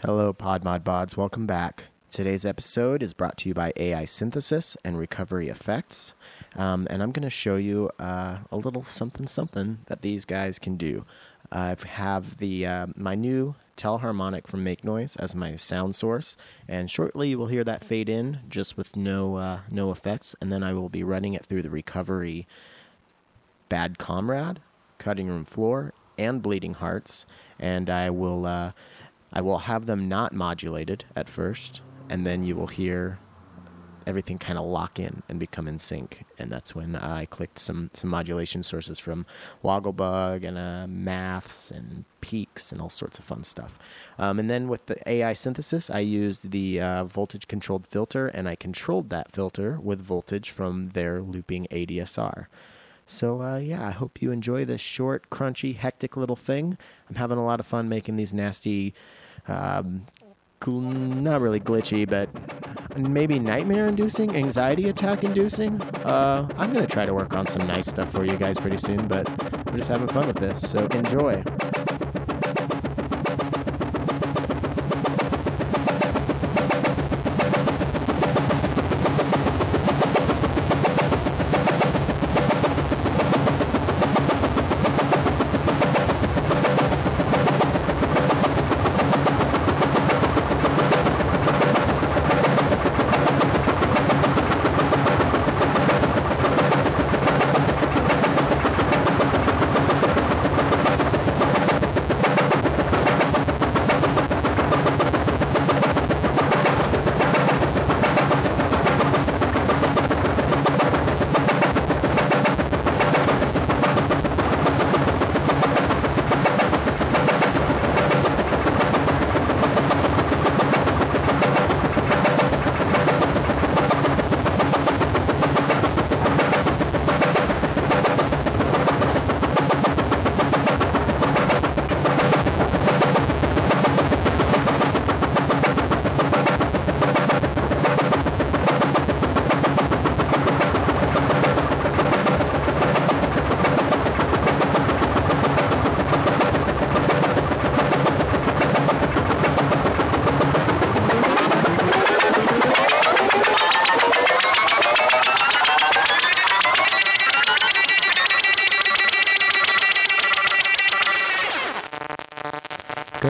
Hello, 0.00 0.34
PodMod 0.34 0.80
Bods. 0.80 1.16
Welcome 1.16 1.46
back. 1.46 1.84
Today's 2.10 2.44
episode 2.44 3.02
is 3.02 3.14
brought 3.14 3.38
to 3.38 3.48
you 3.48 3.54
by 3.54 3.72
AI 3.76 4.04
Synthesis 4.04 4.76
and 4.84 4.98
Recovery 4.98 5.48
Effects. 5.48 6.12
Um, 6.54 6.86
and 6.90 7.02
I'm 7.02 7.12
going 7.12 7.22
to 7.22 7.30
show 7.30 7.56
you 7.56 7.90
uh, 7.98 8.40
a 8.52 8.58
little 8.58 8.84
something 8.84 9.26
something 9.26 9.78
that 9.86 10.02
these 10.02 10.26
guys 10.26 10.58
can 10.58 10.76
do. 10.76 11.06
I 11.50 11.74
have 11.86 12.36
the 12.36 12.66
uh, 12.66 12.86
my 12.94 13.14
new 13.14 13.54
Telharmonic 13.78 14.46
from 14.46 14.62
Make 14.62 14.84
Noise 14.84 15.16
as 15.16 15.34
my 15.34 15.56
sound 15.56 15.96
source, 15.96 16.36
and 16.68 16.90
shortly 16.90 17.30
you 17.30 17.38
will 17.38 17.46
hear 17.46 17.64
that 17.64 17.82
fade 17.82 18.10
in 18.10 18.40
just 18.50 18.76
with 18.76 18.96
no 18.96 19.36
uh, 19.36 19.60
no 19.70 19.90
effects, 19.90 20.36
and 20.42 20.52
then 20.52 20.62
I 20.62 20.74
will 20.74 20.90
be 20.90 21.04
running 21.04 21.32
it 21.32 21.46
through 21.46 21.62
the 21.62 21.70
Recovery 21.70 22.46
Bad 23.70 23.96
Comrade, 23.96 24.60
Cutting 24.98 25.28
Room 25.28 25.46
Floor, 25.46 25.94
and 26.18 26.42
Bleeding 26.42 26.74
Hearts, 26.74 27.24
and 27.58 27.88
I 27.88 28.10
will 28.10 28.44
uh, 28.44 28.72
I 29.36 29.42
will 29.42 29.58
have 29.58 29.84
them 29.84 30.08
not 30.08 30.32
modulated 30.32 31.04
at 31.14 31.28
first, 31.28 31.82
and 32.08 32.26
then 32.26 32.42
you 32.42 32.56
will 32.56 32.68
hear 32.68 33.18
everything 34.06 34.38
kind 34.38 34.58
of 34.58 34.64
lock 34.64 34.98
in 34.98 35.22
and 35.28 35.38
become 35.38 35.68
in 35.68 35.78
sync. 35.78 36.24
And 36.38 36.50
that's 36.50 36.74
when 36.74 36.96
I 36.96 37.26
clicked 37.26 37.58
some 37.58 37.90
some 37.92 38.08
modulation 38.08 38.62
sources 38.62 38.98
from 38.98 39.26
Wogglebug 39.62 40.42
and 40.42 40.56
uh, 40.56 40.86
Maths 40.88 41.70
and 41.70 42.06
Peaks 42.22 42.72
and 42.72 42.80
all 42.80 42.88
sorts 42.88 43.18
of 43.18 43.26
fun 43.26 43.44
stuff. 43.44 43.78
Um, 44.18 44.38
and 44.38 44.48
then 44.48 44.68
with 44.68 44.86
the 44.86 44.96
AI 45.06 45.34
synthesis, 45.34 45.90
I 45.90 45.98
used 45.98 46.50
the 46.50 46.80
uh, 46.80 47.04
voltage 47.04 47.46
controlled 47.46 47.86
filter, 47.86 48.28
and 48.28 48.48
I 48.48 48.54
controlled 48.54 49.10
that 49.10 49.32
filter 49.32 49.78
with 49.82 50.00
voltage 50.00 50.48
from 50.48 50.86
their 50.94 51.20
looping 51.20 51.66
ADSR. 51.70 52.46
So 53.06 53.40
uh, 53.40 53.58
yeah, 53.58 53.86
I 53.86 53.92
hope 53.92 54.20
you 54.20 54.32
enjoy 54.32 54.64
this 54.64 54.80
short, 54.80 55.30
crunchy, 55.30 55.76
hectic 55.76 56.16
little 56.16 56.36
thing. 56.36 56.76
I'm 57.08 57.16
having 57.16 57.38
a 57.38 57.44
lot 57.44 57.60
of 57.60 57.66
fun 57.66 57.88
making 57.88 58.16
these 58.16 58.34
nasty, 58.34 58.94
um, 59.48 60.04
not 60.66 61.40
really 61.40 61.60
glitchy, 61.60 62.08
but 62.08 62.28
maybe 62.96 63.38
nightmare-inducing, 63.38 64.34
anxiety-attack-inducing. 64.34 65.80
Uh, 66.04 66.48
I'm 66.56 66.72
gonna 66.72 66.86
try 66.86 67.04
to 67.04 67.14
work 67.14 67.34
on 67.34 67.46
some 67.46 67.66
nice 67.66 67.86
stuff 67.86 68.10
for 68.10 68.24
you 68.24 68.36
guys 68.36 68.58
pretty 68.58 68.78
soon, 68.78 69.06
but 69.06 69.28
I'm 69.68 69.76
just 69.76 69.88
having 69.88 70.08
fun 70.08 70.26
with 70.26 70.36
this. 70.36 70.68
So 70.68 70.86
enjoy. 70.86 71.42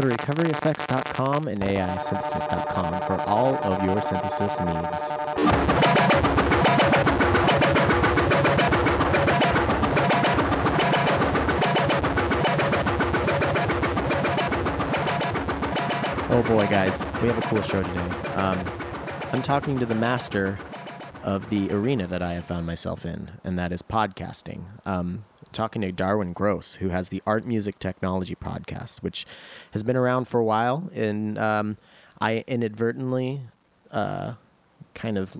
To 0.09 0.17
recoveryeffects.com 0.17 1.49
and 1.49 1.63
AIsynthesis.com 1.63 3.07
for 3.07 3.21
all 3.23 3.55
of 3.57 3.83
your 3.83 4.01
synthesis 4.03 4.61
needs. 4.61 5.11
Oh 16.29 16.43
boy, 16.47 16.67
guys, 16.67 17.05
we 17.23 17.29
have 17.29 17.39
a 17.39 17.43
cool 17.43 17.63
show 17.63 17.83
today. 17.83 18.01
Um, 18.35 18.59
I'm 19.33 19.43
talking 19.43 19.79
to 19.79 19.87
the 19.87 19.95
master 19.95 20.59
of 21.23 21.49
the 21.51 21.71
arena 21.73 22.07
that 22.07 22.23
I 22.23 22.35
have 22.35 22.45
found 22.45 22.67
myself 22.67 23.07
in, 23.07 23.31
and 23.43 23.59
that 23.59 23.73
is 23.73 23.83
podcasting. 23.83 24.65
Um, 24.87 25.25
talking 25.53 25.83
to 25.83 25.93
Darwin 25.93 26.33
Grosse, 26.33 26.75
who 26.75 26.89
has 26.89 27.09
the 27.09 27.23
Art 27.27 27.47
Music 27.47 27.79
Technology 27.79 28.35
podcast, 28.35 29.03
which 29.03 29.27
has 29.73 29.83
been 29.83 29.97
around 29.97 30.27
for 30.27 30.41
a 30.41 30.45
while. 30.45 30.91
And 30.95 31.39
um, 31.39 31.77
I 32.21 32.45
inadvertently 32.47 33.43
uh, 33.91 34.35
kind 34.95 35.19
of 35.19 35.37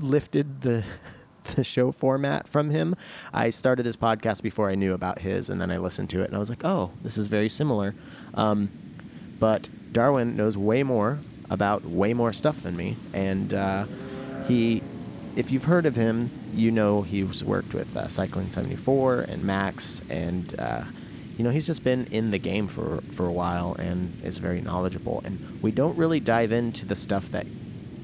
lifted 0.00 0.62
the 0.62 0.84
the 1.56 1.64
show 1.64 1.90
format 1.90 2.46
from 2.46 2.70
him. 2.70 2.94
I 3.32 3.50
started 3.50 3.82
this 3.82 3.96
podcast 3.96 4.42
before 4.42 4.70
I 4.70 4.74
knew 4.74 4.94
about 4.94 5.18
his, 5.18 5.50
and 5.50 5.60
then 5.60 5.70
I 5.70 5.78
listened 5.78 6.10
to 6.10 6.22
it, 6.22 6.26
and 6.26 6.36
I 6.36 6.38
was 6.38 6.48
like, 6.48 6.64
"Oh, 6.64 6.92
this 7.02 7.18
is 7.18 7.26
very 7.26 7.48
similar." 7.48 7.94
Um, 8.34 8.70
but 9.38 9.68
Darwin 9.92 10.36
knows 10.36 10.56
way 10.56 10.82
more 10.82 11.18
about 11.50 11.84
way 11.84 12.14
more 12.14 12.32
stuff 12.32 12.62
than 12.62 12.76
me, 12.76 12.96
and 13.12 13.52
uh, 13.52 13.86
he, 14.46 14.82
if 15.36 15.50
you've 15.50 15.64
heard 15.64 15.86
of 15.86 15.96
him, 15.96 16.30
you 16.54 16.70
know 16.70 17.02
he's 17.02 17.42
worked 17.42 17.74
with 17.74 17.96
uh, 17.96 18.08
Cycling 18.08 18.50
74 18.50 19.22
and 19.22 19.42
Max, 19.42 20.00
and 20.08 20.54
uh, 20.58 20.84
you 21.36 21.44
know 21.44 21.50
he's 21.50 21.66
just 21.66 21.82
been 21.82 22.06
in 22.06 22.30
the 22.30 22.38
game 22.38 22.68
for 22.68 23.02
for 23.12 23.26
a 23.26 23.32
while 23.32 23.74
and 23.74 24.22
is 24.22 24.38
very 24.38 24.60
knowledgeable. 24.60 25.22
And 25.24 25.60
we 25.62 25.70
don't 25.72 25.96
really 25.96 26.20
dive 26.20 26.52
into 26.52 26.84
the 26.84 26.96
stuff 26.96 27.30
that 27.30 27.46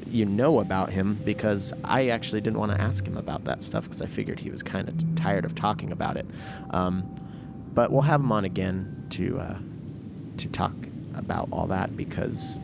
you 0.07 0.25
know 0.25 0.61
about 0.61 0.91
him 0.91 1.21
because 1.25 1.73
I 1.85 2.09
actually 2.09 2.41
didn't 2.41 2.59
want 2.59 2.73
to 2.73 2.81
ask 2.81 3.07
him 3.07 3.19
about 3.19 3.45
that 3.45 3.63
stuff 3.63 3.85
because 3.85 4.01
I 4.01 4.07
figured 4.07 4.41
he 4.41 4.51
was 4.51 4.63
kind 4.63 4.89
of 4.89 5.15
tired 5.15 5.45
of 5.45 5.55
talking 5.55 5.93
about 5.93 6.17
it. 6.17 6.27
Um, 6.71 7.15
but 7.75 7.93
we'll 7.93 8.03
have 8.03 8.21
him 8.21 8.33
on 8.33 8.45
again 8.45 9.07
to 9.11 9.39
uh, 9.39 9.59
to 10.39 10.49
talk 10.49 10.73
about 11.15 11.49
all 11.53 11.67
that 11.67 11.97
because 11.97 12.59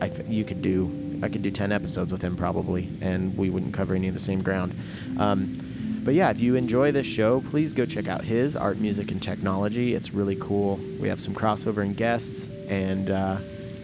I 0.00 0.08
th- 0.08 0.28
you 0.28 0.44
could 0.44 0.62
do 0.62 0.86
I 1.22 1.28
could 1.28 1.42
do 1.42 1.50
ten 1.50 1.72
episodes 1.72 2.12
with 2.12 2.22
him 2.22 2.36
probably, 2.36 2.88
and 3.00 3.36
we 3.36 3.50
wouldn't 3.50 3.72
cover 3.72 3.94
any 3.94 4.08
of 4.08 4.14
the 4.14 4.20
same 4.20 4.42
ground. 4.42 4.74
Um, 5.18 6.00
but 6.04 6.14
yeah, 6.14 6.30
if 6.30 6.40
you 6.40 6.56
enjoy 6.56 6.90
this 6.90 7.06
show, 7.06 7.42
please 7.42 7.72
go 7.72 7.86
check 7.86 8.08
out 8.08 8.24
his 8.24 8.56
art, 8.56 8.78
music, 8.78 9.12
and 9.12 9.22
technology. 9.22 9.94
It's 9.94 10.12
really 10.12 10.36
cool. 10.36 10.80
We 10.98 11.08
have 11.08 11.20
some 11.20 11.32
crossover 11.32 11.82
and 11.82 11.96
guests, 11.96 12.50
and 12.66 13.10
uh, 13.10 13.38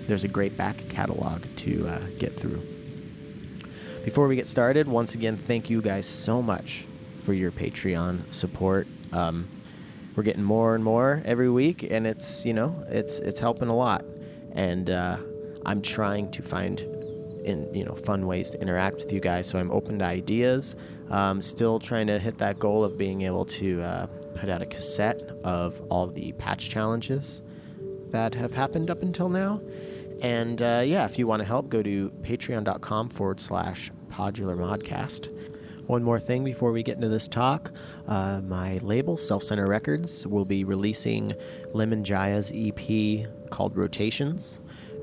there's 0.08 0.24
a 0.24 0.28
great 0.28 0.56
back 0.56 0.88
catalog 0.88 1.44
to 1.58 1.86
uh, 1.86 2.00
get 2.18 2.34
through. 2.34 2.60
Before 4.04 4.26
we 4.26 4.34
get 4.34 4.46
started, 4.46 4.88
once 4.88 5.14
again, 5.14 5.36
thank 5.36 5.70
you 5.70 5.80
guys 5.80 6.06
so 6.06 6.42
much 6.42 6.86
for 7.22 7.34
your 7.34 7.52
Patreon 7.52 8.32
support. 8.34 8.88
Um, 9.12 9.46
we're 10.16 10.22
getting 10.24 10.42
more 10.42 10.74
and 10.74 10.82
more 10.82 11.22
every 11.24 11.50
week, 11.50 11.86
and 11.88 12.04
it's 12.04 12.44
you 12.44 12.52
know 12.52 12.74
it's 12.88 13.20
it's 13.20 13.38
helping 13.38 13.68
a 13.68 13.76
lot. 13.76 14.04
And 14.52 14.90
uh, 14.90 15.18
I'm 15.64 15.82
trying 15.82 16.32
to 16.32 16.42
find 16.42 16.80
in 17.48 17.72
you 17.74 17.84
know 17.84 17.94
fun 17.94 18.26
ways 18.26 18.50
to 18.50 18.60
interact 18.60 18.96
with 18.96 19.12
you 19.12 19.20
guys. 19.20 19.46
So 19.46 19.58
I'm 19.58 19.70
open 19.70 19.98
to 20.00 20.04
ideas. 20.04 20.76
Um, 21.10 21.40
still 21.40 21.78
trying 21.78 22.06
to 22.08 22.18
hit 22.18 22.38
that 22.38 22.58
goal 22.58 22.84
of 22.84 22.98
being 22.98 23.22
able 23.22 23.44
to 23.46 23.82
uh, 23.82 24.06
put 24.34 24.48
out 24.48 24.62
a 24.62 24.66
cassette 24.66 25.20
of 25.42 25.80
all 25.90 26.06
the 26.06 26.32
patch 26.32 26.68
challenges 26.68 27.42
that 28.10 28.34
have 28.34 28.54
happened 28.54 28.90
up 28.90 29.02
until 29.02 29.28
now. 29.28 29.60
And 30.20 30.60
uh, 30.60 30.82
yeah, 30.84 31.04
if 31.04 31.18
you 31.18 31.26
want 31.26 31.40
to 31.40 31.46
help, 31.46 31.68
go 31.68 31.82
to 31.82 32.12
patreon.com 32.22 33.08
forward 33.10 33.40
slash 33.40 33.90
podular 34.10 34.56
modcast. 34.56 35.28
One 35.86 36.02
more 36.02 36.20
thing 36.20 36.44
before 36.44 36.70
we 36.70 36.82
get 36.82 36.96
into 36.96 37.08
this 37.08 37.28
talk. 37.28 37.72
Uh, 38.06 38.42
my 38.44 38.76
label, 38.78 39.16
Self 39.16 39.42
Center 39.42 39.66
Records, 39.66 40.26
will 40.26 40.44
be 40.44 40.64
releasing 40.64 41.34
Lemon 41.72 42.04
Jaya's 42.04 42.52
EP 42.54 43.26
called 43.50 43.74
Rotations. 43.74 44.58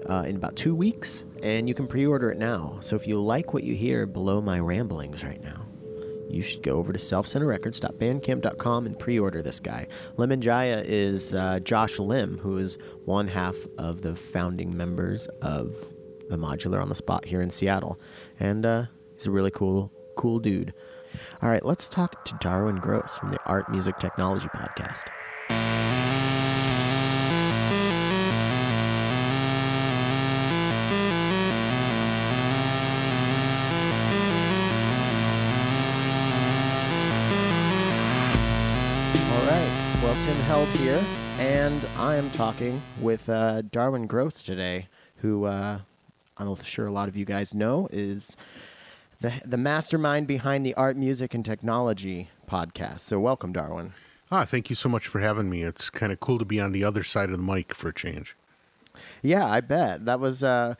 Uh, 0.07 0.23
in 0.27 0.35
about 0.35 0.55
two 0.55 0.75
weeks, 0.75 1.23
and 1.41 1.67
you 1.67 1.73
can 1.73 1.87
pre 1.87 2.05
order 2.05 2.29
it 2.29 2.37
now. 2.37 2.77
So 2.81 2.95
if 2.95 3.07
you 3.07 3.19
like 3.19 3.53
what 3.53 3.63
you 3.63 3.73
hear 3.73 4.05
below 4.05 4.39
my 4.39 4.59
ramblings 4.59 5.23
right 5.23 5.41
now, 5.43 5.65
you 6.29 6.41
should 6.41 6.61
go 6.63 6.75
over 6.77 6.91
to 6.91 6.99
selfcenterrecords.bandcamp.com 6.99 8.85
and 8.85 8.99
pre-order 8.99 9.41
this 9.41 9.59
guy. 9.59 9.87
Lemon 10.17 10.41
Jaya 10.41 10.83
is 10.85 11.33
uh, 11.33 11.59
Josh 11.61 11.97
Lim, 11.97 12.37
who 12.37 12.57
is 12.57 12.77
one 13.05 13.27
half 13.27 13.55
of 13.77 14.01
the 14.01 14.15
founding 14.15 14.75
members 14.75 15.27
of 15.41 15.75
the 16.29 16.37
Modular 16.37 16.81
on 16.81 16.89
the 16.89 16.95
Spot 16.95 17.23
here 17.23 17.41
in 17.41 17.49
Seattle, 17.49 17.99
and 18.39 18.65
uh, 18.65 18.85
he's 19.13 19.27
a 19.27 19.31
really 19.31 19.51
cool, 19.51 19.91
cool 20.15 20.39
dude. 20.39 20.73
All 21.41 21.49
right, 21.49 21.63
let's 21.63 21.87
talk 21.87 22.25
to 22.25 22.37
Darwin 22.41 22.77
Grosse 22.77 23.15
from 23.15 23.31
the 23.31 23.39
Art 23.45 23.69
Music 23.69 23.97
Technology 23.99 24.47
Podcast. 24.49 25.05
Tim 40.25 40.38
Held 40.38 40.68
here, 40.69 41.06
and 41.38 41.88
I 41.95 42.16
am 42.16 42.31
talking 42.31 42.81
with 43.00 43.30
uh, 43.30 43.62
Darwin 43.62 44.07
Grosse 44.07 44.42
today, 44.42 44.88
who 45.18 45.45
uh, 45.45 45.81
I'm 46.39 46.56
sure 46.63 46.88
a 46.88 46.92
lot 46.92 47.07
of 47.07 47.16
you 47.16 47.25
guys 47.25 47.54
know 47.54 47.88
is 47.92 48.36
the 49.22 49.33
the 49.45 49.57
mastermind 49.57 50.25
behind 50.25 50.66
the 50.66 50.74
Art, 50.74 50.98
Music, 50.98 51.36
and 51.36 51.45
Technology 51.45 52.31
podcast. 52.50 53.01
So, 53.01 53.19
welcome, 53.19 53.54
Darwin. 53.54 53.94
Ah, 54.31 54.45
thank 54.45 54.72
you 54.72 54.75
so 54.75 54.89
much 54.89 55.06
for 55.06 55.19
having 55.19 55.48
me. 55.48 55.62
It's 55.62 55.92
kind 55.92 56.12
of 56.12 56.19
cool 56.19 56.39
to 56.39 56.45
be 56.45 56.60
on 56.60 56.72
the 56.72 56.83
other 56.83 57.04
side 57.04 57.30
of 57.30 57.38
the 57.38 57.44
mic 57.44 57.75
for 57.75 57.89
a 57.89 57.94
change. 57.94 58.36
Yeah, 59.22 59.45
I 59.45 59.62
bet 59.62 60.06
that 60.06 60.19
was. 60.19 60.44
Uh, 60.44 60.74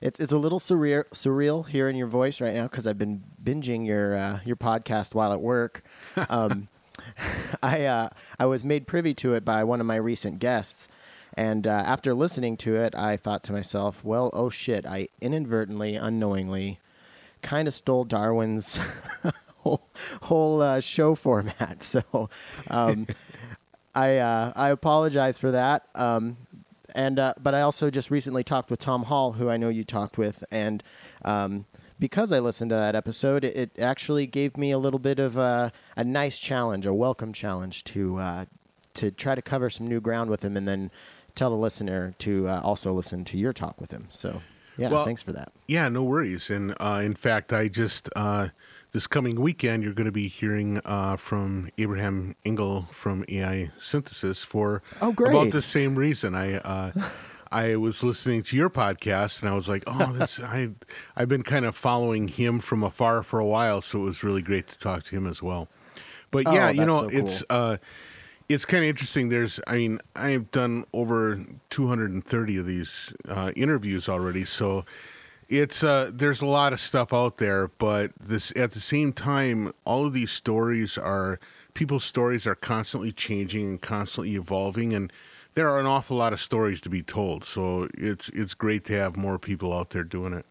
it's 0.00 0.20
it's 0.20 0.30
a 0.30 0.38
little 0.38 0.60
surreal 0.60 1.06
surreal 1.08 1.66
hearing 1.66 1.96
your 1.96 2.06
voice 2.06 2.40
right 2.40 2.54
now 2.54 2.68
because 2.68 2.86
I've 2.86 2.98
been 2.98 3.24
binging 3.42 3.84
your 3.84 4.16
uh, 4.16 4.38
your 4.44 4.54
podcast 4.54 5.12
while 5.12 5.32
at 5.32 5.40
work. 5.40 5.82
Um, 6.28 6.68
I 7.62 7.84
uh, 7.84 8.08
I 8.38 8.46
was 8.46 8.64
made 8.64 8.86
privy 8.86 9.14
to 9.14 9.34
it 9.34 9.44
by 9.44 9.64
one 9.64 9.80
of 9.80 9.86
my 9.86 9.96
recent 9.96 10.38
guests, 10.38 10.88
and 11.34 11.66
uh, 11.66 11.70
after 11.70 12.14
listening 12.14 12.56
to 12.58 12.76
it, 12.76 12.94
I 12.94 13.16
thought 13.16 13.42
to 13.44 13.52
myself, 13.52 14.04
"Well, 14.04 14.30
oh 14.32 14.50
shit! 14.50 14.86
I 14.86 15.08
inadvertently, 15.20 15.96
unknowingly, 15.96 16.78
kind 17.42 17.68
of 17.68 17.74
stole 17.74 18.04
Darwin's 18.04 18.78
whole 19.58 19.88
whole 20.22 20.62
uh, 20.62 20.80
show 20.80 21.14
format." 21.16 21.82
So, 21.82 22.30
um, 22.68 23.06
I 23.94 24.18
uh, 24.18 24.52
I 24.54 24.70
apologize 24.70 25.38
for 25.38 25.50
that. 25.52 25.86
Um, 25.94 26.36
and 26.94 27.18
uh, 27.18 27.34
but 27.40 27.54
I 27.54 27.62
also 27.62 27.90
just 27.90 28.10
recently 28.10 28.44
talked 28.44 28.70
with 28.70 28.80
Tom 28.80 29.04
Hall, 29.04 29.32
who 29.32 29.48
I 29.48 29.56
know 29.56 29.68
you 29.68 29.84
talked 29.84 30.18
with, 30.18 30.44
and 30.50 30.82
um, 31.24 31.64
because 32.02 32.32
I 32.32 32.40
listened 32.40 32.70
to 32.70 32.74
that 32.74 32.96
episode, 32.96 33.44
it, 33.44 33.54
it 33.56 33.78
actually 33.78 34.26
gave 34.26 34.56
me 34.56 34.72
a 34.72 34.78
little 34.78 34.98
bit 34.98 35.20
of 35.20 35.36
a, 35.36 35.70
a 35.96 36.02
nice 36.02 36.36
challenge, 36.36 36.84
a 36.84 36.92
welcome 36.92 37.32
challenge 37.32 37.84
to 37.84 38.18
uh, 38.18 38.44
to 38.94 39.12
try 39.12 39.36
to 39.36 39.40
cover 39.40 39.70
some 39.70 39.86
new 39.86 40.00
ground 40.00 40.28
with 40.28 40.42
him, 40.44 40.56
and 40.56 40.66
then 40.66 40.90
tell 41.36 41.48
the 41.50 41.56
listener 41.56 42.12
to 42.18 42.48
uh, 42.48 42.60
also 42.64 42.90
listen 42.92 43.24
to 43.26 43.38
your 43.38 43.52
talk 43.52 43.80
with 43.80 43.92
him. 43.92 44.08
So, 44.10 44.42
yeah, 44.76 44.90
Well- 44.90 45.04
thanks 45.04 45.22
for 45.22 45.32
that. 45.32 45.52
Yeah, 45.68 45.88
no 45.88 46.02
worries. 46.02 46.50
And 46.50 46.74
uh, 46.80 47.02
in 47.04 47.14
fact, 47.14 47.52
I 47.52 47.68
just 47.68 48.08
uh, 48.16 48.48
this 48.90 49.06
coming 49.06 49.40
weekend 49.40 49.84
you're 49.84 49.94
going 49.94 50.06
to 50.06 50.10
be 50.10 50.26
hearing 50.26 50.80
uh, 50.84 51.14
from 51.16 51.70
Abraham 51.78 52.34
Engel 52.44 52.88
from 52.92 53.24
AI 53.28 53.70
Synthesis 53.78 54.42
for 54.42 54.82
Oh, 55.00 55.12
great. 55.12 55.30
about 55.30 55.52
the 55.52 55.62
same 55.62 55.94
reason. 55.94 56.34
I 56.34 56.54
uh, 56.56 56.90
I 57.52 57.76
was 57.76 58.02
listening 58.02 58.42
to 58.44 58.56
your 58.56 58.70
podcast 58.70 59.40
and 59.40 59.50
I 59.50 59.54
was 59.54 59.68
like, 59.68 59.84
oh, 59.86 60.12
this 60.12 60.40
I 60.44 60.70
I've 61.16 61.28
been 61.28 61.42
kind 61.42 61.64
of 61.64 61.76
following 61.76 62.28
him 62.28 62.60
from 62.60 62.82
afar 62.82 63.22
for 63.22 63.38
a 63.38 63.46
while, 63.46 63.80
so 63.80 64.00
it 64.00 64.04
was 64.04 64.24
really 64.24 64.42
great 64.42 64.68
to 64.68 64.78
talk 64.78 65.02
to 65.04 65.16
him 65.16 65.26
as 65.26 65.42
well. 65.42 65.68
But 66.30 66.46
Oh, 66.46 66.52
yeah, 66.54 66.70
you 66.70 66.86
know, 66.86 67.02
so 67.02 67.10
cool. 67.10 67.18
it's 67.26 67.42
uh, 67.50 67.76
it's 68.48 68.64
kind 68.64 68.82
of 68.84 68.88
interesting. 68.88 69.28
There's, 69.28 69.60
I 69.66 69.76
mean, 69.76 70.00
I've 70.16 70.50
done 70.50 70.84
over 70.92 71.44
230 71.70 72.56
of 72.56 72.66
these 72.66 73.14
uh, 73.28 73.52
interviews 73.56 74.08
already, 74.08 74.44
so 74.44 74.84
it's 75.48 75.84
uh, 75.84 76.10
there's 76.12 76.40
a 76.40 76.46
lot 76.46 76.72
of 76.72 76.80
stuff 76.80 77.12
out 77.12 77.36
there. 77.38 77.68
But 77.68 78.12
this, 78.20 78.52
at 78.56 78.72
the 78.72 78.80
same 78.80 79.12
time, 79.12 79.72
all 79.84 80.06
of 80.06 80.12
these 80.14 80.30
stories 80.30 80.96
are 80.98 81.38
people's 81.74 82.04
stories 82.04 82.46
are 82.46 82.54
constantly 82.54 83.12
changing 83.12 83.68
and 83.68 83.80
constantly 83.80 84.34
evolving, 84.36 84.92
and 84.94 85.12
there 85.54 85.68
are 85.68 85.78
an 85.78 85.86
awful 85.86 86.16
lot 86.16 86.32
of 86.32 86.40
stories 86.40 86.80
to 86.82 86.88
be 86.88 87.02
told. 87.02 87.44
So 87.44 87.88
it's 87.94 88.28
it's 88.30 88.54
great 88.54 88.84
to 88.86 88.94
have 88.94 89.16
more 89.16 89.38
people 89.38 89.72
out 89.72 89.90
there 89.90 90.04
doing 90.04 90.32
it. 90.32 90.46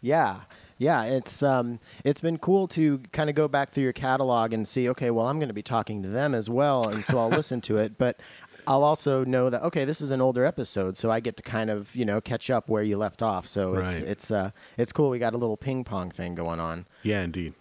Yeah. 0.00 0.40
Yeah, 0.78 1.04
it's 1.04 1.44
um, 1.44 1.78
it's 2.02 2.20
been 2.20 2.38
cool 2.38 2.66
to 2.68 2.98
kind 3.12 3.30
of 3.30 3.36
go 3.36 3.46
back 3.46 3.70
through 3.70 3.84
your 3.84 3.92
catalog 3.92 4.52
and 4.52 4.66
see. 4.66 4.88
Okay, 4.88 5.12
well, 5.12 5.26
I'm 5.26 5.38
going 5.38 5.48
to 5.48 5.54
be 5.54 5.62
talking 5.62 6.02
to 6.02 6.08
them 6.08 6.34
as 6.34 6.50
well, 6.50 6.88
and 6.88 7.04
so 7.04 7.18
I'll 7.18 7.28
listen 7.40 7.60
to 7.62 7.78
it. 7.78 7.98
But 7.98 8.18
I'll 8.66 8.82
also 8.82 9.24
know 9.24 9.48
that 9.48 9.62
okay, 9.62 9.84
this 9.84 10.00
is 10.00 10.10
an 10.10 10.20
older 10.20 10.44
episode, 10.44 10.96
so 10.96 11.08
I 11.08 11.20
get 11.20 11.36
to 11.36 11.42
kind 11.44 11.70
of 11.70 11.94
you 11.94 12.04
know 12.04 12.20
catch 12.20 12.50
up 12.50 12.68
where 12.68 12.82
you 12.82 12.96
left 12.96 13.22
off. 13.22 13.46
So 13.46 13.76
it's 13.76 13.98
it's 13.98 14.30
uh, 14.32 14.50
it's 14.76 14.92
cool. 14.92 15.10
We 15.10 15.20
got 15.20 15.34
a 15.34 15.38
little 15.38 15.56
ping 15.56 15.84
pong 15.84 16.10
thing 16.10 16.34
going 16.34 16.58
on. 16.58 16.86
Yeah, 17.04 17.22
indeed. 17.22 17.54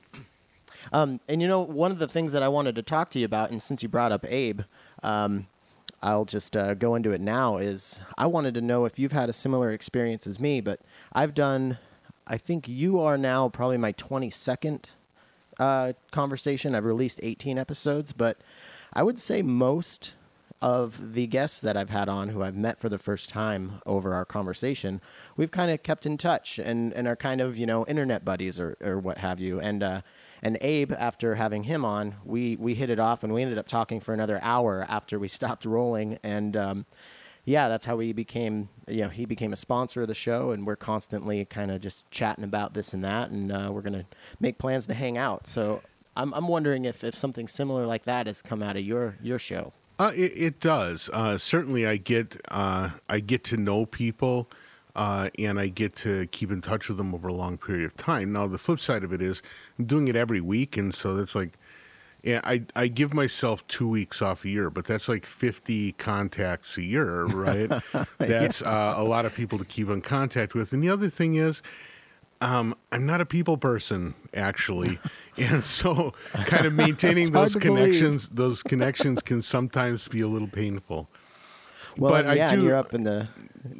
Um, 0.91 1.19
and 1.27 1.43
you 1.43 1.47
know, 1.47 1.61
one 1.61 1.91
of 1.91 1.99
the 1.99 2.07
things 2.07 2.33
that 2.33 2.41
I 2.41 2.47
wanted 2.47 2.73
to 2.75 2.81
talk 2.81 3.11
to 3.11 3.19
you 3.19 3.25
about, 3.25 3.51
and 3.51 3.61
since 3.61 3.83
you 3.83 3.89
brought 3.89 4.11
up 4.11 4.25
Abe, 4.27 4.61
um, 5.03 5.45
I'll 6.03 6.25
just 6.25 6.57
uh, 6.57 6.73
go 6.73 6.95
into 6.95 7.11
it 7.11 7.21
now. 7.21 7.57
Is 7.57 7.99
I 8.17 8.25
wanted 8.27 8.53
to 8.55 8.61
know 8.61 8.85
if 8.85 8.97
you've 8.97 9.11
had 9.11 9.29
a 9.29 9.33
similar 9.33 9.71
experience 9.71 10.27
as 10.27 10.39
me, 10.39 10.61
but 10.61 10.79
I've 11.13 11.33
done. 11.33 11.77
I 12.27 12.37
think 12.37 12.67
you 12.67 12.99
are 12.99 13.17
now 13.17 13.49
probably 13.49 13.77
my 13.77 13.93
22nd 13.93 14.85
uh, 15.59 15.93
conversation. 16.11 16.75
I've 16.75 16.85
released 16.85 17.19
18 17.21 17.57
episodes, 17.57 18.13
but 18.13 18.37
I 18.93 19.03
would 19.03 19.19
say 19.19 19.41
most 19.41 20.13
of 20.61 21.13
the 21.13 21.25
guests 21.27 21.59
that 21.59 21.75
I've 21.75 21.89
had 21.89 22.07
on 22.07 22.29
who 22.29 22.43
I've 22.43 22.55
met 22.55 22.79
for 22.79 22.87
the 22.87 22.99
first 22.99 23.29
time 23.29 23.81
over 23.85 24.13
our 24.13 24.25
conversation, 24.25 25.01
we've 25.35 25.51
kind 25.51 25.71
of 25.71 25.81
kept 25.81 26.05
in 26.05 26.17
touch 26.17 26.59
and, 26.59 26.93
and 26.93 27.07
are 27.07 27.15
kind 27.15 27.41
of, 27.41 27.57
you 27.57 27.65
know, 27.65 27.85
internet 27.85 28.23
buddies 28.23 28.59
or, 28.59 28.77
or 28.79 28.99
what 28.99 29.17
have 29.17 29.39
you. 29.39 29.59
And, 29.59 29.81
uh, 29.81 30.01
and 30.43 30.57
Abe, 30.61 30.91
after 30.93 31.35
having 31.35 31.63
him 31.63 31.85
on, 31.85 32.15
we, 32.23 32.55
we 32.55 32.73
hit 32.73 32.89
it 32.89 32.99
off 32.99 33.23
and 33.23 33.33
we 33.33 33.41
ended 33.41 33.57
up 33.57 33.67
talking 33.67 33.99
for 33.99 34.13
another 34.13 34.39
hour 34.41 34.85
after 34.89 35.19
we 35.19 35.27
stopped 35.27 35.65
rolling. 35.65 36.17
And, 36.23 36.57
um, 36.57 36.85
yeah, 37.45 37.67
that's 37.67 37.85
how 37.85 37.95
we 37.95 38.13
became, 38.13 38.69
you 38.87 39.01
know, 39.01 39.09
he 39.09 39.25
became 39.25 39.53
a 39.53 39.57
sponsor 39.57 40.01
of 40.01 40.07
the 40.07 40.15
show 40.15 40.51
and 40.51 40.65
we're 40.65 40.75
constantly 40.75 41.45
kind 41.45 41.71
of 41.71 41.81
just 41.81 42.09
chatting 42.11 42.43
about 42.43 42.73
this 42.73 42.93
and 42.93 43.03
that. 43.03 43.29
And, 43.29 43.51
uh, 43.51 43.69
we're 43.71 43.81
going 43.81 43.93
to 43.93 44.05
make 44.39 44.57
plans 44.57 44.87
to 44.87 44.93
hang 44.93 45.17
out. 45.17 45.47
So 45.47 45.81
I'm, 46.15 46.33
I'm 46.33 46.47
wondering 46.47 46.85
if, 46.85 47.03
if 47.03 47.15
something 47.15 47.47
similar 47.47 47.85
like 47.85 48.03
that 48.03 48.27
has 48.27 48.41
come 48.41 48.63
out 48.63 48.77
of 48.77 48.83
your, 48.83 49.17
your 49.21 49.39
show. 49.39 49.73
Uh, 49.99 50.11
it, 50.15 50.33
it 50.35 50.59
does. 50.59 51.11
Uh, 51.13 51.37
certainly, 51.37 51.85
I 51.85 51.97
get 51.97 52.41
uh, 52.49 52.89
I 53.07 53.19
get 53.19 53.43
to 53.45 53.57
know 53.57 53.85
people, 53.85 54.49
uh, 54.95 55.29
and 55.37 55.59
I 55.59 55.67
get 55.67 55.95
to 55.97 56.27
keep 56.27 56.51
in 56.51 56.61
touch 56.61 56.87
with 56.87 56.97
them 56.97 57.13
over 57.13 57.27
a 57.27 57.33
long 57.33 57.57
period 57.57 57.85
of 57.85 57.95
time. 57.97 58.31
Now, 58.31 58.47
the 58.47 58.57
flip 58.57 58.79
side 58.79 59.03
of 59.03 59.13
it 59.13 59.21
is 59.21 59.41
I'm 59.79 59.85
doing 59.85 60.07
it 60.07 60.15
every 60.15 60.41
week, 60.41 60.77
and 60.77 60.93
so 60.93 61.15
that's 61.15 61.35
like, 61.35 61.57
yeah, 62.23 62.41
I 62.43 62.63
I 62.75 62.87
give 62.87 63.13
myself 63.13 63.65
two 63.67 63.87
weeks 63.87 64.21
off 64.21 64.45
a 64.45 64.49
year, 64.49 64.69
but 64.69 64.85
that's 64.85 65.09
like 65.09 65.25
50 65.25 65.93
contacts 65.93 66.77
a 66.77 66.83
year, 66.83 67.25
right? 67.25 67.71
That's 68.19 68.61
uh, 68.61 68.93
a 68.95 69.03
lot 69.03 69.25
of 69.25 69.33
people 69.33 69.57
to 69.57 69.65
keep 69.65 69.89
in 69.89 70.01
contact 70.01 70.53
with. 70.53 70.71
And 70.71 70.83
the 70.83 70.89
other 70.89 71.09
thing 71.09 71.35
is, 71.35 71.63
um, 72.41 72.75
I'm 72.91 73.05
not 73.05 73.21
a 73.21 73.25
people 73.25 73.57
person, 73.57 74.13
actually, 74.35 74.99
and 75.37 75.63
so 75.63 76.13
kind 76.33 76.65
of 76.65 76.73
maintaining 76.75 77.31
those 77.31 77.53
believe. 77.53 77.75
connections, 77.75 78.29
those 78.29 78.61
connections 78.61 79.21
can 79.21 79.41
sometimes 79.41 80.07
be 80.07 80.21
a 80.21 80.27
little 80.27 80.47
painful. 80.47 81.07
Well, 81.97 82.11
But 82.11 82.25
I 82.25 82.33
yeah, 82.35 82.51
and 82.51 82.61
do- 82.61 82.67
you're 82.67 82.75
up 82.75 82.93
in 82.93 83.03
the. 83.03 83.27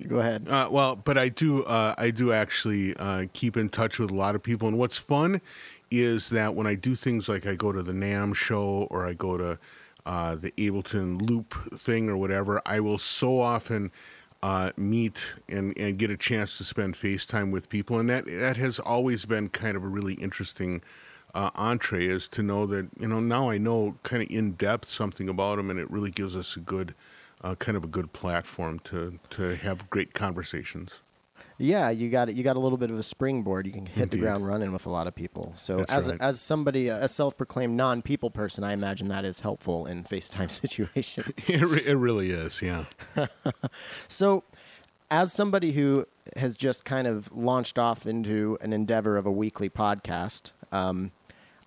Go 0.08 0.20
ahead. 0.20 0.48
Uh, 0.48 0.68
well, 0.72 0.96
but 0.96 1.18
I 1.18 1.30
do, 1.30 1.64
uh, 1.64 1.96
I 1.98 2.12
do 2.12 2.32
actually 2.32 2.96
uh, 2.98 3.26
keep 3.34 3.58
in 3.58 3.68
touch 3.70 3.98
with 3.98 4.12
a 4.12 4.14
lot 4.14 4.36
of 4.36 4.44
people, 4.44 4.68
and 4.68 4.78
what's 4.78 4.98
fun 4.98 5.42
is 5.90 6.30
that 6.30 6.54
when 6.54 6.68
I 6.68 6.76
do 6.76 6.96
things 6.96 7.28
like 7.28 7.48
I 7.48 7.56
go 7.56 7.72
to 7.72 7.82
the 7.82 7.92
NAMM 7.92 8.36
show 8.36 8.88
or 8.92 9.06
I 9.08 9.14
go 9.14 9.38
to 9.38 9.58
uh, 10.06 10.36
the 10.36 10.52
Ableton 10.52 11.22
Loop 11.28 11.56
thing 11.80 12.10
or 12.10 12.18
whatever, 12.18 12.62
I 12.66 12.80
will 12.80 12.98
so 13.00 13.42
often 13.42 13.92
uh, 14.44 14.72
meet 14.78 15.18
and, 15.50 15.78
and 15.78 15.98
get 15.98 16.10
a 16.10 16.18
chance 16.18 16.58
to 16.60 16.64
spend 16.64 16.96
FaceTime 16.96 17.52
with 17.52 17.68
people, 17.70 18.00
and 18.00 18.10
that 18.10 18.26
that 18.26 18.58
has 18.58 18.80
always 18.80 19.26
been 19.26 19.50
kind 19.50 19.76
of 19.76 19.84
a 19.84 19.88
really 19.88 20.14
interesting 20.16 20.82
uh, 21.34 21.50
entree 21.56 22.06
is 22.06 22.28
to 22.30 22.44
know 22.44 22.66
that 22.68 22.88
you 23.00 23.08
know 23.08 23.20
now 23.20 23.50
I 23.50 23.58
know 23.58 23.96
kind 24.04 24.22
of 24.24 24.30
in 24.30 24.52
depth 24.54 24.90
something 24.90 25.28
about 25.30 25.58
them, 25.58 25.70
and 25.70 25.80
it 25.80 25.90
really 25.90 26.12
gives 26.12 26.36
us 26.36 26.56
a 26.56 26.60
good. 26.60 26.94
Uh, 27.44 27.56
kind 27.56 27.76
of 27.76 27.84
a 27.84 27.88
good 27.88 28.14
platform 28.14 28.80
to, 28.80 29.18
to 29.32 29.56
have 29.58 29.90
great 29.90 30.14
conversations. 30.14 31.00
Yeah, 31.58 31.90
you 31.92 32.10
got 32.10 32.30
it. 32.30 32.36
You 32.36 32.44
got 32.44 32.56
a 32.56 32.60
little 32.60 32.78
bit 32.78 32.90
of 32.90 32.98
a 32.98 33.04
springboard. 33.04 33.68
You 33.68 33.72
can 33.72 33.86
hit 33.86 34.10
the 34.10 34.18
ground 34.18 34.48
running 34.48 34.72
with 34.72 34.88
a 34.88 34.90
lot 34.90 35.06
of 35.06 35.14
people. 35.14 35.54
So, 35.56 35.78
That's 35.78 35.92
as 35.92 36.08
right. 36.08 36.22
as 36.22 36.42
somebody, 36.42 36.88
a 36.88 37.08
self-proclaimed 37.08 37.76
non-people 37.76 38.32
person, 38.32 38.64
I 38.64 38.74
imagine 38.74 39.10
that 39.10 39.26
is 39.26 39.40
helpful 39.40 39.86
in 39.86 40.04
FaceTime 40.04 40.50
situations. 40.62 41.34
It, 41.48 41.62
re- 41.62 41.84
it 41.86 41.94
really 41.94 42.32
is, 42.32 42.62
yeah. 42.62 42.86
So, 44.08 44.44
as 45.12 45.34
somebody 45.34 45.72
who 45.72 46.08
has 46.36 46.56
just 46.56 46.86
kind 46.86 47.06
of 47.06 47.32
launched 47.32 47.78
off 47.78 48.08
into 48.08 48.58
an 48.62 48.74
endeavor 48.74 49.18
of 49.18 49.26
a 49.26 49.32
weekly 49.32 49.70
podcast, 49.70 50.52
um, 50.72 51.12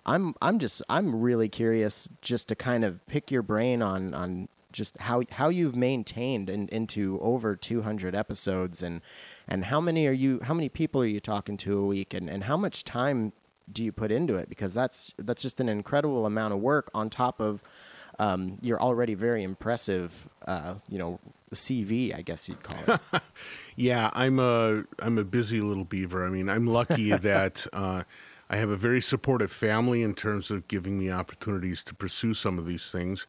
I'm 0.05 0.35
I'm 0.41 0.59
just 0.59 0.81
I'm 0.89 1.21
really 1.21 1.47
curious 1.47 2.09
just 2.21 2.49
to 2.49 2.55
kind 2.55 2.83
of 2.83 3.05
pick 3.07 3.31
your 3.31 3.41
brain 3.43 3.81
on 3.81 4.13
on 4.13 4.49
just 4.75 4.99
how 4.99 5.23
how 5.31 5.49
you've 5.49 5.75
maintained 5.75 6.49
in, 6.49 6.67
into 6.67 7.19
over 7.21 7.55
200 7.55 8.13
episodes 8.13 8.83
and 8.83 9.01
and 9.47 9.65
how 9.65 9.81
many 9.81 10.05
are 10.05 10.11
you 10.11 10.39
how 10.43 10.53
many 10.53 10.69
people 10.69 11.01
are 11.01 11.07
you 11.07 11.19
talking 11.19 11.57
to 11.57 11.79
a 11.79 11.85
week 11.85 12.13
and, 12.13 12.29
and 12.29 12.43
how 12.43 12.57
much 12.57 12.83
time 12.83 13.33
do 13.71 13.83
you 13.83 13.91
put 13.91 14.11
into 14.11 14.35
it 14.35 14.49
because 14.49 14.73
that's 14.73 15.13
that's 15.17 15.41
just 15.41 15.59
an 15.59 15.69
incredible 15.69 16.25
amount 16.25 16.53
of 16.53 16.59
work 16.59 16.91
on 16.93 17.09
top 17.09 17.39
of 17.39 17.63
um, 18.19 18.57
your 18.61 18.79
already 18.79 19.13
very 19.13 19.43
impressive 19.43 20.27
uh, 20.47 20.75
you 20.89 20.99
know 20.99 21.19
CV 21.53 22.15
I 22.15 22.21
guess 22.21 22.49
you'd 22.49 22.61
call 22.63 22.77
it. 22.95 23.21
yeah, 23.75 24.09
I'm 24.13 24.39
a 24.39 24.83
I'm 24.99 25.17
a 25.17 25.23
busy 25.23 25.61
little 25.61 25.85
beaver. 25.85 26.25
I 26.25 26.29
mean, 26.29 26.49
I'm 26.49 26.67
lucky 26.67 27.11
that 27.15 27.65
uh, 27.71 28.03
I 28.49 28.57
have 28.57 28.69
a 28.69 28.75
very 28.75 29.01
supportive 29.01 29.51
family 29.51 30.03
in 30.03 30.13
terms 30.13 30.51
of 30.51 30.67
giving 30.67 30.99
me 30.99 31.11
opportunities 31.11 31.81
to 31.83 31.95
pursue 31.95 32.33
some 32.33 32.59
of 32.59 32.65
these 32.65 32.89
things. 32.91 33.25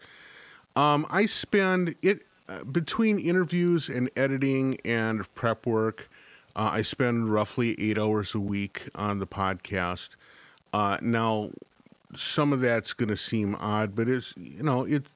Um, 0.76 1.06
I 1.08 1.24
spend 1.26 1.94
it 2.02 2.26
uh, 2.48 2.62
between 2.64 3.18
interviews 3.18 3.88
and 3.88 4.10
editing 4.16 4.78
and 4.84 5.32
prep 5.34 5.66
work. 5.66 6.08
Uh, 6.54 6.70
I 6.72 6.82
spend 6.82 7.32
roughly 7.32 7.80
eight 7.80 7.98
hours 7.98 8.34
a 8.34 8.40
week 8.40 8.88
on 8.94 9.18
the 9.18 9.26
podcast. 9.26 10.10
Uh, 10.72 10.98
now, 11.00 11.50
some 12.14 12.52
of 12.52 12.60
that's 12.60 12.92
going 12.92 13.08
to 13.08 13.16
seem 13.16 13.54
odd, 13.56 13.94
but 13.94 14.08
it's 14.08 14.34
you 14.36 14.62
know 14.62 14.84
it. 14.84 15.06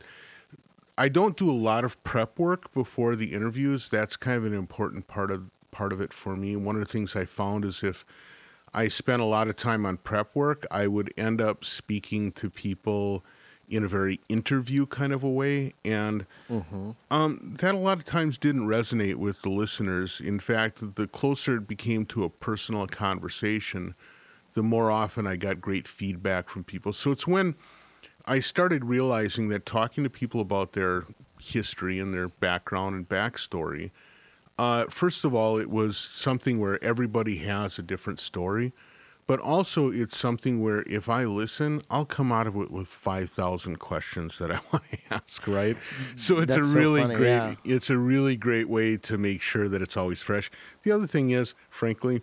I 0.99 1.09
don't 1.09 1.37
do 1.37 1.51
a 1.51 1.53
lot 1.53 1.85
of 1.85 2.03
prep 2.05 2.39
work 2.39 2.73
before 2.75 3.15
the 3.15 3.33
interviews. 3.33 3.89
That's 3.89 4.17
kind 4.17 4.37
of 4.37 4.45
an 4.45 4.55
important 4.55 5.07
part 5.07 5.31
of 5.31 5.45
part 5.71 5.93
of 5.93 6.01
it 6.01 6.13
for 6.13 6.37
me. 6.37 6.57
One 6.57 6.75
of 6.75 6.81
the 6.81 6.91
things 6.91 7.17
I 7.17 7.27
found 7.27 7.65
is 7.65 7.83
if 7.83 8.05
I 8.75 8.89
spent 8.89 9.23
a 9.23 9.27
lot 9.27 9.49
of 9.49 9.57
time 9.57 9.87
on 9.87 9.99
prep 9.99 10.35
work, 10.35 10.67
I 10.71 10.87
would 10.87 11.13
end 11.17 11.41
up 11.41 11.65
speaking 11.65 12.33
to 12.33 12.51
people 12.51 13.25
in 13.71 13.85
a 13.85 13.89
very 13.89 14.21
interview 14.29 14.85
kind 14.85 15.13
of 15.13 15.23
a 15.23 15.29
way, 15.29 15.73
and 15.85 16.27
mm-hmm. 16.51 16.91
um, 17.11 17.57
that 17.61 17.75
a 17.75 17.79
lot 17.79 17.99
of 17.99 18.05
times 18.05 18.37
didn't 18.37 18.67
resonate 18.67 19.15
with 19.15 19.41
the 19.43 19.49
listeners. 19.49 20.21
In 20.21 20.41
fact, 20.41 20.97
the 20.97 21.07
closer 21.07 21.57
it 21.57 21.69
became 21.69 22.05
to 22.07 22.25
a 22.25 22.29
personal 22.29 22.87
conversation, 22.87 23.95
the 24.55 24.63
more 24.63 24.91
often 24.91 25.27
I 25.27 25.37
got 25.37 25.61
great 25.61 25.87
feedback 25.87 26.49
from 26.49 26.65
people. 26.65 26.93
So 26.93 27.13
it's 27.13 27.27
when 27.27 27.55
I 28.27 28.41
started 28.41 28.85
realizing 28.85 29.49
that 29.49 29.67
talking 29.67 30.05
to 30.05 30.11
people 30.11 30.41
about 30.41 30.73
their 30.73 31.05
history 31.41 32.01
and 32.01 32.13
their 32.13 32.29
background 32.29 32.97
and 32.97 33.09
backstory. 33.09 33.91
Uh, 34.59 34.85
first 34.91 35.25
of 35.25 35.35
all, 35.35 35.59
it 35.59 35.71
was 35.71 35.97
something 35.97 36.59
where 36.59 36.83
everybody 36.85 37.37
has 37.39 37.79
a 37.79 37.83
different 37.83 38.21
story 38.21 38.73
but 39.31 39.39
also 39.39 39.93
it's 39.93 40.19
something 40.19 40.61
where 40.61 40.83
if 40.89 41.09
I 41.09 41.23
listen, 41.23 41.83
I'll 41.89 42.05
come 42.05 42.33
out 42.33 42.49
of 42.49 42.57
it 42.57 42.69
with 42.69 42.89
five 42.89 43.31
thousand 43.31 43.79
questions 43.79 44.39
that 44.39 44.51
I 44.51 44.59
want 44.73 44.83
to 44.91 44.99
ask. 45.13 45.47
Right, 45.47 45.77
so 46.17 46.39
it's 46.39 46.53
That's 46.53 46.67
a 46.67 46.77
really 46.77 47.03
so 47.03 47.07
funny, 47.07 47.17
great 47.17 47.29
yeah. 47.29 47.55
it's 47.65 47.91
a 47.91 47.97
really 47.97 48.35
great 48.35 48.69
way 48.69 48.97
to 48.97 49.17
make 49.19 49.41
sure 49.41 49.69
that 49.69 49.83
it's 49.83 49.97
always 49.97 50.21
fresh. 50.21 50.51
The 50.83 50.91
other 50.91 51.07
thing 51.07 51.31
is, 51.31 51.55
frankly, 51.71 52.23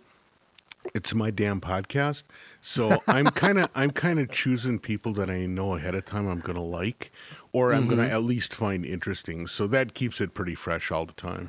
it's 0.94 1.14
my 1.14 1.30
damn 1.30 1.62
podcast, 1.62 2.24
so 2.60 3.00
I'm 3.08 3.28
kind 3.28 3.58
of 3.58 3.70
I'm 3.74 3.90
kind 3.90 4.18
of 4.18 4.30
choosing 4.30 4.78
people 4.78 5.14
that 5.14 5.30
I 5.30 5.46
know 5.46 5.76
ahead 5.76 5.94
of 5.94 6.04
time 6.04 6.28
I'm 6.28 6.40
going 6.40 6.56
to 6.56 6.62
like, 6.62 7.10
or 7.54 7.72
I'm 7.72 7.86
going 7.86 8.06
to 8.06 8.10
at 8.12 8.22
least 8.22 8.52
find 8.52 8.84
interesting. 8.84 9.46
So 9.46 9.66
that 9.68 9.94
keeps 9.94 10.20
it 10.20 10.34
pretty 10.34 10.54
fresh 10.54 10.92
all 10.92 11.06
the 11.06 11.14
time. 11.14 11.48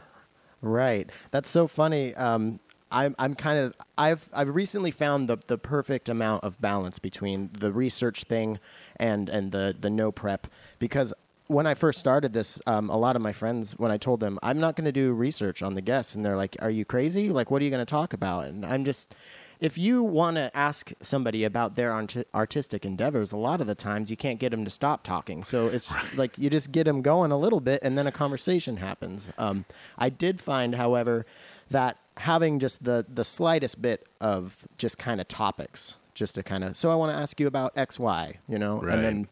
Right. 0.61 1.09
That's 1.31 1.49
so 1.49 1.67
funny. 1.67 2.15
Um, 2.15 2.59
I'm 2.91 3.15
I'm 3.19 3.35
kind 3.35 3.59
of 3.59 3.73
I've 3.97 4.29
I've 4.33 4.53
recently 4.55 4.91
found 4.91 5.29
the 5.29 5.37
the 5.47 5.57
perfect 5.57 6.09
amount 6.09 6.43
of 6.43 6.59
balance 6.59 6.99
between 6.99 7.49
the 7.53 7.71
research 7.71 8.23
thing 8.23 8.59
and 8.97 9.29
and 9.29 9.51
the 9.51 9.75
the 9.79 9.89
no 9.89 10.11
prep 10.11 10.47
because 10.79 11.13
when 11.49 11.65
I 11.65 11.73
first 11.73 11.99
started 11.99 12.31
this, 12.31 12.61
um, 12.67 12.91
a 12.91 12.97
lot 12.97 13.15
of 13.15 13.23
my 13.23 13.33
friends, 13.33 13.71
when 13.71 13.89
I 13.89 13.97
told 13.97 14.19
them 14.19 14.37
I'm 14.43 14.59
not 14.59 14.75
going 14.75 14.85
to 14.85 14.91
do 14.91 15.13
research 15.13 15.63
on 15.63 15.73
the 15.73 15.81
guests, 15.81 16.13
and 16.13 16.23
they're 16.23 16.37
like, 16.37 16.55
"Are 16.59 16.69
you 16.69 16.85
crazy? 16.85 17.29
Like, 17.31 17.49
what 17.49 17.61
are 17.61 17.65
you 17.65 17.71
going 17.71 17.85
to 17.85 17.89
talk 17.89 18.13
about?" 18.13 18.45
And 18.45 18.63
I'm 18.63 18.85
just, 18.85 19.15
if 19.59 19.75
you 19.75 20.03
want 20.03 20.35
to 20.35 20.55
ask 20.55 20.93
somebody 21.01 21.43
about 21.45 21.75
their 21.75 21.91
art- 21.91 22.27
artistic 22.35 22.85
endeavors, 22.85 23.31
a 23.31 23.37
lot 23.37 23.61
of 23.61 23.67
the 23.67 23.73
times 23.73 24.11
you 24.11 24.17
can't 24.17 24.39
get 24.39 24.51
them 24.51 24.63
to 24.63 24.69
stop 24.69 25.03
talking. 25.03 25.43
So 25.43 25.67
it's 25.69 25.91
like 26.15 26.37
you 26.37 26.51
just 26.51 26.71
get 26.71 26.83
them 26.83 27.01
going 27.01 27.31
a 27.31 27.37
little 27.37 27.61
bit, 27.61 27.79
and 27.81 27.97
then 27.97 28.05
a 28.05 28.11
conversation 28.11 28.77
happens. 28.77 29.29
Um, 29.39 29.65
I 29.97 30.09
did 30.09 30.39
find, 30.39 30.75
however, 30.75 31.25
that 31.71 31.97
having 32.19 32.59
just 32.59 32.83
the 32.83 33.05
the 33.13 33.23
slightest 33.23 33.81
bit 33.81 34.05
of 34.21 34.67
just 34.77 34.97
kind 34.97 35.19
of 35.21 35.27
topics, 35.27 35.95
just 36.13 36.35
to 36.35 36.43
kind 36.43 36.63
of. 36.63 36.75
So 36.77 36.91
I 36.91 36.95
want 36.95 37.11
to 37.11 37.17
ask 37.17 37.39
you 37.39 37.47
about 37.47 37.71
X, 37.77 37.97
Y, 37.99 38.37
you 38.47 38.59
know, 38.59 38.81
Right. 38.81 38.95
and 38.95 39.03
then 39.03 39.27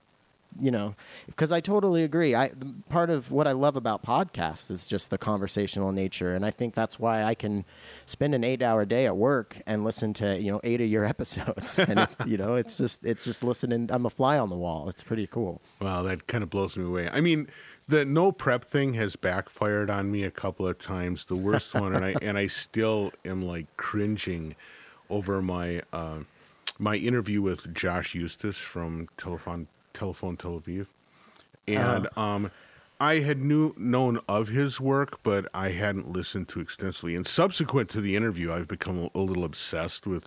you 0.59 0.71
know 0.71 0.95
because 1.27 1.51
i 1.51 1.59
totally 1.59 2.03
agree 2.03 2.33
i 2.33 2.51
part 2.89 3.09
of 3.09 3.31
what 3.31 3.47
i 3.47 3.51
love 3.51 3.75
about 3.75 4.03
podcasts 4.03 4.71
is 4.71 4.87
just 4.87 5.09
the 5.09 5.17
conversational 5.17 5.91
nature 5.91 6.33
and 6.35 6.45
i 6.45 6.49
think 6.51 6.73
that's 6.73 6.99
why 6.99 7.23
i 7.23 7.35
can 7.35 7.63
spend 8.05 8.33
an 8.33 8.43
eight 8.43 8.61
hour 8.61 8.85
day 8.85 9.05
at 9.05 9.15
work 9.15 9.61
and 9.67 9.83
listen 9.83 10.13
to 10.13 10.39
you 10.39 10.51
know 10.51 10.59
eight 10.63 10.81
of 10.81 10.87
your 10.87 11.05
episodes 11.13 11.77
and 11.77 11.99
it's 11.99 12.17
you 12.25 12.37
know 12.37 12.55
it's 12.55 12.77
just 12.77 13.05
it's 13.05 13.23
just 13.23 13.43
listening 13.43 13.89
i'm 13.91 14.05
a 14.05 14.09
fly 14.09 14.39
on 14.39 14.49
the 14.49 14.55
wall 14.55 14.89
it's 14.89 15.03
pretty 15.03 15.27
cool 15.27 15.61
Wow, 15.79 16.01
that 16.03 16.27
kind 16.27 16.43
of 16.43 16.49
blows 16.49 16.75
me 16.75 16.85
away. 16.85 17.07
I 17.09 17.21
mean, 17.21 17.47
the 17.87 18.03
no 18.03 18.31
prep 18.31 18.63
thing 18.65 18.93
has 18.95 19.15
backfired 19.15 19.89
on 19.89 20.11
me 20.11 20.23
a 20.23 20.31
couple 20.31 20.67
of 20.67 20.79
times. 20.79 21.25
The 21.25 21.35
worst 21.35 21.73
one, 21.73 21.95
and 21.95 22.03
I 22.03 22.15
and 22.21 22.37
I 22.37 22.47
still 22.47 23.11
am 23.25 23.41
like 23.43 23.67
cringing 23.77 24.55
over 25.09 25.41
my 25.41 25.81
uh, 25.93 26.19
my 26.79 26.95
interview 26.95 27.41
with 27.43 27.73
Josh 27.75 28.15
Eustis 28.15 28.55
from 28.57 29.07
Telephone 29.17 29.67
Telephone 29.97 30.37
Tel 30.37 30.61
Aviv, 30.61 30.87
and 31.67 32.07
um, 32.15 32.51
I 32.99 33.19
had 33.19 33.41
knew 33.41 33.73
known 33.77 34.19
of 34.27 34.47
his 34.47 34.79
work, 34.79 35.19
but 35.23 35.47
I 35.53 35.69
hadn't 35.69 36.11
listened 36.11 36.47
to 36.49 36.59
extensively. 36.59 37.15
And 37.15 37.27
subsequent 37.27 37.89
to 37.89 38.01
the 38.01 38.15
interview, 38.15 38.51
I've 38.53 38.67
become 38.67 39.09
a 39.13 39.19
little 39.19 39.43
obsessed 39.43 40.07
with 40.07 40.25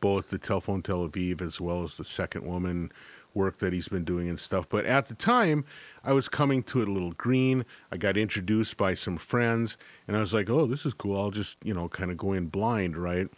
both 0.00 0.30
the 0.30 0.38
Telephone 0.38 0.82
Tel 0.82 1.08
Aviv 1.08 1.42
as 1.42 1.60
well 1.60 1.82
as 1.82 1.96
the 1.96 2.04
Second 2.04 2.46
Woman 2.46 2.92
work 3.34 3.58
that 3.58 3.72
he's 3.72 3.88
been 3.88 4.04
doing 4.04 4.28
and 4.28 4.40
stuff. 4.40 4.66
But 4.68 4.86
at 4.86 5.08
the 5.08 5.14
time, 5.14 5.64
I 6.04 6.12
was 6.12 6.28
coming 6.28 6.62
to 6.64 6.82
it 6.82 6.88
a 6.88 6.92
little 6.92 7.12
green. 7.12 7.64
I 7.92 7.96
got 7.96 8.16
introduced 8.16 8.76
by 8.76 8.94
some 8.94 9.16
friends, 9.16 9.76
and 10.08 10.16
I 10.16 10.20
was 10.20 10.34
like, 10.34 10.50
"Oh, 10.50 10.66
this 10.66 10.84
is 10.86 10.94
cool." 10.94 11.20
I'll 11.20 11.30
just 11.30 11.58
you 11.62 11.74
know 11.74 11.88
kind 11.88 12.10
of 12.10 12.16
go 12.16 12.32
in 12.32 12.46
blind, 12.46 12.96
right? 12.96 13.28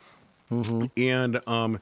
And 0.97 1.41
um, 1.47 1.81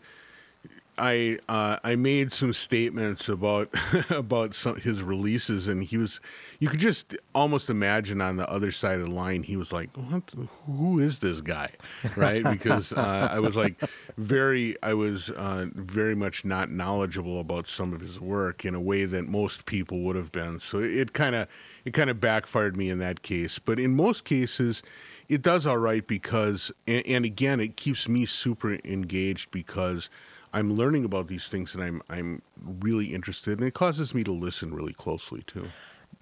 I 1.01 1.39
uh, 1.49 1.79
I 1.83 1.97
made 1.97 2.33
some 2.33 2.53
statements 2.53 3.29
about 3.29 3.75
about 4.11 4.55
some, 4.55 4.77
his 4.77 5.03
releases, 5.03 5.67
and 5.67 5.83
he 5.83 5.97
was 5.97 6.21
you 6.59 6.69
could 6.69 6.79
just 6.79 7.17
almost 7.35 7.71
imagine 7.71 8.21
on 8.21 8.37
the 8.37 8.49
other 8.49 8.71
side 8.71 9.01
of 9.01 9.07
the 9.07 9.11
line 9.11 9.43
he 9.43 9.57
was 9.57 9.73
like, 9.73 9.89
"What? 9.97 10.23
Who 10.67 11.01
is 11.01 11.19
this 11.19 11.41
guy?" 11.41 11.71
Right? 12.17 12.45
Because 12.45 12.93
uh, 12.93 13.29
I 13.33 13.39
was 13.39 13.57
like 13.57 13.81
very 14.19 14.77
I 14.83 14.93
was 14.93 15.31
uh, 15.31 15.67
very 15.75 16.15
much 16.15 16.45
not 16.45 16.71
knowledgeable 16.71 17.41
about 17.41 17.67
some 17.67 17.95
of 17.95 18.01
his 18.01 18.21
work 18.21 18.67
in 18.67 18.75
a 18.75 18.81
way 18.81 19.07
that 19.07 19.27
most 19.27 19.65
people 19.65 20.03
would 20.03 20.17
have 20.17 20.31
been. 20.31 20.61
So 20.61 20.81
it 20.81 21.15
kind 21.15 21.35
of 21.35 21.49
it 21.87 21.95
kind 21.95 22.11
of 22.11 22.21
backfired 22.21 22.77
me 22.77 22.91
in 22.91 22.99
that 22.99 23.23
case. 23.23 23.59
But 23.59 23.81
in 23.81 23.97
most 23.97 24.25
cases, 24.25 24.83
it 25.31 25.41
does 25.41 25.65
all 25.65 25.79
right 25.79 26.07
because 26.07 26.71
and 26.87 27.25
again 27.25 27.59
it 27.59 27.77
keeps 27.77 28.07
me 28.07 28.27
super 28.27 28.79
engaged 28.85 29.51
because 29.51 30.11
I'm 30.53 30.75
learning 30.75 31.05
about 31.05 31.29
these 31.29 31.49
things 31.49 31.75
and 31.75 31.83
I'm 31.83 32.03
I'm 32.09 32.43
really 32.65 33.15
interested 33.15 33.59
and 33.59 33.67
it 33.67 33.75
causes 33.75 34.15
me 34.15 34.25
to 34.25 34.33
listen 34.33 34.75
really 34.75 34.93
closely 34.93 35.43
too. 35.47 35.67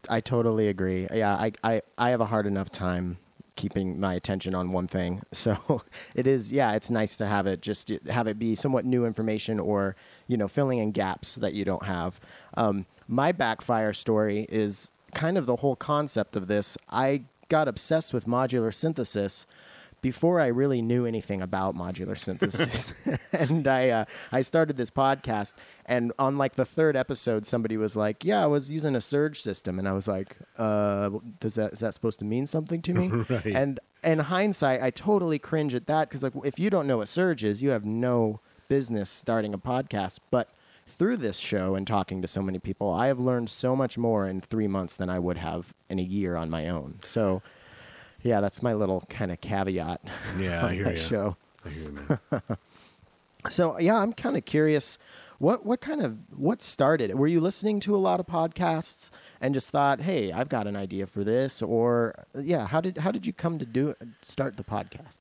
I 0.09 0.21
totally 0.21 0.69
agree. 0.69 1.07
Yeah, 1.13 1.35
I, 1.35 1.53
I, 1.65 1.83
I 1.97 2.11
have 2.11 2.21
a 2.21 2.27
hard 2.27 2.47
enough 2.47 2.71
time 2.71 3.19
keeping 3.57 3.99
my 3.99 4.15
attention 4.15 4.55
on 4.55 4.73
one 4.73 4.87
thing. 4.87 5.23
So 5.33 5.83
it 6.15 6.27
is, 6.27 6.53
yeah, 6.53 6.73
it's 6.75 6.91
nice 6.91 7.17
to 7.17 7.27
have 7.27 7.47
it 7.47 7.61
just 7.61 7.91
have 8.09 8.27
it 8.27 8.39
be 8.39 8.55
somewhat 8.55 8.85
new 8.85 9.05
information 9.05 9.59
or, 9.59 9.97
you 10.27 10.37
know, 10.37 10.49
filling 10.49 10.79
in 10.79 10.93
gaps 10.93 11.35
that 11.37 11.55
you 11.55 11.65
don't 11.65 11.85
have. 11.85 12.21
Um, 12.55 12.87
my 13.09 13.33
backfire 13.33 13.93
story 13.93 14.47
is 14.49 14.91
kind 15.15 15.39
of 15.39 15.47
the 15.47 15.57
whole 15.57 15.77
concept 15.77 16.37
of 16.37 16.47
this. 16.47 16.77
I 16.89 17.23
got 17.49 17.67
obsessed 17.67 18.13
with 18.13 18.27
modular 18.27 18.75
synthesis 18.75 19.47
before 20.01 20.41
I 20.41 20.49
really 20.49 20.83
knew 20.83 21.07
anything 21.07 21.43
about 21.43 21.77
modular 21.77 22.19
synthesis, 22.19 22.93
and 23.33 23.67
I 23.67 23.91
uh, 23.91 24.05
I 24.33 24.41
started 24.43 24.77
this 24.77 24.91
podcast, 24.91 25.55
and 25.87 26.13
on 26.19 26.39
like 26.39 26.55
the 26.55 26.65
third 26.65 26.97
episode, 26.97 27.47
somebody 27.47 27.77
was 27.77 27.97
like, 27.97 28.25
"Yeah, 28.25 28.43
I 28.43 28.47
was 28.47 28.71
using 28.71 28.97
a 28.97 29.01
surge 29.01 29.41
system," 29.41 29.79
and 29.79 29.89
I 29.89 29.93
was 29.93 30.09
like, 30.09 30.37
"Uh, 30.57 31.11
does 31.41 31.55
that 31.57 31.73
is 31.73 31.81
that 31.81 31.95
supposed 31.95 32.19
to 32.21 32.25
mean 32.25 32.47
something 32.47 32.83
to 32.83 32.95
me?" 32.95 33.09
Right. 33.29 33.47
And 33.47 33.81
in 34.05 34.21
hindsight, 34.21 34.83
I 34.83 34.91
totally 34.91 35.39
cringe 35.39 35.75
at 35.75 35.87
that 35.87 36.09
because 36.09 36.23
like 36.23 36.33
if 36.45 36.59
you 36.59 36.71
don't 36.71 36.87
know 36.87 36.99
what 36.99 37.09
surge 37.09 37.45
is, 37.45 37.61
you 37.61 37.71
have 37.71 37.85
no 37.85 38.41
business 38.69 39.11
starting 39.11 39.55
a 39.55 39.59
podcast, 39.59 40.19
but 40.31 40.51
through 40.87 41.19
this 41.19 41.39
show 41.39 41.75
and 41.75 41.87
talking 41.87 42.23
to 42.23 42.29
so 42.29 42.41
many 42.43 42.59
people, 42.59 42.91
I 42.91 43.09
have 43.09 43.21
learned 43.21 43.51
so 43.51 43.77
much 43.77 43.99
more 43.99 44.27
in 44.27 44.41
three 44.41 44.67
months 44.67 44.97
than 44.97 45.11
I 45.11 45.19
would 45.19 45.37
have 45.37 45.75
in 45.89 45.99
a 45.99 46.03
year 46.03 46.35
on 46.37 46.49
my 46.51 46.69
own. 46.69 46.99
So, 47.03 47.43
Yeah, 48.23 48.41
that's 48.41 48.63
my 48.63 48.75
little 48.75 49.05
kind 49.09 49.31
of 49.31 49.41
caveat 49.41 50.01
Yeah, 50.39 50.67
I 50.67 50.75
hear 50.75 50.85
that 50.85 50.97
ya. 50.97 51.03
show. 51.03 51.37
I 51.65 51.69
hear 51.71 51.91
you. 51.91 52.57
So 53.49 53.79
yeah, 53.79 53.97
I'm 53.97 54.13
kind 54.13 54.37
of 54.37 54.45
curious. 54.45 54.99
What 55.39 55.65
what 55.65 55.81
kind 55.81 56.03
of 56.03 56.19
what 56.37 56.61
started? 56.61 57.11
it? 57.11 57.17
Were 57.17 57.29
you 57.29 57.41
listening 57.41 57.79
to 57.81 57.95
a 57.95 57.97
lot 57.97 58.19
of 58.19 58.27
podcasts 58.27 59.11
and 59.41 59.55
just 59.55 59.71
thought, 59.71 60.01
"Hey, 60.01 60.33
I've 60.33 60.49
got 60.49 60.67
an 60.67 60.75
idea 60.75 61.07
for 61.07 61.23
this," 61.23 61.63
or 61.63 62.15
yeah, 62.35 62.67
how 62.67 62.81
did 62.81 62.99
how 62.99 63.13
did 63.13 63.27
you 63.27 63.33
come 63.33 63.59
to 63.61 63.65
do 63.65 63.95
start 64.23 64.57
the 64.57 64.65
podcast? 64.65 65.19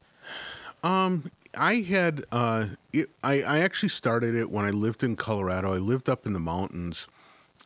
Um, 0.84 1.32
I 1.56 1.76
had 1.76 2.26
uh, 2.32 2.66
it, 2.92 3.12
I 3.24 3.44
I 3.44 3.60
actually 3.60 3.90
started 3.90 4.34
it 4.34 4.50
when 4.50 4.66
I 4.66 4.72
lived 4.72 5.04
in 5.04 5.16
Colorado. 5.16 5.74
I 5.74 5.78
lived 5.78 6.10
up 6.10 6.26
in 6.26 6.34
the 6.34 6.40
mountains, 6.40 7.08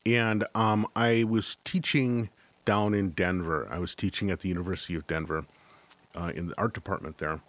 and 0.06 0.46
um, 0.54 0.86
I 0.98 1.24
was 1.24 1.56
teaching 1.64 2.30
down 2.65 2.94
in 2.94 3.12
Denver. 3.12 3.68
I 3.70 3.80
was 3.80 3.96
teaching 3.96 4.32
at 4.32 4.39
the 4.39 4.50
University 4.50 4.96
of 4.96 5.08
Denver 5.08 5.46
uh, 6.15 6.32
in 6.36 6.48
the 6.48 6.58
art 6.58 6.74
department 6.74 7.18
there, 7.18 7.41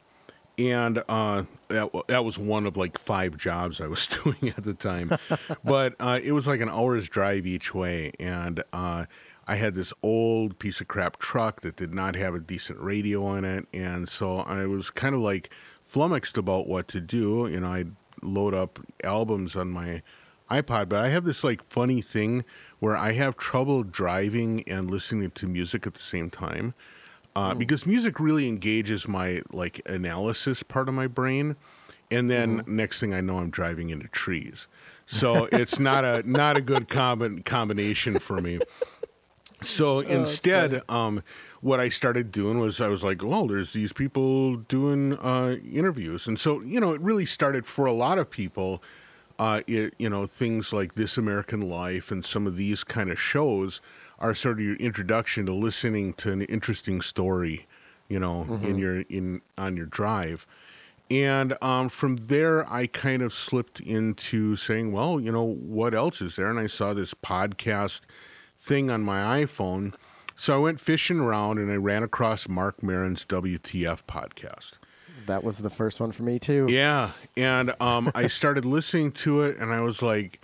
and 0.59 1.02
uh, 1.09 1.45
that 1.69 1.90
that 2.09 2.25
was 2.25 2.38
one 2.38 2.66
of 2.66 2.76
like 2.76 2.99
five 2.99 3.37
jobs 3.37 3.81
I 3.81 3.87
was 3.87 4.07
doing 4.25 4.52
at 4.57 4.64
the 4.64 4.75
time. 4.75 5.11
but 5.64 5.95
uh, 6.00 6.21
it 6.23 6.33
was 6.33 6.47
like 6.47 6.61
an 6.61 6.69
hour's 6.69 7.09
drive 7.09 7.47
each 7.47 7.75
way, 7.75 8.12
and 8.21 8.62
uh, 8.73 9.07
I 9.47 9.57
had 9.57 9.75
this 9.75 9.92
old 10.02 10.59
piece 10.59 10.81
of 10.81 10.88
crap 10.88 11.19
truck 11.19 11.62
that 11.62 11.76
did 11.76 11.92
not 11.92 12.14
have 12.16 12.35
a 12.35 12.40
decent 12.40 12.81
radio 12.81 13.35
in 13.35 13.45
it, 13.45 13.66
and 13.73 14.09
so 14.09 14.38
I 14.38 14.66
was 14.66 14.90
kind 14.90 15.14
of 15.14 15.21
like 15.21 15.50
flummoxed 15.87 16.37
about 16.37 16.69
what 16.69 16.88
to 16.88 17.00
do. 17.00 17.49
You 17.50 17.61
know, 17.61 17.73
I'd 17.73 17.92
load 18.23 18.54
up 18.54 18.78
albums 19.02 19.57
on 19.57 19.69
my 19.71 20.02
iPod, 20.50 20.88
but 20.88 21.00
I 21.00 21.09
have 21.09 21.25
this 21.25 21.42
like 21.42 21.64
funny 21.69 22.02
thing 22.02 22.45
where 22.83 22.97
I 22.97 23.12
have 23.12 23.37
trouble 23.37 23.85
driving 23.85 24.65
and 24.67 24.91
listening 24.91 25.31
to 25.31 25.47
music 25.47 25.87
at 25.87 25.95
the 25.95 26.03
same 26.03 26.29
time. 26.29 26.75
Uh, 27.37 27.55
because 27.55 27.87
music 27.87 28.19
really 28.19 28.49
engages 28.49 29.07
my 29.07 29.41
like 29.53 29.81
analysis 29.87 30.65
part 30.65 30.89
of 30.89 30.95
my 30.95 31.07
brain, 31.07 31.55
and 32.11 32.29
then 32.29 32.65
next 32.67 32.99
thing 32.99 33.15
I 33.15 33.21
know, 33.21 33.39
I'm 33.39 33.51
driving 33.51 33.91
into 33.91 34.09
trees. 34.09 34.67
So 35.07 35.49
it's 35.53 35.79
not 35.79 36.05
a 36.05 36.23
not 36.29 36.59
a 36.59 36.61
good 36.61 36.89
combi- 36.89 37.45
combination 37.45 38.19
for 38.19 38.39
me. 38.39 38.59
So 39.62 40.01
instead, 40.01 40.83
um, 40.89 41.23
what 41.61 41.79
I 41.79 41.89
started 41.89 42.33
doing 42.33 42.59
was 42.59 42.81
I 42.81 42.89
was 42.89 43.05
like, 43.05 43.23
well, 43.23 43.47
there's 43.47 43.73
these 43.73 43.93
people 43.93 44.57
doing 44.57 45.17
uh, 45.19 45.55
interviews, 45.73 46.27
and 46.27 46.39
so 46.39 46.61
you 46.62 46.81
know, 46.81 46.95
it 46.95 47.01
really 47.01 47.27
started 47.27 47.65
for 47.65 47.87
a 47.87 47.93
lot 47.93 48.19
of 48.19 48.29
people. 48.29 48.83
Uh, 49.39 49.61
it, 49.67 49.95
you 49.99 50.09
know, 50.09 50.27
things 50.27 50.73
like 50.73 50.95
This 50.95 51.17
American 51.17 51.69
Life 51.69 52.11
and 52.11 52.25
some 52.25 52.47
of 52.47 52.57
these 52.57 52.85
kind 52.85 53.11
of 53.11 53.21
shows 53.21 53.81
are 54.19 54.35
sort 54.35 54.59
of 54.59 54.65
your 54.65 54.77
introduction 54.77 55.47
to 55.47 55.53
listening 55.53 56.12
to 56.15 56.31
an 56.33 56.43
interesting 56.43 57.01
story, 57.01 57.67
you 58.09 58.19
know, 58.19 58.45
in 58.62 58.79
your 58.79 59.01
in 59.03 59.41
on 59.59 59.77
your 59.77 59.87
drive. 59.87 60.47
And 61.11 61.57
um, 61.61 61.89
from 61.91 62.17
there, 62.17 62.71
I 62.73 62.87
kind 62.87 63.21
of 63.23 63.35
slipped 63.35 63.81
into 63.81 64.57
saying, 64.57 64.93
well, 64.93 65.21
you 65.21 65.31
know, 65.31 65.43
what 65.45 65.93
else 65.95 66.23
is 66.23 66.37
there? 66.37 66.49
And 66.49 66.59
I 66.59 66.67
saw 66.67 66.95
this 66.95 67.12
podcast 67.12 68.01
thing 68.59 68.91
on 68.91 69.03
my 69.03 69.45
iPhone. 69.45 69.95
So 70.37 70.55
I 70.55 70.59
went 70.59 70.81
fishing 70.81 71.21
around 71.21 71.59
and 71.59 71.71
I 71.71 71.77
ran 71.77 72.03
across 72.03 72.49
Marc 72.49 72.83
Maron's 72.83 73.25
WTF 73.27 74.05
podcast. 74.09 74.73
That 75.26 75.45
was 75.45 75.59
the 75.59 75.71
first 75.71 76.00
one 76.00 76.12
for 76.12 76.23
me 76.23 76.38
too. 76.38 76.67
Yeah. 76.69 77.11
And 77.37 77.75
um, 77.81 78.11
I 78.14 78.26
started 78.26 78.64
listening 78.64 79.12
to 79.12 79.43
it 79.43 79.59
and 79.59 79.73
I 79.73 79.81
was 79.83 80.02
like, 80.02 80.41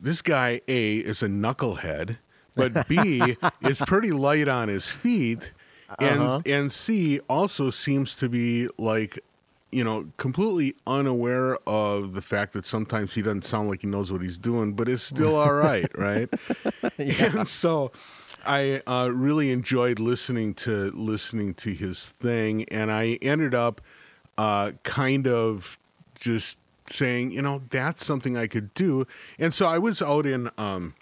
this 0.00 0.22
guy, 0.22 0.60
A, 0.68 0.96
is 0.98 1.22
a 1.22 1.28
knucklehead, 1.28 2.16
but 2.54 2.86
B, 2.88 3.36
is 3.62 3.78
pretty 3.80 4.12
light 4.12 4.48
on 4.48 4.68
his 4.68 4.88
feet. 4.88 5.52
And, 5.98 6.20
Uh-huh. 6.20 6.40
and 6.44 6.72
C, 6.72 7.20
also 7.28 7.70
seems 7.70 8.14
to 8.16 8.28
be 8.28 8.68
like, 8.78 9.18
you 9.70 9.82
know, 9.82 10.06
completely 10.18 10.74
unaware 10.86 11.56
of 11.68 12.12
the 12.14 12.22
fact 12.22 12.52
that 12.52 12.64
sometimes 12.66 13.14
he 13.14 13.22
doesn't 13.22 13.44
sound 13.44 13.68
like 13.68 13.80
he 13.82 13.86
knows 13.88 14.12
what 14.12 14.20
he's 14.22 14.38
doing, 14.38 14.72
but 14.74 14.88
it's 14.88 15.02
still 15.02 15.34
all 15.36 15.52
right, 15.52 15.90
right? 15.98 16.28
And 16.98 17.48
so 17.48 17.90
I 18.46 18.82
uh, 18.86 19.08
really 19.12 19.50
enjoyed 19.50 19.98
listening 19.98 20.54
to 20.54 20.90
listening 20.94 21.54
to 21.54 21.72
his 21.72 22.06
thing, 22.20 22.64
and 22.68 22.92
I 22.92 23.18
ended 23.22 23.54
up 23.54 23.80
uh, 24.38 24.72
kind 24.82 25.26
of 25.26 25.78
just 26.14 26.58
saying, 26.86 27.32
you 27.32 27.42
know, 27.42 27.62
that's 27.70 28.04
something 28.04 28.36
I 28.36 28.46
could 28.46 28.72
do. 28.74 29.06
And 29.38 29.52
so 29.52 29.66
I 29.66 29.78
was 29.78 30.02
out 30.02 30.26
in 30.26 30.50
um, 30.58 30.94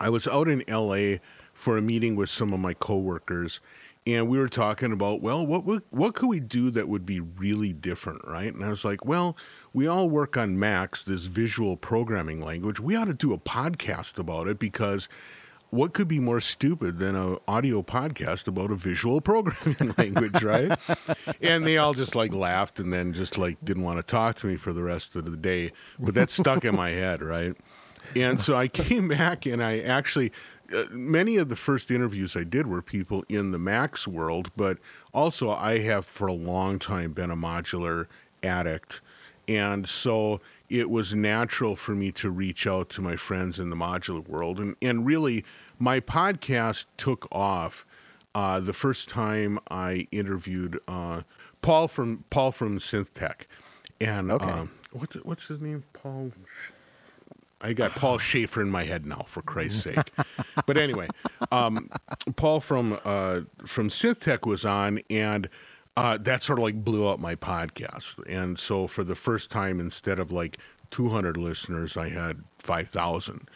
I 0.00 0.10
was 0.10 0.26
out 0.26 0.48
in 0.48 0.68
L.A. 0.68 1.20
for 1.54 1.78
a 1.78 1.82
meeting 1.82 2.16
with 2.16 2.28
some 2.28 2.52
of 2.52 2.60
my 2.60 2.74
coworkers, 2.74 3.60
and 4.06 4.28
we 4.28 4.38
were 4.38 4.48
talking 4.48 4.92
about, 4.92 5.20
well, 5.20 5.44
what 5.44 5.64
would, 5.64 5.82
what 5.90 6.14
could 6.14 6.28
we 6.28 6.38
do 6.38 6.70
that 6.70 6.88
would 6.88 7.04
be 7.04 7.20
really 7.20 7.72
different, 7.72 8.20
right? 8.26 8.52
And 8.54 8.64
I 8.64 8.68
was 8.68 8.84
like, 8.84 9.04
well, 9.04 9.36
we 9.72 9.86
all 9.88 10.08
work 10.08 10.36
on 10.36 10.58
Max, 10.58 11.02
this 11.02 11.24
visual 11.24 11.76
programming 11.76 12.40
language. 12.40 12.78
We 12.78 12.94
ought 12.94 13.06
to 13.06 13.14
do 13.14 13.32
a 13.32 13.38
podcast 13.38 14.18
about 14.18 14.46
it 14.46 14.58
because 14.58 15.08
what 15.70 15.92
could 15.92 16.08
be 16.08 16.20
more 16.20 16.40
stupid 16.40 16.98
than 16.98 17.16
an 17.16 17.38
audio 17.48 17.82
podcast 17.82 18.46
about 18.46 18.70
a 18.70 18.76
visual 18.76 19.20
programming 19.20 19.94
language, 19.98 20.42
right? 20.42 20.78
and 21.40 21.66
they 21.66 21.76
all 21.78 21.94
just 21.94 22.14
like 22.14 22.32
laughed 22.32 22.78
and 22.78 22.92
then 22.92 23.12
just 23.12 23.36
like 23.36 23.56
didn't 23.64 23.82
want 23.82 23.98
to 23.98 24.02
talk 24.02 24.36
to 24.36 24.46
me 24.46 24.56
for 24.56 24.72
the 24.72 24.82
rest 24.82 25.16
of 25.16 25.30
the 25.30 25.36
day. 25.36 25.72
But 25.98 26.14
that 26.14 26.30
stuck 26.30 26.64
in 26.64 26.76
my 26.76 26.90
head, 26.90 27.22
right? 27.22 27.54
And 28.14 28.40
so 28.40 28.56
I 28.56 28.68
came 28.68 29.08
back 29.08 29.46
and 29.46 29.62
I 29.62 29.80
actually, 29.80 30.32
uh, 30.72 30.84
many 30.90 31.36
of 31.36 31.48
the 31.48 31.56
first 31.56 31.90
interviews 31.90 32.36
I 32.36 32.44
did 32.44 32.66
were 32.66 32.82
people 32.82 33.24
in 33.28 33.50
the 33.50 33.58
Max 33.58 34.06
world, 34.06 34.50
but 34.56 34.78
also 35.12 35.50
I 35.50 35.80
have 35.80 36.06
for 36.06 36.28
a 36.28 36.32
long 36.32 36.78
time 36.78 37.12
been 37.12 37.30
a 37.30 37.36
modular 37.36 38.06
addict. 38.42 39.00
And 39.48 39.88
so 39.88 40.40
it 40.68 40.90
was 40.90 41.14
natural 41.14 41.76
for 41.76 41.94
me 41.94 42.12
to 42.12 42.30
reach 42.30 42.66
out 42.66 42.88
to 42.90 43.02
my 43.02 43.16
friends 43.16 43.58
in 43.58 43.70
the 43.70 43.76
modular 43.76 44.26
world. 44.28 44.58
And, 44.60 44.76
and 44.82 45.06
really, 45.06 45.44
my 45.78 46.00
podcast 46.00 46.86
took 46.96 47.28
off 47.32 47.86
uh, 48.34 48.60
the 48.60 48.72
first 48.72 49.08
time 49.08 49.58
I 49.70 50.06
interviewed 50.12 50.78
uh, 50.88 51.22
Paul 51.62 51.88
from 51.88 52.24
Paul 52.30 52.52
from 52.52 52.78
SynthTech. 52.78 53.42
And 54.00 54.30
Okay. 54.30 54.44
um, 54.44 54.70
what's, 54.92 55.16
what's 55.16 55.44
his 55.44 55.60
name? 55.60 55.82
Paul. 55.92 56.32
I 57.62 57.72
got 57.72 57.92
Paul 57.92 58.18
Shaffer 58.18 58.60
in 58.60 58.70
my 58.70 58.84
head 58.84 59.06
now, 59.06 59.24
for 59.28 59.40
Christ's 59.42 59.84
sake. 59.84 60.12
but 60.66 60.76
anyway, 60.76 61.08
um, 61.50 61.88
Paul 62.36 62.60
from 62.60 62.98
uh, 63.04 63.40
from 63.64 63.88
SynthTech 63.88 64.46
was 64.46 64.64
on, 64.64 65.00
and 65.08 65.48
uh, 65.96 66.18
that 66.18 66.42
sort 66.42 66.58
of 66.58 66.62
like 66.62 66.84
blew 66.84 67.06
up 67.06 67.18
my 67.18 67.34
podcast. 67.34 68.16
And 68.28 68.58
so 68.58 68.86
for 68.86 69.04
the 69.04 69.14
first 69.14 69.50
time, 69.50 69.80
instead 69.80 70.18
of 70.18 70.30
like 70.30 70.58
200 70.90 71.36
listeners, 71.36 71.96
I 71.96 72.08
had 72.08 72.42
5,000. 72.58 73.48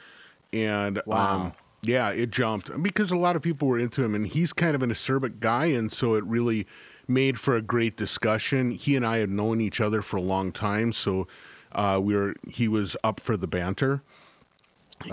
And 0.52 1.02
Wow. 1.06 1.34
um, 1.34 1.52
yeah, 1.82 2.10
it 2.10 2.30
jumped 2.30 2.82
because 2.82 3.10
a 3.10 3.16
lot 3.16 3.36
of 3.36 3.42
people 3.42 3.66
were 3.68 3.78
into 3.78 4.04
him, 4.04 4.14
and 4.14 4.26
he's 4.26 4.52
kind 4.52 4.74
of 4.74 4.82
an 4.82 4.90
acerbic 4.90 5.40
guy, 5.40 5.66
and 5.66 5.90
so 5.90 6.14
it 6.14 6.24
really 6.24 6.66
made 7.08 7.38
for 7.40 7.56
a 7.56 7.62
great 7.62 7.96
discussion. 7.96 8.70
He 8.70 8.96
and 8.96 9.06
I 9.06 9.18
had 9.18 9.30
known 9.30 9.60
each 9.60 9.80
other 9.80 10.02
for 10.02 10.18
a 10.18 10.22
long 10.22 10.52
time, 10.52 10.92
so 10.92 11.26
uh, 11.72 11.98
we 12.02 12.14
were 12.14 12.34
he 12.48 12.68
was 12.68 12.96
up 13.02 13.20
for 13.20 13.36
the 13.36 13.46
banter 13.46 14.02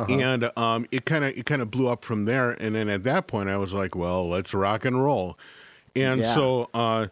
and 0.10 0.52
um, 0.58 0.86
it 0.92 1.06
kind 1.06 1.24
of 1.24 1.38
it 1.38 1.46
kind 1.46 1.62
of 1.62 1.72
blew 1.72 1.88
up 1.88 2.04
from 2.04 2.26
there. 2.26 2.52
And 2.52 2.76
then 2.76 2.90
at 2.90 3.04
that 3.04 3.28
point, 3.28 3.50
I 3.50 3.58
was 3.58 3.74
like, 3.74 3.96
"Well, 3.96 4.28
let's 4.30 4.54
rock 4.54 4.86
and 4.86 5.02
roll." 5.04 5.38
And 6.02 6.22
Yeah. 6.22 6.34
so, 6.34 6.70
uh, 6.74 7.08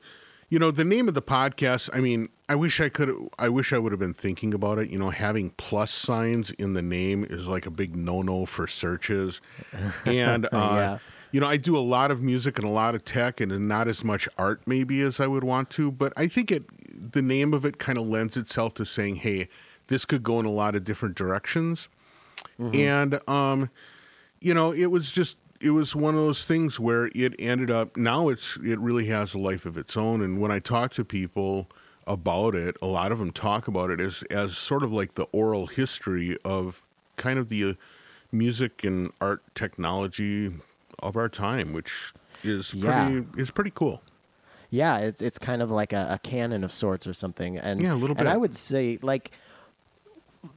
you 0.50 0.60
know, 0.60 0.72
the 0.72 0.86
name 0.86 1.08
of 1.08 1.14
the 1.16 1.22
podcast. 1.22 1.90
I 1.94 2.00
mean, 2.00 2.30
I 2.48 2.56
wish 2.56 2.80
I 2.80 2.90
could. 2.90 3.10
I 3.40 3.50
wish 3.50 3.74
I 3.74 3.78
would 3.80 3.92
have 3.92 4.00
been 4.00 4.14
thinking 4.14 4.54
about 4.54 4.78
it. 4.78 4.90
You 4.90 5.00
know, 5.00 5.10
having 5.10 5.50
plus 5.58 5.92
signs 5.92 6.52
in 6.52 6.74
the 6.74 6.82
name 6.82 7.26
is 7.30 7.48
like 7.48 7.66
a 7.66 7.72
big 7.72 7.96
no-no 7.96 8.46
for 8.46 8.68
searches. 8.68 9.42
And 10.06 10.46
uh, 10.46 10.50
Yeah. 10.54 10.98
you 11.32 11.40
know, 11.42 11.48
I 11.48 11.58
do 11.58 11.76
a 11.76 11.80
lot 11.80 12.12
of 12.12 12.22
music 12.22 12.60
and 12.60 12.68
a 12.68 12.72
lot 12.72 12.94
of 12.96 13.04
tech, 13.04 13.42
and 13.42 13.68
not 13.68 13.88
as 13.88 14.04
much 14.04 14.30
art 14.38 14.62
maybe 14.68 15.02
as 15.02 15.20
I 15.20 15.26
would 15.28 15.44
want 15.44 15.70
to. 15.72 15.92
But 15.92 16.14
I 16.16 16.28
think 16.28 16.52
it 16.52 16.64
the 17.12 17.22
name 17.24 17.54
of 17.54 17.66
it 17.66 17.80
kind 17.80 17.98
of 17.98 18.08
lends 18.08 18.38
itself 18.38 18.76
to 18.76 18.86
saying, 18.86 19.16
"Hey, 19.18 19.50
this 19.88 20.06
could 20.06 20.22
go 20.24 20.40
in 20.40 20.46
a 20.46 20.52
lot 20.52 20.76
of 20.76 20.84
different 20.84 21.16
directions." 21.16 21.90
and 22.74 23.20
um 23.30 23.70
you 24.42 24.54
know 24.54 24.72
it 24.72 24.88
was 24.88 25.12
just 25.12 25.38
it 25.62 25.70
was 25.72 25.96
one 25.96 26.16
of 26.16 26.22
those 26.22 26.44
things 26.44 26.80
where 26.80 27.10
it 27.16 27.34
ended 27.40 27.72
up 27.72 27.96
now 27.98 28.30
it's 28.30 28.58
it 28.58 28.80
really 28.80 29.06
has 29.08 29.34
a 29.34 29.40
life 29.40 29.66
of 29.66 29.78
its 29.78 29.96
own 29.98 30.22
and 30.22 30.40
when 30.40 30.52
i 30.52 30.60
talk 30.60 30.92
to 30.92 31.04
people 31.06 31.68
about 32.08 32.56
it 32.56 32.76
a 32.82 32.86
lot 32.86 33.12
of 33.12 33.20
them 33.20 33.32
talk 33.32 33.68
about 33.68 33.90
it 33.90 34.00
as 34.00 34.24
as 34.30 34.56
sort 34.58 34.84
of 34.84 34.92
like 34.92 35.16
the 35.16 35.24
oral 35.32 35.68
history 35.68 36.38
of 36.46 36.82
kind 37.16 37.40
of 37.40 37.50
the 37.50 37.64
uh, 37.64 37.74
music 38.32 38.84
and 38.84 39.12
art 39.22 39.42
technology 39.56 40.52
of 41.00 41.16
our 41.16 41.30
time 41.30 41.74
which 41.74 42.14
is 42.44 42.72
pretty 42.72 42.82
Yeah. 42.86 43.22
is 43.38 43.50
pretty 43.52 43.72
cool 43.72 44.02
Yeah, 44.70 44.98
it's 44.98 45.22
it's 45.22 45.40
kind 45.40 45.62
of 45.62 45.72
like 45.72 45.94
a, 45.94 46.08
a 46.12 46.20
canon 46.20 46.64
of 46.64 46.72
sorts 46.72 47.08
or 47.08 47.14
something. 47.14 47.58
And 47.58 47.82
Yeah, 47.82 47.94
a 47.94 47.96
little 47.96 48.16
bit 48.16 48.22
And 48.22 48.30
I 48.30 48.36
would 48.36 48.56
say 48.58 49.00
like, 49.02 49.32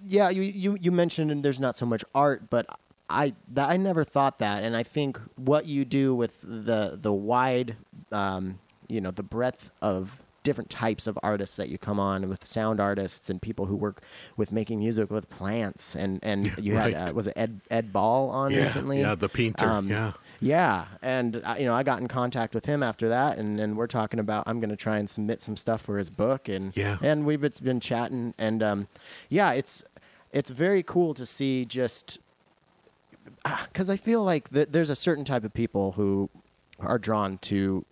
yeah, 0.02 0.28
you 0.28 0.42
you 0.42 0.76
you 0.80 0.90
mentioned 0.90 1.44
there's 1.44 1.60
not 1.60 1.76
so 1.76 1.86
much 1.86 2.04
art, 2.14 2.50
but 2.50 2.66
I 3.10 3.34
that, 3.54 3.68
I 3.70 3.76
never 3.76 4.04
thought 4.04 4.38
that, 4.38 4.62
and 4.62 4.76
I 4.76 4.82
think 4.82 5.20
what 5.36 5.66
you 5.66 5.84
do 5.84 6.14
with 6.14 6.40
the 6.42 6.98
the 7.00 7.12
wide, 7.12 7.76
um, 8.12 8.58
you 8.88 9.00
know, 9.00 9.10
the 9.10 9.22
breadth 9.22 9.70
of 9.80 10.18
different 10.44 10.70
types 10.70 11.06
of 11.06 11.18
artists 11.22 11.56
that 11.56 11.68
you 11.68 11.76
come 11.76 12.00
on 12.00 12.26
with 12.26 12.42
sound 12.42 12.80
artists 12.80 13.28
and 13.28 13.42
people 13.42 13.66
who 13.66 13.76
work 13.76 14.02
with 14.38 14.50
making 14.50 14.78
music 14.78 15.10
with 15.10 15.28
plants 15.28 15.94
and 15.94 16.20
and 16.22 16.54
you 16.58 16.74
right. 16.74 16.94
had 16.94 17.10
uh, 17.10 17.12
was 17.12 17.26
it 17.26 17.34
Ed 17.36 17.60
Ed 17.70 17.92
Ball 17.92 18.30
on 18.30 18.52
yeah, 18.52 18.62
recently 18.62 19.00
yeah, 19.00 19.14
the 19.14 19.28
painter. 19.28 19.66
Um, 19.66 19.88
yeah, 19.90 20.12
yeah, 20.40 20.86
and 21.02 21.42
uh, 21.44 21.56
you 21.58 21.66
know 21.66 21.74
I 21.74 21.82
got 21.82 22.00
in 22.00 22.08
contact 22.08 22.54
with 22.54 22.64
him 22.64 22.82
after 22.82 23.08
that, 23.08 23.36
and, 23.38 23.58
and 23.60 23.76
we're 23.76 23.86
talking 23.88 24.20
about 24.20 24.44
I'm 24.46 24.60
going 24.60 24.70
to 24.70 24.76
try 24.76 24.98
and 24.98 25.08
submit 25.08 25.42
some 25.42 25.56
stuff 25.56 25.82
for 25.82 25.98
his 25.98 26.08
book, 26.10 26.48
and 26.48 26.74
Yeah. 26.76 26.98
and 27.02 27.26
we've 27.26 27.40
been- 27.40 27.52
been 27.62 27.80
chatting, 27.80 28.34
and 28.38 28.62
um, 28.62 28.88
yeah, 29.28 29.52
it's 29.52 29.82
it's 30.32 30.50
very 30.50 30.82
cool 30.82 31.14
to 31.14 31.26
see 31.26 31.64
just 31.64 32.20
because 33.44 33.90
I 33.90 33.96
feel 33.96 34.22
like 34.22 34.50
th- 34.50 34.68
there's 34.70 34.90
a 34.90 34.96
certain 34.96 35.24
type 35.24 35.44
of 35.44 35.52
people 35.52 35.92
who 35.92 36.30
are 36.78 36.98
drawn 36.98 37.38
to 37.38 37.84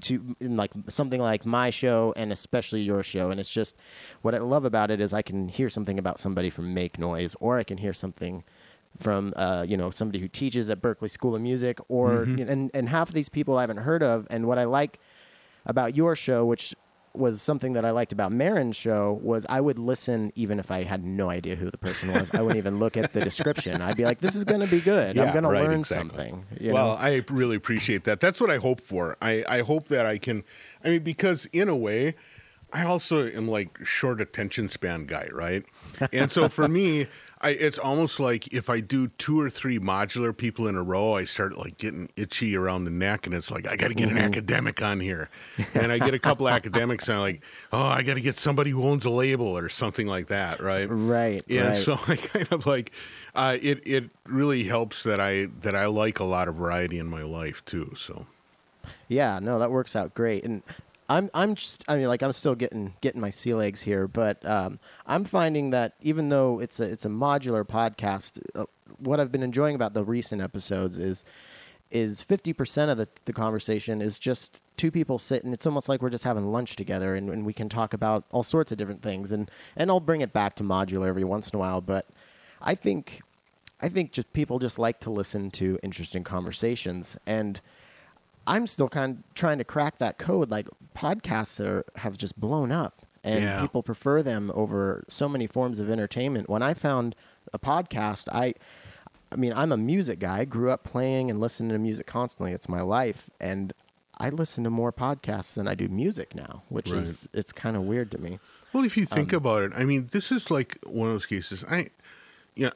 to 0.00 0.34
in 0.40 0.56
like 0.56 0.72
something 0.88 1.20
like 1.20 1.46
my 1.46 1.70
show 1.70 2.12
and 2.16 2.32
especially 2.32 2.82
your 2.82 3.02
show 3.02 3.30
and 3.30 3.38
it's 3.38 3.50
just 3.50 3.76
what 4.22 4.34
I 4.34 4.38
love 4.38 4.64
about 4.64 4.90
it 4.90 5.00
is 5.00 5.12
I 5.12 5.22
can 5.22 5.46
hear 5.46 5.70
something 5.70 5.98
about 5.98 6.18
somebody 6.18 6.50
from 6.50 6.74
Make 6.74 6.98
Noise 6.98 7.36
or 7.38 7.58
I 7.58 7.62
can 7.64 7.78
hear 7.78 7.92
something 7.92 8.42
from 8.98 9.32
uh, 9.36 9.64
you 9.68 9.76
know 9.76 9.90
somebody 9.90 10.18
who 10.18 10.28
teaches 10.28 10.70
at 10.70 10.80
Berklee 10.80 11.10
School 11.10 11.34
of 11.34 11.42
Music 11.42 11.78
or 11.88 12.22
and 12.22 12.70
and 12.74 12.88
half 12.88 13.08
of 13.08 13.14
these 13.14 13.28
people 13.28 13.56
I 13.58 13.62
haven't 13.62 13.78
heard 13.78 14.02
of 14.02 14.26
and 14.30 14.46
what 14.46 14.58
I 14.58 14.64
like 14.64 14.98
about 15.66 15.96
your 15.96 16.16
show 16.16 16.44
which 16.44 16.74
was 17.14 17.40
something 17.40 17.74
that 17.74 17.84
I 17.84 17.90
liked 17.90 18.12
about 18.12 18.32
Maron's 18.32 18.76
show 18.76 19.20
was 19.22 19.46
I 19.48 19.60
would 19.60 19.78
listen 19.78 20.32
even 20.34 20.58
if 20.58 20.70
I 20.70 20.82
had 20.82 21.04
no 21.04 21.30
idea 21.30 21.54
who 21.54 21.70
the 21.70 21.78
person 21.78 22.12
was. 22.12 22.30
I 22.34 22.42
wouldn't 22.42 22.58
even 22.58 22.78
look 22.78 22.96
at 22.96 23.12
the 23.12 23.20
description. 23.20 23.80
I'd 23.82 23.96
be 23.96 24.04
like, 24.04 24.20
"This 24.20 24.34
is 24.34 24.44
going 24.44 24.60
to 24.60 24.66
be 24.66 24.80
good. 24.80 25.16
I'm 25.16 25.26
Yeah, 25.26 25.32
going 25.32 25.44
to 25.44 25.50
right, 25.50 25.62
learn 25.62 25.80
exactly. 25.80 26.08
something." 26.30 26.46
you 26.58 26.72
well, 26.72 26.88
know? 26.88 26.94
I 26.94 27.24
really 27.30 27.56
appreciate 27.56 28.04
that. 28.04 28.20
That's 28.20 28.40
what 28.40 28.50
I 28.50 28.58
hope 28.58 28.80
for. 28.80 29.16
I, 29.22 29.44
I 29.48 29.62
hope 29.62 29.88
that 29.88 30.06
I 30.06 30.18
can. 30.18 30.44
I 30.84 30.88
mean, 30.90 31.02
because 31.02 31.46
in 31.52 31.68
a 31.68 31.76
way, 31.76 32.16
I 32.72 32.84
also 32.84 33.28
am 33.28 33.46
like 33.48 33.78
short 33.84 34.20
attention 34.20 34.68
span 34.68 35.06
guy, 35.06 35.28
right? 35.32 35.64
And 36.12 36.32
so 36.32 36.48
for 36.48 36.66
me, 36.66 37.06
I, 37.44 37.50
it's 37.50 37.78
almost 37.78 38.18
like 38.20 38.52
if 38.52 38.70
I 38.70 38.80
do 38.80 39.08
two 39.18 39.40
or 39.40 39.50
three 39.50 39.78
modular 39.78 40.36
people 40.36 40.66
in 40.68 40.76
a 40.76 40.82
row, 40.82 41.14
I 41.16 41.24
start 41.24 41.56
like 41.58 41.78
getting 41.78 42.08
itchy 42.16 42.56
around 42.56 42.84
the 42.84 42.90
neck, 42.90 43.26
and 43.26 43.34
it's 43.34 43.50
like 43.50 43.68
I 43.68 43.76
got 43.76 43.88
to 43.88 43.94
get 43.94 44.08
Mm-hmm. 44.08 44.16
an 44.16 44.18
academic 44.18 44.82
on 44.82 45.00
here, 45.00 45.30
and 45.74 45.92
I 45.92 45.98
get 45.98 46.14
a 46.14 46.18
couple 46.18 46.48
academics, 46.48 47.08
and 47.08 47.16
I'm 47.16 47.22
like, 47.22 47.42
oh, 47.72 47.82
I 47.86 48.02
got 48.02 48.14
to 48.14 48.20
get 48.22 48.36
somebody 48.38 48.70
who 48.70 48.84
owns 48.84 49.04
a 49.04 49.10
label 49.10 49.56
or 49.56 49.68
something 49.68 50.06
like 50.06 50.28
that, 50.28 50.60
right? 50.60 50.90
right, 50.90 51.44
And 51.48 51.66
right. 51.66 51.76
so 51.76 51.98
I 52.08 52.16
kind 52.16 52.48
of 52.50 52.66
like 52.66 52.92
uh, 53.34 53.58
it. 53.60 53.86
It 53.86 54.10
really 54.26 54.64
helps 54.64 55.02
that 55.04 55.20
I 55.20 55.46
that 55.62 55.76
I 55.76 55.86
like 55.86 56.20
a 56.20 56.24
lot 56.24 56.48
of 56.48 56.56
variety 56.56 56.98
in 56.98 57.06
my 57.08 57.22
life 57.22 57.64
too. 57.64 57.92
So 57.96 58.26
Yeah, 59.08 59.38
no, 59.40 59.58
that 59.58 59.70
works 59.70 59.96
out 59.96 60.14
great. 60.14 60.44
And 60.44 60.62
I'm 61.08 61.30
I'm 61.34 61.54
just 61.54 61.84
I 61.88 61.96
mean 61.96 62.06
like 62.06 62.22
I'm 62.22 62.32
still 62.32 62.54
getting 62.54 62.94
getting 63.00 63.20
my 63.20 63.30
sea 63.30 63.54
legs 63.54 63.80
here, 63.82 64.08
but 64.08 64.44
um, 64.46 64.78
I'm 65.06 65.24
finding 65.24 65.70
that 65.70 65.94
even 66.00 66.28
though 66.28 66.60
it's 66.60 66.80
a 66.80 66.84
it's 66.84 67.04
a 67.04 67.08
modular 67.08 67.64
podcast, 67.64 68.40
uh, 68.54 68.64
what 68.98 69.20
I've 69.20 69.32
been 69.32 69.42
enjoying 69.42 69.74
about 69.74 69.94
the 69.94 70.04
recent 70.04 70.40
episodes 70.40 70.98
is 70.98 71.24
is 71.90 72.24
50% 72.24 72.90
of 72.90 72.96
the, 72.96 73.06
the 73.26 73.32
conversation 73.32 74.00
is 74.00 74.18
just 74.18 74.62
two 74.76 74.90
people 74.90 75.18
sitting. 75.18 75.52
It's 75.52 75.66
almost 75.66 75.88
like 75.88 76.02
we're 76.02 76.10
just 76.10 76.24
having 76.24 76.46
lunch 76.46 76.74
together 76.74 77.14
and, 77.14 77.30
and 77.30 77.46
we 77.46 77.52
can 77.52 77.68
talk 77.68 77.92
about 77.92 78.24
all 78.32 78.42
sorts 78.42 78.72
of 78.72 78.78
different 78.78 79.02
things. 79.02 79.30
And 79.30 79.50
and 79.76 79.90
I'll 79.90 80.00
bring 80.00 80.22
it 80.22 80.32
back 80.32 80.56
to 80.56 80.64
modular 80.64 81.06
every 81.06 81.24
once 81.24 81.50
in 81.50 81.56
a 81.56 81.60
while 81.60 81.80
but 81.80 82.06
I 82.62 82.74
think 82.74 83.20
I 83.80 83.88
think 83.88 84.12
just 84.12 84.32
people 84.32 84.58
just 84.58 84.78
like 84.78 85.00
to 85.00 85.10
listen 85.10 85.50
to 85.52 85.78
interesting 85.82 86.24
conversations. 86.24 87.18
And 87.26 87.60
I'm 88.46 88.66
still 88.66 88.88
kind 88.88 89.18
of 89.18 89.34
trying 89.34 89.58
to 89.58 89.64
crack 89.64 89.98
that 89.98 90.18
code. 90.18 90.50
Like 90.50 90.68
podcasts 90.94 91.64
are 91.64 91.84
have 91.96 92.16
just 92.16 92.38
blown 92.38 92.72
up, 92.72 93.02
and 93.22 93.42
Yeah. 93.44 93.60
people 93.60 93.82
prefer 93.82 94.22
them 94.22 94.50
over 94.54 95.04
so 95.08 95.28
many 95.28 95.46
forms 95.46 95.78
of 95.78 95.90
entertainment. 95.90 96.48
When 96.48 96.62
I 96.62 96.74
found 96.74 97.14
a 97.52 97.58
podcast, 97.58 98.28
I, 98.32 98.54
I 99.32 99.36
mean, 99.36 99.52
I'm 99.54 99.72
a 99.72 99.76
music 99.76 100.18
guy. 100.18 100.40
I 100.40 100.44
grew 100.44 100.70
up 100.70 100.84
playing 100.84 101.30
and 101.30 101.40
listening 101.40 101.70
to 101.70 101.78
music 101.78 102.06
constantly. 102.06 102.52
It's 102.52 102.68
my 102.68 102.82
life, 102.82 103.30
and 103.40 103.72
I 104.18 104.28
listen 104.30 104.62
to 104.64 104.70
more 104.70 104.92
podcasts 104.92 105.54
than 105.54 105.66
I 105.66 105.74
do 105.74 105.88
music 105.88 106.34
now, 106.34 106.62
which 106.68 106.90
is 106.92 107.28
it's 107.32 107.52
kind 107.52 107.76
of 107.76 107.82
weird 107.82 108.10
to 108.12 108.18
me. 108.18 108.38
Well, 108.72 108.84
if 108.84 108.96
you 108.96 109.06
think 109.06 109.32
Um, 109.32 109.38
about 109.38 109.62
it, 109.62 109.72
I 109.76 109.84
mean, 109.84 110.08
this 110.12 110.30
is 110.32 110.50
like 110.50 110.78
one 110.84 111.08
of 111.08 111.14
those 111.14 111.26
cases. 111.26 111.64
I, 111.68 111.90
yeah. 112.56 112.70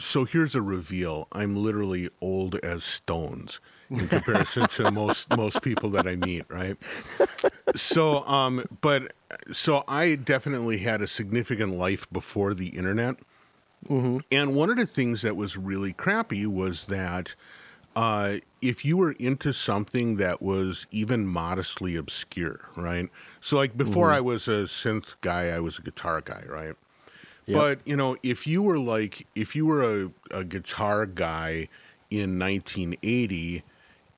So 0.00 0.24
here's 0.24 0.54
a 0.54 0.62
reveal. 0.62 1.28
I'm 1.32 1.56
literally 1.56 2.10
old 2.20 2.56
as 2.56 2.84
stones 2.84 3.60
in 3.90 4.08
comparison 4.08 4.66
to 4.66 4.90
most 4.90 5.34
most 5.36 5.62
people 5.62 5.90
that 5.90 6.06
I 6.06 6.16
meet. 6.16 6.44
Right. 6.48 6.76
So, 7.74 8.26
um, 8.26 8.64
but 8.80 9.12
so 9.52 9.84
I 9.88 10.16
definitely 10.16 10.78
had 10.78 11.02
a 11.02 11.06
significant 11.06 11.76
life 11.76 12.06
before 12.12 12.54
the 12.54 12.68
internet. 12.68 13.16
And 14.32 14.54
one 14.54 14.70
of 14.70 14.76
the 14.76 14.86
things 14.86 15.22
that 15.22 15.36
was 15.36 15.56
really 15.56 15.92
crappy 15.92 16.46
was 16.46 16.84
that 16.86 17.34
uh, 17.96 18.38
if 18.60 18.84
you 18.84 18.96
were 18.96 19.12
into 19.12 19.52
something 19.52 20.16
that 20.16 20.42
was 20.42 20.86
even 20.90 21.26
modestly 21.26 21.96
obscure, 21.96 22.60
right? 22.76 23.08
So, 23.40 23.56
like 23.56 23.76
before 23.76 24.10
I 24.12 24.20
was 24.20 24.48
a 24.48 24.64
synth 24.64 25.14
guy, 25.20 25.48
I 25.48 25.60
was 25.60 25.78
a 25.78 25.82
guitar 25.82 26.20
guy, 26.20 26.42
right? 26.48 26.74
Yep. 27.46 27.56
But 27.56 27.80
you 27.86 27.96
know, 27.96 28.16
if 28.22 28.46
you 28.46 28.62
were 28.62 28.78
like, 28.78 29.26
if 29.34 29.56
you 29.56 29.64
were 29.66 29.82
a, 29.82 30.10
a 30.30 30.44
guitar 30.44 31.06
guy 31.06 31.68
in 32.10 32.38
1980 32.38 33.62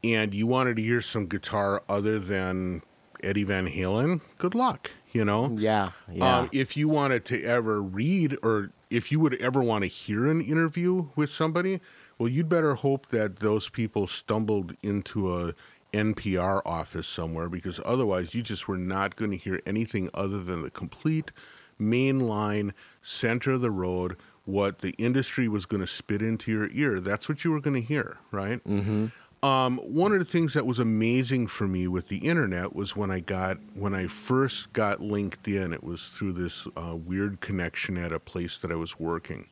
and 0.03 0.35
you 0.35 0.47
wanted 0.47 0.77
to 0.77 0.83
hear 0.83 1.01
some 1.01 1.27
guitar 1.27 1.83
other 1.89 2.19
than 2.19 2.83
Eddie 3.23 3.45
Van 3.45 3.69
Halen, 3.69 4.21
good 4.39 4.55
luck, 4.55 4.91
you 5.13 5.25
know? 5.25 5.49
Yeah, 5.57 5.91
yeah, 6.11 6.39
Um, 6.39 6.49
if 6.53 6.77
you 6.77 6.89
wanted 6.89 7.25
to 7.27 7.43
ever 7.45 7.83
read 7.83 8.37
or 8.43 8.71
if 8.91 9.13
you 9.13 9.21
would 9.21 9.35
ever 9.41 9.63
want 9.63 9.83
to 9.83 9.89
hear 9.89 10.29
an 10.29 10.41
interview 10.41 11.07
with 11.17 11.31
somebody, 11.31 11.81
well, 12.19 12.29
you'd 12.29 12.49
better 12.49 12.75
hope 12.75 13.09
that 13.11 13.39
those 13.41 13.69
people 13.69 14.07
stumbled 14.07 14.77
into 14.83 15.35
a 15.35 15.55
NPR 15.93 16.63
office 16.65 17.09
somewhere 17.09 17.49
because 17.49 17.81
otherwise 17.85 18.35
you 18.35 18.43
just 18.43 18.69
were 18.69 18.79
not 18.79 19.17
going 19.17 19.31
to 19.31 19.37
hear 19.37 19.61
anything 19.67 20.09
other 20.15 20.43
than 20.43 20.63
the 20.63 20.71
complete 20.71 21.33
mainline 21.81 22.73
center 23.03 23.53
of 23.53 23.61
the 23.61 23.71
road 23.71 24.17
what 24.45 24.79
the 24.81 24.91
industry 24.91 25.49
was 25.49 25.67
going 25.67 25.81
to 25.81 25.87
spit 25.87 26.21
into 26.23 26.53
your 26.53 26.69
ear 26.73 27.01
that's 27.01 27.29
what 27.29 27.43
you 27.45 27.51
were 27.51 27.61
going 27.61 27.75
to 27.75 27.87
hear 27.87 28.19
right 28.31 28.63
mm-hmm. 28.65 29.07
Um, 29.43 29.79
one 29.79 30.13
of 30.13 30.19
the 30.19 30.25
things 30.25 30.53
that 30.53 30.67
was 30.67 30.79
amazing 30.79 31.47
for 31.47 31.67
me 31.67 31.89
with 31.89 32.09
the 32.09 32.19
internet 32.19 32.75
was 32.75 32.95
when 32.95 33.11
i 33.11 33.21
got 33.21 33.59
when 33.75 33.95
i 33.95 34.07
first 34.07 34.73
got 34.73 35.01
linked 35.01 35.49
in 35.49 35.73
it 35.73 35.83
was 35.83 36.09
through 36.09 36.33
this 36.33 36.67
uh, 36.77 36.95
weird 36.95 37.41
connection 37.41 37.97
at 37.97 38.13
a 38.13 38.21
place 38.21 38.59
that 38.59 38.71
i 38.71 38.75
was 38.75 38.99
working 38.99 39.47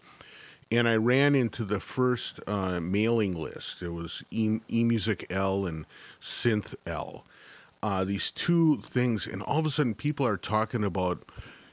and 0.71 0.89
I 0.89 0.97
ran 0.97 1.35
into 1.35 1.65
the 1.65 1.81
first 1.81 2.41
uh, 2.47 2.81
mailing 2.81 3.35
list. 3.35 3.83
It 3.83 3.91
was 3.91 4.23
e- 4.31 4.61
eMusic 4.71 5.25
L 5.31 5.67
and 5.67 5.87
Synth 6.21 6.75
L. 6.87 7.25
Uh, 7.83 8.05
these 8.05 8.31
two 8.33 8.81
things, 8.83 9.27
and 9.27 9.43
all 9.43 9.59
of 9.61 9.67
a 9.67 9.71
sudden, 9.71 9.95
people 9.95 10.27
are 10.27 10.37
talking 10.37 10.85
about, 10.85 11.31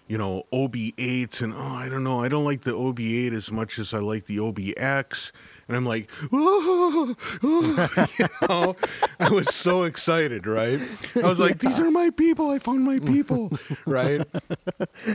you 0.07 0.17
know, 0.17 0.45
OB8s, 0.53 1.41
and 1.41 1.53
oh, 1.53 1.57
I 1.57 1.89
don't 1.89 2.03
know, 2.03 2.23
I 2.23 2.27
don't 2.27 2.45
like 2.45 2.61
the 2.61 2.71
OB8 2.71 3.33
as 3.33 3.51
much 3.51 3.79
as 3.79 3.93
I 3.93 3.99
like 3.99 4.27
the 4.27 4.37
OBX. 4.37 5.31
And 5.67 5.75
I'm 5.75 5.85
like, 5.85 6.09
oh, 6.31 7.15
you 7.41 8.27
know, 8.47 8.75
I 9.19 9.29
was 9.29 9.53
so 9.53 9.83
excited, 9.83 10.45
right? 10.45 10.79
I 11.15 11.27
was 11.27 11.39
like, 11.39 11.57
these 11.57 11.79
are 11.79 11.89
my 11.89 12.11
people. 12.11 12.51
I 12.51 12.59
found 12.59 12.83
my 12.83 12.99
people, 12.99 13.51
right? 13.87 14.21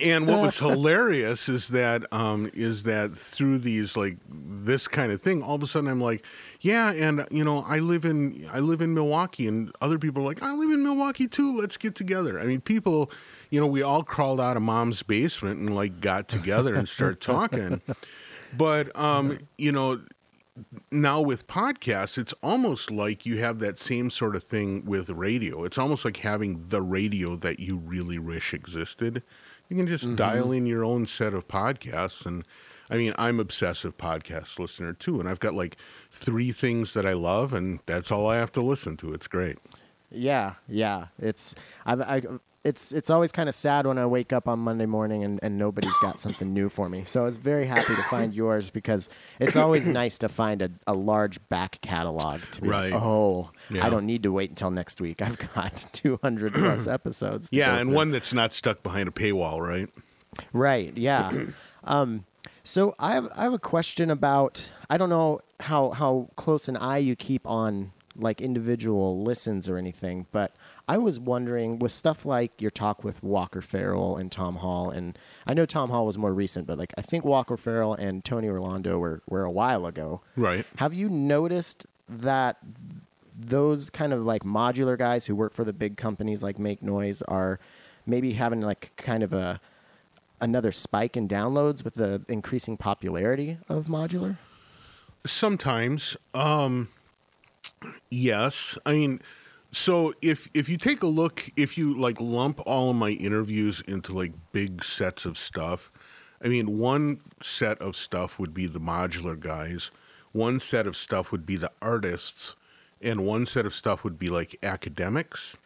and 0.02 0.26
what 0.26 0.40
was 0.40 0.58
hilarious 0.58 1.48
is 1.48 1.68
that 1.68 2.12
um, 2.12 2.50
is 2.52 2.82
that 2.82 3.16
through 3.16 3.58
these 3.58 3.96
like 3.96 4.16
this 4.28 4.88
kind 4.88 5.12
of 5.12 5.22
thing, 5.22 5.40
all 5.40 5.54
of 5.54 5.62
a 5.62 5.68
sudden 5.68 5.88
I'm 5.88 6.00
like, 6.00 6.24
yeah, 6.62 6.90
and 6.92 7.26
you 7.30 7.44
know, 7.44 7.64
I 7.68 7.78
live 7.78 8.04
in 8.04 8.48
I 8.52 8.58
live 8.58 8.80
in 8.80 8.92
Milwaukee, 8.92 9.46
and 9.46 9.70
other 9.80 9.98
people 10.00 10.22
are 10.22 10.26
like, 10.26 10.42
I 10.42 10.52
live 10.52 10.70
in 10.70 10.82
Milwaukee 10.82 11.28
too. 11.28 11.60
Let's 11.60 11.76
get 11.76 11.94
together. 11.94 12.40
I 12.40 12.44
mean, 12.44 12.60
people, 12.60 13.12
you 13.50 13.60
know, 13.60 13.68
we 13.68 13.82
all 13.82 14.02
crawled 14.02 14.40
out 14.40 14.56
of 14.56 14.62
mom's 14.62 15.04
basement 15.04 15.60
and 15.60 15.76
like 15.76 16.00
got 16.00 16.26
together 16.26 16.74
and 16.74 16.88
started 16.88 17.20
talking. 17.20 17.80
But 18.56 18.94
um, 18.98 19.38
you 19.58 19.70
know, 19.70 20.00
now 20.90 21.20
with 21.20 21.46
podcasts, 21.46 22.18
it's 22.18 22.34
almost 22.42 22.90
like 22.90 23.26
you 23.26 23.38
have 23.38 23.58
that 23.60 23.78
same 23.78 24.10
sort 24.10 24.36
of 24.36 24.44
thing 24.44 24.84
with 24.84 25.10
radio. 25.10 25.64
It's 25.64 25.78
almost 25.78 26.04
like 26.04 26.16
having 26.18 26.66
the 26.68 26.82
radio 26.82 27.36
that 27.36 27.60
you 27.60 27.76
really 27.78 28.18
wish 28.18 28.54
existed. 28.54 29.22
You 29.68 29.76
can 29.76 29.86
just 29.86 30.04
mm-hmm. 30.04 30.16
dial 30.16 30.52
in 30.52 30.66
your 30.66 30.84
own 30.84 31.06
set 31.06 31.34
of 31.34 31.48
podcasts 31.48 32.26
and 32.26 32.44
I 32.90 32.96
mean, 32.96 33.14
I'm 33.16 33.38
obsessive 33.38 33.96
podcast 33.96 34.58
listener 34.58 34.92
too, 34.92 35.20
and 35.20 35.28
I've 35.28 35.38
got 35.38 35.54
like 35.54 35.76
three 36.10 36.50
things 36.50 36.92
that 36.94 37.06
I 37.06 37.12
love, 37.12 37.52
and 37.52 37.78
that's 37.86 38.10
all 38.10 38.28
I 38.28 38.36
have 38.36 38.50
to 38.52 38.62
listen 38.62 38.96
to. 38.96 39.14
It's 39.14 39.28
great. 39.28 39.58
Yeah, 40.10 40.54
yeah. 40.68 41.06
It's 41.20 41.54
I, 41.86 41.94
I 41.94 42.22
it's 42.62 42.92
it's 42.92 43.08
always 43.08 43.32
kind 43.32 43.48
of 43.48 43.54
sad 43.54 43.86
when 43.86 43.96
I 43.96 44.04
wake 44.04 44.32
up 44.34 44.46
on 44.46 44.58
Monday 44.58 44.84
morning 44.86 45.24
and, 45.24 45.40
and 45.42 45.56
nobody's 45.56 45.96
got 46.02 46.20
something 46.20 46.52
new 46.52 46.68
for 46.68 46.88
me. 46.90 47.04
So 47.06 47.22
I 47.22 47.24
was 47.24 47.38
very 47.38 47.66
happy 47.66 47.94
to 47.94 48.02
find 48.04 48.34
yours 48.34 48.68
because 48.68 49.08
it's 49.38 49.56
always 49.56 49.88
nice 50.02 50.18
to 50.18 50.28
find 50.28 50.60
a, 50.60 50.70
a 50.86 50.92
large 50.92 51.38
back 51.48 51.80
catalog 51.80 52.42
to 52.52 52.60
be 52.60 52.68
Right. 52.68 52.92
like, 52.92 53.02
oh, 53.02 53.50
Yeah. 53.70 53.86
I 53.86 53.88
don't 53.88 54.04
need 54.04 54.22
to 54.24 54.32
wait 54.32 54.50
until 54.50 54.70
next 54.70 55.00
week. 55.00 55.22
I've 55.22 55.38
got 55.54 55.86
200 55.94 56.52
plus 56.52 56.86
episodes. 56.98 57.48
To 57.50 57.56
Yeah, 57.56 57.76
and 57.78 57.88
through. 57.88 57.96
one 57.96 58.10
that's 58.10 58.34
not 58.34 58.52
stuck 58.52 58.82
behind 58.82 59.08
a 59.08 59.12
paywall, 59.12 59.60
right? 59.66 59.88
Right. 60.52 60.94
Yeah. 60.98 61.32
um, 61.84 62.24
so 62.62 62.94
I 62.98 63.14
have 63.14 63.28
I 63.34 63.44
have 63.44 63.54
a 63.54 63.58
question 63.58 64.10
about 64.10 64.70
I 64.90 64.98
don't 64.98 65.08
know 65.08 65.40
how 65.60 65.90
how 65.92 66.28
close 66.36 66.68
an 66.68 66.76
eye 66.76 66.98
you 66.98 67.16
keep 67.16 67.46
on 67.46 67.92
like 68.16 68.40
individual 68.40 69.22
listens 69.22 69.68
or 69.68 69.76
anything, 69.76 70.26
but 70.32 70.54
I 70.88 70.98
was 70.98 71.18
wondering 71.18 71.78
with 71.78 71.92
stuff 71.92 72.24
like 72.24 72.60
your 72.60 72.70
talk 72.70 73.04
with 73.04 73.22
Walker 73.22 73.62
Farrell 73.62 74.16
and 74.16 74.30
Tom 74.30 74.56
Hall, 74.56 74.90
and 74.90 75.18
I 75.46 75.54
know 75.54 75.66
Tom 75.66 75.90
Hall 75.90 76.06
was 76.06 76.18
more 76.18 76.34
recent, 76.34 76.66
but 76.66 76.78
like 76.78 76.92
I 76.98 77.02
think 77.02 77.24
Walker 77.24 77.56
Farrell 77.56 77.94
and 77.94 78.24
Tony 78.24 78.48
Rolando 78.48 78.98
were 78.98 79.22
were 79.28 79.44
a 79.44 79.50
while 79.50 79.86
ago. 79.86 80.20
Right. 80.36 80.66
Have 80.76 80.94
you 80.94 81.08
noticed 81.08 81.86
that 82.08 82.58
those 83.38 83.90
kind 83.90 84.12
of 84.12 84.20
like 84.24 84.42
modular 84.42 84.98
guys 84.98 85.24
who 85.26 85.34
work 85.34 85.54
for 85.54 85.64
the 85.64 85.72
big 85.72 85.96
companies 85.96 86.42
like 86.42 86.58
Make 86.58 86.82
Noise 86.82 87.22
are 87.22 87.58
maybe 88.06 88.32
having 88.32 88.60
like 88.60 88.92
kind 88.96 89.22
of 89.22 89.32
a 89.32 89.60
another 90.40 90.72
spike 90.72 91.16
in 91.16 91.28
downloads 91.28 91.84
with 91.84 91.94
the 91.94 92.22
increasing 92.28 92.76
popularity 92.76 93.58
of 93.68 93.86
modular? 93.86 94.38
Sometimes, 95.26 96.16
um, 96.32 96.88
yes. 98.10 98.78
I 98.86 98.92
mean, 98.92 99.20
so 99.72 100.14
if 100.22 100.48
if 100.54 100.68
you 100.68 100.76
take 100.76 101.02
a 101.02 101.06
look, 101.06 101.48
if 101.56 101.76
you 101.78 101.98
like 101.98 102.20
lump 102.20 102.60
all 102.66 102.90
of 102.90 102.96
my 102.96 103.10
interviews 103.10 103.82
into 103.86 104.12
like 104.12 104.32
big 104.52 104.82
sets 104.84 105.24
of 105.24 105.38
stuff, 105.38 105.90
I 106.42 106.48
mean, 106.48 106.78
one 106.78 107.20
set 107.40 107.80
of 107.80 107.96
stuff 107.96 108.38
would 108.38 108.54
be 108.54 108.66
the 108.66 108.80
modular 108.80 109.38
guys, 109.38 109.90
one 110.32 110.60
set 110.60 110.86
of 110.86 110.96
stuff 110.96 111.32
would 111.32 111.46
be 111.46 111.56
the 111.56 111.70
artists, 111.82 112.54
and 113.00 113.26
one 113.26 113.46
set 113.46 113.66
of 113.66 113.74
stuff 113.74 114.04
would 114.04 114.18
be 114.18 114.30
like 114.30 114.56
academics. 114.62 115.56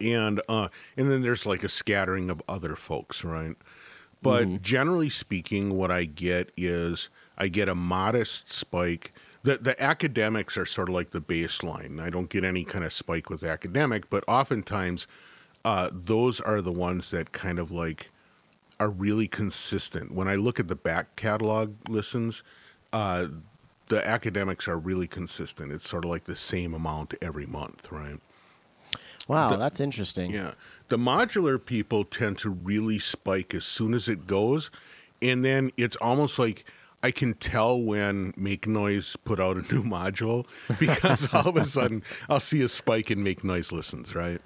and 0.00 0.40
uh, 0.48 0.68
and 0.96 1.10
then 1.10 1.22
there's 1.22 1.46
like 1.46 1.62
a 1.64 1.68
scattering 1.68 2.30
of 2.30 2.42
other 2.48 2.74
folks, 2.76 3.24
right? 3.24 3.56
But 4.22 4.62
generally 4.62 5.10
speaking, 5.10 5.76
what 5.76 5.90
I 5.90 6.04
get 6.04 6.50
is 6.56 7.08
I 7.38 7.48
get 7.48 7.68
a 7.68 7.74
modest 7.74 8.52
spike. 8.52 9.12
The 9.44 9.58
the 9.58 9.80
academics 9.82 10.56
are 10.56 10.66
sort 10.66 10.88
of 10.88 10.94
like 10.94 11.10
the 11.10 11.20
baseline. 11.20 12.00
I 12.00 12.10
don't 12.10 12.28
get 12.28 12.44
any 12.44 12.64
kind 12.64 12.84
of 12.84 12.92
spike 12.92 13.28
with 13.30 13.42
academic, 13.42 14.08
but 14.08 14.24
oftentimes 14.28 15.06
uh, 15.64 15.90
those 15.92 16.40
are 16.40 16.60
the 16.60 16.72
ones 16.72 17.10
that 17.10 17.32
kind 17.32 17.58
of 17.58 17.70
like 17.70 18.10
are 18.80 18.90
really 18.90 19.28
consistent. 19.28 20.12
When 20.12 20.28
I 20.28 20.34
look 20.34 20.58
at 20.58 20.68
the 20.68 20.74
back 20.74 21.14
catalog 21.16 21.74
listens, 21.88 22.42
uh, 22.92 23.26
the 23.88 24.06
academics 24.06 24.68
are 24.68 24.78
really 24.78 25.06
consistent. 25.06 25.72
It's 25.72 25.88
sort 25.88 26.04
of 26.04 26.10
like 26.10 26.24
the 26.24 26.36
same 26.36 26.74
amount 26.74 27.14
every 27.20 27.46
month, 27.46 27.90
right? 27.92 28.18
Wow, 29.28 29.56
that's 29.56 29.80
interesting. 29.80 30.30
Yeah. 30.30 30.54
The 30.88 30.96
modular 30.96 31.64
people 31.64 32.04
tend 32.04 32.38
to 32.38 32.50
really 32.50 32.98
spike 32.98 33.54
as 33.54 33.64
soon 33.64 33.94
as 33.94 34.08
it 34.08 34.26
goes. 34.26 34.70
And 35.20 35.44
then 35.44 35.70
it's 35.76 35.96
almost 35.96 36.38
like 36.38 36.64
I 37.02 37.10
can 37.10 37.34
tell 37.34 37.80
when 37.80 38.32
Make 38.36 38.66
Noise 38.66 39.16
put 39.24 39.40
out 39.40 39.56
a 39.56 39.62
new 39.74 39.82
module 39.98 40.46
because 40.78 41.32
all 41.32 41.48
of 41.48 41.56
a 41.56 41.64
sudden 41.64 42.02
I'll 42.28 42.40
see 42.40 42.62
a 42.62 42.68
spike 42.68 43.10
in 43.10 43.22
Make 43.22 43.42
Noise 43.44 43.72
listens, 43.72 44.14
right? 44.14 44.40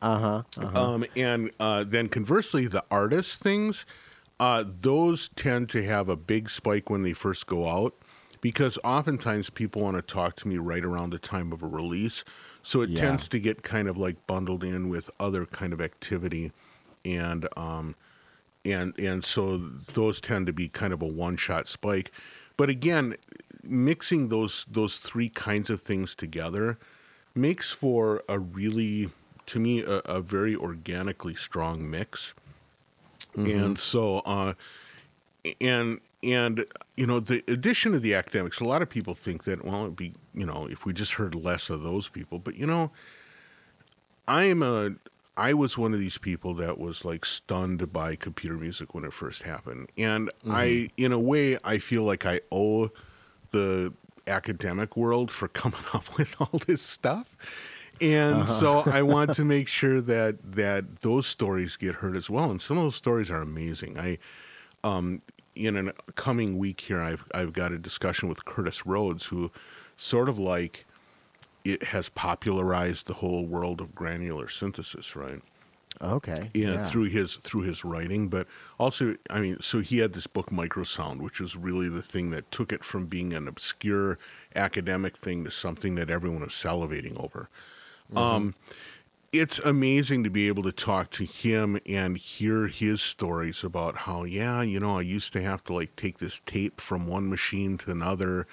Uh 0.00 0.18
huh. 0.18 0.42
Um, 0.76 1.04
and 1.16 1.50
uh, 1.60 1.84
then 1.84 2.08
conversely, 2.08 2.66
the 2.66 2.84
artist 2.90 3.40
things, 3.40 3.84
uh, 4.40 4.64
those 4.80 5.28
tend 5.36 5.68
to 5.70 5.84
have 5.84 6.08
a 6.08 6.16
big 6.16 6.50
spike 6.50 6.90
when 6.90 7.02
they 7.02 7.12
first 7.12 7.46
go 7.46 7.68
out 7.68 7.94
because 8.40 8.78
oftentimes 8.84 9.50
people 9.50 9.82
want 9.82 9.96
to 9.96 10.02
talk 10.02 10.36
to 10.36 10.48
me 10.48 10.58
right 10.58 10.84
around 10.84 11.10
the 11.10 11.18
time 11.18 11.52
of 11.52 11.62
a 11.62 11.66
release. 11.66 12.24
So 12.62 12.82
it 12.82 12.90
Yeah. 12.90 13.00
tends 13.00 13.28
to 13.28 13.38
get 13.40 13.62
kind 13.62 13.88
of 13.88 13.96
like 13.96 14.26
bundled 14.26 14.62
in 14.64 14.88
with 14.88 15.10
other 15.18 15.46
kind 15.46 15.72
of 15.72 15.80
activity, 15.80 16.52
and 17.04 17.48
um, 17.56 17.94
and 18.72 18.98
and 18.98 19.24
so 19.24 19.58
those 19.94 20.20
tend 20.20 20.46
to 20.46 20.52
be 20.52 20.68
kind 20.68 20.92
of 20.92 21.02
a 21.02 21.06
one 21.06 21.36
shot 21.36 21.68
spike. 21.68 22.12
But 22.56 22.70
again, 22.70 23.16
mixing 23.62 24.28
those 24.28 24.66
those 24.70 24.98
three 24.98 25.28
kinds 25.28 25.70
of 25.70 25.80
things 25.80 26.14
together 26.14 26.78
makes 27.34 27.70
for 27.70 28.22
a 28.28 28.38
really 28.38 29.10
to 29.46 29.58
me 29.58 29.82
a, 29.82 29.98
a 30.04 30.20
very 30.20 30.56
organically 30.56 31.34
strong 31.34 31.88
mix. 31.88 32.34
And 33.36 33.78
so 33.78 34.18
uh 34.20 34.54
and 35.60 36.00
and 36.22 36.64
you 36.96 37.06
know 37.06 37.20
the 37.20 37.44
addition 37.48 37.94
of 37.94 38.02
the 38.02 38.14
academics 38.14 38.58
a 38.58 38.64
lot 38.64 38.82
of 38.82 38.90
people 38.90 39.14
think 39.14 39.44
that 39.44 39.64
well 39.64 39.82
it'd 39.82 39.96
be 39.96 40.12
you 40.34 40.44
know 40.44 40.66
if 40.70 40.84
we 40.84 40.92
just 40.92 41.12
heard 41.12 41.34
less 41.34 41.70
of 41.70 41.82
those 41.82 42.08
people. 42.08 42.38
But 42.38 42.56
you 42.56 42.66
know 42.66 42.90
i 44.26 44.44
am 44.44 44.62
a 44.62 44.90
i 45.38 45.54
was 45.54 45.78
one 45.78 45.94
of 45.94 46.00
these 46.00 46.18
people 46.18 46.54
that 46.54 46.78
was 46.78 47.04
like 47.04 47.24
stunned 47.24 47.92
by 47.92 48.14
computer 48.14 48.56
music 48.56 48.94
when 48.94 49.04
it 49.04 49.12
first 49.12 49.42
happened 49.42 49.88
and 49.96 50.30
i 50.50 50.88
in 50.96 51.12
a 51.12 51.18
way 51.18 51.56
i 51.64 51.78
feel 51.78 52.02
like 52.02 52.26
i 52.26 52.40
owe 52.52 52.90
the 53.52 53.92
academic 54.26 54.96
world 54.96 55.30
for 55.30 55.48
coming 55.62 55.80
up 55.94 56.18
with 56.18 56.34
all 56.40 56.60
this 56.66 56.82
stuff 56.82 57.26
and 58.00 58.48
so 58.48 58.80
I 58.80 59.02
want 59.14 59.34
to 59.34 59.44
make 59.44 59.68
sure 59.68 60.00
that 60.00 60.36
that 60.52 61.00
those 61.02 61.26
stories 61.26 61.76
get 61.76 61.94
heard 61.94 62.16
as 62.16 62.30
well. 62.30 62.50
And 62.50 62.60
some 62.60 62.78
of 62.78 62.84
those 62.84 62.96
stories 62.96 63.30
are 63.30 63.40
amazing. 63.40 63.98
I, 63.98 64.18
um, 64.84 65.20
in 65.54 65.88
a 65.88 65.92
coming 66.12 66.58
week 66.58 66.80
here, 66.80 67.00
I've 67.00 67.24
I've 67.34 67.52
got 67.52 67.72
a 67.72 67.78
discussion 67.78 68.28
with 68.28 68.44
Curtis 68.44 68.86
Roads, 68.86 69.24
who 69.24 69.50
sort 69.96 70.28
of 70.28 70.38
like 70.38 70.86
it 71.72 71.82
has 71.82 72.08
popularized 72.08 73.06
the 73.06 73.14
whole 73.14 73.46
world 73.46 73.80
of 73.80 73.94
granular 73.94 74.48
synthesis, 74.48 75.16
right? 75.16 75.40
Okay. 76.00 76.50
yeah, 76.54 76.88
through 76.88 77.04
his 77.04 77.36
through 77.36 77.62
his 77.62 77.84
writing, 77.84 78.28
but 78.28 78.46
also, 78.78 79.16
I 79.30 79.40
mean, 79.40 79.58
so 79.60 79.80
he 79.80 79.98
had 79.98 80.12
this 80.12 80.26
book 80.28 80.50
Microsound, 80.50 81.20
which 81.20 81.40
was 81.40 81.56
really 81.56 81.88
the 81.88 82.02
thing 82.02 82.30
that 82.30 82.50
took 82.52 82.72
it 82.72 82.84
from 82.84 83.06
being 83.06 83.32
an 83.32 83.48
obscure 83.48 84.18
academic 84.54 85.16
thing 85.16 85.44
to 85.44 85.50
something 85.50 85.96
that 85.96 86.10
everyone 86.10 86.42
was 86.42 86.52
salivating 86.52 87.18
over. 87.22 87.48
Um, 88.14 88.54
it's 89.32 89.58
amazing 89.58 90.24
to 90.24 90.30
be 90.30 90.48
able 90.48 90.62
to 90.62 90.72
talk 90.72 91.10
to 91.10 91.24
him 91.24 91.78
and 91.86 92.16
hear 92.16 92.66
his 92.66 93.02
stories 93.02 93.62
about 93.64 93.96
how, 93.96 94.24
yeah, 94.24 94.62
you 94.62 94.80
know, 94.80 94.98
I 94.98 95.02
used 95.02 95.32
to 95.34 95.42
have 95.42 95.62
to 95.64 95.74
like 95.74 95.94
take 95.96 96.18
this 96.18 96.40
tape 96.46 96.80
from 96.80 97.06
one 97.06 97.28
machine 97.28 97.76
to 97.78 97.90
another 97.90 98.46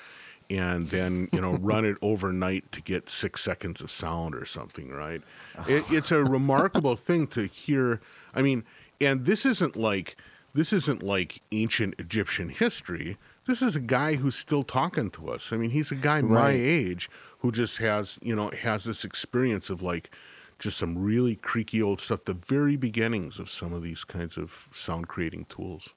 and 0.49 0.89
then, 0.89 1.27
you 1.31 1.41
know, 1.41 1.53
run 1.58 1.86
it 1.86 1.97
overnight 2.01 2.71
to 2.71 2.81
get 2.81 3.10
six 3.10 3.41
seconds 3.41 3.81
of 3.81 3.89
sound 3.89 4.36
or 4.36 4.45
something, 4.45 4.89
right? 4.89 5.21
It, 5.67 5.84
it's 5.89 6.12
a 6.12 6.23
remarkable 6.23 6.95
thing 6.95 7.27
to 7.27 7.47
hear. 7.47 8.01
I 8.34 8.41
mean, 8.41 8.63
and 9.01 9.25
this 9.25 9.45
isn't 9.45 9.75
like, 9.75 10.17
this 10.53 10.71
isn't 10.71 11.03
like 11.03 11.41
ancient 11.51 11.95
Egyptian 11.99 12.49
history. 12.49 13.17
This 13.47 13.62
is 13.62 13.75
a 13.75 13.79
guy 13.79 14.15
who's 14.15 14.36
still 14.36 14.63
talking 14.63 15.12
to 15.12 15.29
us. 15.29 15.49
I 15.51 15.58
mean, 15.58 15.69
he's 15.69 15.91
a 15.91 15.95
guy 15.95 16.21
my 16.21 16.51
age 16.51 17.10
who 17.39 17.51
just 17.51 17.77
has, 17.77 18.17
you 18.21 18.36
know, 18.36 18.49
has 18.49 18.84
this 18.84 19.03
experience 19.03 19.69
of 19.69 19.81
like 19.81 20.12
just 20.58 20.77
some 20.77 20.97
really 20.97 21.36
creaky 21.36 21.81
old 21.81 21.99
stuff, 21.99 22.25
the 22.25 22.34
very 22.34 22.75
beginnings 22.75 23.39
of 23.39 23.49
some 23.49 23.73
of 23.73 23.84
these 23.84 24.03
kinds 24.03 24.38
of 24.38 24.51
sound 24.73 25.08
creating 25.08 25.45
tools. 25.45 25.93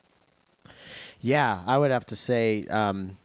Yeah, 1.21 1.63
I 1.67 1.79
would 1.79 1.91
have 1.91 2.07
to 2.07 2.17
say 2.17 2.65
um, 2.69 3.17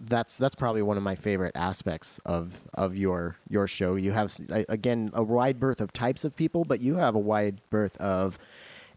that's 0.00 0.36
that's 0.38 0.54
probably 0.54 0.82
one 0.82 0.96
of 0.96 1.02
my 1.02 1.14
favorite 1.14 1.52
aspects 1.54 2.18
of 2.24 2.58
of 2.74 2.96
your 2.96 3.36
your 3.48 3.66
show. 3.68 3.96
You 3.96 4.12
have 4.12 4.34
again 4.68 5.10
a 5.12 5.22
wide 5.22 5.60
berth 5.60 5.80
of 5.80 5.92
types 5.92 6.24
of 6.24 6.34
people, 6.36 6.64
but 6.64 6.80
you 6.80 6.96
have 6.96 7.14
a 7.14 7.18
wide 7.18 7.60
berth 7.70 7.96
of 7.98 8.38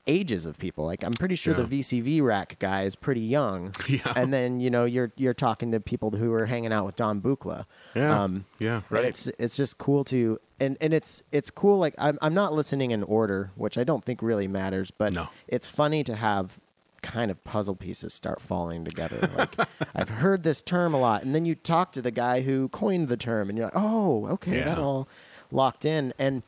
ages 0.05 0.45
of 0.45 0.57
people. 0.57 0.85
Like 0.85 1.03
I'm 1.03 1.13
pretty 1.13 1.35
sure 1.35 1.53
Yeah. 1.57 1.63
the 1.63 1.79
VCV 1.79 2.21
rack 2.21 2.57
guy 2.59 2.83
is 2.83 2.95
pretty 2.95 3.21
young, 3.21 3.73
Yeah. 3.87 4.13
and 4.15 4.33
then 4.33 4.59
you 4.59 4.69
know 4.69 4.85
you're 4.85 5.11
you're 5.15 5.33
talking 5.33 5.71
to 5.71 5.79
people 5.79 6.11
who 6.11 6.31
are 6.33 6.45
hanging 6.45 6.73
out 6.73 6.85
with 6.85 6.95
Don 6.95 7.21
Buchla. 7.21 7.65
Yeah, 7.95 8.23
Um, 8.23 8.45
yeah, 8.59 8.81
right. 8.89 9.05
it's 9.05 9.27
it's 9.39 9.55
just 9.55 9.77
cool 9.77 10.03
to 10.05 10.39
and 10.59 10.77
and 10.81 10.93
it's 10.93 11.21
it's 11.31 11.51
cool. 11.51 11.77
Like 11.79 11.95
I'm 11.97 12.17
I'm 12.21 12.33
not 12.33 12.53
listening 12.53 12.91
in 12.91 13.03
order, 13.03 13.51
which 13.55 13.77
I 13.77 13.83
don't 13.83 14.03
think 14.03 14.21
really 14.21 14.47
matters, 14.47 14.91
but 14.91 15.13
No. 15.13 15.27
it's 15.47 15.67
funny 15.67 16.03
to 16.05 16.15
have 16.15 16.59
kind 17.03 17.29
of 17.29 17.43
puzzle 17.43 17.75
pieces 17.75 18.13
start 18.15 18.41
falling 18.41 18.83
together. 18.83 19.29
Like 19.37 19.55
I've 19.95 20.09
heard 20.09 20.41
this 20.43 20.63
term 20.63 20.95
a 20.95 20.99
lot, 20.99 21.21
and 21.23 21.35
then 21.35 21.45
you 21.45 21.53
talk 21.53 21.91
to 21.91 22.01
the 22.01 22.09
guy 22.11 22.41
who 22.41 22.69
coined 22.69 23.09
the 23.09 23.17
term, 23.17 23.49
and 23.49 23.57
you're 23.57 23.67
like, 23.67 23.75
oh, 23.75 24.25
okay, 24.29 24.61
that 24.65 24.79
all 24.79 25.07
locked 25.51 25.85
in. 25.85 26.13
And 26.17 26.41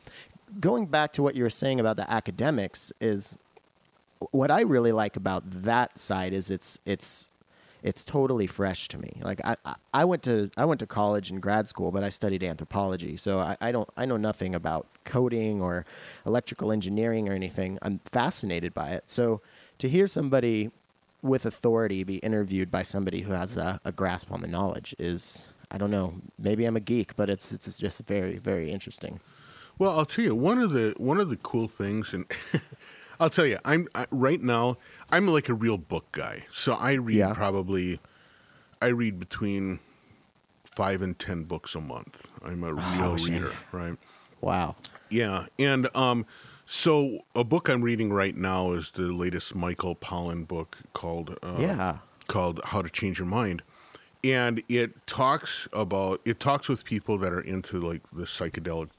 going 0.58 0.86
back 0.86 1.12
to 1.12 1.22
what 1.22 1.36
you 1.36 1.44
were 1.44 1.50
saying 1.50 1.78
about 1.78 1.96
the 1.96 2.10
academics 2.10 2.92
is 3.00 3.36
what 4.32 4.50
I 4.50 4.62
really 4.62 4.92
like 4.92 5.16
about 5.16 5.42
that 5.62 5.98
side 5.98 6.32
is 6.32 6.50
it's 6.50 6.80
it's 6.86 7.28
it's 7.82 8.02
totally 8.02 8.46
fresh 8.48 8.88
to 8.88 8.98
me. 8.98 9.20
Like 9.22 9.40
I, 9.44 9.56
I- 9.64 9.76
I 9.94 10.04
went 10.04 10.22
to 10.24 10.50
I 10.56 10.64
went 10.64 10.80
to 10.80 10.86
college 10.86 11.30
and 11.30 11.40
grad 11.40 11.68
school, 11.68 11.92
but 11.92 12.02
I 12.02 12.08
studied 12.08 12.42
anthropology, 12.42 13.16
so 13.16 13.38
I, 13.38 13.56
I 13.60 13.72
don't 13.72 13.88
I 13.96 14.06
know 14.06 14.16
nothing 14.16 14.54
about 14.54 14.86
coding 15.04 15.60
or 15.62 15.84
electrical 16.26 16.72
engineering 16.72 17.28
or 17.28 17.32
anything. 17.32 17.78
I'm 17.82 18.00
fascinated 18.04 18.74
by 18.74 18.90
it. 18.90 19.04
So 19.06 19.40
to 19.78 19.88
hear 19.88 20.06
somebody 20.08 20.70
with 21.22 21.44
authority 21.46 22.04
be 22.04 22.16
interviewed 22.18 22.70
by 22.70 22.82
somebody 22.82 23.22
who 23.22 23.32
has 23.32 23.56
a, 23.56 23.80
a 23.84 23.92
grasp 23.92 24.30
on 24.30 24.40
the 24.42 24.46
knowledge 24.46 24.94
is 24.98 25.48
I 25.70 25.78
don't 25.78 25.90
know. 25.90 26.14
Maybe 26.38 26.64
I'm 26.64 26.76
a 26.76 26.80
geek, 26.80 27.16
but 27.16 27.28
it's 27.28 27.50
it's 27.52 27.76
just 27.78 28.00
very 28.00 28.38
very 28.38 28.70
interesting. 28.70 29.20
Well, 29.78 29.98
I'll 29.98 30.06
tell 30.06 30.24
you 30.24 30.34
one 30.34 30.58
of 30.60 30.70
the 30.70 30.94
one 30.96 31.18
of 31.20 31.28
the 31.28 31.36
cool 31.36 31.68
things, 31.68 32.14
and 32.14 32.24
I'll 33.20 33.30
tell 33.30 33.46
you, 33.46 33.58
I'm 33.64 33.88
I, 33.94 34.06
right 34.10 34.40
now. 34.42 34.78
I'm 35.10 35.26
like 35.26 35.48
a 35.48 35.54
real 35.54 35.76
book 35.78 36.12
guy, 36.12 36.44
so 36.50 36.74
I 36.74 36.92
read 36.92 37.16
Yeah. 37.16 37.34
probably, 37.34 38.00
I 38.80 38.86
read 38.86 39.18
between 39.18 39.80
five 40.76 41.02
and 41.02 41.18
ten 41.18 41.44
books 41.44 41.74
a 41.74 41.80
month. 41.80 42.26
I'm 42.42 42.62
a 42.64 42.72
real 42.74 43.10
Oh, 43.10 43.12
reader, 43.14 43.52
right? 43.72 43.98
Wow. 44.40 44.76
Yeah, 45.10 45.46
and 45.58 45.88
um, 45.96 46.26
so 46.66 47.20
a 47.34 47.44
book 47.44 47.68
I'm 47.68 47.82
reading 47.82 48.12
right 48.12 48.36
now 48.36 48.72
is 48.72 48.90
the 48.90 49.02
latest 49.12 49.54
Michael 49.54 49.96
Pollan 49.96 50.46
book 50.46 50.78
called 50.94 51.38
uh, 51.42 51.56
Yeah. 51.60 51.98
called 52.28 52.60
How 52.64 52.82
to 52.82 52.90
Change 52.90 53.18
Your 53.18 53.26
Mind, 53.28 53.62
and 54.24 54.62
it 54.68 55.06
talks 55.06 55.68
about 55.72 56.20
it 56.24 56.40
talks 56.40 56.68
with 56.68 56.84
people 56.84 57.18
that 57.18 57.32
are 57.32 57.40
into 57.40 57.78
like 57.80 58.02
the 58.12 58.24
psychedelic, 58.24 58.90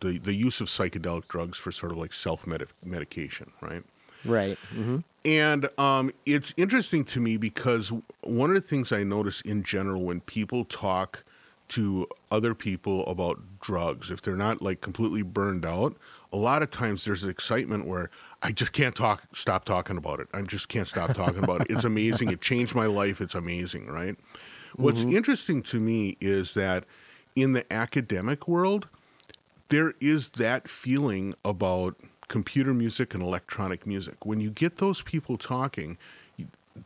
the 0.00 0.18
the 0.18 0.34
use 0.34 0.60
of 0.60 0.68
psychedelic 0.68 1.28
drugs 1.28 1.58
for 1.58 1.72
sort 1.72 1.92
of 1.92 1.98
like 1.98 2.12
self 2.12 2.46
medication, 2.84 3.52
right? 3.60 3.84
Right. 4.24 4.58
hmm 4.72 4.98
And 5.24 5.68
um, 5.78 6.12
it's 6.24 6.52
interesting 6.56 7.04
to 7.06 7.20
me 7.20 7.36
because 7.36 7.92
one 8.22 8.50
of 8.50 8.54
the 8.54 8.60
things 8.62 8.92
I 8.92 9.02
notice 9.02 9.40
in 9.42 9.62
general 9.62 10.04
when 10.04 10.20
people 10.20 10.64
talk 10.64 11.24
to 11.68 12.06
other 12.30 12.54
people 12.54 13.04
about 13.06 13.40
drugs, 13.60 14.10
if 14.10 14.22
they're 14.22 14.36
not 14.36 14.62
like 14.62 14.80
completely 14.80 15.22
burned 15.22 15.64
out, 15.64 15.96
a 16.36 16.38
lot 16.38 16.62
of 16.62 16.70
times 16.70 17.06
there's 17.06 17.24
excitement 17.24 17.86
where 17.86 18.10
I 18.42 18.52
just 18.52 18.72
can't 18.72 18.94
talk, 18.94 19.22
stop 19.32 19.64
talking 19.64 19.96
about 19.96 20.20
it. 20.20 20.28
I 20.34 20.42
just 20.42 20.68
can't 20.68 20.86
stop 20.86 21.14
talking 21.14 21.42
about 21.42 21.62
it. 21.62 21.68
It's 21.70 21.84
amazing. 21.84 22.30
It 22.30 22.42
changed 22.42 22.74
my 22.74 22.84
life. 22.84 23.22
It's 23.22 23.34
amazing, 23.34 23.86
right? 23.86 24.14
What's 24.74 25.00
mm-hmm. 25.00 25.16
interesting 25.16 25.62
to 25.62 25.80
me 25.80 26.18
is 26.20 26.52
that 26.52 26.84
in 27.36 27.54
the 27.54 27.70
academic 27.72 28.46
world, 28.46 28.86
there 29.70 29.94
is 29.98 30.28
that 30.36 30.68
feeling 30.68 31.34
about 31.46 31.96
computer 32.28 32.74
music 32.74 33.14
and 33.14 33.22
electronic 33.22 33.86
music. 33.86 34.26
When 34.26 34.38
you 34.38 34.50
get 34.50 34.76
those 34.76 35.00
people 35.00 35.38
talking, 35.38 35.96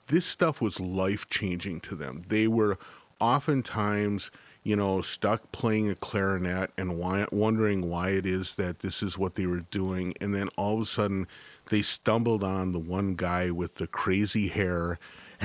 this 0.06 0.26
stuff 0.26 0.60
was 0.60 0.78
life 0.78 1.28
changing 1.28 1.80
to 1.80 1.96
them. 1.96 2.22
They 2.28 2.46
were 2.46 2.78
oftentimes, 3.18 4.30
you 4.62 4.76
know, 4.76 5.00
stuck 5.00 5.50
playing 5.52 5.90
a 5.90 5.94
clarinet 5.94 6.70
and 6.76 6.98
why, 6.98 7.26
wondering 7.32 7.88
why 7.88 8.10
it 8.10 8.26
is 8.26 8.54
that 8.54 8.80
this 8.80 9.02
is 9.02 9.16
what 9.16 9.34
they 9.34 9.46
were 9.46 9.60
doing. 9.70 10.14
And 10.20 10.34
then 10.34 10.48
all 10.56 10.74
of 10.76 10.82
a 10.82 10.86
sudden, 10.86 11.26
they 11.70 11.82
stumbled 11.82 12.44
on 12.44 12.72
the 12.72 12.78
one 12.78 13.14
guy 13.14 13.50
with 13.50 13.76
the 13.76 13.86
crazy 13.86 14.48
hair 14.48 14.98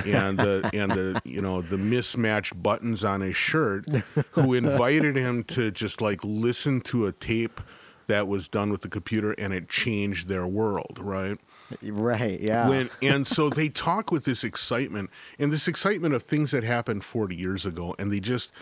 and 0.04 0.38
the 0.38 0.68
and 0.74 0.90
the 0.90 1.20
you 1.24 1.40
know 1.40 1.62
the 1.62 1.78
mismatched 1.78 2.60
buttons 2.62 3.04
on 3.04 3.20
his 3.22 3.36
shirt 3.36 3.86
who 4.32 4.52
invited 4.54 5.16
him 5.16 5.44
to 5.44 5.70
just 5.70 6.00
like 6.02 6.20
listen 6.22 6.80
to 6.82 7.06
a 7.06 7.12
tape 7.12 7.60
that 8.08 8.28
was 8.28 8.48
done 8.48 8.70
with 8.70 8.82
the 8.82 8.88
computer 8.88 9.32
and 9.32 9.54
it 9.54 9.68
changed 9.68 10.28
their 10.28 10.46
world 10.46 10.98
right 11.00 11.38
Right. 11.82 12.38
Yeah. 12.40 12.68
when 12.68 12.90
and 13.02 13.26
so 13.26 13.48
they 13.48 13.68
talk 13.70 14.12
with 14.12 14.24
this 14.24 14.44
excitement 14.44 15.10
and 15.38 15.52
this 15.52 15.66
excitement 15.66 16.14
of 16.14 16.22
things 16.22 16.50
that 16.50 16.62
happened 16.62 17.02
40 17.04 17.34
years 17.34 17.64
ago 17.64 17.94
and 17.98 18.12
they 18.12 18.20
just 18.20 18.52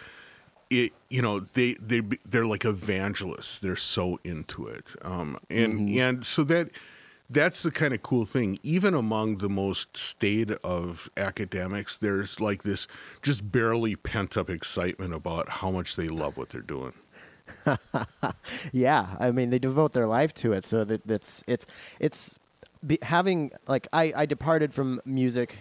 it 0.80 0.92
you 1.08 1.22
know 1.22 1.40
they 1.40 1.74
they 1.74 2.02
they're 2.26 2.46
like 2.46 2.64
evangelists. 2.64 3.58
They're 3.58 3.76
so 3.76 4.18
into 4.24 4.66
it. 4.66 4.84
Um 5.02 5.38
and 5.50 5.88
and 5.88 6.26
so 6.26 6.44
that 6.44 6.70
that's 7.30 7.62
the 7.62 7.70
kind 7.70 7.94
of 7.94 8.02
cool 8.02 8.26
thing. 8.26 8.58
Even 8.62 8.94
among 8.94 9.38
the 9.38 9.48
most 9.48 9.96
staid 9.96 10.52
of 10.62 11.08
academics 11.16 11.96
there's 11.96 12.40
like 12.40 12.62
this 12.62 12.86
just 13.22 13.50
barely 13.50 13.96
pent 13.96 14.36
up 14.36 14.50
excitement 14.50 15.14
about 15.14 15.48
how 15.48 15.70
much 15.70 15.96
they 15.96 16.08
love 16.08 16.36
what 16.36 16.50
they're 16.50 16.60
doing. 16.60 16.92
Yeah 18.72 19.16
i 19.20 19.30
mean 19.30 19.50
they 19.50 19.58
devote 19.58 19.92
their 19.92 20.06
life 20.06 20.34
to 20.34 20.52
it 20.54 20.64
so 20.64 20.82
that 20.84 21.06
that's 21.06 21.44
it's 21.46 21.66
it's 22.00 22.38
be, 22.86 22.98
having 23.02 23.50
like 23.66 23.86
I, 23.92 24.12
I 24.16 24.26
departed 24.26 24.74
from 24.74 25.00
music 25.04 25.58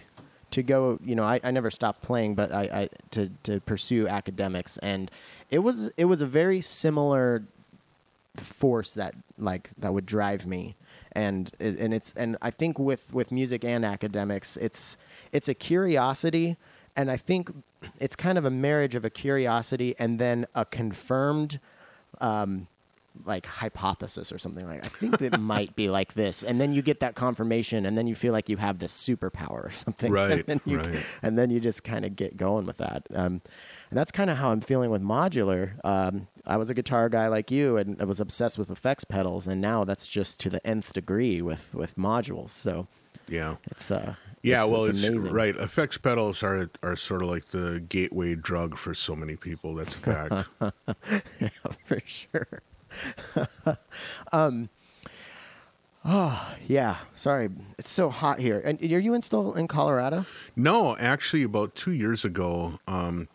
to 0.54 0.62
go 0.62 1.00
you 1.04 1.16
know 1.16 1.24
I, 1.24 1.40
I 1.42 1.50
never 1.50 1.68
stopped 1.68 2.00
playing 2.00 2.36
but 2.36 2.52
I, 2.52 2.62
I 2.62 2.88
to 3.10 3.28
to 3.42 3.60
pursue 3.60 4.06
academics. 4.06 4.78
And 4.78 5.10
it 5.50 5.58
was 5.58 5.90
it 5.96 6.04
was 6.04 6.22
a 6.22 6.26
very 6.26 6.60
similar 6.60 7.42
force 8.36 8.94
that 8.94 9.14
like 9.36 9.70
that 9.78 9.92
would 9.92 10.06
drive 10.06 10.46
me. 10.46 10.76
And 11.12 11.50
and 11.58 11.92
it's 11.92 12.12
and 12.16 12.36
I 12.40 12.50
think 12.50 12.78
with 12.78 13.12
with 13.12 13.32
music 13.32 13.64
and 13.64 13.84
academics 13.84 14.56
it's 14.56 14.96
it's 15.32 15.48
a 15.48 15.54
curiosity 15.54 16.56
and 16.96 17.10
I 17.10 17.16
think 17.16 17.50
it's 17.98 18.14
kind 18.14 18.38
of 18.38 18.44
a 18.44 18.50
marriage 18.50 18.94
of 18.94 19.04
a 19.04 19.10
curiosity 19.10 19.96
and 19.98 20.20
then 20.20 20.46
a 20.54 20.64
confirmed 20.64 21.58
um 22.20 22.68
like 23.24 23.46
hypothesis 23.46 24.32
or 24.32 24.38
something 24.38 24.66
like 24.66 24.84
I 24.84 24.88
think 24.88 25.20
it 25.22 25.38
might 25.40 25.76
be 25.76 25.88
like 25.88 26.14
this 26.14 26.42
and 26.42 26.60
then 26.60 26.72
you 26.72 26.82
get 26.82 27.00
that 27.00 27.14
confirmation 27.14 27.86
and 27.86 27.96
then 27.96 28.06
you 28.06 28.14
feel 28.14 28.32
like 28.32 28.48
you 28.48 28.56
have 28.56 28.80
this 28.80 28.92
superpower 28.92 29.68
or 29.68 29.70
something 29.70 30.12
Right, 30.14 30.32
and 30.32 30.44
then 30.44 30.60
you, 30.64 30.78
right. 30.78 31.06
and 31.22 31.38
then 31.38 31.50
you 31.50 31.60
just 31.60 31.84
kind 31.84 32.04
of 32.04 32.16
get 32.16 32.36
going 32.36 32.66
with 32.66 32.78
that 32.78 33.06
um, 33.14 33.40
and 33.90 33.98
that's 33.98 34.10
kind 34.10 34.30
of 34.30 34.36
how 34.36 34.50
I'm 34.50 34.60
feeling 34.60 34.90
with 34.90 35.02
modular 35.02 35.72
um, 35.84 36.26
I 36.44 36.56
was 36.56 36.70
a 36.70 36.74
guitar 36.74 37.08
guy 37.08 37.28
like 37.28 37.50
you 37.50 37.76
and 37.76 38.00
I 38.00 38.04
was 38.04 38.20
obsessed 38.20 38.58
with 38.58 38.70
effects 38.70 39.04
pedals 39.04 39.46
and 39.46 39.60
now 39.60 39.84
that's 39.84 40.08
just 40.08 40.40
to 40.40 40.50
the 40.50 40.64
nth 40.66 40.92
degree 40.92 41.40
with 41.40 41.72
with 41.72 41.96
modules 41.96 42.50
so 42.50 42.88
yeah 43.28 43.56
it's 43.70 43.90
uh 43.90 44.16
Yeah, 44.42 44.62
it's, 44.64 44.72
well, 44.72 44.84
it's, 44.84 44.98
it's, 44.98 45.08
amazing 45.08 45.32
right. 45.32 45.56
Effects 45.56 45.96
pedals 45.96 46.42
are 46.42 46.68
are 46.82 46.96
sort 46.96 47.22
of 47.22 47.30
like 47.30 47.48
the 47.48 47.80
gateway 47.88 48.34
drug 48.34 48.76
for 48.76 48.92
so 48.92 49.16
many 49.16 49.36
people. 49.36 49.74
That's 49.74 49.96
a 49.96 50.00
fact. 50.00 50.48
yeah, 51.40 51.48
for 51.86 51.98
sure. 52.04 52.60
um, 54.32 54.68
oh 56.04 56.54
yeah, 56.66 56.96
sorry, 57.14 57.50
it's 57.78 57.90
so 57.90 58.10
hot 58.10 58.38
here. 58.38 58.60
And 58.64 58.80
are 58.82 58.98
you 58.98 59.14
in 59.14 59.22
still 59.22 59.54
in 59.54 59.68
Colorado? 59.68 60.26
no, 60.56 60.96
actually, 60.96 61.42
about 61.42 61.74
two 61.74 61.92
years 61.92 62.24
ago. 62.24 62.78
Um, 62.86 63.28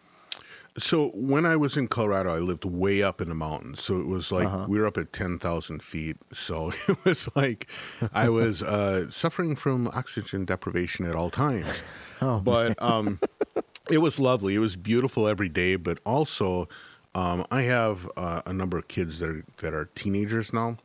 so 0.78 1.10
when 1.14 1.46
I 1.46 1.56
was 1.58 1.76
in 1.76 1.88
Colorado, 1.90 2.34
I 2.34 2.38
lived 2.40 2.64
way 2.64 3.02
up 3.04 3.20
in 3.20 3.28
the 3.28 3.36
mountains. 3.36 3.82
So 3.82 4.00
it 4.00 4.06
was 4.08 4.32
like 4.32 4.48
Uh-huh. 4.48 4.66
we 4.70 4.80
were 4.80 4.86
up 4.88 4.98
at 4.98 5.12
ten 5.12 5.38
thousand 5.40 5.84
feet. 5.84 6.18
So 6.32 6.72
it 6.88 6.98
was 7.04 7.28
like 7.36 7.68
I 8.14 8.30
was 8.30 8.64
uh, 8.64 9.10
suffering 9.10 9.56
from 9.56 9.88
oxygen 9.90 10.46
deprivation 10.46 11.06
at 11.06 11.16
all 11.16 11.30
times. 11.30 11.68
Oh, 12.22 12.38
but 12.42 12.76
um, 12.84 13.18
it 13.90 14.00
was 14.00 14.20
lovely. 14.20 14.54
It 14.54 14.60
was 14.60 14.76
beautiful 14.76 15.26
every 15.26 15.48
day. 15.48 15.78
But 15.78 16.00
also, 16.06 16.68
um, 17.16 17.46
I 17.52 17.64
have 17.64 18.10
uh, 18.18 18.42
a 18.46 18.54
number 18.54 18.78
of 18.78 18.88
kids 18.88 19.20
that 19.20 19.30
are 19.30 19.44
that 19.62 19.74
are 19.74 19.86
teenagers 19.96 20.54
now, 20.54 20.78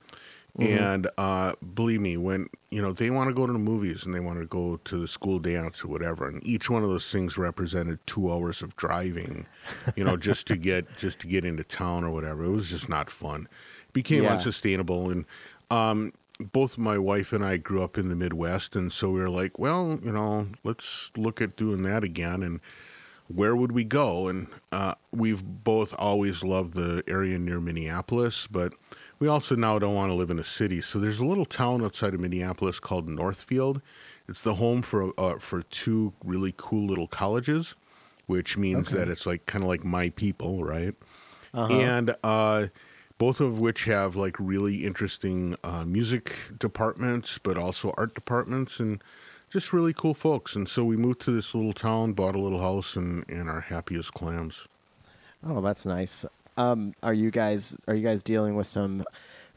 and 0.60 1.08
uh, 1.18 1.52
believe 1.74 2.00
me, 2.00 2.16
when 2.16 2.48
you 2.70 2.80
know 2.80 2.92
they 2.92 3.10
want 3.10 3.28
to 3.28 3.34
go 3.34 3.46
to 3.46 3.52
the 3.52 3.58
movies 3.58 4.04
and 4.06 4.14
they 4.14 4.20
want 4.20 4.38
to 4.40 4.46
go 4.46 4.76
to 4.84 4.98
the 4.98 5.08
school 5.08 5.38
dance 5.38 5.84
or 5.84 5.88
whatever, 5.88 6.28
and 6.28 6.44
each 6.46 6.70
one 6.70 6.82
of 6.82 6.88
those 6.88 7.10
things 7.10 7.36
represented 7.36 7.98
two 8.06 8.32
hours 8.32 8.62
of 8.62 8.74
driving, 8.76 9.46
you 9.96 10.04
know, 10.04 10.16
just 10.16 10.46
to 10.48 10.56
get 10.56 10.96
just 10.96 11.18
to 11.20 11.26
get 11.26 11.44
into 11.44 11.64
town 11.64 12.04
or 12.04 12.10
whatever. 12.10 12.44
It 12.44 12.50
was 12.50 12.70
just 12.70 12.88
not 12.88 13.10
fun. 13.10 13.48
became 13.92 14.24
Yeah. 14.24 14.32
unsustainable, 14.32 15.10
and 15.10 15.24
um, 15.70 16.12
both 16.52 16.78
my 16.78 16.98
wife 16.98 17.32
and 17.32 17.44
I 17.44 17.58
grew 17.58 17.82
up 17.82 17.98
in 17.98 18.08
the 18.08 18.16
Midwest, 18.16 18.76
and 18.76 18.92
so 18.92 19.10
we 19.10 19.20
were 19.20 19.30
like, 19.30 19.58
well, 19.58 19.98
you 20.02 20.12
know, 20.12 20.48
let's 20.64 21.10
look 21.16 21.40
at 21.40 21.56
doing 21.56 21.82
that 21.82 22.02
again, 22.04 22.42
and 22.42 22.60
where 23.28 23.56
would 23.56 23.72
we 23.72 23.84
go? 23.84 24.28
And 24.28 24.48
uh, 24.72 24.94
we've 25.12 25.42
both 25.44 25.94
always 25.98 26.42
loved 26.44 26.74
the 26.74 27.02
area 27.08 27.38
near 27.38 27.60
Minneapolis, 27.60 28.46
but 28.46 28.72
we 29.18 29.28
also 29.28 29.54
now 29.56 29.78
don't 29.78 29.94
want 29.94 30.10
to 30.10 30.14
live 30.14 30.30
in 30.30 30.38
a 30.38 30.44
city. 30.44 30.80
So 30.80 30.98
there's 30.98 31.20
a 31.20 31.26
little 31.26 31.46
town 31.46 31.84
outside 31.84 32.14
of 32.14 32.20
Minneapolis 32.20 32.80
called 32.80 33.08
Northfield. 33.08 33.80
It's 34.28 34.42
the 34.42 34.54
home 34.54 34.82
for 34.82 35.12
uh, 35.18 35.38
for 35.38 35.62
two 35.64 36.12
really 36.24 36.54
cool 36.56 36.86
little 36.86 37.08
colleges, 37.08 37.74
which 38.26 38.56
means 38.56 38.90
Okay. 38.90 38.92
that 38.92 39.08
it's 39.08 39.26
like 39.26 39.46
kind 39.46 39.62
of 39.64 39.68
like 39.68 39.84
my 39.84 40.10
people, 40.10 40.64
right? 40.64 40.94
And 41.68 42.16
uh, 42.24 42.68
both 43.18 43.40
of 43.40 43.58
which 43.60 43.84
have 43.84 44.16
like 44.16 44.36
really 44.38 44.84
interesting 44.84 45.56
uh, 45.64 45.84
music 45.84 46.36
departments, 46.58 47.38
but 47.38 47.56
also 47.56 47.94
art 47.96 48.14
departments, 48.14 48.80
and 48.80 49.02
just 49.54 49.72
really 49.72 49.92
cool 49.92 50.14
folks. 50.14 50.56
And 50.56 50.68
so 50.68 50.84
we 50.84 50.96
moved 50.96 51.20
to 51.22 51.30
this 51.30 51.54
little 51.54 51.72
town, 51.72 52.12
bought 52.12 52.34
a 52.34 52.40
little 52.40 52.58
house, 52.58 52.96
and, 52.96 53.24
and 53.28 53.48
are 53.48 53.60
happy 53.60 53.94
as 53.96 54.10
clams. 54.10 54.66
Oh, 55.46 55.60
that's 55.60 55.86
nice. 55.86 56.26
Um, 56.56 56.92
are 57.04 57.14
you 57.14 57.30
guys 57.30 57.76
are 57.86 57.94
you 57.94 58.02
guys 58.02 58.24
dealing 58.24 58.56
with 58.56 58.66
some 58.66 59.04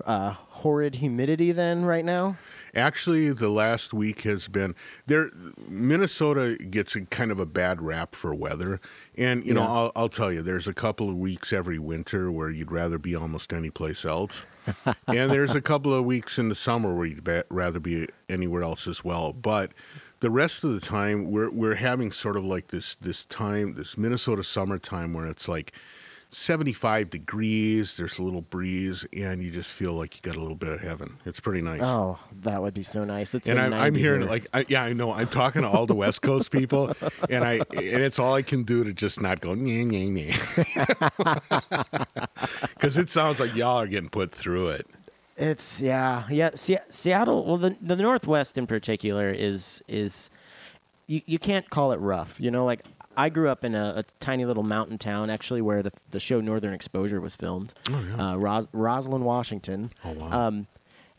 uh, 0.06 0.32
horrid 0.32 0.95
humidity 0.95 1.52
then 1.52 1.86
right 1.86 2.06
now? 2.06 2.38
Actually, 2.76 3.32
the 3.32 3.50
last 3.50 3.93
week 3.93 4.22
has 4.22 4.48
been 4.48 4.76
there. 5.08 5.32
Minnesota 5.68 6.58
gets 6.70 6.95
a 6.95 7.02
kind 7.02 7.32
of 7.32 7.39
a 7.39 7.45
bad 7.45 7.82
rap 7.82 8.14
for 8.14 8.36
weather, 8.36 8.80
and 9.18 9.43
you 9.45 9.54
know, 9.54 9.64
I'll, 9.64 9.91
I'll 9.95 10.10
tell 10.10 10.32
you, 10.32 10.43
there's 10.43 10.68
a 10.68 10.74
couple 10.74 11.10
of 11.10 11.16
weeks 11.16 11.54
every 11.54 11.80
winter 11.80 12.32
where 12.32 12.52
you'd 12.52 12.72
rather 12.72 13.00
be 13.00 13.16
almost 13.16 13.52
any 13.54 13.72
place 13.72 14.06
else, 14.06 14.45
and 15.08 15.32
there's 15.32 15.56
a 15.56 15.62
couple 15.62 15.93
of 15.93 16.06
weeks 16.06 16.38
in 16.38 16.50
the 16.50 16.56
summer 16.56 16.93
where 16.93 17.08
you'd 17.08 17.24
ba- 17.24 17.45
rather 17.50 17.80
be 17.80 18.08
anywhere 18.30 18.62
else 18.64 18.86
as 18.86 19.04
well. 19.04 19.34
But 19.34 19.72
the 20.20 20.30
rest 20.30 20.64
of 20.64 20.74
the 20.74 20.82
time, 20.82 21.32
we're 21.32 21.50
we're 21.50 21.76
having 21.76 22.12
sort 22.12 22.38
of 22.38 22.45
like 22.45 22.68
this 22.68 22.95
this 23.02 23.26
time, 23.26 23.74
this 23.74 23.98
Minnesota 23.98 24.43
summertime 24.43 25.14
where 25.14 25.26
it's 25.26 25.48
like 25.48 25.74
75 26.30 27.09
degrees. 27.09 27.95
There's 27.95 28.19
a 28.19 28.23
little 28.23 28.41
breeze, 28.41 29.05
and 29.13 29.41
you 29.41 29.49
just 29.49 29.69
feel 29.69 29.93
like 29.93 30.15
you 30.15 30.21
got 30.21 30.36
a 30.36 30.41
little 30.41 30.57
bit 30.57 30.71
of 30.71 30.80
heaven. 30.82 31.17
It's 31.25 31.39
pretty 31.39 31.61
nice. 31.61 31.82
Oh, 31.82 32.19
that 32.41 32.61
would 32.61 32.73
be 32.73 32.84
so 32.84 33.05
nice. 33.05 33.34
It's 33.34 33.47
and 33.47 33.59
I'm, 33.59 33.73
I'm 33.73 33.95
hearing 33.95 34.21
here. 34.21 34.30
like, 34.30 34.47
I, 34.53 34.65
yeah, 34.67 34.84
I 34.84 34.93
know. 34.93 35.13
I'm 35.13 35.28
talking 35.28 35.61
to 35.61 35.69
all 35.69 35.86
the 35.86 35.95
West 35.95 36.21
Coast 36.21 36.51
people, 36.51 36.93
and 37.30 37.43
I 37.43 37.61
and 37.71 38.03
it's 38.03 38.19
all 38.19 38.34
I 38.34 38.41
can 38.41 38.63
do 38.63 38.84
to 38.84 38.93
just 38.93 39.21
not 39.21 39.39
go 39.39 39.53
nah, 39.53 39.84
nah, 39.86 40.36
nah, 41.23 41.39
because 42.73 42.97
it 42.97 43.09
sounds 43.09 43.39
like 43.39 43.55
y'all 43.55 43.78
are 43.78 43.88
getting 43.88 44.09
put 44.09 44.34
through 44.34 44.69
it. 44.69 44.88
It's 45.38 45.80
yeah, 45.80 46.25
yeah. 46.30 46.49
Se- 46.55 46.80
Seattle, 46.89 47.45
well, 47.45 47.57
the 47.57 47.78
the 47.82 47.95
Northwest 47.95 48.57
in 48.57 48.67
particular 48.67 49.30
is 49.30 49.82
is 49.88 50.30
you 51.07 51.21
you 51.25 51.39
can't 51.39 51.69
call 51.69 51.93
it 51.93 51.99
rough. 51.99 52.39
You 52.39 52.51
know, 52.51 52.65
like 52.65 52.84
I 53.18 53.30
grew 53.30 53.49
up 53.49 53.63
in 53.65 53.74
a, 53.76 53.93
a 53.97 54.03
tiny 54.20 54.45
little 54.45 54.63
mountain 54.63 54.97
town, 54.97 55.30
actually, 55.30 55.61
where 55.61 55.82
the 55.84 55.91
the 56.11 56.20
show 56.20 56.39
Northern 56.39 56.74
Exposure 56.74 57.20
was 57.20 57.36
filmed. 57.36 57.74
Oh, 57.89 57.99
yeah. 58.15 58.32
uh, 58.34 58.38
Ros- 58.38 58.70
Roslyn, 58.74 59.24
Washington. 59.24 59.91
Oh, 60.05 60.11
wow. 60.13 60.30
Um, 60.47 60.68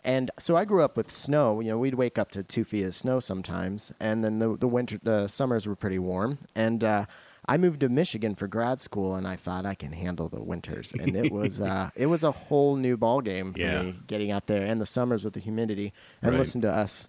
and 0.04 0.30
so 0.38 0.56
I 0.56 0.64
grew 0.64 0.82
up 0.82 0.96
with 0.96 1.10
snow. 1.10 1.60
You 1.60 1.70
know, 1.72 1.78
we'd 1.78 1.94
wake 1.94 2.18
up 2.18 2.30
to 2.30 2.42
two 2.44 2.64
feet 2.64 2.84
of 2.84 2.94
snow 2.94 3.18
sometimes, 3.20 3.92
and 4.00 4.22
then 4.24 4.38
the 4.38 4.56
the 4.56 4.68
winter, 4.68 4.98
the 5.02 5.26
summers 5.26 5.66
were 5.66 5.74
pretty 5.76 5.98
warm. 5.98 6.38
And 6.54 6.84
uh, 6.84 7.04
I 7.46 7.56
moved 7.58 7.80
to 7.80 7.88
Michigan 7.88 8.34
for 8.36 8.46
grad 8.46 8.78
school, 8.78 9.16
and 9.16 9.26
I 9.26 9.34
thought 9.34 9.66
I 9.66 9.74
can 9.74 9.92
handle 9.92 10.28
the 10.28 10.40
winters, 10.42 10.92
and 11.00 11.16
it 11.16 11.32
was 11.32 11.60
uh, 11.60 11.90
it 11.96 12.06
was 12.06 12.22
a 12.22 12.30
whole 12.30 12.76
new 12.76 12.96
ball 12.96 13.20
game 13.20 13.52
for 13.52 13.58
Yeah. 13.58 13.82
me 13.82 13.98
getting 14.06 14.30
out 14.30 14.46
there, 14.46 14.64
and 14.64 14.80
the 14.80 14.86
summers 14.86 15.24
with 15.24 15.34
the 15.34 15.40
humidity, 15.40 15.92
and 16.22 16.30
Right. 16.32 16.38
listen 16.38 16.60
to 16.60 16.70
us 16.70 17.08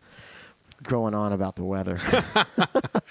going 0.83 1.13
on 1.13 1.33
about 1.33 1.55
the 1.55 1.63
weather. 1.63 1.99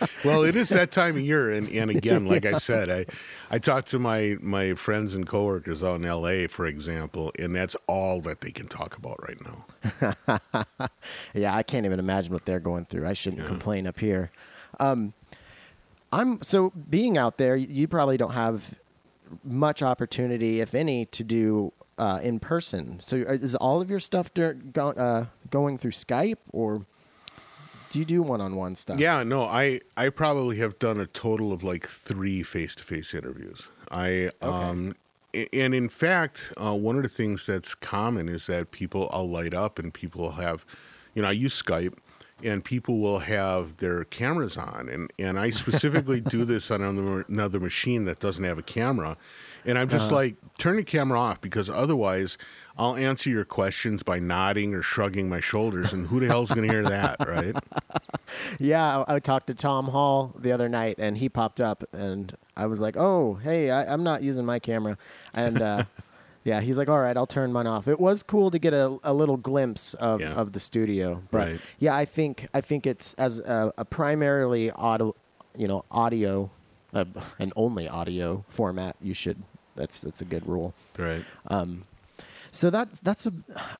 Well, 0.25 0.43
it 0.43 0.57
is 0.57 0.69
that 0.71 0.91
time 0.91 1.17
of 1.17 1.23
year, 1.23 1.53
and, 1.53 1.69
and 1.69 1.91
again, 1.91 2.27
like 2.27 2.45
I 2.45 2.59
said, 2.59 2.91
I 2.91 3.07
I 3.51 3.59
talked 3.59 3.89
to 3.91 3.99
my 3.99 4.37
my 4.41 4.75
friends 4.75 5.15
and 5.15 5.27
coworkers 5.27 5.83
out 5.85 5.97
in 5.97 6.05
L.A., 6.05 6.47
for 6.47 6.67
example, 6.67 7.33
and 7.39 7.55
that's 7.55 7.77
all 7.87 8.21
that 8.23 8.41
they 8.41 8.51
can 8.51 8.67
talk 8.69 8.97
about 8.97 9.21
right 9.27 9.39
now. 9.45 10.89
yeah, 11.35 11.55
I 11.55 11.63
can't 11.63 11.87
even 11.87 11.99
imagine 11.99 12.33
what 12.33 12.45
they're 12.45 12.61
going 12.61 12.85
through. 12.85 13.07
I 13.07 13.13
shouldn't 13.13 13.47
complain 13.47 13.87
up 13.87 13.99
here. 13.99 14.31
Um, 14.81 15.15
I'm 16.13 16.43
so 16.43 16.73
being 16.91 17.17
out 17.19 17.39
there. 17.39 17.57
You 17.57 17.87
probably 17.87 18.17
don't 18.17 18.35
have 18.35 18.75
much 19.45 19.83
opportunity, 19.83 20.61
if 20.61 20.75
any, 20.75 21.07
to 21.07 21.25
do 21.25 21.73
uh, 21.99 22.21
in 22.23 22.41
person. 22.41 22.99
So 23.01 23.17
is 23.17 23.55
all 23.55 23.81
of 23.81 23.91
your 23.91 24.01
stuff 24.01 24.33
dur- 24.35 24.55
go, 24.55 24.91
uh, 24.91 25.27
going 25.51 25.79
through 25.79 25.93
Skype, 25.93 26.39
or 26.53 26.79
do 26.79 26.87
you 27.95 28.05
do 28.05 28.23
one-on-one 28.23 28.77
stuff? 28.77 28.99
Yeah, 28.99 29.23
no, 29.23 29.45
I 29.45 29.81
I 29.97 30.09
probably 30.09 30.59
have 30.59 30.79
done 30.79 31.01
a 31.01 31.07
total 31.07 31.53
of 31.53 31.63
like 31.63 31.89
three 31.89 32.43
face 32.43 32.75
to 32.77 32.83
face 32.83 33.15
interviews. 33.15 33.69
I 33.91 34.31
um 34.43 34.95
and 35.53 35.75
in 35.75 35.89
fact, 35.89 36.41
uh, 36.61 36.75
one 36.75 36.97
of 36.97 37.03
the 37.03 37.09
things 37.09 37.47
that's 37.47 37.75
common 37.75 38.29
is 38.29 38.47
that 38.47 38.71
people 38.71 39.09
I'll 39.13 39.29
light 39.29 39.55
up 39.55 39.79
and 39.79 39.93
people 39.93 40.23
will 40.23 40.33
have, 40.33 40.65
you 41.15 41.23
know, 41.23 41.29
I 41.29 41.33
use 41.33 41.61
Skype 41.61 41.95
and 42.43 42.65
people 42.65 42.99
will 42.99 43.19
have 43.19 43.77
their 43.79 44.05
cameras 44.05 44.57
on 44.57 44.89
and 44.89 45.13
and 45.19 45.39
I 45.39 45.51
specifically 45.51 46.21
do 46.37 46.45
this 46.45 46.71
on 46.71 46.83
another, 46.83 47.25
another 47.29 47.61
machine 47.61 48.05
that 48.07 48.21
doesn't 48.21 48.45
have 48.45 48.59
a 48.59 48.63
camera. 48.63 49.17
And 49.65 49.79
I'm 49.79 49.89
just 49.89 50.11
like 50.11 50.37
turn 50.57 50.77
the 50.77 50.85
camera 50.85 51.21
off 51.21 51.41
because 51.41 51.69
otherwise 51.69 52.39
I'll 52.79 52.95
answer 52.97 53.29
your 53.29 53.45
questions 53.45 54.03
by 54.05 54.19
nodding 54.21 54.73
or 54.73 54.83
shrugging 54.83 55.29
my 55.29 55.41
shoulders 55.41 55.93
and 55.93 56.07
who 56.07 56.21
the 56.21 56.27
hell's 56.27 56.49
going 56.51 56.67
to 56.69 56.73
hear 56.73 56.85
that, 56.85 57.17
right? 57.27 57.57
Yeah, 58.59 59.05
I, 59.09 59.17
I 59.17 59.19
talked 59.21 59.47
to 59.49 59.55
Tom 59.55 59.87
Hall 59.87 60.35
the 60.39 60.53
other 60.53 60.69
night, 60.69 60.97
and 60.99 61.17
he 61.17 61.29
popped 61.29 61.61
up, 61.61 61.83
and 61.93 62.37
I 62.57 62.67
was 62.67 62.79
like, 62.81 62.97
"Oh, 62.97 63.35
hey, 63.35 63.71
I, 63.71 63.93
I'm 63.93 64.03
not 64.03 64.23
using 64.23 64.45
my 64.45 64.59
camera," 64.59 64.99
and 65.35 65.61
uh, 65.61 65.85
yeah, 66.45 66.61
he's 66.61 66.77
like, 66.79 66.89
"All 66.89 67.01
right, 67.01 67.17
I'll 67.17 67.27
turn 67.27 67.53
mine 67.53 67.67
off." 67.67 67.89
It 67.89 67.99
was 67.99 68.23
cool 68.23 68.51
to 68.51 68.59
get 68.59 68.75
a, 68.75 68.99
a 69.03 69.13
little 69.15 69.37
glimpse 69.39 69.95
of, 69.95 70.21
Yeah. 70.21 70.33
of 70.35 70.53
the 70.53 70.61
studio, 70.61 71.23
but 71.31 71.49
Right. 71.49 71.61
yeah, 71.79 71.97
I 71.97 72.05
think 72.05 72.49
I 72.53 72.61
think 72.61 72.87
it's 72.87 73.15
as 73.15 73.39
a, 73.41 73.73
a 73.79 73.85
primarily 73.85 74.71
audio, 74.73 75.15
you 75.57 75.69
know, 75.69 75.85
audio, 75.91 76.51
uh, 76.93 77.07
and 77.39 77.53
only 77.57 77.89
audio 77.89 78.45
format. 78.49 78.97
You 79.01 79.15
should. 79.15 79.43
That's 79.75 80.03
that's 80.03 80.21
a 80.21 80.25
good 80.27 80.47
rule. 80.47 80.75
Right. 80.99 81.25
So 82.59 82.71
that 82.71 82.89
that's 83.05 83.25
a 83.25 83.33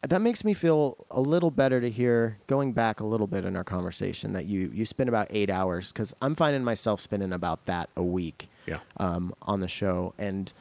that 0.07 0.21
makes 0.21 0.45
me 0.45 0.55
feel 0.55 1.05
a 1.11 1.21
little 1.21 1.51
better 1.51 1.81
to 1.81 1.91
hear 1.91 2.39
going 2.47 2.73
back 2.73 3.01
a 3.01 3.05
little 3.05 3.27
bit 3.27 3.45
in 3.45 3.57
our 3.57 3.65
conversation 3.65 4.35
that 4.35 4.47
you 4.47 4.71
you 4.73 4.85
spend 4.85 5.09
about 5.09 5.27
eight 5.31 5.51
hours 5.51 5.91
because 5.91 6.15
I'm 6.23 6.37
finding 6.37 6.63
myself 6.63 7.01
spending 7.01 7.33
about 7.33 7.65
that 7.67 7.91
a 7.97 8.05
week 8.05 8.49
Yeah. 8.67 8.79
um, 8.99 9.35
on 9.43 9.59
the 9.59 9.67
show 9.67 10.15
and 10.17 10.53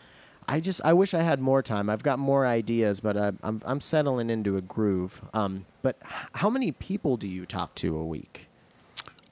I 0.47 0.59
just 0.61 0.81
I 0.83 0.93
wish 0.93 1.13
I 1.13 1.21
had 1.21 1.39
more 1.39 1.61
time 1.61 1.91
I've 1.91 2.01
got 2.01 2.17
more 2.17 2.43
ideas 2.47 2.99
but 3.01 3.17
I, 3.17 3.33
I'm 3.43 3.61
I'm 3.63 3.79
settling 3.79 4.31
into 4.31 4.57
a 4.57 4.61
groove 4.61 5.21
um, 5.35 5.67
but 5.83 5.97
how 6.33 6.49
many 6.49 6.71
people 6.71 7.17
do 7.17 7.27
you 7.27 7.45
talk 7.45 7.75
to 7.75 7.95
a 7.95 8.03
week 8.05 8.47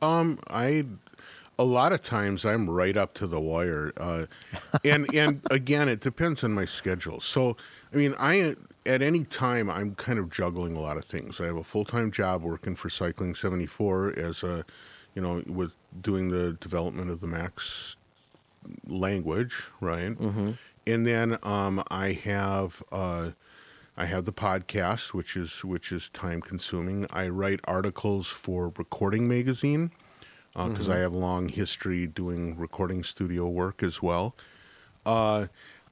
Um, 0.03 0.37
I 0.47 0.85
a 1.57 1.63
lot 1.63 1.91
of 1.91 2.03
times 2.03 2.45
I'm 2.45 2.69
right 2.69 2.95
up 2.97 3.13
to 3.15 3.25
the 3.27 3.39
wire, 3.39 3.93
uh, 3.97 4.25
and 4.83 5.11
and 5.15 5.41
again, 5.49 5.87
it 5.89 6.01
depends 6.01 6.43
on 6.43 6.51
my 6.51 6.65
schedule. 6.65 7.21
So, 7.21 7.55
I 7.93 7.95
mean, 7.95 8.13
I 8.19 8.55
at 8.85 9.01
any 9.01 9.23
time 9.23 9.69
I'm 9.69 9.95
kind 9.95 10.19
of 10.19 10.29
juggling 10.29 10.75
a 10.75 10.79
lot 10.79 10.97
of 10.97 11.05
things. 11.05 11.39
I 11.41 11.45
have 11.45 11.57
a 11.57 11.63
full 11.63 11.85
time 11.85 12.11
job 12.11 12.43
working 12.43 12.75
for 12.75 12.89
Cycling 12.89 13.35
seventy 13.35 13.65
four 13.65 14.17
as 14.17 14.43
a, 14.43 14.65
you 15.15 15.21
know, 15.21 15.43
with 15.47 15.71
doing 16.01 16.29
the 16.29 16.53
development 16.61 17.09
of 17.09 17.21
the 17.21 17.27
Max 17.27 17.97
language, 18.87 19.55
right? 19.81 20.17
Mm-hmm. 20.17 20.51
And 20.87 21.05
then 21.05 21.37
um, 21.43 21.83
I 21.89 22.13
have. 22.13 22.81
Uh, 22.91 23.31
I 23.97 24.05
have 24.05 24.25
the 24.25 24.33
podcast, 24.33 25.13
which 25.13 25.37
is 25.37 25.63
which 25.63 25.93
is 25.93 26.09
time 26.09 26.41
consuming. 26.41 27.07
I 27.11 27.29
write 27.29 27.61
articles 27.63 28.27
for 28.27 28.73
Recording 28.77 29.25
Magazine 29.25 29.89
because 30.53 30.89
I 30.89 30.97
have 30.97 31.13
a 31.13 31.17
long 31.17 31.47
history 31.47 32.07
doing 32.07 32.57
recording 32.57 33.03
studio 33.03 33.47
work 33.47 33.83
as 33.83 34.01
well. 34.01 34.35
Uh, 35.05 35.47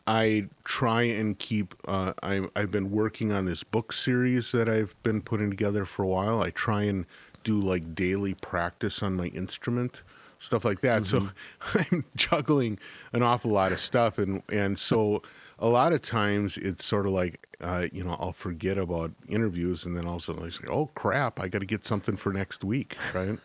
I 0.06 0.48
try 0.66 1.04
and 1.04 1.38
keep. 1.40 1.76
Uh, 1.88 2.14
I, 2.24 2.42
I've 2.56 2.72
been 2.72 2.92
working 2.92 3.32
on 3.32 3.46
this 3.46 3.64
book 3.64 3.94
series 3.94 4.52
that 4.52 4.68
I've 4.68 4.96
been 5.04 5.22
putting 5.22 5.50
together 5.50 5.86
for 5.86 6.04
a 6.04 6.08
while. 6.08 6.42
I 6.42 6.50
try 6.50 6.84
and 6.84 7.06
do 7.44 7.60
like 7.62 7.96
daily 7.96 8.34
practice 8.36 9.02
on 9.02 9.16
my 9.16 9.28
instrument, 9.28 10.02
stuff 10.40 10.66
like 10.66 10.82
that. 10.82 11.06
So 11.06 11.30
I'm 11.74 12.04
juggling 12.16 12.80
an 13.14 13.24
awful 13.24 13.52
lot 13.52 13.72
of 13.72 13.80
stuff, 13.80 14.18
and 14.18 14.42
and 14.50 14.78
so 14.78 15.22
a 15.60 15.68
lot 15.68 15.94
of 15.94 16.02
times 16.02 16.58
it's 16.58 16.86
sort 16.86 17.06
of 17.06 17.14
like 17.14 17.48
uh, 17.62 17.88
you 17.92 18.04
know 18.04 18.18
I'll 18.20 18.34
forget 18.34 18.78
about 18.78 19.12
interviews, 19.28 19.86
and 19.86 19.96
then 19.96 20.06
all 20.06 20.16
of 20.16 20.22
a 20.22 20.26
sudden 20.26 20.46
I 20.46 20.50
say, 20.50 20.66
oh 20.70 20.88
crap, 20.96 21.40
I 21.40 21.48
got 21.48 21.60
to 21.60 21.66
get 21.66 21.86
something 21.86 22.18
for 22.18 22.34
next 22.34 22.64
week, 22.64 22.98
right? 23.14 23.38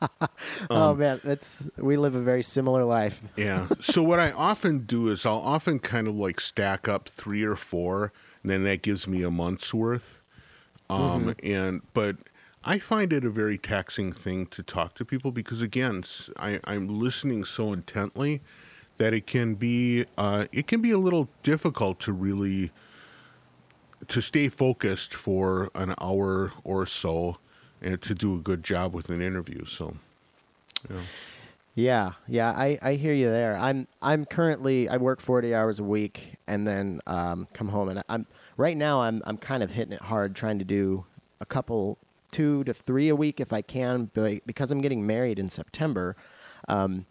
oh 0.70 0.94
man 0.94 1.20
that's 1.22 1.68
we 1.76 1.96
live 1.96 2.14
a 2.14 2.20
very 2.20 2.42
similar 2.42 2.84
life 2.84 3.22
Yeah. 3.36 3.68
So 3.80 4.02
what 4.02 4.18
I 4.18 4.32
often 4.32 4.80
do 4.80 5.10
is 5.10 5.24
I'll 5.24 5.36
often 5.36 5.78
kind 5.78 6.08
of 6.08 6.16
like 6.16 6.40
stack 6.40 6.88
up 6.88 7.08
three 7.08 7.44
or 7.44 7.56
four, 7.56 8.12
and 8.42 8.50
then 8.50 8.64
that 8.64 8.82
gives 8.82 9.06
me 9.06 9.22
a 9.22 9.30
month's 9.30 9.72
worth. 9.72 10.20
Um, 10.88 11.36
and 11.44 11.82
but 11.94 12.16
I 12.64 12.78
find 12.78 13.12
it 13.12 13.24
a 13.24 13.30
very 13.30 13.56
taxing 13.56 14.12
thing 14.12 14.46
to 14.46 14.62
talk 14.62 14.94
to 14.96 15.04
people 15.04 15.30
because 15.30 15.62
again, 15.62 16.02
I'm 16.36 16.88
listening 16.88 17.44
so 17.44 17.72
intently 17.72 18.42
that 19.00 19.14
it 19.14 19.26
can 19.26 19.54
be 19.54 20.04
uh, 20.18 20.44
it 20.52 20.66
can 20.66 20.82
be 20.82 20.90
a 20.90 20.98
little 20.98 21.26
difficult 21.42 21.98
to 22.00 22.12
really 22.12 22.70
to 24.08 24.20
stay 24.20 24.48
focused 24.50 25.14
for 25.14 25.70
an 25.74 25.94
hour 26.02 26.52
or 26.64 26.84
so 26.84 27.38
and 27.80 28.00
to 28.02 28.14
do 28.14 28.34
a 28.34 28.38
good 28.38 28.62
job 28.62 28.94
with 28.94 29.08
an 29.08 29.22
interview. 29.22 29.64
So. 29.64 29.96
Yeah. 30.88 31.00
Yeah, 31.76 32.12
yeah, 32.26 32.50
I, 32.50 32.78
I 32.82 32.94
hear 32.94 33.14
you 33.14 33.30
there. 33.30 33.56
I'm 33.56 33.86
I'm 34.02 34.26
currently 34.26 34.88
I 34.88 34.98
work 34.98 35.20
forty 35.20 35.54
hours 35.54 35.78
a 35.78 35.84
week 35.84 36.34
and 36.46 36.66
then 36.66 37.00
um, 37.06 37.46
come 37.54 37.68
home 37.68 37.88
and 37.88 38.02
I'm 38.08 38.26
right 38.56 38.76
now 38.76 39.00
I'm 39.00 39.22
I'm 39.24 39.38
kind 39.38 39.62
of 39.62 39.70
hitting 39.70 39.92
it 39.92 40.02
hard 40.02 40.34
trying 40.34 40.58
to 40.58 40.64
do 40.64 41.06
a 41.40 41.46
couple 41.46 41.96
two 42.32 42.64
to 42.64 42.74
three 42.74 43.08
a 43.08 43.16
week 43.16 43.40
if 43.40 43.52
I 43.52 43.62
can, 43.62 44.10
but 44.12 44.44
because 44.46 44.70
I'm 44.70 44.80
getting 44.82 45.06
married 45.06 45.38
in 45.38 45.48
September, 45.48 46.16
um, 46.68 47.06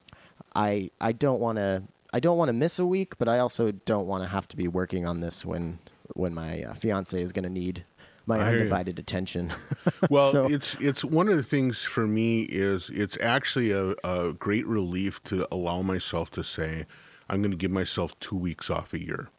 I 0.56 0.92
I 1.02 1.12
don't 1.12 1.40
want 1.40 1.58
to 1.58 1.84
I 2.14 2.20
don't 2.20 2.38
want 2.38 2.50
to 2.50 2.54
miss 2.54 2.80
a 2.80 2.86
week, 2.86 3.18
but 3.18 3.28
I 3.28 3.40
also 3.40 3.72
don't 3.72 4.08
want 4.08 4.24
to 4.24 4.30
have 4.30 4.48
to 4.50 4.58
be 4.58 4.68
working 4.68 5.06
on 5.06 5.20
this 5.22 5.46
when 5.46 5.80
when 6.16 6.34
my 6.34 6.64
uh, 6.64 6.74
fiance 6.74 7.22
is 7.22 7.32
going 7.32 7.44
to 7.44 7.50
need 7.50 7.86
my 8.26 8.40
undivided 8.40 9.00
attention. 9.00 9.52
Well, 10.10 10.32
So- 10.32 10.48
it's 10.48 10.76
it's 10.76 11.04
one 11.04 11.30
of 11.30 11.38
the 11.38 11.44
things 11.44 11.84
for 11.84 12.08
me 12.08 12.44
is 12.44 12.90
it's 12.90 13.18
actually 13.22 13.72
a, 13.72 13.94
a 14.04 14.34
great 14.34 14.66
relief 14.68 15.24
to 15.26 15.48
allow 15.52 15.82
myself 15.82 16.30
to 16.32 16.44
say 16.44 16.86
I'm 17.30 17.42
going 17.42 17.52
to 17.52 17.58
give 17.58 17.72
myself 17.72 18.20
two 18.20 18.36
weeks 18.38 18.70
off 18.72 18.94
a 18.94 19.00
year, 19.00 19.30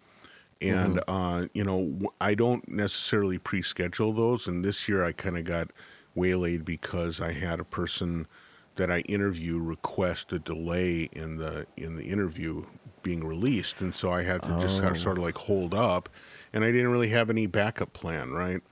and 0.60 0.96
Mm-hmm. 0.98 1.10
uh, 1.12 1.46
you 1.54 1.64
know 1.64 2.12
I 2.20 2.34
don't 2.34 2.68
necessarily 2.68 3.38
pre-schedule 3.38 4.12
those. 4.12 4.46
And 4.46 4.64
this 4.64 4.88
year 4.88 5.04
I 5.04 5.12
kind 5.12 5.36
of 5.36 5.44
got 5.44 5.70
waylaid 6.14 6.64
because 6.64 7.20
I 7.20 7.32
had 7.32 7.58
a 7.60 7.64
person 7.64 8.26
that 8.80 8.90
I 8.90 9.00
interview 9.00 9.58
request 9.60 10.32
a 10.32 10.38
delay 10.38 11.04
in 11.12 11.36
the 11.36 11.66
in 11.76 11.96
the 11.96 12.04
interview 12.04 12.64
being 13.02 13.24
released, 13.24 13.80
and 13.82 13.94
so 13.94 14.10
I 14.10 14.22
had 14.22 14.44
to 14.46 14.54
just 14.54 14.78
kind 14.80 14.90
Oh. 14.90 14.96
of 14.96 14.98
sort 14.98 15.18
of 15.18 15.24
like 15.24 15.38
hold 15.38 15.74
up, 15.74 16.08
and 16.52 16.64
I 16.64 16.72
didn't 16.72 16.90
really 16.92 17.10
have 17.10 17.30
any 17.30 17.46
backup 17.46 17.92
plan, 17.92 18.32
right? 18.32 18.62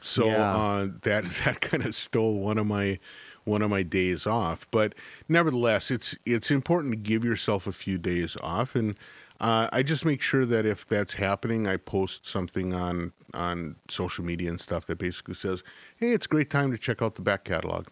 So 0.00 0.26
Yeah. 0.26 0.50
uh, 0.50 0.88
that 1.02 1.24
that 1.44 1.60
kind 1.62 1.84
of 1.84 1.94
stole 1.94 2.40
one 2.40 2.58
of 2.58 2.66
my 2.66 2.98
one 3.44 3.62
of 3.62 3.70
my 3.70 3.82
days 3.82 4.26
off. 4.26 4.66
But 4.70 4.94
nevertheless, 5.28 5.90
it's 5.90 6.16
it's 6.26 6.50
important 6.50 6.92
to 6.92 6.98
give 6.98 7.24
yourself 7.24 7.66
a 7.66 7.72
few 7.72 7.98
days 7.98 8.36
off, 8.42 8.74
and 8.74 8.98
uh, 9.40 9.68
I 9.72 9.82
just 9.82 10.04
make 10.04 10.20
sure 10.22 10.46
that 10.46 10.66
if 10.66 10.86
that's 10.86 11.14
happening, 11.14 11.66
I 11.66 11.76
post 11.78 12.26
something 12.26 12.74
on 12.74 13.12
on 13.34 13.76
social 13.88 14.24
media 14.24 14.50
and 14.50 14.60
stuff 14.60 14.86
that 14.86 14.98
basically 14.98 15.34
says, 15.34 15.62
"Hey, 15.96 16.12
it's 16.12 16.26
a 16.26 16.28
great 16.28 16.50
time 16.50 16.70
to 16.72 16.78
check 16.78 17.02
out 17.02 17.14
the 17.14 17.22
back 17.22 17.44
catalog." 17.44 17.86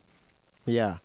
Yeah. 0.64 0.98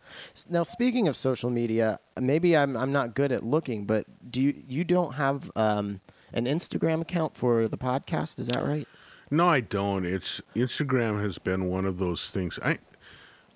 Now, 0.49 0.63
speaking 0.63 1.07
of 1.07 1.15
social 1.15 1.49
media, 1.49 1.99
maybe 2.19 2.55
I'm 2.55 2.77
I'm 2.77 2.91
not 2.91 3.15
good 3.15 3.31
at 3.31 3.43
looking, 3.43 3.85
but 3.85 4.05
do 4.31 4.41
you 4.41 4.63
you 4.67 4.83
don't 4.83 5.13
have 5.13 5.51
um, 5.55 6.01
an 6.33 6.45
Instagram 6.45 7.01
account 7.01 7.35
for 7.35 7.67
the 7.67 7.77
podcast? 7.77 8.39
Is 8.39 8.47
that 8.47 8.63
right? 8.63 8.87
No, 9.29 9.49
I 9.49 9.61
don't. 9.61 10.05
It's 10.05 10.41
Instagram 10.55 11.21
has 11.21 11.37
been 11.37 11.69
one 11.69 11.85
of 11.85 11.97
those 11.97 12.29
things. 12.29 12.59
I 12.63 12.77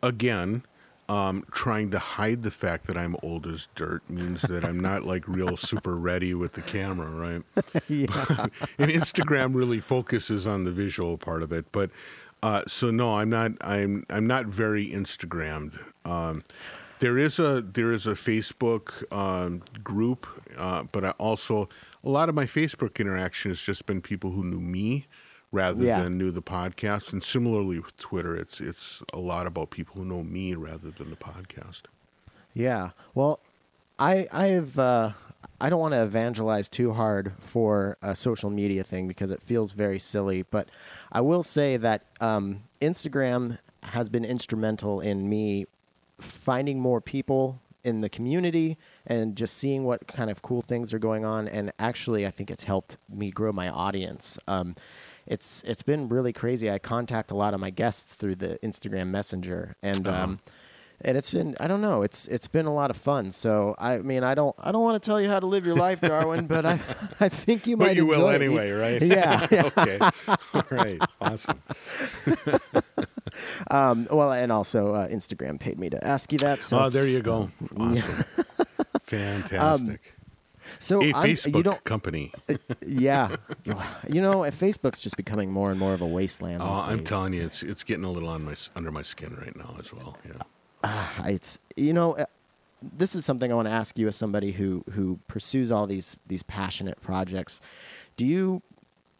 again, 0.02 0.64
um, 1.08 1.46
trying 1.52 1.92
to 1.92 2.00
hide 2.00 2.42
the 2.42 2.52
fact 2.52 2.88
that 2.88 2.98
I'm 2.98 3.16
old 3.22 3.46
as 3.46 3.68
dirt 3.76 4.02
means 4.10 4.42
that 4.44 4.64
I'm 4.64 4.80
not 4.80 5.04
like 5.04 5.28
real 5.28 5.58
super 5.58 5.98
ready 5.98 6.34
with 6.34 6.54
the 6.54 6.62
camera, 6.62 7.10
right? 7.10 7.44
yeah. 7.88 8.48
and 8.80 8.92
Instagram 8.92 9.54
really 9.54 9.80
focuses 9.80 10.48
on 10.48 10.64
the 10.64 10.72
visual 10.72 11.18
part 11.18 11.44
of 11.44 11.52
it. 11.52 11.66
But 11.72 11.92
uh, 12.44 12.64
so 12.68 12.92
no, 12.92 13.16
I'm 13.18 13.30
not. 13.30 13.52
I'm 13.62 14.06
I'm 14.10 14.26
not 14.28 14.46
very 14.48 14.88
Instagrammed. 14.90 15.78
Um, 16.06 16.44
there 17.00 17.18
is 17.18 17.40
a 17.40 17.62
there 17.62 17.92
is 17.92 18.08
a 18.08 18.12
Facebook 18.14 18.92
um, 19.16 19.62
group, 19.84 20.28
uh, 20.58 20.84
but 20.92 21.04
I 21.06 21.12
also 21.12 21.70
a 22.04 22.10
lot 22.10 22.30
of 22.30 22.36
my 22.36 22.46
Facebook 22.46 23.00
interaction 23.00 23.52
has 23.52 23.62
just 23.62 23.86
been 23.86 24.02
people 24.02 24.32
who 24.32 24.44
knew 24.44 24.60
me 24.60 25.06
rather 25.52 25.84
Yeah. 25.84 26.02
than 26.04 26.18
knew 26.18 26.32
the 26.32 26.42
podcast. 26.42 27.12
And 27.14 27.22
similarly 27.22 27.80
with 27.80 27.96
Twitter, 27.98 28.36
it's 28.36 28.60
it's 28.62 29.04
a 29.14 29.20
lot 29.20 29.48
about 29.48 29.70
people 29.72 29.96
who 29.96 30.06
know 30.06 30.24
me 30.24 30.56
rather 30.56 30.92
than 30.92 31.10
the 31.10 31.16
podcast. 31.18 31.84
Yeah. 32.54 32.92
Well, 33.14 33.40
I 34.00 34.28
I 34.32 34.48
have 34.48 34.78
uh, 34.80 35.12
I 35.60 35.70
don't 35.70 35.80
want 35.80 35.94
to 35.94 36.02
evangelize 36.04 36.70
too 36.70 36.94
hard 36.94 37.34
for 37.40 37.98
a 38.02 38.16
social 38.16 38.50
media 38.50 38.84
thing 38.84 39.08
because 39.08 39.32
it 39.32 39.42
feels 39.42 39.74
very 39.74 40.00
silly, 40.00 40.44
but 40.44 40.70
I 41.12 41.22
will 41.22 41.44
say 41.44 41.78
that 41.78 42.04
um, 42.20 42.64
Instagram 42.82 43.60
has 43.84 44.10
been 44.10 44.26
instrumental 44.26 45.02
in 45.02 45.28
me 45.30 45.66
finding 46.20 46.80
more 46.80 47.02
people 47.02 47.60
in 47.84 48.02
the 48.02 48.10
community 48.10 48.78
and 49.08 49.36
just 49.36 49.58
seeing 49.58 49.84
what 49.84 50.06
kind 50.08 50.30
of 50.30 50.44
cool 50.44 50.62
things 50.62 50.94
are 50.94 51.00
going 51.00 51.26
on 51.26 51.48
and 51.48 51.74
actually 51.80 52.28
I 52.28 52.30
think 52.32 52.52
it's 52.52 52.64
helped 52.64 52.98
me 53.10 53.32
grow 53.32 53.52
my 53.52 53.70
audience. 53.70 54.38
Um, 54.48 54.76
it's 55.26 55.64
it's 55.66 55.82
been 55.82 56.08
really 56.08 56.32
crazy. 56.34 56.70
I 56.70 56.78
contact 56.78 57.32
a 57.32 57.36
lot 57.36 57.56
of 57.56 57.60
my 57.60 57.72
guests 57.72 58.14
through 58.14 58.36
the 58.36 58.60
Instagram 58.62 59.08
Messenger 59.08 59.76
and 59.82 60.08
Uh-huh. 60.08 60.24
um, 60.24 60.40
and 61.04 61.18
it's 61.18 61.32
been 61.32 61.56
I 61.60 61.68
don't 61.68 61.82
know 61.82 62.02
it's 62.02 62.28
it's 62.28 62.48
been 62.48 62.66
a 62.66 62.74
lot 62.74 62.90
of 62.90 62.98
fun. 62.98 63.32
So 63.32 63.76
I 63.78 63.98
mean 64.00 64.24
I 64.24 64.36
don't 64.36 64.56
I 64.60 64.72
don't 64.72 64.84
want 64.84 65.02
to 65.02 65.06
tell 65.06 65.20
you 65.22 65.30
how 65.30 65.40
to 65.40 65.46
live 65.46 65.66
your 65.66 65.76
life, 65.76 66.02
Darwin, 66.02 66.48
but 66.48 66.66
I 66.66 66.74
I 67.20 67.30
think 67.30 67.68
you 67.68 67.78
might 67.78 67.88
But 67.88 67.96
you 67.96 68.06
will 68.06 68.16
enjoy 68.30 68.34
it. 68.34 68.36
anyway, 68.42 68.72
right? 68.72 69.02
Yeah. 69.12 69.48
okay. 69.78 70.00
All 70.54 70.64
right. 70.72 71.00
Awesome. 71.22 71.62
Um, 73.70 74.08
well, 74.12 74.34
and 74.34 74.52
also 74.52 74.94
uh, 74.94 75.08
Instagram 75.08 75.58
paid 75.58 75.80
me 75.80 75.90
to 75.90 76.06
ask 76.06 76.32
you 76.34 76.38
that. 76.40 76.62
So 76.62 76.78
oh, 76.80 76.90
there 76.90 77.08
you 77.08 77.22
go. 77.22 77.50
Awesome. 77.78 78.26
Fantastic. 79.06 80.02
so 80.80 81.02
a 81.02 81.14
I'm, 81.14 81.30
Facebook 81.30 81.56
you 81.56 81.64
don't 81.64 81.84
company. 81.86 82.34
yeah 82.86 83.36
you 84.08 84.22
know 84.22 84.40
Facebook's 84.42 85.00
just 85.02 85.18
becoming 85.18 85.52
more 85.52 85.72
and 85.72 85.80
more 85.80 85.94
of 85.94 86.02
a 86.02 86.06
wasteland. 86.06 86.62
Oh, 86.62 86.76
these 86.76 86.84
I'm 86.86 87.04
telling 87.06 87.34
you, 87.34 87.44
it's 87.44 87.64
it's 87.64 87.84
getting 87.84 88.04
a 88.04 88.12
little 88.12 88.30
on 88.30 88.44
my 88.44 88.56
under 88.76 88.92
my 88.92 89.02
skin 89.02 89.36
right 89.36 89.56
now 89.56 89.76
as 89.80 89.94
well. 89.94 90.18
Yeah. 90.26 90.42
Ah, 90.84 91.26
it's 91.26 91.60
you 91.76 91.94
know 91.94 92.14
uh, 92.14 92.26
this 92.82 93.16
is 93.16 93.26
something 93.26 93.52
I 93.52 93.56
want 93.56 93.68
to 93.68 93.74
ask 93.74 93.98
you 93.98 94.08
as 94.08 94.16
somebody 94.16 94.52
who 94.52 94.84
who 94.92 95.20
pursues 95.28 95.72
all 95.72 95.88
these 95.88 96.18
these 96.28 96.44
passionate 96.44 97.02
projects. 97.02 97.60
Do 98.18 98.26
you 98.26 98.62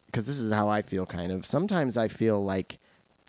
because 0.06 0.26
this 0.26 0.38
is 0.38 0.52
how 0.52 0.68
I 0.68 0.82
feel 0.82 1.06
kind 1.06 1.32
of. 1.32 1.46
Sometimes 1.46 1.96
I 1.96 2.06
feel 2.08 2.44
like 2.44 2.78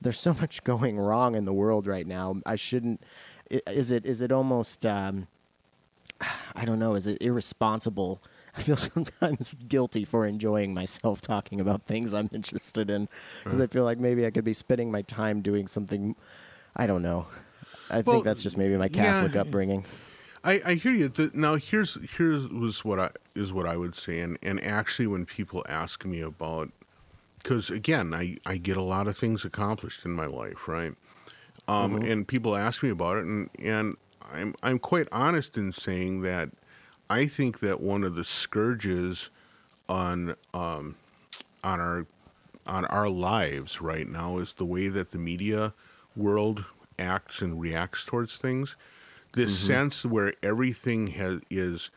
there's 0.01 0.19
so 0.19 0.33
much 0.33 0.63
going 0.65 0.99
wrong 0.99 1.35
in 1.35 1.45
the 1.45 1.53
world 1.53 1.87
right 1.87 2.05
now. 2.05 2.35
I 2.45 2.55
shouldn't 2.55 3.01
is 3.49 3.91
it 3.91 4.05
is 4.05 4.21
it 4.21 4.31
almost 4.31 4.85
um 4.85 5.27
I 6.55 6.65
don't 6.65 6.79
know, 6.79 6.95
is 6.95 7.07
it 7.07 7.21
irresponsible? 7.21 8.21
I 8.55 8.61
feel 8.61 8.77
sometimes 8.77 9.55
guilty 9.67 10.05
for 10.05 10.27
enjoying 10.27 10.75
myself 10.75 11.21
talking 11.21 11.59
about 11.59 11.87
things 11.87 12.13
I'm 12.13 12.29
interested 12.31 12.91
in 12.91 13.09
because 13.43 13.59
I 13.59 13.65
feel 13.65 13.83
like 13.83 13.97
maybe 13.97 14.27
I 14.27 14.29
could 14.29 14.43
be 14.43 14.53
spending 14.53 14.91
my 14.91 15.01
time 15.01 15.41
doing 15.41 15.67
something 15.67 16.15
I 16.75 16.85
don't 16.85 17.01
know. 17.01 17.27
I 17.89 17.95
Well, 17.95 18.03
think 18.03 18.23
that's 18.23 18.43
just 18.43 18.57
maybe 18.57 18.75
my 18.77 18.87
Catholic 18.87 19.35
yeah. 19.35 19.41
upbringing. 19.41 19.85
I, 20.43 20.61
I 20.65 20.73
hear 20.73 20.93
you. 20.93 21.07
The, 21.07 21.31
now 21.33 21.55
here's 21.55 21.97
here's 22.17 22.47
was 22.49 22.83
what 22.83 22.99
I 22.99 23.11
is 23.35 23.53
what 23.53 23.65
I 23.65 23.77
would 23.77 23.95
say, 23.95 24.19
and 24.19 24.37
and 24.43 24.63
actually 24.63 25.07
when 25.07 25.25
people 25.25 25.63
ask 25.69 26.03
me 26.05 26.21
about, 26.21 26.69
because 27.41 27.69
again 27.69 28.13
I 28.13 28.37
I 28.45 28.57
get 28.57 28.75
a 28.77 28.81
lot 28.81 29.07
of 29.07 29.17
things 29.17 29.45
accomplished 29.45 30.05
in 30.05 30.11
my 30.11 30.25
life, 30.25 30.67
right? 30.67 30.93
Um, 31.67 31.95
and 32.01 32.27
people 32.27 32.57
ask 32.57 32.83
me 32.83 32.89
about 32.89 33.17
it, 33.17 33.25
and 33.25 33.49
and 33.57 33.95
I'm 34.33 34.53
I'm 34.63 34.79
quite 34.79 35.07
honest 35.13 35.57
in 35.57 35.71
saying 35.71 36.21
that 36.21 36.49
I 37.09 37.27
think 37.27 37.59
that 37.59 37.79
one 37.79 38.03
of 38.03 38.15
the 38.15 38.23
scourges 38.25 39.29
on 39.87 40.35
um 40.53 40.95
on 41.63 41.79
our 41.79 42.05
on 42.67 42.85
our 42.85 43.09
lives 43.09 43.81
right 43.81 44.07
now 44.07 44.39
is 44.39 44.53
the 44.53 44.65
way 44.65 44.89
that 44.89 45.11
the 45.11 45.17
media 45.17 45.73
world 46.15 46.65
acts 46.99 47.41
and 47.41 47.59
reacts 47.59 48.05
towards 48.05 48.37
things. 48.37 48.75
This 49.33 49.57
sense 49.57 50.05
where 50.05 50.33
everything 50.43 51.07
has 51.07 51.39
is 51.49 51.89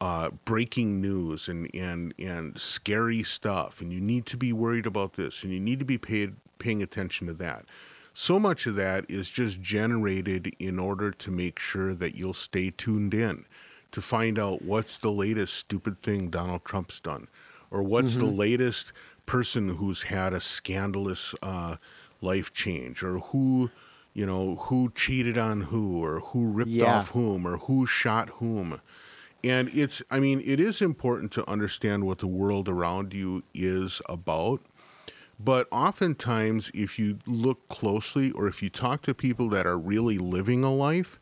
uh, 0.00 0.30
breaking 0.44 1.00
news 1.00 1.48
and, 1.48 1.74
and 1.74 2.12
and 2.18 2.58
scary 2.60 3.22
stuff, 3.22 3.80
and 3.80 3.92
you 3.92 4.00
need 4.00 4.26
to 4.26 4.36
be 4.36 4.52
worried 4.52 4.86
about 4.86 5.14
this, 5.14 5.44
and 5.44 5.52
you 5.52 5.60
need 5.60 5.78
to 5.78 5.84
be 5.86 5.96
paid 5.96 6.34
paying 6.58 6.82
attention 6.82 7.26
to 7.26 7.32
that. 7.34 7.64
So 8.12 8.38
much 8.38 8.66
of 8.66 8.74
that 8.76 9.06
is 9.08 9.28
just 9.28 9.60
generated 9.60 10.54
in 10.58 10.78
order 10.78 11.10
to 11.10 11.30
make 11.30 11.58
sure 11.58 11.94
that 11.94 12.14
you'll 12.14 12.34
stay 12.34 12.70
tuned 12.70 13.14
in 13.14 13.44
to 13.92 14.02
find 14.02 14.38
out 14.38 14.62
what's 14.62 14.98
the 14.98 15.10
latest 15.10 15.54
stupid 15.54 16.00
thing 16.02 16.28
Donald 16.28 16.64
Trump's 16.64 17.00
done, 17.00 17.28
or 17.70 17.82
what's 17.82 18.14
the 18.14 18.24
latest 18.24 18.92
person 19.26 19.68
who's 19.68 20.02
had 20.02 20.32
a 20.32 20.40
scandalous 20.40 21.34
uh, 21.42 21.76
life 22.20 22.52
change, 22.52 23.02
or 23.02 23.18
who, 23.18 23.70
you 24.14 24.24
know, 24.24 24.56
who 24.56 24.92
cheated 24.94 25.36
on 25.36 25.60
who, 25.60 26.02
or 26.02 26.20
who 26.20 26.46
ripped 26.46 26.70
Yeah. 26.70 26.98
off 26.98 27.10
whom, 27.10 27.46
or 27.46 27.58
who 27.58 27.86
shot 27.86 28.28
whom. 28.30 28.80
And 29.42 29.68
it's, 29.74 30.02
I 30.10 30.20
mean, 30.20 30.40
it 30.44 30.58
is 30.58 30.80
important 30.80 31.30
to 31.32 31.48
understand 31.50 32.04
what 32.04 32.18
the 32.18 32.26
world 32.26 32.68
around 32.68 33.12
you 33.12 33.42
is 33.52 34.00
about. 34.08 34.62
But 35.38 35.66
oftentimes, 35.70 36.70
if 36.72 36.98
you 36.98 37.18
look 37.26 37.68
closely 37.68 38.30
or 38.30 38.46
if 38.46 38.62
you 38.62 38.70
talk 38.70 39.02
to 39.02 39.14
people 39.14 39.48
that 39.50 39.66
are 39.66 39.76
really 39.76 40.16
living 40.16 40.64
a 40.64 40.72
life, 40.72 41.18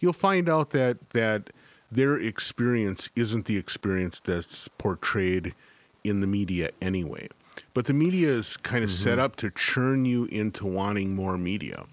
you'll 0.00 0.12
find 0.12 0.48
out 0.48 0.70
that, 0.70 0.98
that 1.10 1.50
their 1.90 2.18
experience 2.18 3.08
isn't 3.14 3.46
the 3.46 3.56
experience 3.56 4.20
that's 4.22 4.68
portrayed 4.78 5.54
in 6.02 6.20
the 6.20 6.26
media 6.26 6.70
anyway. 6.80 7.28
But 7.72 7.86
the 7.86 7.92
media 7.92 8.30
is 8.30 8.56
kind 8.56 8.82
of 8.82 8.90
set 8.90 9.12
mm-hmm. 9.12 9.20
up 9.20 9.36
to 9.36 9.50
churn 9.50 10.04
you 10.04 10.24
into 10.26 10.66
wanting 10.66 11.14
more 11.14 11.38
media. 11.38 11.84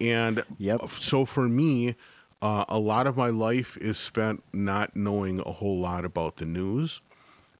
And 0.00 0.44
Yep. 0.58 0.82
so 0.98 1.24
for 1.24 1.48
me, 1.48 1.94
uh, 2.42 2.64
a 2.68 2.78
lot 2.78 3.06
of 3.06 3.16
my 3.16 3.28
life 3.30 3.76
is 3.78 3.98
spent 3.98 4.42
not 4.52 4.94
knowing 4.96 5.40
a 5.40 5.52
whole 5.52 5.78
lot 5.78 6.04
about 6.04 6.36
the 6.36 6.46
news 6.46 7.00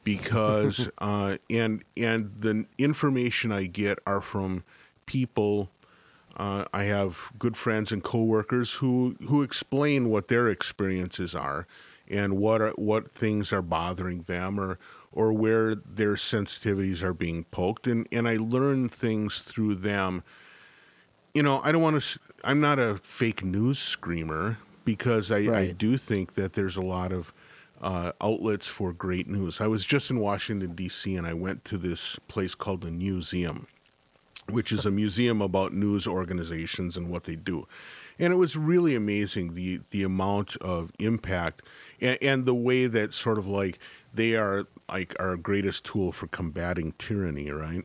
because 0.05 0.89
uh, 0.99 1.37
and 1.51 1.83
and 1.97 2.33
the 2.41 2.67
information 2.79 3.53
I 3.53 3.67
get 3.67 3.99
are 4.07 4.21
from 4.21 4.65
people. 5.07 5.71
Uh, 6.37 6.65
I 6.73 6.85
have 6.85 7.31
good 7.39 7.57
friends 7.57 7.93
and 7.93 8.03
coworkers 8.03 8.73
who 8.75 9.17
who 9.27 9.43
explain 9.43 10.09
what 10.11 10.29
their 10.29 10.49
experiences 10.49 11.35
are 11.35 11.67
and 12.09 12.37
what 12.37 12.61
are 12.61 12.73
what 12.73 13.13
things 13.13 13.53
are 13.53 13.63
bothering 13.63 14.23
them 14.23 14.61
or 14.61 14.79
or 15.13 15.33
where 15.33 15.75
their 15.75 16.15
sensitivities 16.15 17.03
are 17.03 17.15
being 17.15 17.45
poked, 17.45 17.87
and 17.87 18.07
and 18.13 18.29
I 18.29 18.37
learn 18.37 18.89
things 18.89 19.41
through 19.43 19.77
them. 19.77 20.23
You 21.37 21.43
know, 21.43 21.61
I 21.63 21.71
don't 21.71 21.83
want 21.83 22.03
to. 22.03 22.19
I'm 22.45 22.61
not 22.61 22.79
a 22.79 22.97
fake 22.97 23.45
news 23.45 23.79
screamer 23.79 24.57
because 24.87 25.31
I, 25.31 25.41
I 25.55 25.71
do 25.73 25.99
think 25.99 26.33
that 26.33 26.55
there's 26.55 26.79
a 26.79 26.81
lot 26.81 27.13
of 27.13 27.31
uh, 27.83 28.13
outlets 28.23 28.67
for 28.67 28.95
great 28.95 29.29
news. 29.29 29.61
I 29.61 29.67
was 29.67 29.85
just 29.85 30.11
in 30.11 30.19
Washington 30.19 30.75
D.C. 30.75 31.15
and 31.15 31.27
I 31.27 31.35
went 31.35 31.63
to 31.67 31.77
this 31.77 32.19
place 32.29 32.55
called 32.55 32.81
the 32.81 32.89
Newseum, 32.89 33.67
which 34.49 34.73
is 34.73 34.87
a 34.87 34.91
museum 34.91 35.43
about 35.43 35.75
news 35.75 36.07
organizations 36.07 36.97
and 36.97 37.11
what 37.11 37.25
they 37.25 37.37
do. 37.37 37.69
And 38.19 38.33
it 38.33 38.37
was 38.37 38.57
really 38.57 38.95
amazing 38.95 39.53
the 39.53 39.83
the 39.91 40.05
amount 40.05 40.57
of 40.63 40.91
impact 41.01 41.61
and, 42.01 42.17
and 42.23 42.47
the 42.47 42.55
way 42.55 42.87
that 42.87 43.13
sort 43.13 43.37
of 43.37 43.47
like 43.47 43.79
they 44.15 44.37
are 44.37 44.65
like 44.89 45.15
our 45.21 45.37
greatest 45.37 45.85
tool 45.85 46.13
for 46.13 46.29
combating 46.29 46.93
tyranny, 46.93 47.51
right? 47.51 47.85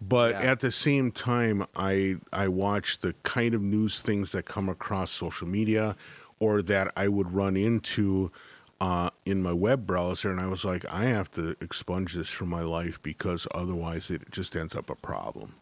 But 0.00 0.32
Yeah. 0.32 0.52
at 0.52 0.60
the 0.60 0.72
same 0.72 1.10
time, 1.10 1.66
I 1.74 2.16
I 2.32 2.48
watch 2.48 2.98
the 3.00 3.14
kind 3.22 3.54
of 3.54 3.62
news 3.62 4.00
things 4.00 4.32
that 4.32 4.44
come 4.44 4.68
across 4.68 5.10
social 5.10 5.46
media, 5.48 5.96
or 6.38 6.60
that 6.62 6.92
I 6.96 7.08
would 7.08 7.32
run 7.32 7.56
into 7.56 8.30
uh, 8.78 9.08
in 9.24 9.42
my 9.42 9.54
web 9.54 9.86
browser, 9.86 10.30
and 10.30 10.38
I 10.38 10.48
was 10.48 10.62
like, 10.64 10.84
I 10.92 11.04
have 11.06 11.30
to 11.32 11.56
expunge 11.62 12.12
this 12.12 12.28
from 12.28 12.48
my 12.50 12.60
life 12.60 13.00
because 13.02 13.46
otherwise 13.54 14.10
it 14.10 14.30
just 14.30 14.54
ends 14.54 14.74
up 14.76 14.90
a 14.90 14.94
problem. 14.96 15.54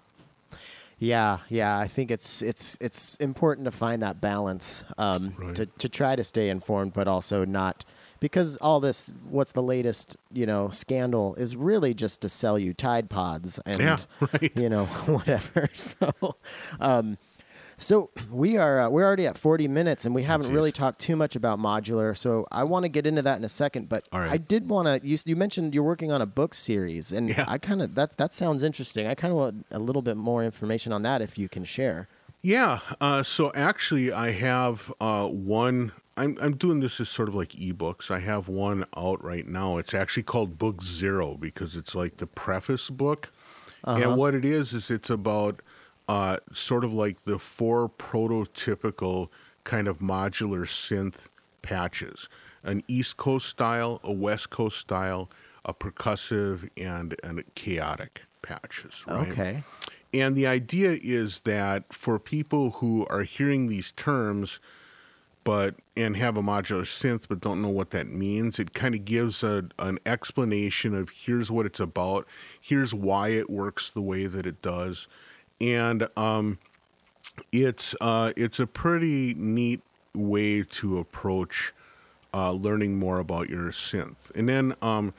Yeah, 0.99 1.39
yeah. 1.49 1.78
I 1.78 1.87
think 1.87 2.11
it's 2.11 2.43
it's 2.43 2.76
it's 2.80 3.16
important 3.16 3.66
to 3.66 3.70
find 3.70 4.03
that 4.03 4.20
balance 4.20 4.82
um, 4.99 5.35
Right. 5.39 5.55
to 5.57 5.66
to 5.66 5.89
try 5.89 6.16
to 6.16 6.24
stay 6.24 6.49
informed, 6.49 6.93
but 6.93 7.07
also 7.07 7.45
not 7.45 7.85
because 8.20 8.56
all 8.58 8.80
this 8.80 9.12
what's 9.28 9.52
the 9.52 9.62
latest 9.62 10.16
you 10.32 10.46
know 10.46 10.68
scandal 10.70 11.34
is 11.36 11.56
really 11.56 11.94
just 11.94 12.20
to 12.22 12.28
sell 12.28 12.58
you 12.58 12.72
Tide 12.74 13.10
Pods 13.10 13.58
and 13.66 13.78
Yeah, 13.80 13.98
right. 14.20 14.52
you 14.56 14.68
know 14.68 14.86
whatever. 15.06 15.68
So. 15.74 16.12
Um, 16.80 17.18
so 17.76 18.10
we 18.30 18.56
are 18.56 18.82
uh, 18.82 18.88
we're 18.88 19.04
already 19.04 19.26
at 19.26 19.36
40 19.36 19.66
minutes 19.66 20.04
and 20.04 20.14
we 20.14 20.22
haven't 20.22 20.52
really 20.52 20.70
talked 20.70 21.00
too 21.00 21.16
much 21.16 21.34
about 21.34 21.58
modular. 21.58 22.16
So 22.16 22.46
I 22.52 22.62
want 22.62 22.84
to 22.84 22.88
get 22.88 23.04
into 23.04 23.20
that 23.22 23.36
in 23.38 23.44
a 23.44 23.48
second, 23.48 23.88
but 23.88 24.06
right. 24.12 24.30
I 24.30 24.36
did 24.36 24.68
want 24.68 24.86
to 24.86 25.06
you, 25.06 25.18
you 25.26 25.34
mentioned 25.34 25.74
you're 25.74 25.82
working 25.82 26.12
on 26.12 26.22
a 26.22 26.26
book 26.26 26.54
series 26.54 27.10
and 27.10 27.28
Yeah. 27.30 27.44
I 27.48 27.58
kind 27.58 27.82
of 27.82 27.96
that 27.96 28.16
that 28.16 28.32
sounds 28.32 28.62
interesting. 28.62 29.08
I 29.08 29.16
kind 29.16 29.32
of 29.32 29.38
want 29.38 29.66
a 29.72 29.80
little 29.80 30.02
bit 30.02 30.16
more 30.16 30.44
information 30.44 30.92
on 30.92 31.02
that 31.02 31.20
if 31.20 31.36
you 31.36 31.48
can 31.48 31.64
share. 31.64 32.06
Yeah. 32.42 32.78
Uh, 33.00 33.22
so 33.24 33.50
actually, 33.54 34.12
I 34.12 34.30
have 34.32 34.92
uh, 35.00 35.26
one. 35.26 35.90
I'm 36.16 36.38
I'm 36.40 36.56
doing 36.56 36.80
this 36.80 37.00
as 37.00 37.08
sort 37.08 37.28
of 37.28 37.34
like 37.34 37.50
ebooks. 37.50 38.10
I 38.10 38.20
have 38.20 38.48
one 38.48 38.84
out 38.96 39.22
right 39.24 39.46
now. 39.46 39.78
It's 39.78 39.94
actually 39.94 40.22
called 40.22 40.58
Book 40.58 40.82
Zero 40.82 41.34
because 41.34 41.76
it's 41.76 41.94
like 41.94 42.16
the 42.18 42.26
preface 42.26 42.90
book. 42.90 43.30
And 43.86 44.16
what 44.16 44.34
it 44.34 44.44
is 44.44 44.72
is 44.72 44.90
it's 44.90 45.10
about 45.10 45.60
uh, 46.08 46.38
sort 46.52 46.84
of 46.84 46.92
like 46.92 47.22
the 47.24 47.38
four 47.38 47.88
prototypical 47.88 49.28
kind 49.64 49.88
of 49.88 49.98
modular 49.98 50.64
synth 50.66 51.26
patches: 51.62 52.28
an 52.62 52.82
East 52.88 53.16
Coast 53.16 53.48
style, 53.48 54.00
a 54.04 54.12
West 54.12 54.50
Coast 54.50 54.78
style, 54.78 55.30
a 55.64 55.74
percussive, 55.74 56.68
and 56.76 57.16
and 57.24 57.42
chaotic 57.54 58.22
patches. 58.42 59.04
Right? 59.06 59.28
Okay. 59.28 59.64
And 60.14 60.36
the 60.36 60.46
idea 60.46 60.96
is 61.02 61.40
that 61.40 61.92
for 61.92 62.20
people 62.20 62.70
who 62.70 63.04
are 63.10 63.24
hearing 63.24 63.66
these 63.66 63.90
terms, 63.92 64.60
but 65.45 65.74
and 65.97 66.16
have 66.16 66.36
a 66.36 66.42
modular 66.42 66.82
synth 66.82 67.28
but 67.28 67.40
don't 67.40 67.62
know 67.62 67.68
what 67.68 67.90
that 67.90 68.09
means, 68.09 68.59
it 68.59 68.74
kind 68.74 68.95
of 68.95 69.05
gives 69.05 69.42
a, 69.42 69.64
an 69.78 69.99
explanation 70.07 70.95
of 70.95 71.11
here's 71.11 71.51
what 71.51 71.66
it's 71.66 71.80
about, 71.80 72.26
here's 72.61 72.92
why 72.92 73.28
it 73.28 73.49
works 73.49 73.90
the 73.90 74.03
way 74.03 74.26
that 74.26 74.47
it 74.47 74.61
does, 74.62 75.07
and 75.61 76.09
um, 76.16 76.59
it's 77.53 77.95
uh, 78.01 78.32
it's 78.36 78.59
a 78.59 78.66
pretty 78.66 79.34
neat 79.34 79.80
way 80.14 80.62
to 80.62 80.99
approach 80.99 81.72
uh, 82.32 82.53
learning 82.53 82.99
more 82.99 83.18
about 83.20 83.49
your 83.49 83.70
synth. 83.70 84.34
And 84.34 84.49
then 84.49 84.74
um, 84.82 85.14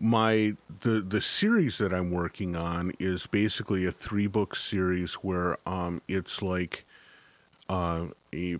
my 0.00 0.54
the 0.82 1.00
the 1.00 1.20
series 1.20 1.78
that 1.78 1.92
I'm 1.92 2.10
working 2.10 2.56
on 2.56 2.92
is 2.98 3.26
basically 3.26 3.86
a 3.86 3.92
three 3.92 4.26
book 4.26 4.54
series 4.54 5.14
where 5.14 5.56
um, 5.66 6.02
it's 6.08 6.42
like 6.42 6.84
uh, 7.68 8.06
a 8.34 8.58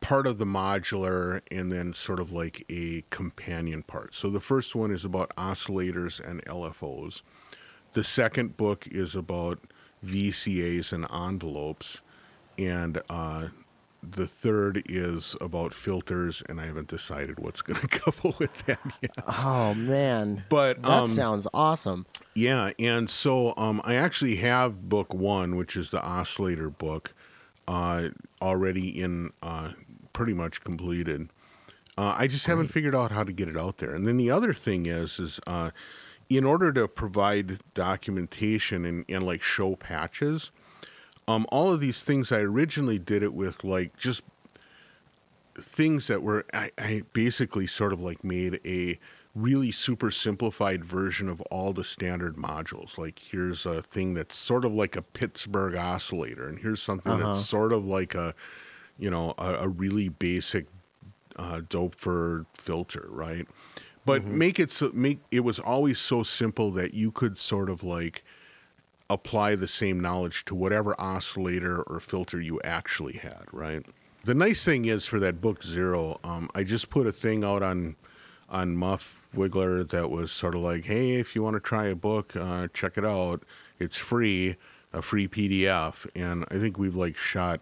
part 0.00 0.26
of 0.26 0.38
the 0.38 0.44
modular 0.44 1.40
and 1.50 1.70
then 1.70 1.92
sort 1.92 2.20
of 2.20 2.32
like 2.32 2.64
a 2.70 3.04
companion 3.10 3.82
part. 3.82 4.14
So 4.14 4.30
the 4.30 4.40
first 4.40 4.74
one 4.74 4.90
is 4.90 5.04
about 5.04 5.34
oscillators 5.36 6.20
and 6.26 6.44
LFOs. 6.46 7.22
The 7.92 8.04
second 8.04 8.56
book 8.56 8.86
is 8.88 9.14
about 9.14 9.58
VCAs 10.04 10.92
and 10.92 11.06
envelopes, 11.12 12.00
and 12.58 13.00
uh, 13.10 13.48
the 14.02 14.26
third 14.26 14.82
is 14.86 15.36
about 15.40 15.74
filters, 15.74 16.42
and 16.48 16.60
I 16.60 16.66
haven't 16.66 16.88
decided 16.88 17.38
what's 17.38 17.60
going 17.62 17.80
to 17.80 17.88
couple 17.88 18.34
with 18.38 18.54
that 18.66 18.80
yet. 19.02 19.10
Oh 19.26 19.74
man. 19.74 20.44
But, 20.48 20.80
that 20.82 20.88
um, 21.02 21.06
sounds 21.06 21.46
awesome. 21.52 22.06
Yeah, 22.34 22.72
and 22.78 23.10
so 23.10 23.54
um, 23.56 23.80
I 23.84 23.96
actually 23.96 24.36
have 24.36 24.88
book 24.88 25.12
one, 25.12 25.56
which 25.56 25.76
is 25.76 25.90
the 25.90 26.02
oscillator 26.02 26.70
book, 26.70 27.12
uh, 27.68 28.08
already 28.40 29.00
in 29.00 29.32
uh, 29.42 29.72
pretty 30.20 30.34
much 30.34 30.62
completed. 30.62 31.30
Uh, 31.96 32.14
I 32.14 32.26
just 32.26 32.44
haven't 32.44 32.68
figured 32.68 32.94
out 32.94 33.10
how 33.10 33.24
to 33.24 33.32
get 33.32 33.48
it 33.48 33.56
out 33.56 33.78
there. 33.78 33.94
And 33.94 34.06
then 34.06 34.18
the 34.18 34.30
other 34.30 34.52
thing 34.52 34.84
is, 34.84 35.18
is 35.18 35.40
uh, 35.46 35.70
in 36.28 36.44
order 36.44 36.72
to 36.74 36.86
provide 36.88 37.58
documentation 37.72 38.84
and, 38.84 39.06
and 39.08 39.24
like 39.24 39.42
show 39.42 39.76
patches, 39.76 40.50
um, 41.26 41.46
all 41.50 41.72
of 41.72 41.80
these 41.80 42.02
things 42.02 42.32
I 42.32 42.40
originally 42.40 42.98
did 42.98 43.22
it 43.22 43.32
with 43.32 43.64
like 43.64 43.96
just 43.96 44.22
things 45.58 46.06
that 46.08 46.22
were 46.22 46.44
I, 46.52 46.70
I 46.76 47.02
basically 47.14 47.66
sort 47.66 47.92
of 47.94 48.00
like 48.00 48.22
made 48.22 48.60
a 48.64 48.98
really 49.34 49.72
super 49.72 50.10
simplified 50.10 50.84
version 50.84 51.28
of 51.30 51.40
all 51.50 51.72
the 51.72 51.84
standard 51.84 52.36
modules 52.36 52.98
like 52.98 53.18
here's 53.18 53.66
a 53.66 53.82
thing 53.82 54.14
that's 54.14 54.36
sort 54.36 54.64
of 54.64 54.72
like 54.72 54.96
a 54.96 55.02
pittsburgh 55.02 55.74
oscillator 55.76 56.48
and 56.48 56.58
here's 56.58 56.82
something 56.82 57.12
Uh-huh. 57.12 57.26
that's 57.28 57.40
sort 57.46 57.72
of 57.72 57.86
like 57.86 58.14
a 58.14 58.34
you 59.00 59.10
know 59.10 59.34
a, 59.38 59.54
a 59.54 59.68
really 59.68 60.08
basic 60.08 60.66
uh, 61.36 61.60
Doepfer 61.68 62.46
filter 62.54 63.06
right 63.08 63.46
but 64.06 64.24
make 64.24 64.58
it 64.58 64.70
so 64.70 64.90
make 64.94 65.20
it 65.30 65.40
was 65.40 65.58
always 65.58 65.98
so 65.98 66.22
simple 66.22 66.70
that 66.72 66.94
you 66.94 67.10
could 67.10 67.36
sort 67.36 67.68
of 67.68 67.82
like 67.82 68.24
apply 69.10 69.56
the 69.56 69.68
same 69.68 70.00
knowledge 70.00 70.44
to 70.46 70.54
whatever 70.54 70.98
oscillator 71.00 71.82
or 71.82 72.00
filter 72.00 72.40
you 72.40 72.60
actually 72.62 73.14
had, 73.14 73.44
right? 73.52 73.84
The 74.24 74.34
nice 74.34 74.64
thing 74.64 74.84
is 74.84 75.04
for 75.04 75.18
that 75.20 75.40
book 75.40 75.64
zero, 75.64 76.20
um, 76.22 76.48
I 76.54 76.62
just 76.62 76.90
put 76.90 77.06
a 77.06 77.12
thing 77.12 77.44
out 77.44 77.62
on 77.62 77.96
on 78.48 78.76
Muff 78.76 79.28
Wiggler 79.34 79.88
that 79.90 80.10
was 80.10 80.32
sort 80.32 80.56
of 80.56 80.62
like, 80.62 80.84
hey, 80.84 81.12
if 81.12 81.36
you 81.36 81.42
want 81.42 81.54
to 81.54 81.60
try 81.60 81.86
a 81.86 81.94
book, 81.94 82.34
uh, 82.34 82.66
check 82.74 82.98
it 82.98 83.04
out. 83.04 83.44
It's 83.78 83.96
free, 83.96 84.56
a 84.92 85.00
free 85.00 85.28
PDF, 85.28 86.04
and 86.16 86.44
I 86.50 86.58
think 86.58 86.76
we've 86.76 86.96
like 86.96 87.16
shot 87.16 87.60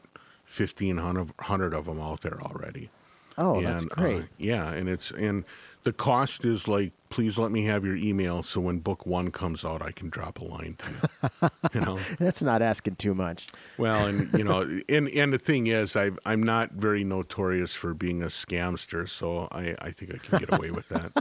fifteen 0.48 0.96
hundred 0.96 1.74
of 1.74 1.84
them 1.86 2.00
out 2.00 2.22
there 2.22 2.40
already. 2.42 2.90
Oh, 3.36 3.60
that's 3.62 3.82
And, 3.84 3.92
uh, 3.92 3.94
great. 3.94 4.24
yeah, 4.38 4.70
and 4.72 4.88
it's 4.88 5.10
and 5.12 5.44
the 5.84 5.92
cost 5.92 6.44
is 6.44 6.66
like, 6.66 6.92
please 7.10 7.38
let 7.38 7.50
me 7.50 7.64
have 7.64 7.84
your 7.84 7.96
email 7.96 8.42
so 8.42 8.60
when 8.60 8.78
book 8.78 9.06
one 9.06 9.30
comes 9.30 9.64
out, 9.64 9.82
I 9.82 9.92
can 9.92 10.08
drop 10.10 10.40
a 10.40 10.44
line 10.44 10.76
to 10.78 10.90
you. 10.90 11.48
you 11.74 11.80
know, 11.80 11.98
That's 12.18 12.42
not 12.42 12.62
asking 12.62 12.96
too 12.96 13.14
much. 13.14 13.48
well, 13.78 14.06
and 14.06 14.32
you 14.36 14.44
know, 14.44 14.60
and 14.88 15.08
and 15.08 15.32
the 15.32 15.38
thing 15.38 15.68
is, 15.68 15.96
I 15.96 16.10
I'm 16.24 16.42
not 16.42 16.72
very 16.72 17.04
notorious 17.04 17.74
for 17.74 17.94
being 17.94 18.22
a 18.22 18.26
scamster, 18.26 19.08
so 19.08 19.48
I 19.52 19.74
I 19.80 19.90
think 19.90 20.14
I 20.14 20.18
can 20.18 20.38
get 20.38 20.58
away 20.58 20.70
with 20.70 20.88
that. 20.90 21.12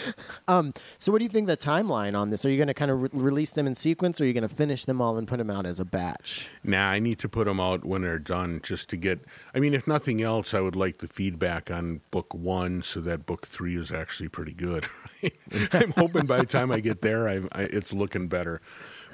um, 0.48 0.72
So, 0.98 1.12
what 1.12 1.18
do 1.18 1.24
you 1.24 1.28
think 1.28 1.46
the 1.46 1.56
timeline 1.56 2.16
on 2.16 2.30
this? 2.30 2.44
Are 2.44 2.50
you 2.50 2.56
going 2.56 2.68
to 2.68 2.74
kind 2.74 2.90
of 2.90 3.02
re- 3.02 3.08
release 3.12 3.52
them 3.52 3.66
in 3.66 3.74
sequence, 3.74 4.20
or 4.20 4.24
are 4.24 4.26
you 4.26 4.32
going 4.32 4.48
to 4.48 4.54
finish 4.54 4.84
them 4.84 5.00
all 5.00 5.18
and 5.18 5.26
put 5.28 5.38
them 5.38 5.50
out 5.50 5.66
as 5.66 5.80
a 5.80 5.84
batch? 5.84 6.48
Nah, 6.64 6.88
I 6.88 6.98
need 6.98 7.18
to 7.20 7.28
put 7.28 7.44
them 7.46 7.60
out 7.60 7.84
when 7.84 8.02
they're 8.02 8.18
done, 8.18 8.60
just 8.62 8.88
to 8.90 8.96
get. 8.96 9.20
I 9.54 9.60
mean, 9.60 9.74
if 9.74 9.86
nothing 9.86 10.22
else, 10.22 10.54
I 10.54 10.60
would 10.60 10.76
like 10.76 10.98
the 10.98 11.08
feedback 11.08 11.70
on 11.70 12.00
book 12.10 12.32
one, 12.34 12.82
so 12.82 13.00
that 13.00 13.26
book 13.26 13.46
three 13.46 13.76
is 13.76 13.92
actually 13.92 14.28
pretty 14.28 14.52
good. 14.52 14.86
Right? 15.22 15.34
I'm 15.72 15.90
hoping 15.92 16.26
by 16.26 16.40
the 16.40 16.46
time 16.46 16.70
I 16.72 16.80
get 16.80 17.02
there, 17.02 17.28
I, 17.28 17.40
I 17.52 17.62
it's 17.64 17.92
looking 17.92 18.28
better. 18.28 18.60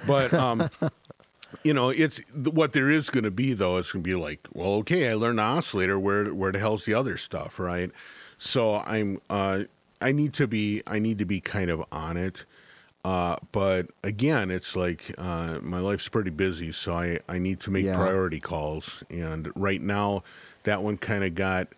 But 0.05 0.37
um, 0.39 0.69
you 1.65 1.73
know, 1.73 1.91
it's 1.91 2.21
what 2.35 2.73
there 2.73 2.91
is 2.91 3.11
going 3.11 3.25
to 3.25 3.31
be 3.31 3.55
though. 3.55 3.77
It's 3.79 3.93
going 3.93 4.03
to 4.03 4.09
be 4.09 4.15
like, 4.15 4.47
well, 4.53 4.73
okay, 4.77 5.09
I 5.09 5.15
learned 5.15 5.39
the 5.39 5.43
oscillator. 5.43 5.99
Where 5.99 6.33
where 6.35 6.53
the 6.53 6.59
hell's 6.59 6.85
the 6.85 6.95
other 6.95 7.17
stuff, 7.17 7.59
right? 7.59 7.91
So 8.39 8.77
I'm 8.77 9.21
uh, 9.31 9.65
I 10.01 10.13
need 10.13 10.35
to 10.35 10.47
be 10.47 10.83
I 10.87 10.99
need 10.99 11.19
to 11.19 11.25
be 11.25 11.41
kind 11.41 11.71
of 11.71 11.85
on 11.93 12.17
it. 12.17 12.45
Uh, 13.05 13.37
but 13.53 13.87
again, 14.03 14.51
it's 14.51 14.77
like 14.77 15.15
uh, 15.19 15.59
my 15.63 15.79
life's 15.79 16.09
pretty 16.09 16.31
busy, 16.31 16.73
so 16.73 16.95
I, 16.95 17.19
I 17.29 17.39
need 17.39 17.61
to 17.61 17.71
make 17.71 17.85
Yeah. 17.87 17.95
priority 17.95 18.41
calls. 18.41 19.03
And 19.09 19.51
right 19.55 19.81
now, 19.81 20.25
that 20.65 20.83
one 20.83 20.99
kind 20.99 21.25
of 21.25 21.35
got 21.35 21.69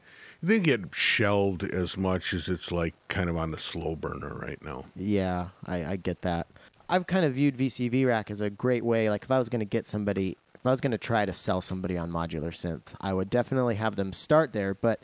they 0.42 0.58
get 0.58 0.80
shelved 0.92 1.62
as 1.64 1.96
much 1.96 2.32
as 2.32 2.48
it's 2.48 2.72
like 2.72 2.94
kind 3.08 3.28
of 3.28 3.36
on 3.36 3.50
the 3.50 3.58
slow 3.58 3.94
burner 3.96 4.34
right 4.34 4.62
now. 4.64 4.84
Yeah, 4.96 5.48
I, 5.66 5.84
I 5.84 5.96
get 5.96 6.22
that. 6.22 6.46
I've 6.88 7.06
kind 7.06 7.24
of 7.24 7.34
viewed 7.34 7.56
VCV 7.56 8.06
Rack 8.06 8.30
as 8.30 8.40
a 8.40 8.50
great 8.50 8.84
way. 8.84 9.10
Like 9.10 9.24
if 9.24 9.30
I 9.30 9.38
was 9.38 9.48
going 9.48 9.60
to 9.60 9.66
get 9.66 9.86
somebody, 9.86 10.36
if 10.54 10.66
I 10.66 10.70
was 10.70 10.80
going 10.80 10.90
to 10.92 10.98
try 10.98 11.24
to 11.24 11.32
sell 11.32 11.60
somebody 11.60 11.96
on 11.96 12.10
modular 12.10 12.50
synth, 12.50 12.94
I 13.00 13.12
would 13.12 13.30
definitely 13.30 13.76
have 13.76 13.96
them 13.96 14.12
start 14.12 14.52
there. 14.52 14.74
But 14.74 15.00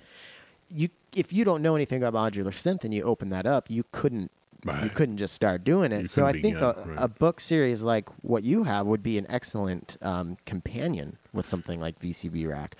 you, 0.74 0.88
if 1.14 1.32
you 1.32 1.44
don't 1.44 1.62
know 1.62 1.76
anything 1.76 2.02
about 2.02 2.32
modular 2.32 2.46
synth 2.46 2.84
and 2.84 2.92
you 2.92 3.02
open 3.04 3.30
that 3.30 3.46
up, 3.46 3.70
you 3.70 3.84
couldn't. 3.92 4.30
You 4.82 4.90
couldn't 4.90 5.18
just 5.18 5.34
start 5.34 5.62
doing 5.62 5.92
it. 5.92 6.02
You 6.02 6.08
So 6.08 6.26
I 6.26 6.32
think 6.32 6.56
a, 6.56 6.82
right. 6.84 6.96
a 6.98 7.06
book 7.06 7.38
series 7.38 7.82
like 7.82 8.08
what 8.22 8.42
you 8.42 8.64
have 8.64 8.84
would 8.88 9.00
be 9.00 9.16
an 9.16 9.24
excellent 9.28 9.96
um, 10.02 10.36
companion 10.44 11.18
with 11.32 11.46
something 11.46 11.78
like 11.78 12.00
VCV 12.00 12.48
Rack, 12.50 12.74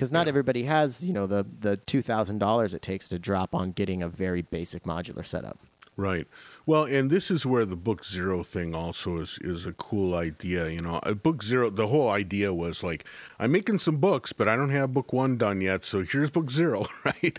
because 0.00 0.10
not 0.10 0.24
Yeah. 0.24 0.30
everybody 0.30 0.62
has 0.62 1.04
you 1.04 1.12
know 1.12 1.26
the 1.26 1.44
the 1.60 1.76
two 1.76 2.00
thousand 2.00 2.38
dollars 2.38 2.72
it 2.72 2.80
takes 2.80 3.10
to 3.10 3.18
drop 3.18 3.54
on 3.54 3.72
getting 3.72 4.02
a 4.02 4.08
very 4.08 4.40
basic 4.40 4.84
modular 4.84 5.26
setup. 5.26 5.58
Right. 5.96 6.26
Well, 6.64 6.84
and 6.84 7.10
this 7.10 7.30
is 7.30 7.44
where 7.44 7.66
the 7.66 7.76
book 7.76 8.02
zero 8.06 8.42
thing 8.42 8.74
also 8.74 9.18
is 9.18 9.38
is 9.42 9.66
a 9.66 9.72
cool 9.74 10.14
idea. 10.14 10.70
You 10.70 10.80
know, 10.80 11.00
a 11.02 11.14
book 11.14 11.42
zero. 11.42 11.68
The 11.68 11.86
whole 11.86 12.08
idea 12.08 12.54
was 12.54 12.82
like, 12.82 13.04
I'm 13.38 13.52
making 13.52 13.76
some 13.76 13.98
books, 13.98 14.32
but 14.32 14.48
I 14.48 14.56
don't 14.56 14.70
have 14.70 14.94
book 14.94 15.12
one 15.12 15.36
done 15.36 15.60
yet. 15.60 15.84
So 15.84 16.02
here's 16.02 16.30
book 16.30 16.50
zero, 16.50 16.86
right? 17.04 17.38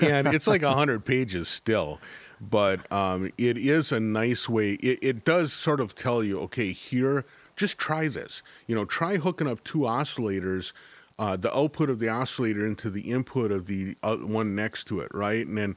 And 0.00 0.26
it's 0.28 0.48
like 0.48 0.62
a 0.62 0.74
hundred 0.74 1.04
pages 1.04 1.46
still, 1.48 2.00
but 2.40 2.90
um, 2.90 3.30
it 3.38 3.56
is 3.56 3.92
a 3.92 4.00
nice 4.00 4.48
way. 4.48 4.72
It, 4.72 4.98
it 5.00 5.24
does 5.24 5.52
sort 5.52 5.78
of 5.78 5.94
tell 5.94 6.24
you, 6.24 6.40
okay, 6.40 6.72
here, 6.72 7.24
just 7.54 7.78
try 7.78 8.08
this. 8.08 8.42
You 8.66 8.74
know, 8.74 8.84
try 8.84 9.16
hooking 9.18 9.46
up 9.46 9.62
two 9.62 9.80
oscillators 9.80 10.72
uh, 11.20 11.36
the 11.36 11.54
output 11.54 11.90
of 11.90 11.98
the 11.98 12.08
oscillator 12.08 12.66
into 12.66 12.88
the 12.88 13.02
input 13.02 13.52
of 13.52 13.66
the 13.66 13.94
uh, 14.02 14.16
one 14.16 14.54
next 14.54 14.84
to 14.84 15.00
it, 15.00 15.14
right? 15.14 15.46
And 15.46 15.58
then, 15.58 15.76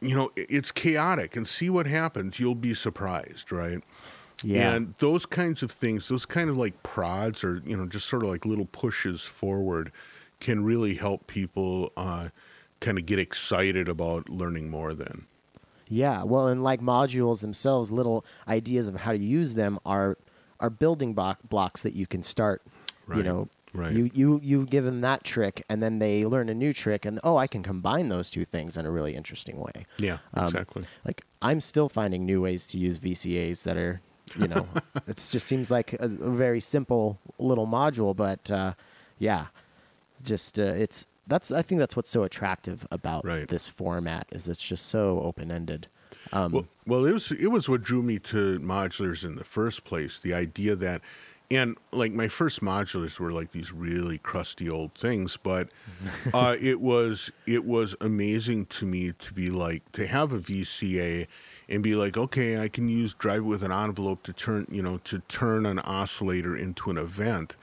you 0.00 0.16
know, 0.16 0.32
it's 0.36 0.72
chaotic 0.72 1.36
and 1.36 1.46
see 1.46 1.68
what 1.68 1.86
happens. 1.86 2.40
You'll 2.40 2.54
be 2.54 2.74
surprised, 2.74 3.52
right? 3.52 3.78
Yeah. 4.42 4.72
And 4.72 4.94
those 5.00 5.26
kinds 5.26 5.62
of 5.62 5.70
things, 5.70 6.08
those 6.08 6.24
kind 6.24 6.48
of 6.48 6.56
like 6.56 6.82
prods 6.82 7.44
or, 7.44 7.60
you 7.66 7.76
know, 7.76 7.84
just 7.84 8.08
sort 8.08 8.22
of 8.22 8.30
like 8.30 8.46
little 8.46 8.64
pushes 8.72 9.20
forward 9.20 9.92
can 10.40 10.64
really 10.64 10.94
help 10.94 11.26
people 11.26 11.92
uh, 11.98 12.28
kind 12.80 12.96
of 12.96 13.04
get 13.04 13.18
excited 13.18 13.86
about 13.86 14.30
learning 14.30 14.70
more 14.70 14.94
then. 14.94 15.26
Yeah, 15.88 16.22
well, 16.22 16.48
and 16.48 16.64
like 16.64 16.80
modules 16.80 17.42
themselves, 17.42 17.90
little 17.90 18.24
ideas 18.48 18.88
of 18.88 18.96
how 18.96 19.12
to 19.12 19.18
use 19.18 19.52
them 19.52 19.78
are 19.84 20.16
are 20.58 20.70
building 20.70 21.12
block, 21.12 21.38
blocks 21.46 21.82
that 21.82 21.94
you 21.94 22.06
can 22.06 22.22
start. 22.22 22.62
right. 23.06 23.18
You 23.18 23.22
know, 23.24 23.48
right. 23.74 23.92
you 23.92 24.10
you 24.14 24.40
you 24.42 24.64
give 24.66 24.84
them 24.84 25.02
that 25.02 25.24
trick, 25.24 25.62
and 25.68 25.82
then 25.82 25.98
they 25.98 26.24
learn 26.24 26.48
a 26.48 26.54
new 26.54 26.72
trick, 26.72 27.04
and 27.04 27.20
oh, 27.22 27.36
I 27.36 27.46
can 27.46 27.62
combine 27.62 28.08
those 28.08 28.30
two 28.30 28.44
things 28.44 28.76
in 28.76 28.86
a 28.86 28.90
really 28.90 29.14
interesting 29.14 29.58
way. 29.58 29.84
Yeah, 29.98 30.18
Um, 30.32 30.46
exactly. 30.46 30.84
Like 31.04 31.24
I'm 31.42 31.60
still 31.60 31.88
finding 31.88 32.24
new 32.24 32.40
ways 32.40 32.66
to 32.68 32.78
use 32.78 32.98
VCAs 32.98 33.64
that 33.64 33.76
are, 33.76 34.00
you 34.36 34.48
know, 34.48 34.66
it 35.06 35.16
just 35.16 35.46
seems 35.46 35.70
like 35.70 35.92
a, 35.94 36.06
a 36.06 36.30
very 36.30 36.60
simple 36.60 37.18
little 37.38 37.66
module, 37.66 38.16
but 38.16 38.50
uh, 38.50 38.74
yeah, 39.18 39.46
just 40.22 40.58
uh, 40.58 40.62
it's 40.62 41.06
that's 41.26 41.50
I 41.50 41.62
think 41.62 41.78
that's 41.78 41.96
what's 41.96 42.10
so 42.10 42.22
attractive 42.22 42.86
about 42.90 43.24
Right. 43.24 43.48
this 43.48 43.68
format 43.68 44.26
is 44.32 44.48
it's 44.48 44.66
just 44.66 44.86
so 44.86 45.20
open 45.20 45.50
ended. 45.50 45.88
Um, 46.32 46.52
Well, 46.52 46.66
well, 46.86 47.04
it 47.06 47.12
was 47.12 47.32
it 47.32 47.48
was 47.48 47.68
what 47.68 47.82
drew 47.82 48.02
me 48.02 48.18
to 48.20 48.58
modulars 48.60 49.24
in 49.24 49.36
the 49.36 49.44
first 49.44 49.84
place. 49.84 50.18
The 50.18 50.32
idea 50.34 50.74
that, 50.76 51.02
and 51.56 51.76
like 51.92 52.12
my 52.12 52.28
first 52.28 52.60
modulars 52.60 53.18
were 53.18 53.32
like 53.32 53.52
these 53.52 53.72
really 53.72 54.18
crusty 54.18 54.70
old 54.70 54.94
things, 54.94 55.36
but 55.42 55.68
uh, 56.34 56.56
it 56.60 56.80
was 56.80 57.30
it 57.46 57.64
was 57.64 57.94
amazing 58.00 58.66
to 58.66 58.86
me 58.86 59.12
to 59.12 59.32
be 59.32 59.50
like 59.50 59.90
to 59.92 60.06
have 60.06 60.32
a 60.32 60.38
VCA 60.38 61.26
and 61.68 61.82
be 61.82 61.94
like, 61.94 62.16
okay, 62.16 62.60
I 62.60 62.68
can 62.68 62.88
use 62.88 63.14
drive 63.14 63.40
it 63.40 63.42
with 63.42 63.62
an 63.62 63.72
envelope 63.72 64.22
to 64.24 64.32
turn 64.32 64.66
you 64.70 64.82
know 64.82 64.98
to 65.04 65.18
turn 65.20 65.66
an 65.66 65.78
oscillator 65.80 66.56
into 66.56 66.90
an 66.90 66.98
event. 66.98 67.56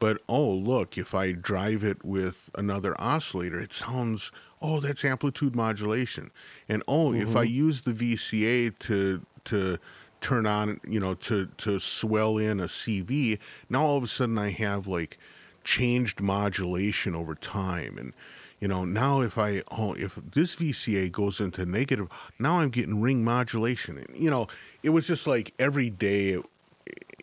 But 0.00 0.22
oh, 0.28 0.50
look, 0.50 0.96
if 0.96 1.14
I 1.14 1.32
drive 1.32 1.82
it 1.82 2.04
with 2.04 2.50
another 2.54 2.98
oscillator, 3.00 3.58
it 3.58 3.72
sounds, 3.72 4.30
oh, 4.62 4.78
that's 4.78 5.04
amplitude 5.04 5.56
modulation. 5.56 6.30
And 6.68 6.84
oh, 6.86 7.12
if 7.12 7.34
I 7.34 7.42
use 7.42 7.80
the 7.80 7.92
VCA 7.92 8.78
to 8.80 9.26
to 9.44 9.78
turn 10.20 10.46
on, 10.46 10.80
you 10.86 11.00
know, 11.00 11.14
to 11.14 11.46
to 11.58 11.78
swell 11.78 12.38
in 12.38 12.60
a 12.60 12.64
CV, 12.64 13.38
now 13.68 13.84
all 13.84 13.96
of 13.96 14.02
a 14.02 14.08
sudden 14.08 14.38
I 14.38 14.50
have 14.50 14.86
like 14.86 15.18
changed 15.64 16.20
modulation 16.20 17.14
over 17.14 17.34
time. 17.34 17.98
And 17.98 18.12
you 18.60 18.68
know 18.68 18.84
now 18.84 19.20
if 19.20 19.38
i 19.38 19.62
oh 19.70 19.92
if 19.94 20.18
this 20.32 20.56
vca 20.56 21.10
goes 21.12 21.40
into 21.40 21.64
negative 21.64 22.08
now 22.38 22.60
i'm 22.60 22.70
getting 22.70 23.00
ring 23.00 23.22
modulation. 23.24 23.98
And 23.98 24.08
you 24.16 24.30
know 24.30 24.48
it 24.82 24.90
was 24.90 25.06
just 25.06 25.26
like 25.26 25.52
every 25.58 25.90
day 25.90 26.38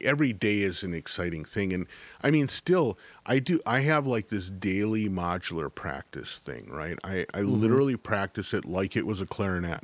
every 0.01 0.33
day 0.33 0.59
is 0.59 0.83
an 0.83 0.93
exciting 0.93 1.43
thing. 1.45 1.73
And 1.73 1.87
i 2.21 2.31
mean 2.31 2.47
still 2.47 2.97
i 3.25 3.39
do 3.39 3.59
i 3.65 3.79
have 3.81 4.05
like 4.07 4.29
this 4.29 4.49
daily 4.49 5.09
modular 5.09 5.73
practice 5.73 6.39
thing 6.45 6.67
right? 6.69 6.97
I 7.03 7.25
i 7.33 7.41
literally 7.41 7.97
practice 7.97 8.53
it 8.53 8.65
like 8.65 8.95
it 8.95 9.05
was 9.05 9.21
a 9.21 9.25
clarinet. 9.25 9.83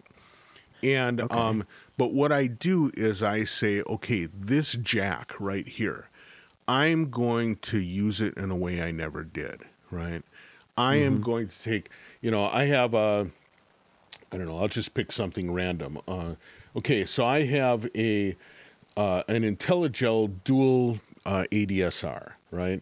And 0.83 1.21
um 1.31 1.65
but 2.01 2.13
what 2.13 2.31
i 2.31 2.47
do 2.47 2.91
is 2.97 3.21
i 3.21 3.43
say 3.43 3.83
okay 3.83 4.27
this 4.33 4.73
jack 4.81 5.33
right 5.39 5.67
here 5.67 6.09
i'm 6.67 7.11
going 7.11 7.55
to 7.57 7.79
use 7.79 8.21
it 8.21 8.33
in 8.37 8.49
a 8.49 8.55
way 8.55 8.81
i 8.81 8.89
never 8.89 9.23
did 9.23 9.61
right 9.91 10.23
i 10.77 10.95
am 10.95 11.21
going 11.21 11.47
to 11.47 11.61
take 11.61 11.89
you 12.21 12.31
know 12.31 12.45
i 12.45 12.65
have 12.65 12.95
a 12.95 13.29
I 14.31 14.37
don't 14.37 14.47
know. 14.47 14.59
I'll 14.59 14.69
just 14.69 14.93
pick 14.93 15.11
something 15.11 15.51
random. 15.51 15.99
Uh, 16.07 16.35
okay, 16.77 17.05
so 17.05 17.25
I 17.25 17.43
have 17.43 17.85
a 17.95 18.35
uh, 18.95 19.23
an 19.27 19.43
Intellijel 19.43 20.31
dual 20.45 20.99
uh, 21.25 21.43
ADSR, 21.51 22.31
right? 22.51 22.81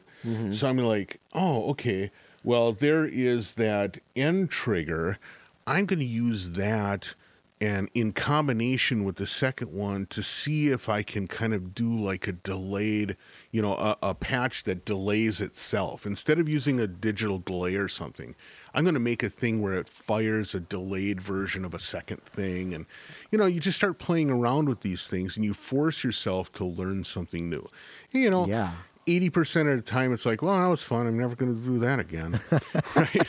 So 0.54 0.68
I'm 0.68 0.78
like, 0.78 1.20
oh, 1.34 1.72
okay. 1.72 2.12
Well, 2.44 2.74
there 2.74 3.06
is 3.06 3.54
that 3.54 3.98
N 4.16 4.48
trigger. 4.48 5.18
I'm 5.66 5.88
going 5.88 6.00
to 6.00 6.06
use 6.06 6.52
that 6.52 7.16
and 7.62 7.90
in 7.94 8.14
combination 8.14 9.04
with 9.04 9.18
the 9.18 9.28
second 9.28 9.72
one 9.72 10.06
to 10.08 10.24
see 10.24 10.70
if 10.70 10.88
I 10.88 11.04
can 11.04 11.28
kind 11.28 11.54
of 11.54 11.76
do 11.76 11.94
like 11.94 12.28
a 12.28 12.32
delayed, 12.32 13.18
you 13.52 13.62
know, 13.62 13.74
a, 13.74 13.98
a 14.02 14.16
patch 14.16 14.64
that 14.64 14.86
delays 14.86 15.42
itself 15.42 16.06
instead 16.06 16.40
of 16.40 16.48
using 16.48 16.80
a 16.80 16.88
digital 16.88 17.40
delay 17.40 17.76
or 17.76 17.90
something. 17.90 18.34
I'm 18.74 18.86
going 18.86 18.94
to 18.94 19.00
make 19.00 19.24
a 19.24 19.30
thing 19.30 19.62
where 19.62 19.74
it 19.74 19.90
fires 19.90 20.56
a 20.56 20.62
delayed 20.62 21.20
version 21.20 21.66
of 21.66 21.74
a 21.74 21.80
second 21.80 22.24
thing, 22.24 22.74
and 22.74 22.86
you 23.32 23.38
know, 23.38 23.46
you 23.46 23.60
just 23.60 23.78
start 23.78 23.98
playing 23.98 24.30
around 24.30 24.70
with 24.70 24.82
these 24.82 25.08
things, 25.08 25.36
and 25.36 25.44
you 25.44 25.54
force 25.54 26.04
yourself 26.04 26.52
to 26.54 26.64
learn 26.66 27.04
something 27.04 27.50
new. 27.50 27.68
You 28.12 28.30
know, 28.30 28.46
Yeah. 28.48 28.74
Eighty 29.08 29.30
percent 29.30 29.70
of 29.70 29.76
the 29.78 29.82
time 29.82 30.14
it's 30.14 30.26
like, 30.26 30.42
well, 30.42 30.58
that 30.58 30.68
was 30.68 30.82
fun. 30.82 31.08
I'm 31.08 31.18
never 31.18 31.36
going 31.36 31.56
to 31.56 31.62
do 31.62 31.80
that 31.80 32.00
again, 32.00 32.40
right? 32.96 33.28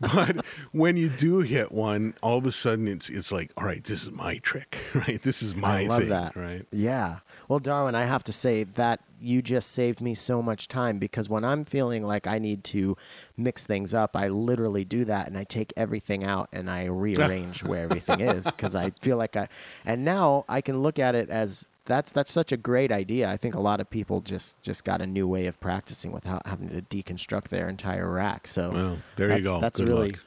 But 0.00 0.44
when 0.72 0.96
you 0.96 1.08
do 1.08 1.40
hit 1.40 1.72
one, 1.72 2.14
all 2.22 2.38
of 2.38 2.46
a 2.46 2.52
sudden 2.52 2.88
it's 2.88 3.08
it's 3.08 3.30
like, 3.30 3.52
all 3.56 3.64
right, 3.64 3.82
this 3.84 4.04
is 4.04 4.10
my 4.10 4.38
trick, 4.38 4.78
right? 4.94 5.22
This 5.22 5.42
is 5.42 5.54
my 5.54 5.82
I 5.82 5.86
love 5.86 6.00
thing, 6.00 6.08
that. 6.10 6.36
right? 6.36 6.66
Yeah. 6.72 7.18
Well, 7.48 7.58
Darwin, 7.58 7.94
I 7.94 8.04
have 8.04 8.22
to 8.24 8.32
say 8.32 8.64
that 8.64 9.00
you 9.20 9.42
just 9.42 9.72
saved 9.72 10.00
me 10.00 10.14
so 10.14 10.40
much 10.40 10.68
time 10.68 10.98
because 10.98 11.28
when 11.28 11.44
I'm 11.44 11.64
feeling 11.64 12.04
like 12.04 12.26
I 12.26 12.38
need 12.38 12.64
to 12.64 12.96
mix 13.36 13.66
things 13.66 13.92
up, 13.92 14.16
I 14.16 14.28
literally 14.28 14.84
do 14.84 15.04
that 15.04 15.26
and 15.26 15.36
I 15.36 15.44
take 15.44 15.72
everything 15.76 16.24
out 16.24 16.48
and 16.52 16.70
I 16.70 16.86
rearrange 16.86 17.62
where 17.64 17.82
everything 17.82 18.20
is 18.20 18.44
because 18.46 18.74
I 18.74 18.90
feel 19.02 19.16
like 19.16 19.36
I. 19.36 19.48
And 19.84 20.04
now 20.04 20.44
I 20.48 20.60
can 20.60 20.78
look 20.78 20.98
at 20.98 21.14
it 21.14 21.28
as 21.28 21.66
that's 21.84 22.12
that's 22.12 22.30
such 22.30 22.52
a 22.52 22.56
great 22.56 22.92
idea. 22.92 23.28
I 23.30 23.36
think 23.36 23.54
a 23.54 23.60
lot 23.60 23.80
of 23.80 23.88
people 23.90 24.20
just 24.20 24.60
just 24.62 24.84
got 24.84 25.00
a 25.00 25.06
new 25.06 25.26
way 25.26 25.46
of 25.46 25.58
practicing 25.60 26.12
without 26.12 26.46
having 26.46 26.68
to 26.70 26.82
deconstruct 26.82 27.48
their 27.48 27.68
entire 27.68 28.10
rack. 28.10 28.46
So 28.48 28.70
Well, 28.72 28.98
there 29.16 29.36
you 29.36 29.42
go. 29.42 29.60
That's 29.60 29.78
Good 29.78 29.88
really. 29.88 30.10
luck. 30.12 30.20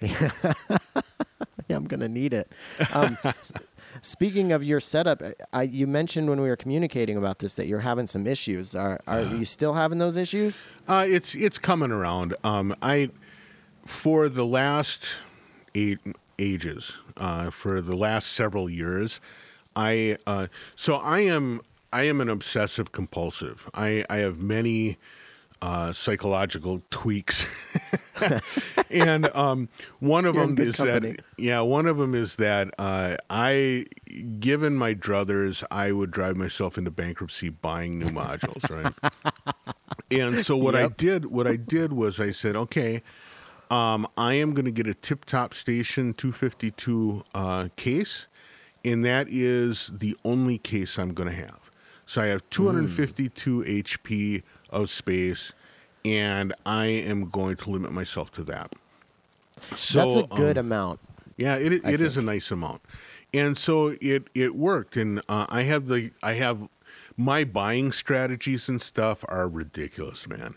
Yeah, 1.68 1.76
I'm 1.76 1.84
gonna 1.86 2.08
need 2.08 2.32
it. 2.32 2.50
Um, 2.94 3.18
speaking 4.00 4.52
of 4.52 4.64
your 4.64 4.80
setup, 4.80 5.22
I, 5.52 5.62
you 5.64 5.86
mentioned 5.86 6.30
when 6.30 6.40
we 6.40 6.48
were 6.48 6.56
communicating 6.56 7.18
about 7.18 7.40
this 7.40 7.54
that 7.56 7.66
you're 7.66 7.80
having 7.80 8.06
some 8.06 8.26
issues. 8.26 8.74
Are 8.74 8.98
are 9.06 9.20
you 9.20 9.44
still 9.44 9.74
having 9.74 9.98
those 9.98 10.16
issues? 10.16 10.62
Uh, 10.88 11.04
it's 11.06 11.34
it's 11.34 11.58
coming 11.58 11.90
around. 11.90 12.34
Um, 12.42 12.74
I 12.80 13.10
for 13.86 14.30
the 14.30 14.46
last 14.46 15.08
eight 15.74 15.98
ages, 16.38 16.94
uh, 17.18 17.50
for 17.50 17.82
the 17.82 17.96
last 17.96 18.32
several 18.32 18.70
years, 18.70 19.20
I 19.76 20.16
uh, 20.26 20.48
so 20.76 20.96
I 20.96 21.20
am 21.20 21.60
I 21.92 22.02
am 22.04 22.20
an 22.20 22.28
obsessive 22.28 22.92
compulsive. 22.92 23.68
I 23.74 24.04
I 24.10 24.16
have 24.18 24.42
many 24.42 24.98
uh, 25.62 25.92
psychological 25.92 26.82
tweaks, 26.90 27.44
and 28.90 29.28
um, 29.34 29.68
one 30.00 30.24
of 30.24 30.36
You're 30.36 30.46
them 30.46 30.58
is 30.58 30.76
company. 30.76 31.12
that 31.12 31.24
yeah, 31.36 31.60
one 31.60 31.86
of 31.86 31.96
them 31.98 32.14
is 32.14 32.36
that 32.36 32.72
uh, 32.78 33.16
I, 33.30 33.86
given 34.40 34.74
my 34.76 34.94
druthers, 34.94 35.64
I 35.70 35.92
would 35.92 36.10
drive 36.10 36.36
myself 36.36 36.78
into 36.78 36.90
bankruptcy 36.90 37.48
buying 37.50 37.98
new 37.98 38.10
modules, 38.10 38.68
right? 38.70 38.92
and 40.10 40.38
so 40.38 40.56
what 40.56 40.74
I 40.74 40.86
did, 40.86 41.26
what 41.26 41.46
I 41.46 41.56
did 41.56 41.92
was 41.92 42.20
I 42.20 42.30
said, 42.30 42.56
okay, 42.56 43.02
Um, 43.70 44.06
I 44.16 44.34
am 44.34 44.54
going 44.54 44.64
to 44.64 44.70
get 44.70 44.86
a 44.86 44.94
Tip 44.94 45.24
Top 45.26 45.54
Station 45.54 46.14
252 46.14 47.24
uh, 47.34 47.68
case, 47.76 48.26
and 48.84 49.04
that 49.04 49.28
is 49.28 49.90
the 49.98 50.16
only 50.24 50.58
case 50.58 50.98
I'm 50.98 51.14
going 51.14 51.28
to 51.28 51.34
have. 51.34 51.70
So 52.06 52.22
I 52.22 52.26
have 52.26 52.48
252 52.50 53.64
HP 53.64 54.42
of 54.70 54.88
space, 54.88 55.52
and 56.04 56.54
I 56.64 56.86
am 56.86 57.28
going 57.30 57.56
to 57.56 57.70
limit 57.70 57.92
myself 57.92 58.30
to 58.32 58.44
that. 58.44 58.72
So, 59.76 60.04
That's 60.04 60.14
a 60.16 60.34
good 60.34 60.56
um, 60.56 60.66
amount. 60.66 61.00
yeah, 61.36 61.56
it 61.56 61.72
it 61.72 61.84
I 61.84 61.90
is 61.90 62.16
a 62.16 62.22
nice 62.22 62.50
amount, 62.50 62.80
and 63.34 63.58
so 63.58 63.96
it 64.00 64.30
it 64.34 64.54
worked, 64.54 64.96
and 64.96 65.18
uh, 65.28 65.46
I 65.48 65.62
have 65.62 65.86
the 65.86 66.10
I 66.22 66.34
have 66.34 66.68
my 67.16 67.44
buying 67.44 67.90
strategies 67.92 68.68
and 68.68 68.80
stuff 68.80 69.24
are 69.28 69.48
ridiculous, 69.48 70.26
man. 70.28 70.56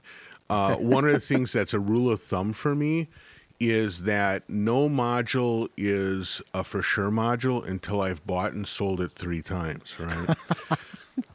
Uh, 0.49 0.75
one 0.75 1.05
of 1.05 1.13
the 1.13 1.19
things 1.19 1.51
that's 1.53 1.73
a 1.73 1.79
rule 1.79 2.11
of 2.11 2.21
thumb 2.21 2.53
for 2.53 2.75
me 2.75 3.09
is 3.61 4.01
that 4.01 4.49
no 4.49 4.89
module 4.89 5.69
is 5.77 6.41
a 6.55 6.63
for 6.63 6.81
sure 6.81 7.11
module 7.11 7.65
until 7.67 8.01
I've 8.01 8.25
bought 8.25 8.53
and 8.53 8.67
sold 8.67 9.01
it 9.01 9.11
three 9.11 9.43
times, 9.43 9.95
right? 9.99 10.29
I 10.71 10.77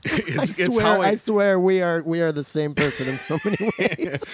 it's, 0.04 0.58
it's 0.58 0.64
swear, 0.74 0.84
how 0.84 1.02
I, 1.02 1.14
swear, 1.14 1.60
we 1.60 1.82
are 1.82 2.02
we 2.02 2.20
are 2.20 2.32
the 2.32 2.42
same 2.42 2.74
person 2.74 3.06
in 3.06 3.18
so 3.18 3.38
many 3.44 3.70
ways. 3.78 4.24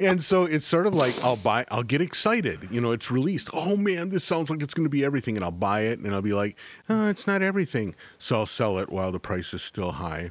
and 0.00 0.24
so 0.24 0.44
it's 0.44 0.66
sort 0.66 0.86
of 0.86 0.94
like 0.94 1.22
I'll 1.22 1.36
buy, 1.36 1.66
I'll 1.70 1.82
get 1.82 2.00
excited. 2.00 2.66
You 2.70 2.80
know, 2.80 2.92
it's 2.92 3.10
released. 3.10 3.50
Oh 3.52 3.76
man, 3.76 4.08
this 4.08 4.24
sounds 4.24 4.48
like 4.48 4.62
it's 4.62 4.72
going 4.72 4.84
to 4.86 4.90
be 4.90 5.04
everything, 5.04 5.36
and 5.36 5.44
I'll 5.44 5.50
buy 5.50 5.82
it, 5.82 5.98
and 5.98 6.14
I'll 6.14 6.22
be 6.22 6.32
like, 6.32 6.56
oh, 6.88 7.08
it's 7.08 7.26
not 7.26 7.42
everything. 7.42 7.94
So 8.18 8.36
I'll 8.36 8.46
sell 8.46 8.78
it 8.78 8.88
while 8.88 9.12
the 9.12 9.20
price 9.20 9.52
is 9.52 9.60
still 9.60 9.92
high, 9.92 10.30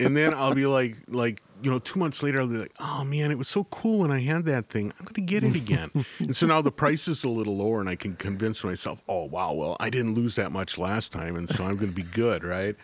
and 0.00 0.16
then 0.16 0.34
I'll 0.34 0.54
be 0.54 0.66
like, 0.66 0.96
like 1.08 1.42
you 1.62 1.70
know, 1.70 1.78
two 1.78 1.98
months 1.98 2.22
later, 2.22 2.40
I'll 2.40 2.46
be 2.46 2.56
like, 2.58 2.74
oh 2.78 3.04
man, 3.04 3.30
it 3.30 3.38
was 3.38 3.48
so 3.48 3.64
cool 3.64 4.00
when 4.00 4.10
I 4.10 4.20
had 4.20 4.44
that 4.46 4.68
thing. 4.68 4.92
I'm 4.98 5.04
going 5.06 5.14
to 5.14 5.20
get 5.22 5.44
it 5.44 5.54
again. 5.56 5.90
and 6.18 6.36
so 6.36 6.46
now 6.46 6.60
the 6.60 6.70
price 6.72 7.08
is 7.08 7.24
a 7.24 7.28
little 7.28 7.56
lower, 7.56 7.80
and 7.80 7.88
I 7.88 7.96
can 7.96 8.16
convince 8.16 8.62
myself, 8.64 9.00
oh 9.08 9.24
wow, 9.24 9.52
well 9.54 9.76
I 9.80 9.88
didn't 9.88 10.14
lose 10.14 10.34
that 10.34 10.52
much 10.52 10.76
last 10.76 11.10
time, 11.12 11.36
and 11.36 11.48
so 11.48 11.64
I'm 11.64 11.76
going 11.76 11.88
to 11.90 11.94
be 11.96 12.02
good, 12.02 12.44
right? 12.44 12.76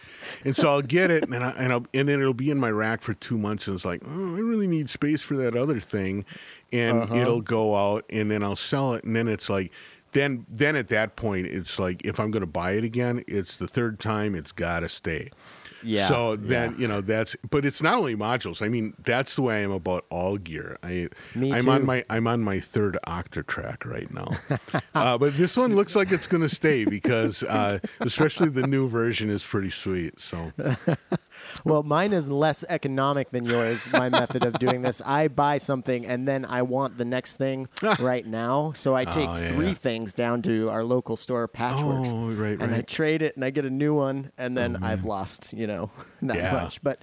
And 0.44 0.56
so 0.56 0.70
I'll 0.70 0.80
get 0.82 1.10
it, 1.10 1.24
and 1.24 1.44
I, 1.44 1.50
and 1.50 1.72
I'll, 1.72 1.86
and 1.92 2.08
then 2.08 2.20
it'll 2.20 2.32
be 2.32 2.50
in 2.50 2.58
my 2.58 2.70
rack 2.70 3.02
for 3.02 3.12
two 3.14 3.36
months, 3.36 3.66
and 3.66 3.74
it's 3.74 3.84
like, 3.84 4.00
oh, 4.06 4.36
I 4.36 4.38
really 4.40 4.68
need 4.68 4.88
space 4.88 5.20
for 5.20 5.36
that 5.38 5.56
other 5.56 5.80
thing, 5.80 6.24
and 6.72 7.02
Uh-huh. 7.02 7.16
it'll 7.16 7.40
go 7.42 7.76
out, 7.76 8.04
and 8.08 8.30
then 8.30 8.42
I'll 8.42 8.56
sell 8.56 8.94
it, 8.94 9.04
and 9.04 9.14
then 9.14 9.28
it's 9.28 9.50
like. 9.50 9.72
Then, 10.12 10.44
then 10.48 10.74
at 10.74 10.88
that 10.88 11.14
point, 11.14 11.46
it's 11.46 11.78
like 11.78 12.04
if 12.04 12.18
I'm 12.18 12.32
going 12.32 12.40
to 12.40 12.46
buy 12.46 12.72
it 12.72 12.82
again, 12.82 13.22
it's 13.28 13.58
the 13.58 13.68
third 13.68 14.00
time. 14.00 14.34
It's 14.34 14.50
got 14.50 14.80
to 14.80 14.88
stay. 14.88 15.30
Yeah. 15.82 16.08
So 16.08 16.36
then 16.36 16.72
yeah. 16.72 16.78
you 16.78 16.88
know 16.88 17.00
that's, 17.00 17.36
but 17.50 17.64
it's 17.64 17.82
not 17.82 17.94
only 17.98 18.16
modules. 18.16 18.62
I 18.62 18.68
mean, 18.68 18.94
that's 19.04 19.34
the 19.36 19.42
way 19.42 19.56
I 19.56 19.60
am 19.60 19.70
about 19.70 20.04
all 20.10 20.36
gear. 20.36 20.78
I, 20.82 21.08
Me 21.34 21.52
I'm 21.52 21.60
too. 21.62 21.70
on 21.70 21.86
my 21.86 22.04
I'm 22.10 22.26
on 22.26 22.42
my 22.42 22.60
third 22.60 22.98
Octatrack 23.06 23.84
right 23.84 24.12
now, 24.12 24.28
uh, 24.94 25.16
but 25.18 25.34
this 25.36 25.56
one 25.56 25.74
looks 25.74 25.96
like 25.96 26.12
it's 26.12 26.26
going 26.26 26.42
to 26.42 26.54
stay 26.54 26.84
because, 26.84 27.42
uh, 27.44 27.78
especially 28.00 28.48
the 28.50 28.66
new 28.66 28.88
version 28.88 29.30
is 29.30 29.46
pretty 29.46 29.70
sweet. 29.70 30.20
So 30.20 30.52
Well, 31.64 31.82
mine 31.82 32.12
is 32.12 32.28
less 32.28 32.64
economic 32.68 33.30
than 33.30 33.44
yours. 33.44 33.84
My 33.92 34.08
method 34.08 34.44
of 34.44 34.58
doing 34.58 34.82
this, 34.82 35.00
I 35.04 35.28
buy 35.28 35.58
something 35.58 36.06
and 36.06 36.26
then 36.26 36.44
I 36.44 36.62
want 36.62 36.96
the 36.98 37.04
next 37.04 37.36
thing 37.36 37.68
right 37.98 38.26
now. 38.26 38.72
So 38.72 38.94
I 38.94 39.04
take 39.04 39.28
Oh, 39.28 39.36
yeah. 39.36 39.48
three 39.50 39.74
things 39.74 40.14
down 40.14 40.42
to 40.42 40.70
our 40.70 40.82
local 40.82 41.16
store, 41.16 41.46
Patchworks, 41.48 42.12
Oh, 42.14 42.30
right, 42.32 42.52
and 42.52 42.64
I 42.64 42.76
right. 42.76 42.78
Oh, 42.78 42.82
trade 42.82 43.22
it 43.22 43.36
and 43.36 43.44
I 43.44 43.50
get 43.50 43.64
a 43.64 43.70
new 43.70 43.94
one, 43.94 44.32
and 44.38 44.56
then 44.56 44.82
I've 44.82 45.04
lost, 45.04 45.52
you 45.52 45.66
know, 45.66 45.69
that 46.22 46.36
Yeah. 46.36 46.52
much. 46.52 46.82
But 46.82 47.00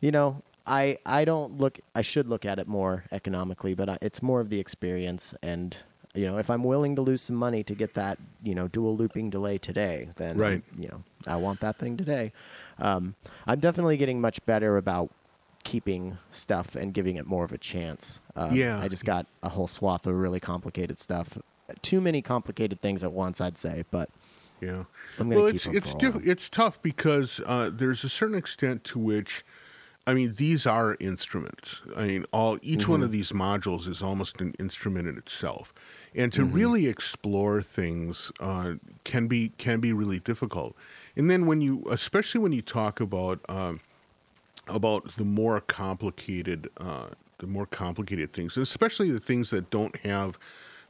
you 0.00 0.10
know, 0.10 0.42
I 0.66 0.98
I 1.06 1.24
don't 1.24 1.58
look. 1.58 1.78
I 1.94 2.02
should 2.02 2.28
look 2.28 2.44
at 2.44 2.58
it 2.58 2.66
more 2.68 3.04
economically, 3.12 3.74
but 3.74 3.88
I, 3.88 3.98
it's 4.00 4.22
more 4.22 4.40
of 4.40 4.48
the 4.50 4.58
experience 4.60 5.34
and. 5.42 5.76
You 6.14 6.26
know, 6.26 6.36
if 6.36 6.50
I'm 6.50 6.62
willing 6.62 6.94
to 6.96 7.00
lose 7.00 7.22
some 7.22 7.36
money 7.36 7.62
to 7.64 7.74
get 7.74 7.94
that, 7.94 8.18
you 8.42 8.54
know, 8.54 8.68
dual 8.68 8.94
looping 8.94 9.30
delay 9.30 9.56
today, 9.56 10.10
then 10.16 10.36
Right. 10.36 10.62
you 10.76 10.88
know, 10.88 11.02
I 11.26 11.36
want 11.36 11.60
that 11.60 11.78
thing 11.78 11.96
today. 11.96 12.32
Um, 12.78 13.14
I'm 13.46 13.60
definitely 13.60 13.96
getting 13.96 14.20
much 14.20 14.44
better 14.44 14.76
about 14.76 15.08
keeping 15.64 16.18
stuff 16.30 16.76
and 16.76 16.92
giving 16.92 17.16
it 17.16 17.24
more 17.24 17.46
of 17.46 17.52
a 17.52 17.56
chance. 17.56 18.20
Um, 18.36 18.52
Yeah. 18.54 18.78
I 18.78 18.88
just 18.88 19.06
got 19.06 19.26
a 19.42 19.48
whole 19.48 19.66
swath 19.66 20.06
of 20.06 20.14
really 20.14 20.38
complicated 20.38 20.98
stuff. 20.98 21.38
Too 21.80 22.02
many 22.02 22.20
complicated 22.20 22.82
things 22.82 23.02
at 23.02 23.12
once, 23.14 23.40
I'd 23.40 23.56
say. 23.56 23.84
But 23.90 24.10
yeah, 24.62 24.84
I'm 25.18 25.30
well, 25.30 25.46
keep 25.46 25.62
it's 25.66 25.66
it's 25.66 25.94
for 25.94 25.98
a 25.98 25.98
diff- 25.98 26.16
while. 26.16 26.22
it's 26.26 26.48
tough 26.50 26.80
because 26.82 27.40
uh, 27.46 27.70
there's 27.72 28.04
a 28.04 28.08
certain 28.08 28.36
extent 28.36 28.84
to 28.84 28.98
which. 28.98 29.44
I 30.06 30.14
mean, 30.14 30.34
these 30.34 30.66
are 30.66 30.96
instruments. 31.00 31.82
I 31.96 32.06
mean, 32.06 32.26
all 32.32 32.58
each 32.62 32.88
one 32.88 33.02
Mm-hmm. 33.02 33.04
of 33.04 33.12
these 33.12 33.32
modules 33.32 33.86
is 33.86 34.02
almost 34.02 34.40
an 34.40 34.52
instrument 34.58 35.06
in 35.08 35.16
itself, 35.16 35.72
and 36.14 36.32
to 36.32 36.44
Mm-hmm. 36.44 36.46
really 36.46 36.88
explore 36.88 37.62
things 37.62 38.32
uh, 38.40 38.74
can 39.04 39.28
be 39.28 39.50
can 39.58 39.80
be 39.80 39.92
really 39.92 40.20
difficult. 40.20 40.76
And 41.16 41.30
then 41.30 41.46
when 41.46 41.60
you, 41.60 41.84
especially 41.90 42.40
when 42.40 42.52
you 42.52 42.62
talk 42.62 43.00
about 43.00 43.40
um, 43.48 43.80
about 44.68 45.16
the 45.16 45.24
more 45.24 45.60
complicated, 45.60 46.68
uh, 46.78 47.08
the 47.38 47.46
more 47.46 47.66
complicated 47.66 48.32
things, 48.32 48.56
and 48.56 48.62
especially 48.62 49.10
the 49.10 49.20
things 49.20 49.50
that 49.50 49.70
don't 49.70 49.96
have 49.98 50.38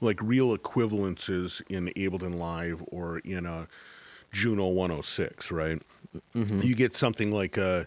like 0.03 0.21
real 0.21 0.57
equivalences 0.57 1.63
in 1.69 1.87
Ableton 1.97 2.39
Live 2.39 2.83
or 2.89 3.19
in 3.19 3.47
a 3.47 3.69
Juno 4.33 4.69
106, 4.69 5.51
right? 5.51 5.81
You 6.35 6.75
get 6.75 6.95
something 6.95 7.31
like 7.31 7.57
a 7.57 7.87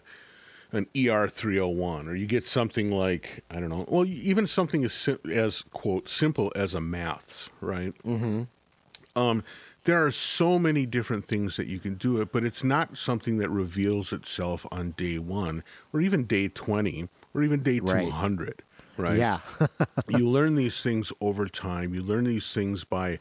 an 0.72 0.86
ER 0.96 1.28
301, 1.28 2.08
or 2.08 2.16
you 2.16 2.26
get 2.26 2.46
something 2.46 2.90
like 2.90 3.44
I 3.50 3.60
don't 3.60 3.68
know, 3.68 3.84
well, 3.88 4.04
even 4.04 4.46
something 4.46 4.84
as 4.84 4.92
sim- 4.92 5.20
as 5.30 5.62
quote 5.72 6.08
simple 6.08 6.52
as 6.56 6.74
a 6.74 6.80
maths, 6.80 7.48
right? 7.60 7.94
Mm-hmm. 8.02 8.42
Um, 9.16 9.44
there 9.84 10.04
are 10.04 10.10
so 10.10 10.58
many 10.58 10.84
different 10.84 11.26
things 11.26 11.56
that 11.56 11.68
you 11.68 11.78
can 11.78 11.94
do 11.94 12.20
it, 12.20 12.32
but 12.32 12.44
it's 12.44 12.64
not 12.64 12.98
something 12.98 13.38
that 13.38 13.48
reveals 13.48 14.12
itself 14.12 14.66
on 14.72 14.90
day 14.92 15.18
one, 15.18 15.62
or 15.92 16.00
even 16.00 16.24
day 16.24 16.48
20, 16.48 17.08
or 17.32 17.42
even 17.44 17.62
day 17.62 17.78
Right. 17.78 18.06
200, 18.06 18.62
right? 18.96 19.16
yeah, 19.16 19.40
you 20.08 20.28
learn 20.28 20.54
these 20.54 20.82
things 20.82 21.12
over 21.20 21.46
time. 21.46 21.94
You 21.94 22.02
learn 22.02 22.24
these 22.24 22.52
things 22.52 22.84
by 22.84 23.18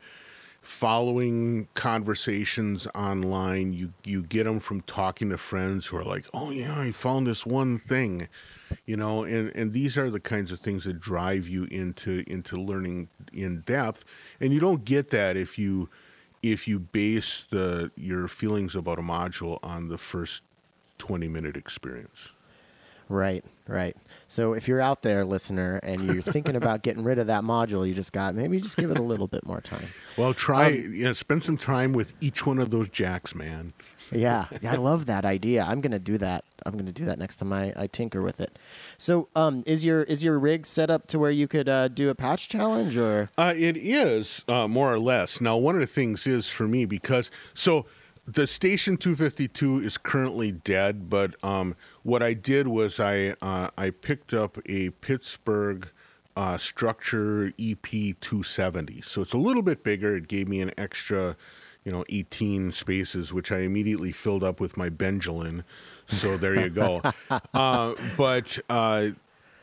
following 0.66 1.68
conversations 1.76 2.88
online. 2.96 3.72
You 3.74 3.94
you 4.04 4.24
get 4.24 4.46
them 4.46 4.60
from 4.60 4.82
talking 4.82 5.30
to 5.30 5.38
friends 5.38 5.86
who 5.86 5.98
are 5.98 6.04
like, 6.04 6.26
"Oh 6.34 6.50
yeah, 6.50 6.78
I 6.80 6.92
found 6.92 7.28
this 7.28 7.46
one 7.46 7.78
thing," 7.78 8.28
you 8.86 8.98
know. 8.98 9.24
And 9.24 9.56
and 9.56 9.74
these 9.74 9.98
are 9.98 10.10
the 10.10 10.20
kinds 10.20 10.52
of 10.52 10.60
things 10.60 10.84
that 10.86 11.00
drive 11.00 11.48
you 11.48 11.66
into 11.66 12.24
into 12.28 12.58
learning 12.58 13.10
in 13.34 13.62
depth. 13.62 14.04
And 14.40 14.54
you 14.54 14.60
don't 14.60 14.84
get 14.84 15.12
that 15.12 15.38
if 15.38 15.58
you 15.60 15.90
if 16.42 16.68
you 16.68 16.80
base 16.80 17.46
the 17.50 17.92
your 17.96 18.28
feelings 18.28 18.76
about 18.76 19.00
a 19.00 19.04
module 19.04 19.60
on 19.64 19.88
the 19.88 19.98
first 19.98 20.42
twenty 20.98 21.28
minute 21.28 21.56
experience. 21.56 22.32
Right, 23.10 23.44
right. 23.68 23.96
So 24.28 24.54
if 24.54 24.68
you're 24.68 24.82
out 24.82 25.02
there, 25.02 25.24
listener, 25.26 25.80
and 25.84 26.02
you're 26.02 26.22
thinking 26.22 26.56
about 26.56 26.82
getting 26.82 27.04
rid 27.04 27.20
of 27.20 27.28
that 27.28 27.44
module 27.44 27.88
you 27.88 27.94
just 27.94 28.14
got, 28.14 28.36
maybe 28.36 28.60
just 28.60 28.78
give 28.78 28.92
it 28.92 28.98
a 28.98 29.04
little 29.04 29.28
bit 29.28 29.46
more 29.46 29.62
time. 29.62 29.88
Well, 30.18 30.34
try 30.34 30.68
Um, 30.68 30.94
you 30.94 31.04
know, 31.06 31.14
spend 31.14 31.44
some 31.44 31.58
time 31.58 31.94
with 31.94 32.14
each 32.22 32.46
one 32.46 32.60
of 32.60 32.70
those 32.72 32.90
jacks, 32.90 33.36
man. 33.36 33.74
Yeah, 34.12 34.46
yeah, 34.62 34.74
I 34.74 34.76
love 34.92 35.08
that 35.08 35.26
idea. 35.26 35.66
I'm 35.68 35.82
gonna 35.82 36.00
do 36.00 36.18
that. 36.20 36.46
I'm 36.66 36.78
gonna 36.78 36.92
do 36.92 37.06
that 37.06 37.18
next 37.18 37.38
time 37.38 37.52
I, 37.52 37.74
I 37.76 37.88
tinker 37.88 38.22
with 38.22 38.40
it. 38.40 38.58
So, 38.98 39.30
um, 39.36 39.64
is 39.66 39.84
your 39.84 40.04
is 40.04 40.24
your 40.24 40.38
rig 40.38 40.66
set 40.66 40.90
up 40.90 41.08
to 41.08 41.20
where 41.20 41.32
you 41.32 41.48
could 41.48 41.68
uh, 41.68 41.88
do 41.88 42.10
a 42.10 42.16
patch 42.16 42.48
challenge 42.48 42.98
or? 42.98 43.32
Uh, 43.38 43.54
it 43.58 43.78
is 43.78 44.44
uh, 44.48 44.68
more 44.68 44.94
or 44.94 45.00
less. 45.00 45.42
Now, 45.42 45.58
one 45.58 45.74
of 45.76 45.82
the 45.82 45.88
things 45.88 46.28
is 46.28 46.48
for 46.48 46.68
me 46.68 46.86
because 46.86 47.32
so 47.56 47.88
the 48.28 48.48
station 48.48 48.98
252 48.98 49.82
is 49.84 49.98
currently 49.98 50.52
dead, 50.52 51.10
but 51.10 51.36
um, 51.44 51.76
what 52.06 52.22
I 52.22 52.34
did 52.34 52.68
was 52.68 53.00
I 53.00 53.36
uh, 53.42 53.72
I 53.78 53.90
picked 53.90 54.34
up 54.36 54.60
a 54.68 54.92
Pittsburgh 54.92 55.90
uh, 56.38 56.56
structure 56.56 57.52
EP 57.60 57.82
270. 57.82 59.02
So 59.02 59.24
it's 59.24 59.34
a 59.34 59.40
little 59.40 59.64
bit 59.64 59.84
bigger. 59.84 60.16
It 60.16 60.28
gave 60.28 60.48
me 60.48 60.62
an 60.62 60.72
extra, 60.78 61.36
you 61.84 61.92
know, 61.92 62.06
18 62.10 62.72
spaces, 62.72 63.34
which 63.34 63.52
I 63.52 63.62
immediately 63.62 64.12
filled 64.12 64.44
up 64.44 64.60
with 64.60 64.78
my 64.78 64.88
Benjamin. 64.88 65.64
So 66.06 66.38
there 66.38 66.60
you 66.60 66.70
go. 66.70 67.02
uh, 67.56 67.96
but 68.16 68.60
uh, 68.70 69.08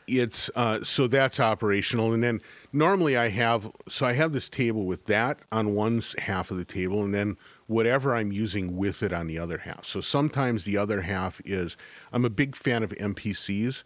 it's 0.07 0.49
uh, 0.57 0.83
so 0.83 1.07
that's 1.07 1.39
operational 1.39 2.11
and 2.13 2.21
then 2.21 2.41
normally 2.73 3.15
i 3.15 3.29
have 3.29 3.71
so 3.87 4.05
i 4.05 4.11
have 4.11 4.33
this 4.33 4.49
table 4.49 4.83
with 4.85 5.05
that 5.05 5.39
on 5.53 5.73
one 5.73 6.01
half 6.17 6.51
of 6.51 6.57
the 6.57 6.65
table 6.65 7.03
and 7.03 7.13
then 7.13 7.37
whatever 7.67 8.15
i'm 8.15 8.31
using 8.31 8.75
with 8.77 9.03
it 9.03 9.13
on 9.13 9.27
the 9.27 9.37
other 9.39 9.57
half 9.57 9.85
so 9.85 10.01
sometimes 10.01 10.63
the 10.63 10.77
other 10.77 11.01
half 11.01 11.41
is 11.45 11.77
i'm 12.11 12.25
a 12.25 12.29
big 12.29 12.55
fan 12.55 12.83
of 12.83 12.89
mpcs 12.91 13.83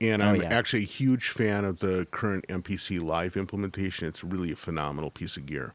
and 0.00 0.22
Oh, 0.22 0.26
i'm 0.26 0.42
yeah. 0.42 0.48
actually 0.48 0.82
a 0.82 0.86
huge 0.86 1.28
fan 1.30 1.64
of 1.64 1.78
the 1.80 2.06
current 2.10 2.46
mpc 2.48 3.02
live 3.02 3.36
implementation 3.36 4.08
it's 4.08 4.24
really 4.24 4.52
a 4.52 4.56
phenomenal 4.56 5.10
piece 5.10 5.36
of 5.36 5.46
gear 5.46 5.74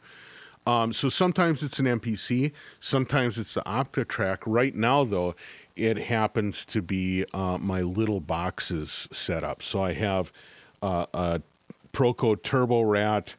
um, 0.65 0.93
so 0.93 1.09
sometimes 1.09 1.61
it's 1.61 1.79
an 1.79 1.85
MPC, 1.87 2.53
sometimes 2.79 3.37
it's 3.37 3.53
the 3.53 3.61
Octatrack. 3.63 4.37
Right 4.45 4.73
now, 4.73 5.03
though, 5.03 5.35
it 5.75 5.97
happens 5.97 6.63
to 6.65 6.81
be 6.81 7.25
uh, 7.33 7.57
my 7.57 7.81
little 7.81 8.21
boxes 8.21 9.07
set 9.11 9.43
up. 9.43 9.61
So 9.61 9.83
I 9.83 9.91
have 9.93 10.31
uh, 10.81 11.05
a 11.13 11.41
Proco 11.91 12.41
Turbo 12.41 12.81
Rat, 12.81 13.35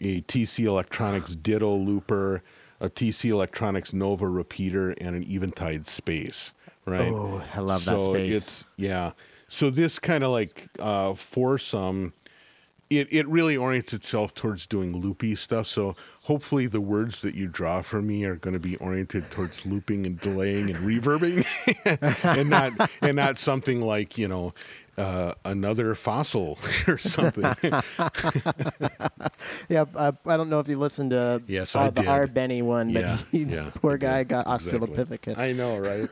a 0.00 0.20
TC 0.22 0.64
Electronics 0.66 1.34
Ditto 1.36 1.74
looper, 1.74 2.42
a 2.80 2.88
TC 2.88 3.30
Electronics 3.30 3.92
Nova 3.92 4.28
repeater, 4.28 4.90
and 5.00 5.16
an 5.16 5.24
Eventide 5.24 5.86
space. 5.86 6.52
Right. 6.84 7.12
Oh, 7.12 7.42
I 7.54 7.60
love 7.60 7.84
that 7.84 8.00
so 8.00 8.12
space. 8.12 8.36
It's 8.36 8.64
yeah. 8.76 9.12
So 9.48 9.70
this 9.70 9.98
kind 9.98 10.24
of 10.24 10.30
like 10.30 10.68
uh, 10.78 11.14
foursome, 11.14 12.12
it 12.90 13.08
it 13.10 13.26
really 13.28 13.56
orients 13.56 13.92
itself 13.92 14.34
towards 14.34 14.66
doing 14.66 14.96
loopy 14.96 15.34
stuff. 15.34 15.66
So 15.66 15.96
hopefully 16.22 16.66
the 16.66 16.80
words 16.80 17.20
that 17.22 17.34
you 17.34 17.48
draw 17.48 17.82
for 17.82 18.00
me 18.00 18.24
are 18.24 18.36
going 18.36 18.54
to 18.54 18.60
be 18.60 18.76
oriented 18.76 19.30
towards 19.30 19.64
looping 19.66 20.06
and 20.06 20.18
delaying 20.20 20.70
and 20.70 20.78
reverbing, 20.78 21.46
and 22.38 22.50
not 22.50 22.90
and 23.02 23.16
not 23.16 23.38
something 23.38 23.80
like 23.80 24.16
you 24.16 24.28
know. 24.28 24.54
Uh, 24.98 25.32
another 25.44 25.94
fossil 25.94 26.58
or 26.88 26.98
something. 26.98 27.54
Yeah, 29.68 29.84
I, 29.96 30.12
I 30.26 30.36
don't 30.36 30.48
know 30.48 30.60
if 30.60 30.68
you 30.68 30.76
listened 30.78 31.10
to 31.10 31.42
Yes, 31.46 31.76
uh, 31.76 31.90
the 31.90 32.00
did. 32.02 32.08
R. 32.08 32.26
Benny 32.26 32.62
one, 32.62 32.92
but 32.92 33.00
Yeah, 33.04 33.18
he, 33.30 33.44
yeah, 33.44 33.70
poor 33.74 33.96
guy 33.96 34.24
got 34.24 34.46
Exactly. 34.52 34.88
Australopithecus. 34.96 35.38
I 35.38 35.52
know, 35.52 35.76
right? 35.78 36.08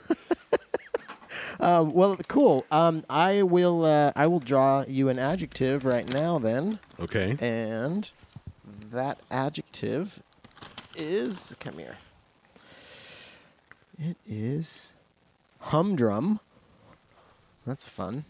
Uh, 1.58 1.84
well, 1.88 2.16
cool. 2.28 2.66
Um, 2.70 3.02
I 3.10 3.42
will. 3.42 3.84
Uh, 3.84 4.12
I 4.14 4.26
will 4.26 4.40
draw 4.40 4.84
you 4.86 5.08
an 5.08 5.18
adjective 5.18 5.84
right 5.84 6.08
now, 6.08 6.38
then, 6.38 6.78
Okay. 7.00 7.36
and 7.40 8.10
that 8.90 9.18
adjective 9.30 10.22
is 10.94 11.54
come 11.60 11.78
here. 11.78 11.96
It 13.98 14.16
is 14.26 14.92
humdrum. 15.60 16.40
That's 17.66 17.88
fun. 17.88 18.24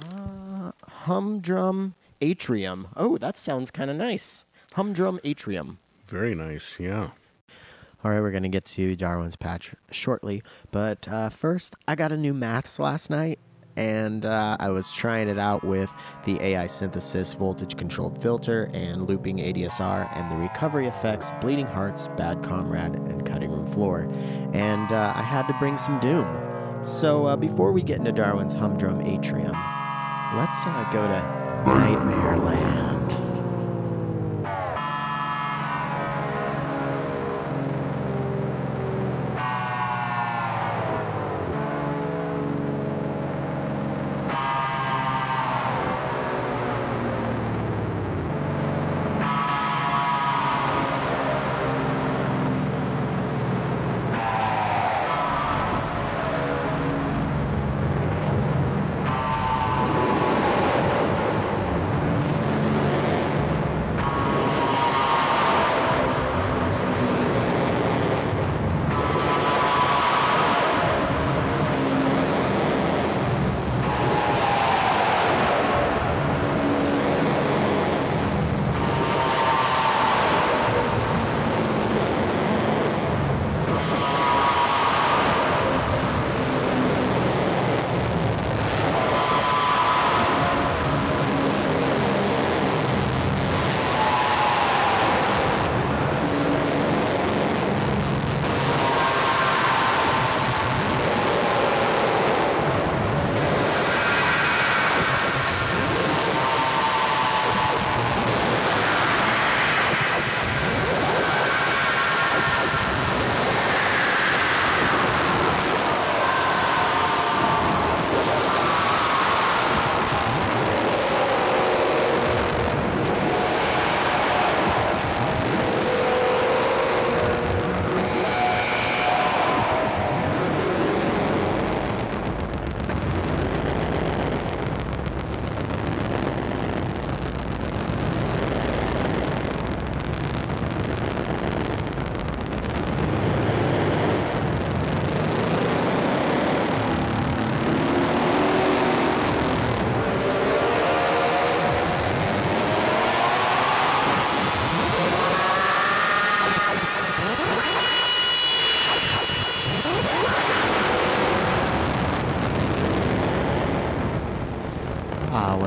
Uh, 0.00 0.72
humdrum 0.88 1.94
atrium. 2.20 2.88
Oh, 2.96 3.18
that 3.18 3.36
sounds 3.36 3.70
kind 3.70 3.90
of 3.90 3.96
nice. 3.96 4.44
Humdrum 4.74 5.20
atrium. 5.24 5.78
Very 6.06 6.34
nice. 6.34 6.76
Yeah. 6.78 7.10
All 8.02 8.10
right, 8.10 8.20
we're 8.20 8.30
going 8.30 8.44
to 8.44 8.48
get 8.48 8.64
to 8.66 8.96
Darwin's 8.96 9.36
patch 9.36 9.74
shortly. 9.90 10.42
But 10.70 11.06
uh, 11.08 11.28
first, 11.28 11.76
I 11.86 11.94
got 11.96 12.12
a 12.12 12.16
new 12.16 12.32
maths 12.32 12.78
last 12.78 13.10
night, 13.10 13.38
and 13.76 14.24
uh, 14.24 14.56
I 14.58 14.70
was 14.70 14.90
trying 14.90 15.28
it 15.28 15.38
out 15.38 15.64
with 15.64 15.90
the 16.24 16.40
AI 16.42 16.66
synthesis 16.66 17.34
voltage 17.34 17.76
controlled 17.76 18.20
filter 18.22 18.70
and 18.72 19.06
looping 19.06 19.36
ADSR 19.38 20.16
and 20.16 20.32
the 20.32 20.36
recovery 20.36 20.86
effects, 20.86 21.30
bleeding 21.42 21.66
hearts, 21.66 22.08
bad 22.16 22.42
comrade, 22.42 22.94
and 22.94 23.26
cutting 23.26 23.50
room 23.50 23.66
floor. 23.66 24.08
And 24.54 24.90
uh, 24.92 25.12
I 25.14 25.22
had 25.22 25.46
to 25.48 25.54
bring 25.58 25.76
some 25.76 26.00
doom. 26.00 26.26
So 26.86 27.26
uh, 27.26 27.36
before 27.36 27.70
we 27.72 27.82
get 27.82 27.98
into 27.98 28.12
Darwin's 28.12 28.54
humdrum 28.54 29.02
atrium, 29.02 29.54
let's 30.34 30.64
uh, 30.64 30.88
go 30.92 31.06
to 31.08 31.20
Nightmare 31.66 32.36
Land. 32.36 33.29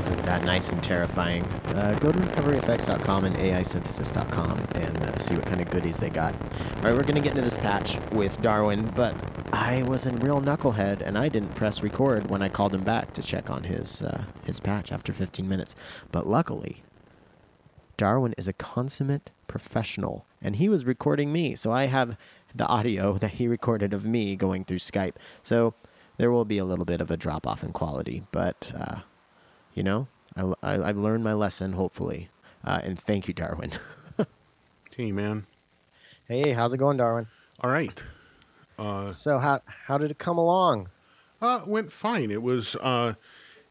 Wasn't 0.03 0.25
that 0.25 0.43
nice 0.43 0.67
and 0.67 0.83
terrifying? 0.83 1.45
Uh, 1.67 1.97
go 2.01 2.11
to 2.11 2.19
recoveryeffects.com 2.19 3.23
and 3.23 3.37
AIsynthesis.com 3.37 4.67
and 4.75 4.97
uh, 5.01 5.17
see 5.17 5.33
what 5.33 5.45
kind 5.45 5.61
of 5.61 5.69
goodies 5.69 5.97
they 5.97 6.09
got. 6.09 6.33
All 6.33 6.81
right, 6.81 6.93
we're 6.93 7.03
going 7.03 7.15
to 7.15 7.21
get 7.21 7.37
into 7.37 7.41
this 7.41 7.55
patch 7.55 7.97
with 8.11 8.41
Darwin, 8.41 8.91
but 8.97 9.15
I 9.53 9.83
was 9.83 10.05
a 10.05 10.11
real 10.15 10.41
knucklehead 10.41 10.99
and 10.99 11.17
I 11.17 11.29
didn't 11.29 11.55
press 11.55 11.81
record 11.81 12.29
when 12.29 12.41
I 12.41 12.49
called 12.49 12.75
him 12.75 12.83
back 12.83 13.13
to 13.13 13.21
check 13.21 13.49
on 13.49 13.63
his 13.63 14.01
uh, 14.01 14.25
his 14.43 14.59
patch 14.59 14.91
after 14.91 15.13
15 15.13 15.47
minutes. 15.47 15.73
But 16.11 16.27
luckily, 16.27 16.83
Darwin 17.95 18.35
is 18.37 18.49
a 18.49 18.53
consummate 18.53 19.31
professional, 19.47 20.25
and 20.41 20.57
he 20.57 20.67
was 20.67 20.83
recording 20.83 21.31
me, 21.31 21.55
so 21.55 21.71
I 21.71 21.85
have 21.85 22.17
the 22.53 22.67
audio 22.67 23.13
that 23.19 23.31
he 23.31 23.47
recorded 23.47 23.93
of 23.93 24.05
me 24.05 24.35
going 24.35 24.65
through 24.65 24.79
Skype. 24.79 25.15
So 25.43 25.75
there 26.17 26.29
will 26.29 26.43
be 26.43 26.57
a 26.57 26.65
little 26.65 26.83
bit 26.83 26.99
of 26.99 27.09
a 27.09 27.15
drop 27.15 27.47
off 27.47 27.63
in 27.63 27.71
quality, 27.71 28.23
but 28.33 28.69
uh, 28.77 28.95
you 29.73 29.83
know, 29.83 30.07
I, 30.35 30.53
I, 30.63 30.89
I've 30.89 30.97
learned 30.97 31.23
my 31.23 31.33
lesson, 31.33 31.73
hopefully. 31.73 32.29
Uh, 32.63 32.79
and 32.83 32.99
thank 32.99 33.27
you, 33.27 33.33
Darwin. 33.33 33.71
Hey, 34.95 35.11
man. 35.11 35.47
hey, 36.27 36.53
how's 36.53 36.73
it 36.73 36.77
going, 36.77 36.97
Darwin? 36.97 37.27
All 37.61 37.69
right. 37.71 38.03
Uh, 38.77 39.11
So 39.11 39.39
how 39.39 39.61
how 39.65 39.97
did 39.97 40.11
it 40.11 40.19
come 40.19 40.37
along? 40.37 40.89
uh, 41.41 41.61
went 41.65 41.91
fine. 41.91 42.31
It 42.31 42.41
was. 42.41 42.75
Uh, 42.77 43.13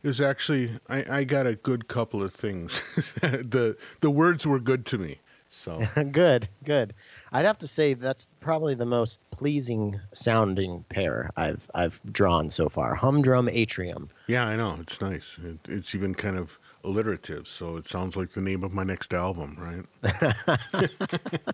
it 0.03 0.07
was 0.09 0.21
actually. 0.21 0.79
I, 0.89 1.19
I 1.19 1.25
got 1.25 1.47
a 1.47 1.55
good 1.55 1.89
couple 1.89 2.23
of 2.23 2.35
things. 2.35 2.81
the 3.21 3.77
The 4.01 4.11
words 4.11 4.47
were 4.47 4.59
good 4.59 4.85
to 4.87 4.99
me. 4.99 5.21
So 5.55 5.81
good, 6.13 6.49
good. 6.65 6.95
I'd 7.31 7.45
have 7.45 7.59
to 7.59 7.67
say 7.67 7.93
that's 7.93 8.29
probably 8.41 8.75
the 8.75 8.87
most 8.87 9.21
pleasing 9.31 10.01
sounding 10.15 10.85
pair 10.89 11.31
I've 11.37 11.71
I've 11.75 12.01
drawn 12.11 12.49
so 12.49 12.69
far. 12.71 12.95
Humdrum 12.95 13.49
atrium. 13.51 14.09
yeah, 14.29 14.47
I 14.47 14.57
know 14.57 14.79
it's 14.81 15.01
nice. 15.01 15.39
It, 15.45 15.59
it's 15.69 15.95
even 15.95 16.15
kind 16.15 16.39
of 16.39 16.59
alliterative, 16.85 17.47
so 17.47 17.77
it 17.77 17.87
sounds 17.87 18.17
like 18.17 18.33
the 18.33 18.41
name 18.41 18.65
of 18.65 18.73
my 18.73 18.83
next 18.83 19.13
album, 19.15 19.57
right? 19.59 19.85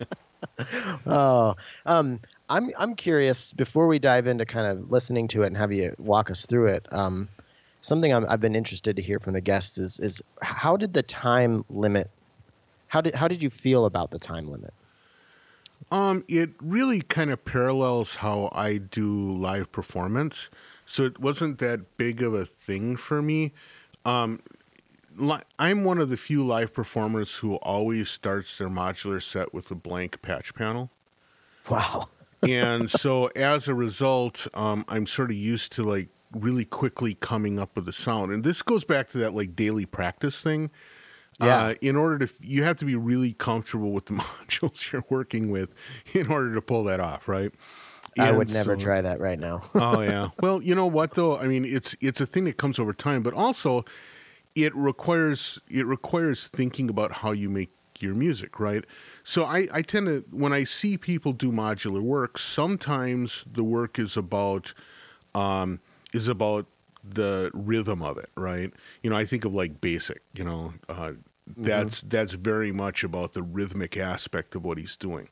Oh, 1.06 1.54
um, 1.86 2.20
I'm 2.48 2.70
I'm 2.78 2.94
curious. 2.94 3.52
Before 3.52 3.86
we 3.88 3.98
dive 3.98 4.26
into 4.26 4.44
kind 4.44 4.66
of 4.66 4.90
listening 4.92 5.28
to 5.28 5.42
it 5.42 5.48
and 5.48 5.56
have 5.56 5.72
you 5.72 5.94
walk 5.98 6.30
us 6.30 6.46
through 6.46 6.68
it, 6.68 6.86
um, 6.92 7.28
something 7.80 8.12
i 8.12 8.30
have 8.30 8.40
been 8.40 8.56
interested 8.56 8.96
to 8.96 9.02
hear 9.02 9.18
from 9.20 9.34
the 9.34 9.40
guests 9.40 9.78
is 9.78 9.98
is 10.00 10.22
how 10.42 10.76
did 10.76 10.92
the 10.92 11.02
time 11.02 11.64
limit? 11.68 12.10
How 12.88 13.00
did 13.00 13.14
how 13.14 13.28
did 13.28 13.42
you 13.42 13.50
feel 13.50 13.84
about 13.84 14.10
the 14.10 14.18
time 14.18 14.50
limit? 14.50 14.74
Um, 15.90 16.24
it 16.28 16.50
really 16.60 17.00
kind 17.00 17.30
of 17.30 17.44
parallels 17.44 18.16
how 18.16 18.50
I 18.52 18.78
do 18.78 19.32
live 19.32 19.70
performance, 19.72 20.50
so 20.86 21.04
it 21.04 21.18
wasn't 21.20 21.58
that 21.58 21.96
big 21.96 22.22
of 22.22 22.34
a 22.34 22.44
thing 22.44 22.96
for 22.96 23.22
me. 23.22 23.52
Um, 24.04 24.40
li- 25.16 25.42
I'm 25.58 25.84
one 25.84 25.98
of 25.98 26.08
the 26.08 26.16
few 26.16 26.44
live 26.44 26.72
performers 26.74 27.34
who 27.34 27.56
always 27.56 28.10
starts 28.10 28.58
their 28.58 28.68
modular 28.68 29.22
set 29.22 29.54
with 29.54 29.70
a 29.70 29.74
blank 29.74 30.20
patch 30.22 30.54
panel. 30.54 30.90
Wow. 31.70 32.08
and 32.48 32.90
so 32.90 33.26
as 33.28 33.68
a 33.68 33.74
result, 33.74 34.46
um, 34.54 34.84
I'm 34.88 35.06
sort 35.06 35.30
of 35.30 35.36
used 35.36 35.72
to 35.72 35.84
like 35.84 36.08
really 36.32 36.64
quickly 36.64 37.14
coming 37.14 37.58
up 37.58 37.74
with 37.76 37.86
the 37.86 37.92
sound. 37.92 38.32
And 38.32 38.44
this 38.44 38.62
goes 38.62 38.84
back 38.84 39.10
to 39.10 39.18
that 39.18 39.34
like 39.34 39.56
daily 39.56 39.86
practice 39.86 40.40
thing. 40.40 40.70
Yeah. 41.40 41.66
Uh, 41.66 41.74
in 41.80 41.94
order 41.94 42.26
to, 42.26 42.34
you 42.40 42.64
have 42.64 42.78
to 42.78 42.84
be 42.84 42.96
really 42.96 43.32
comfortable 43.34 43.92
with 43.92 44.06
the 44.06 44.14
modules 44.48 44.90
you're 44.90 45.04
working 45.08 45.50
with 45.50 45.72
in 46.12 46.26
order 46.28 46.54
to 46.54 46.60
pull 46.60 46.84
that 46.84 47.00
off, 47.00 47.28
right? 47.28 47.52
I 48.18 48.32
would 48.32 48.50
never 48.50 48.76
so, 48.78 48.84
try 48.84 49.00
that 49.00 49.20
right 49.20 49.38
now. 49.38 49.62
oh 49.74 50.00
yeah. 50.00 50.28
Well, 50.40 50.62
you 50.62 50.74
know 50.74 50.86
what 50.86 51.12
though? 51.12 51.38
I 51.38 51.46
mean, 51.46 51.64
it's 51.64 51.94
it's 52.00 52.20
a 52.20 52.26
thing 52.26 52.44
that 52.44 52.56
comes 52.56 52.78
over 52.78 52.92
time, 52.92 53.22
but 53.22 53.32
also 53.32 53.84
it 54.54 54.74
requires 54.74 55.60
it 55.68 55.86
requires 55.86 56.48
thinking 56.48 56.90
about 56.90 57.12
how 57.12 57.30
you 57.30 57.48
make 57.48 57.70
your 58.00 58.14
music, 58.14 58.58
right? 58.60 58.84
So 59.24 59.44
I, 59.44 59.68
I 59.72 59.82
tend 59.82 60.06
to 60.06 60.24
when 60.30 60.52
I 60.52 60.64
see 60.64 60.96
people 60.96 61.32
do 61.32 61.52
modular 61.52 62.00
work, 62.00 62.38
sometimes 62.38 63.44
the 63.50 63.64
work 63.64 63.98
is 63.98 64.16
about 64.16 64.72
um, 65.34 65.80
is 66.12 66.28
about 66.28 66.66
the 67.04 67.50
rhythm 67.54 68.02
of 68.02 68.18
it, 68.18 68.30
right? 68.36 68.72
You 69.02 69.10
know, 69.10 69.16
I 69.16 69.24
think 69.24 69.44
of 69.44 69.54
like 69.54 69.80
Baseck, 69.80 70.22
you 70.34 70.44
know, 70.44 70.74
uh, 70.88 71.12
that's 71.56 71.98
mm-hmm. 71.98 72.08
that's 72.08 72.32
very 72.32 72.72
much 72.72 73.04
about 73.04 73.32
the 73.32 73.42
rhythmic 73.42 73.96
aspect 73.96 74.54
of 74.54 74.64
what 74.64 74.78
he's 74.78 74.96
doing. 74.96 75.28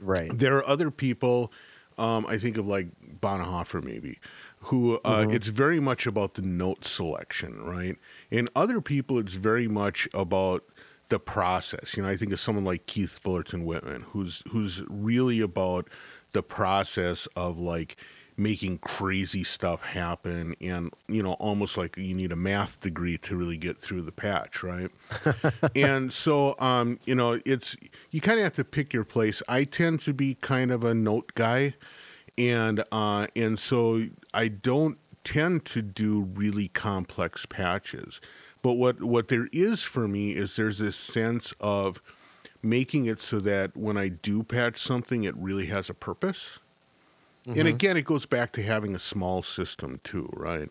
Right. 0.00 0.36
There 0.36 0.56
are 0.56 0.66
other 0.68 0.90
people, 0.90 1.52
um, 1.98 2.24
I 2.26 2.38
think 2.38 2.56
of 2.58 2.66
like 2.66 2.88
Bana 3.20 3.44
Haffar 3.44 3.82
maybe, 3.82 4.18
who 4.60 4.96
uh, 5.04 5.22
mm-hmm. 5.22 5.30
it's 5.32 5.48
very 5.48 5.80
much 5.80 6.06
about 6.06 6.34
the 6.34 6.42
note 6.42 6.84
selection, 6.84 7.60
right? 7.62 7.96
And 8.30 8.48
other 8.54 8.80
people, 8.80 9.18
it's 9.18 9.34
very 9.34 9.68
much 9.68 10.08
about 10.14 10.64
the 11.08 11.18
process. 11.18 11.96
You 11.96 12.02
know, 12.02 12.08
I 12.08 12.16
think 12.16 12.32
of 12.32 12.40
someone 12.40 12.64
like 12.64 12.86
Keith 12.86 13.18
Fullerton 13.18 13.64
Whitman, 13.64 14.02
who's 14.02 14.42
who's 14.50 14.82
really 14.88 15.40
about 15.40 15.88
the 16.32 16.42
process 16.42 17.26
of 17.34 17.58
like 17.58 17.96
making 18.38 18.78
crazy 18.78 19.42
stuff 19.42 19.82
happen 19.82 20.54
and 20.60 20.92
you 21.08 21.22
know 21.22 21.32
almost 21.34 21.76
like 21.76 21.96
you 21.96 22.14
need 22.14 22.30
a 22.30 22.36
math 22.36 22.80
degree 22.80 23.18
to 23.18 23.36
really 23.36 23.56
get 23.56 23.76
through 23.76 24.00
the 24.02 24.12
patch 24.12 24.62
right? 24.62 24.90
And 25.74 26.12
so 26.12 26.58
um 26.60 27.00
you 27.04 27.14
know 27.14 27.40
it's 27.44 27.76
you 28.10 28.20
kind 28.20 28.38
of 28.38 28.44
have 28.44 28.52
to 28.54 28.64
pick 28.64 28.92
your 28.92 29.04
place. 29.04 29.42
I 29.48 29.64
tend 29.64 30.00
to 30.00 30.14
be 30.14 30.34
kind 30.34 30.70
of 30.70 30.84
a 30.84 30.94
note 30.94 31.34
guy 31.34 31.74
and 32.36 32.84
uh 32.92 33.26
and 33.34 33.58
so 33.58 34.04
i 34.32 34.46
don't 34.46 34.96
tend 35.24 35.64
to 35.64 35.82
do 35.82 36.22
really 36.34 36.68
complex 36.68 37.44
patches. 37.44 38.20
But 38.62 38.74
what 38.74 39.02
what 39.02 39.28
there 39.28 39.48
is 39.52 39.82
for 39.82 40.06
me 40.06 40.32
is 40.32 40.56
there's 40.56 40.78
this 40.78 40.96
sense 40.96 41.52
of 41.60 42.00
making 42.62 43.06
it 43.06 43.20
so 43.20 43.38
that 43.40 43.76
when 43.76 43.96
i 43.96 44.08
do 44.08 44.42
patch 44.42 44.80
something 44.80 45.24
it 45.24 45.36
really 45.36 45.66
has 45.66 45.88
a 45.88 45.94
purpose 45.94 46.58
Mm-hmm. 47.48 47.60
And 47.60 47.68
again, 47.68 47.96
it 47.96 48.04
goes 48.04 48.26
back 48.26 48.52
to 48.52 48.62
having 48.62 48.94
a 48.94 48.98
small 48.98 49.42
system 49.42 50.00
too, 50.04 50.28
right? 50.34 50.68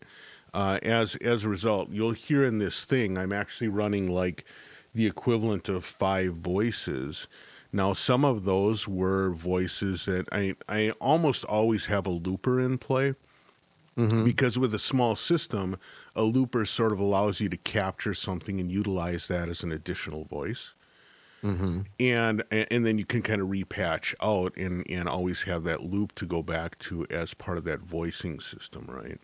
Uh, 0.54 0.80
as 0.84 1.16
as 1.18 1.44
a 1.44 1.50
result, 1.50 1.90
you'll 1.90 2.12
hear 2.12 2.46
in 2.46 2.60
this 2.60 2.84
thing, 2.84 3.18
I'm 3.18 3.34
actually 3.34 3.68
running 3.68 4.08
like 4.08 4.46
the 4.94 5.08
equivalent 5.08 5.70
of 5.70 5.84
five 5.84 6.36
voices. 6.36 7.28
Now, 7.74 7.94
some 7.94 8.24
of 8.24 8.44
those 8.44 8.88
were 8.88 9.32
voices 9.32 10.06
that 10.06 10.28
I 10.32 10.56
I 10.70 10.92
almost 11.02 11.44
always 11.46 11.88
have 11.88 12.06
a 12.06 12.12
looper 12.12 12.60
in 12.60 12.78
play. 12.78 13.16
Mm-hmm. 13.98 14.26
Because 14.26 14.60
with 14.60 14.76
a 14.76 14.80
small 14.80 15.16
system, 15.16 15.76
a 16.16 16.22
looper 16.22 16.66
sort 16.66 16.92
of 16.92 17.00
allows 17.00 17.40
you 17.40 17.50
to 17.50 17.58
capture 17.58 18.14
something 18.14 18.60
and 18.60 18.72
utilize 18.72 19.28
that 19.28 19.50
as 19.50 19.64
an 19.64 19.72
additional 19.72 20.26
voice. 20.26 20.74
Mm-hmm. 21.44 21.82
And 22.00 22.44
and 22.52 22.86
then 22.86 22.98
you 22.98 23.06
can 23.06 23.22
kind 23.22 23.42
of 23.42 23.48
repatch 23.48 24.16
out 24.22 24.56
and 24.58 24.90
and 24.90 25.08
always 25.08 25.42
have 25.44 25.64
that 25.66 25.84
loop 25.84 26.16
to 26.16 26.26
go 26.26 26.42
back 26.42 26.78
to 26.80 27.06
as 27.10 27.34
part 27.34 27.58
of 27.58 27.64
that 27.66 27.80
voicing 27.82 28.40
system, 28.40 28.86
right? 28.88 29.20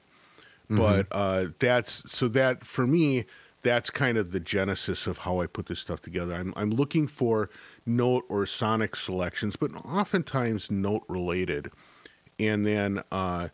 Mm-hmm. 0.69 0.77
But 0.77 1.07
uh, 1.11 1.45
that's 1.59 2.09
so 2.11 2.27
that 2.29 2.63
for 2.63 2.85
me, 2.85 3.25
that's 3.63 3.89
kind 3.89 4.17
of 4.17 4.31
the 4.31 4.39
genesis 4.39 5.07
of 5.07 5.17
how 5.17 5.41
I 5.41 5.47
put 5.47 5.65
this 5.65 5.79
stuff 5.79 6.01
together. 6.01 6.35
I'm 6.35 6.53
I'm 6.55 6.69
looking 6.69 7.07
for 7.07 7.49
note 7.85 8.25
or 8.29 8.45
sonic 8.45 8.95
selections, 8.95 9.55
but 9.55 9.73
oftentimes 9.83 10.69
note 10.69 11.03
related, 11.07 11.71
and 12.39 12.63
then 12.63 13.03
uh, 13.11 13.47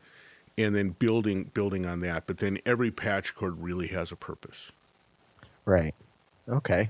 and 0.58 0.76
then 0.76 0.90
building 1.00 1.50
building 1.54 1.86
on 1.86 2.02
that. 2.02 2.28
But 2.28 2.40
then 2.40 2.60
every 2.66 2.92
patch 2.92 3.34
cord 3.36 3.58
really 3.62 3.88
has 3.88 4.12
a 4.12 4.18
purpose. 4.18 4.74
Right. 5.66 5.96
Okay 6.50 6.90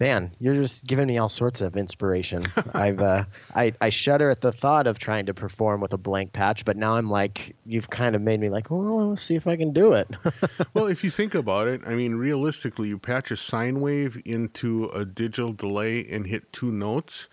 man, 0.00 0.30
you're 0.40 0.54
just 0.54 0.86
giving 0.86 1.06
me 1.06 1.18
all 1.18 1.28
sorts 1.28 1.60
of 1.60 1.76
inspiration. 1.76 2.46
I've 2.74 3.00
uh, 3.00 3.24
I 3.54 3.72
I 3.80 3.90
shudder 3.90 4.30
at 4.30 4.40
the 4.40 4.52
thought 4.52 4.86
of 4.86 4.98
trying 4.98 5.26
to 5.26 5.34
perform 5.34 5.80
with 5.80 5.92
a 5.92 5.98
blank 5.98 6.32
patch, 6.32 6.64
but 6.64 6.76
now 6.76 6.96
I'm 6.96 7.10
like, 7.10 7.56
you've 7.66 7.90
kind 7.90 8.14
of 8.14 8.22
made 8.22 8.40
me 8.40 8.50
like, 8.50 8.70
well, 8.70 9.08
let's 9.08 9.22
see 9.22 9.36
if 9.36 9.46
I 9.46 9.56
can 9.56 9.72
do 9.72 9.92
it. 9.92 10.08
well, 10.74 10.86
if 10.86 11.04
you 11.04 11.10
think 11.10 11.34
about 11.34 11.68
it, 11.68 11.82
I 11.86 11.94
mean, 11.94 12.14
realistically, 12.14 12.88
you 12.88 12.98
patch 12.98 13.30
a 13.30 13.36
sine 13.36 13.80
wave 13.80 14.20
into 14.24 14.86
a 14.86 15.04
digital 15.04 15.52
delay 15.52 16.06
and 16.08 16.26
hit 16.26 16.52
two 16.52 16.72
notes 16.72 17.28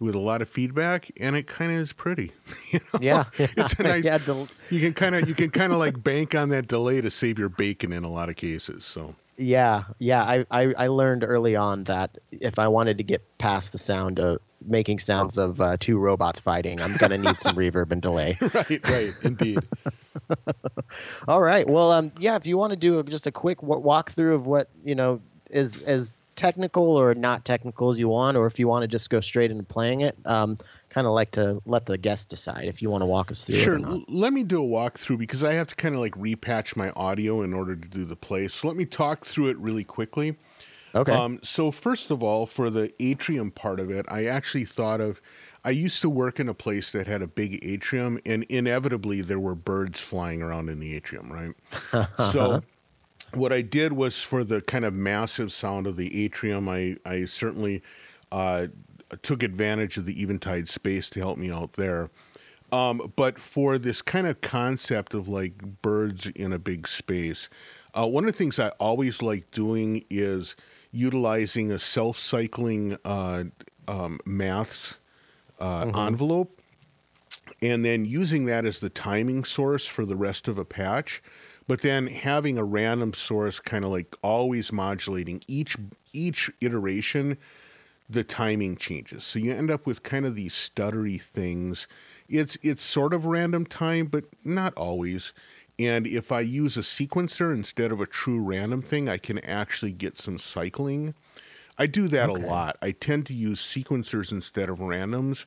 with 0.00 0.14
a 0.14 0.18
lot 0.18 0.42
of 0.42 0.48
feedback, 0.48 1.10
and 1.18 1.36
it 1.36 1.46
kind 1.46 1.72
of 1.72 1.78
is 1.78 1.92
pretty. 1.92 2.32
You 2.72 2.80
know? 2.92 2.98
Yeah, 3.00 3.24
it's 3.38 3.74
a 3.74 3.82
nice. 3.84 4.04
yeah, 4.04 4.18
del- 4.18 4.48
you 4.68 4.80
can 4.80 4.94
kind 4.94 5.14
of 5.14 5.28
you 5.28 5.34
can 5.34 5.50
kind 5.50 5.72
of 5.72 5.78
like 5.78 6.02
bank 6.02 6.34
on 6.34 6.48
that 6.48 6.66
delay 6.66 7.00
to 7.00 7.10
save 7.10 7.38
your 7.38 7.48
bacon 7.48 7.92
in 7.92 8.02
a 8.02 8.10
lot 8.10 8.28
of 8.28 8.34
cases. 8.36 8.84
So 8.84 9.14
yeah, 9.36 9.84
yeah. 9.98 10.22
I, 10.22 10.46
I, 10.50 10.74
I 10.76 10.86
learned 10.88 11.24
early 11.24 11.56
on 11.56 11.84
that 11.84 12.18
if 12.30 12.58
I 12.58 12.68
wanted 12.68 12.98
to 12.98 13.04
get 13.04 13.22
past 13.38 13.72
the 13.72 13.78
sound 13.78 14.20
of 14.20 14.38
making 14.66 14.98
sounds 14.98 15.36
of 15.36 15.60
uh, 15.60 15.76
two 15.78 15.98
robots 15.98 16.40
fighting, 16.40 16.80
I'm 16.80 16.94
gonna 16.94 17.18
need 17.18 17.40
some 17.40 17.56
reverb 17.56 17.92
and 17.92 18.00
delay. 18.00 18.38
right, 18.54 18.88
right, 18.88 19.14
indeed. 19.22 19.60
All 21.28 21.42
right. 21.42 21.68
Well, 21.68 21.92
um, 21.92 22.12
yeah. 22.18 22.36
If 22.36 22.46
you 22.46 22.56
want 22.56 22.72
to 22.72 22.78
do 22.78 23.02
just 23.02 23.26
a 23.26 23.32
quick 23.32 23.58
walkthrough 23.58 24.34
of 24.34 24.46
what 24.46 24.68
you 24.84 24.94
know 24.94 25.20
is 25.50 25.82
as 25.82 26.14
technical 26.36 26.96
or 26.96 27.14
not 27.14 27.44
technical 27.44 27.90
as 27.90 27.98
you 27.98 28.08
want, 28.08 28.36
or 28.36 28.46
if 28.46 28.58
you 28.58 28.68
want 28.68 28.82
to 28.82 28.88
just 28.88 29.10
go 29.10 29.20
straight 29.20 29.50
into 29.50 29.64
playing 29.64 30.00
it, 30.00 30.16
um, 30.24 30.56
kind 30.94 31.08
of 31.08 31.12
like 31.12 31.32
to 31.32 31.60
let 31.66 31.86
the 31.86 31.98
guest 31.98 32.28
decide 32.28 32.66
if 32.66 32.80
you 32.80 32.88
want 32.88 33.02
to 33.02 33.06
walk 33.06 33.28
us 33.32 33.42
through 33.42 33.56
sure. 33.56 33.74
it 33.74 33.76
or 33.76 33.78
not. 33.80 34.08
Let 34.08 34.32
me 34.32 34.44
do 34.44 34.62
a 34.62 34.66
walkthrough 34.66 35.18
because 35.18 35.42
I 35.42 35.52
have 35.54 35.66
to 35.66 35.74
kind 35.74 35.92
of 35.92 36.00
like 36.00 36.14
repatch 36.14 36.76
my 36.76 36.90
audio 36.90 37.42
in 37.42 37.52
order 37.52 37.74
to 37.74 37.88
do 37.88 38.04
the 38.04 38.14
play. 38.14 38.46
So 38.46 38.68
let 38.68 38.76
me 38.76 38.84
talk 38.84 39.26
through 39.26 39.48
it 39.48 39.58
really 39.58 39.82
quickly. 39.82 40.36
Okay. 40.94 41.10
Um, 41.10 41.40
so 41.42 41.72
first 41.72 42.12
of 42.12 42.22
all, 42.22 42.46
for 42.46 42.70
the 42.70 42.92
atrium 43.00 43.50
part 43.50 43.80
of 43.80 43.90
it, 43.90 44.06
I 44.08 44.26
actually 44.26 44.64
thought 44.64 45.00
of. 45.00 45.20
I 45.66 45.70
used 45.70 46.02
to 46.02 46.10
work 46.10 46.40
in 46.40 46.50
a 46.50 46.54
place 46.54 46.92
that 46.92 47.06
had 47.06 47.22
a 47.22 47.26
big 47.26 47.58
atrium, 47.64 48.20
and 48.26 48.44
inevitably 48.50 49.22
there 49.22 49.40
were 49.40 49.54
birds 49.54 49.98
flying 49.98 50.42
around 50.42 50.68
in 50.68 50.78
the 50.78 50.94
atrium, 50.94 51.32
right? 51.32 52.06
so 52.32 52.62
what 53.32 53.50
I 53.50 53.62
did 53.62 53.94
was 53.94 54.22
for 54.22 54.44
the 54.44 54.60
kind 54.60 54.84
of 54.84 54.92
massive 54.92 55.52
sound 55.52 55.86
of 55.86 55.96
the 55.96 56.22
atrium, 56.22 56.68
I 56.68 56.96
I 57.06 57.24
certainly 57.24 57.82
uh, 58.30 58.66
took 59.22 59.42
advantage 59.42 59.96
of 59.96 60.06
the 60.06 60.20
Eventide 60.20 60.68
space 60.68 61.10
to 61.10 61.20
help 61.20 61.38
me 61.38 61.50
out 61.50 61.74
there. 61.74 62.10
Um, 62.72 63.12
but 63.16 63.38
for 63.38 63.78
this 63.78 64.02
kind 64.02 64.26
of 64.26 64.40
concept 64.40 65.14
of 65.14 65.28
like 65.28 65.56
birds 65.82 66.26
in 66.26 66.52
a 66.52 66.58
big 66.58 66.88
space, 66.88 67.48
uh, 67.96 68.06
one 68.06 68.24
of 68.24 68.32
the 68.32 68.38
things 68.38 68.58
I 68.58 68.70
always 68.80 69.22
like 69.22 69.48
doing 69.52 70.04
is 70.10 70.56
utilizing 70.92 71.72
a 71.72 71.78
self 71.78 72.18
cycling 72.18 72.96
uh, 73.04 73.44
um, 73.88 74.18
maths 74.24 74.94
uh, 75.60 75.84
mm-hmm. 75.84 75.98
envelope 75.98 76.60
and 77.62 77.84
then 77.84 78.04
using 78.04 78.46
that 78.46 78.64
as 78.64 78.78
the 78.78 78.90
timing 78.90 79.44
source 79.44 79.86
for 79.86 80.04
the 80.04 80.16
rest 80.16 80.48
of 80.48 80.58
a 80.58 80.64
patch 80.64 81.22
but 81.66 81.80
then 81.80 82.06
having 82.06 82.58
a 82.58 82.64
random 82.64 83.14
source 83.14 83.58
kind 83.58 83.84
of 83.84 83.90
like 83.90 84.14
always 84.22 84.72
modulating 84.72 85.42
each 85.48 85.76
each 86.12 86.50
iteration 86.60 87.36
the 88.08 88.24
timing 88.24 88.76
changes. 88.76 89.24
So 89.24 89.38
you 89.38 89.52
end 89.52 89.70
up 89.70 89.86
with 89.86 90.02
kind 90.02 90.26
of 90.26 90.34
these 90.34 90.54
stuttery 90.54 91.20
things. 91.20 91.86
It's 92.28 92.56
it's 92.62 92.82
sort 92.82 93.12
of 93.14 93.26
random 93.26 93.66
time, 93.66 94.06
but 94.06 94.24
not 94.44 94.74
always. 94.74 95.32
And 95.78 96.06
if 96.06 96.32
I 96.32 96.40
use 96.40 96.76
a 96.76 96.80
sequencer 96.80 97.54
instead 97.54 97.92
of 97.92 98.00
a 98.00 98.06
true 98.06 98.40
random 98.40 98.82
thing, 98.82 99.08
I 99.08 99.18
can 99.18 99.38
actually 99.40 99.92
get 99.92 100.16
some 100.18 100.38
cycling. 100.38 101.14
I 101.78 101.86
do 101.86 102.08
that 102.08 102.30
okay. 102.30 102.42
a 102.42 102.46
lot. 102.46 102.76
I 102.82 102.92
tend 102.92 103.26
to 103.26 103.34
use 103.34 103.60
sequencers 103.60 104.32
instead 104.32 104.68
of 104.70 104.78
randoms 104.78 105.46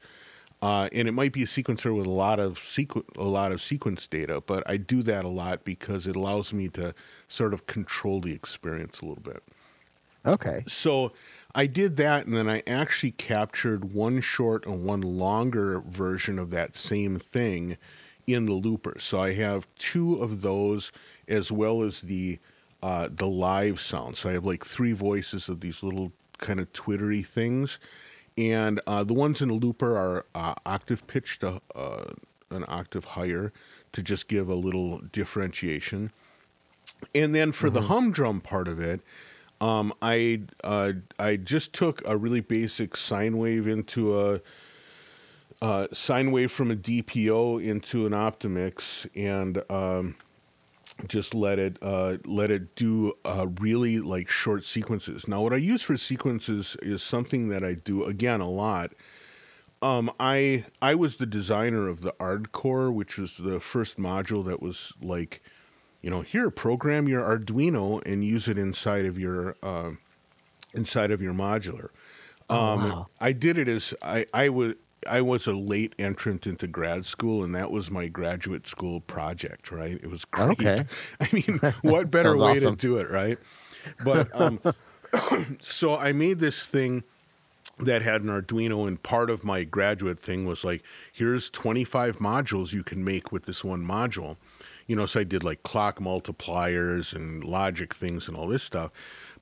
Uh, 0.62 0.90
and 0.92 1.08
it 1.08 1.12
might 1.12 1.34
be 1.34 1.44
a 1.44 1.48
sequencer 1.48 1.96
with 1.96 2.06
a 2.08 2.10
lot 2.12 2.40
of 2.40 2.58
sequ- 2.60 3.06
a 3.18 3.24
lot 3.24 3.52
of 3.52 3.62
sequence 3.62 4.08
data, 4.08 4.42
but 4.42 4.64
I 4.68 4.78
do 4.78 5.04
that 5.04 5.26
a 5.26 5.30
lot 5.30 5.64
because 5.64 6.08
it 6.08 6.16
allows 6.16 6.52
me 6.54 6.70
to 6.70 6.94
sort 7.28 7.54
of 7.54 7.68
control 7.68 8.22
the 8.22 8.34
experience 8.34 9.00
a 9.02 9.06
little 9.06 9.24
bit. 9.24 9.44
Okay. 10.26 10.64
So 10.68 11.14
I 11.56 11.66
did 11.66 11.98
that, 11.98 12.26
and 12.26 12.36
then 12.36 12.50
I 12.50 12.62
actually 12.68 13.12
captured 13.12 13.94
one 13.94 14.22
short 14.22 14.66
and 14.66 14.84
one 14.84 15.02
longer 15.02 15.80
version 15.82 16.38
of 16.40 16.50
that 16.52 16.76
same 16.76 17.20
thing 17.20 17.78
in 18.28 18.46
the 18.46 18.54
looper. 18.54 18.98
So 19.00 19.20
I 19.20 19.34
have 19.34 19.68
two 19.78 20.22
of 20.22 20.42
those 20.42 20.92
as 21.28 21.52
well 21.52 21.84
as 21.84 22.02
the 22.02 22.40
uh, 22.84 23.10
the 23.12 23.26
live 23.28 23.82
sound. 23.82 24.16
So 24.18 24.30
I 24.30 24.34
have 24.34 24.46
like 24.46 24.64
three 24.64 24.94
voices 24.94 25.50
of 25.50 25.62
these 25.62 25.82
little 25.82 26.12
kind 26.38 26.60
of 26.60 26.72
twittery 26.74 27.24
things, 27.24 27.80
and 28.38 28.80
uh, 28.86 29.04
the 29.04 29.16
ones 29.16 29.42
in 29.42 29.48
the 29.48 29.56
looper 29.56 29.98
are 29.98 30.26
uh, 30.36 30.54
octave 30.66 31.06
pitched 31.08 31.44
uh, 31.44 31.60
an 32.52 32.66
octave 32.68 33.06
higher 33.06 33.52
to 33.94 34.04
just 34.04 34.28
give 34.28 34.50
a 34.50 34.56
little 34.56 35.00
differentiation. 35.12 36.12
And 37.16 37.34
then 37.34 37.52
for 37.52 37.68
mm-hmm. 37.68 37.76
the 37.76 37.82
humdrum 37.82 38.42
part 38.42 38.68
of 38.68 38.80
it, 38.80 39.02
um, 39.62 39.94
I 40.02 40.42
uh, 40.64 40.94
I 41.20 41.38
just 41.38 41.74
took 41.74 42.02
a 42.06 42.16
really 42.16 42.42
basic 42.42 42.96
sine 42.96 43.38
wave 43.38 43.68
into 43.68 44.20
a 44.20 44.42
uh, 45.62 45.88
sine 45.92 46.32
wave 46.32 46.52
from 46.52 46.72
a 46.72 46.76
DPO 46.76 47.64
into 47.64 48.06
an 48.06 48.14
Optomix 48.14 49.08
and 49.16 49.64
um, 49.72 50.16
just 51.08 51.34
let 51.34 51.60
it 51.60 51.78
uh, 51.82 52.18
let 52.26 52.52
it 52.52 52.76
do 52.76 53.14
uh, 53.26 53.48
really 53.60 54.00
like 54.00 54.30
short 54.30 54.64
sequences. 54.64 55.28
Now, 55.28 55.42
what 55.42 55.54
I 55.54 55.58
use 55.58 55.82
for 55.82 55.98
sequences 55.98 56.76
is 56.82 57.02
something 57.02 57.50
that 57.50 57.64
I 57.64 57.74
do 57.74 58.06
again 58.06 58.42
a 58.42 58.50
lot. 58.50 58.94
Um, 59.82 60.12
I 60.20 60.66
I 60.82 60.96
was 60.96 61.18
the 61.18 61.26
designer 61.26 61.88
of 61.88 62.02
the 62.02 62.14
Ardcore, 62.20 62.92
which 62.94 63.18
was 63.18 63.34
the 63.38 63.60
first 63.60 63.98
module 63.98 64.46
that 64.46 64.62
was 64.62 64.94
like 65.02 65.42
you 66.02 66.10
know, 66.10 66.22
here 66.22 66.50
program 66.50 67.08
your 67.08 67.22
Arduino 67.22 68.02
and 68.06 68.24
use 68.24 68.48
it 68.48 68.58
inside 68.58 69.06
of 69.06 69.18
your 69.18 69.56
uh, 69.64 69.92
inside 70.74 71.12
of 71.12 71.22
your 71.22 71.34
modular. 71.34 71.90
Oh, 72.50 72.66
um, 72.66 72.90
wow. 72.90 73.08
I 73.20 73.34
did 73.34 73.58
it 73.58 73.68
as 73.68 73.94
I, 74.02 74.26
I 74.34 74.50
was 74.50 74.76
I 75.08 75.22
was 75.22 75.48
a 75.48 75.54
late 75.54 75.94
entrant 76.00 76.48
into 76.48 76.68
grad 76.68 77.06
school, 77.06 77.44
and 77.44 77.54
that 77.56 77.72
was 77.72 77.92
my 77.92 78.08
graduate 78.08 78.68
school 78.68 79.02
project. 79.02 79.72
Right, 79.72 80.00
it 80.02 80.10
was 80.10 80.26
great. 80.26 80.52
Okay. 80.52 80.78
I 81.20 81.30
mean, 81.32 81.60
what 81.82 82.12
better 82.12 82.36
way 82.36 82.54
awesome. 82.54 82.76
to 82.76 82.88
do 82.88 82.98
it, 82.98 83.10
right? 83.10 83.38
But 84.04 84.30
um, 84.34 84.60
so 85.62 85.98
I 85.98 86.12
made 86.12 86.40
this 86.40 86.66
thing 86.66 87.04
that 87.80 88.02
had 88.02 88.22
an 88.22 88.30
Arduino, 88.30 88.88
and 88.88 89.02
part 89.02 89.30
of 89.30 89.44
my 89.44 89.64
graduate 89.64 90.20
thing 90.20 90.46
was 90.46 90.64
like, 90.64 90.84
here's 91.14 91.50
25 91.52 92.18
modules 92.18 92.74
you 92.74 92.84
can 92.84 93.04
make 93.04 93.32
with 93.32 93.46
this 93.46 93.64
one 93.64 93.86
module 93.86 94.36
you 94.88 94.96
know, 94.96 95.06
so 95.06 95.20
I 95.20 95.24
did 95.24 95.44
like 95.44 95.64
clock 95.64 96.00
multipliers 96.00 97.14
and 97.14 97.44
logic 97.44 97.94
things 97.94 98.28
and 98.28 98.36
all 98.36 98.48
this 98.48 98.64
stuff. 98.64 98.92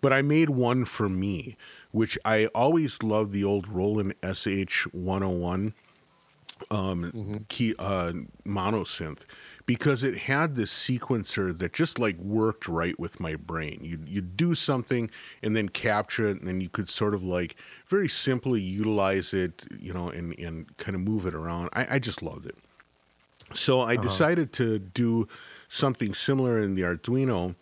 But 0.01 0.11
I 0.11 0.21
made 0.21 0.49
one 0.49 0.85
for 0.85 1.07
me, 1.07 1.55
which 1.91 2.17
I 2.25 2.47
always 2.47 3.01
loved 3.01 3.31
the 3.31 3.43
old 3.43 3.67
Roland 3.67 4.13
SH 4.23 4.87
101 4.91 5.73
um, 6.71 7.11
mm-hmm. 7.11 7.37
key 7.49 7.75
uh, 7.79 8.13
monosynth 8.45 9.25
because 9.65 10.03
it 10.03 10.17
had 10.17 10.55
this 10.55 10.71
sequencer 10.71 11.57
that 11.57 11.73
just 11.73 11.97
like 11.99 12.17
worked 12.17 12.67
right 12.67 12.97
with 12.99 13.19
my 13.19 13.35
brain. 13.35 13.79
You 13.81 13.99
you 14.05 14.21
do 14.21 14.55
something 14.55 15.09
and 15.43 15.55
then 15.55 15.69
capture 15.69 16.27
it, 16.27 16.37
and 16.39 16.47
then 16.47 16.61
you 16.61 16.69
could 16.69 16.89
sort 16.89 17.13
of 17.13 17.23
like 17.23 17.55
very 17.87 18.07
simply 18.07 18.61
utilize 18.61 19.33
it, 19.33 19.63
you 19.79 19.93
know, 19.93 20.09
and 20.09 20.37
and 20.39 20.77
kind 20.77 20.95
of 20.95 21.01
move 21.01 21.25
it 21.25 21.33
around. 21.33 21.69
I, 21.73 21.95
I 21.95 21.99
just 21.99 22.21
loved 22.21 22.45
it. 22.45 22.57
So 23.53 23.81
I 23.81 23.95
uh-huh. 23.95 24.03
decided 24.03 24.53
to 24.53 24.79
do 24.79 25.27
something 25.69 26.13
similar 26.13 26.61
in 26.61 26.75
the 26.75 26.81
Arduino, 26.83 27.55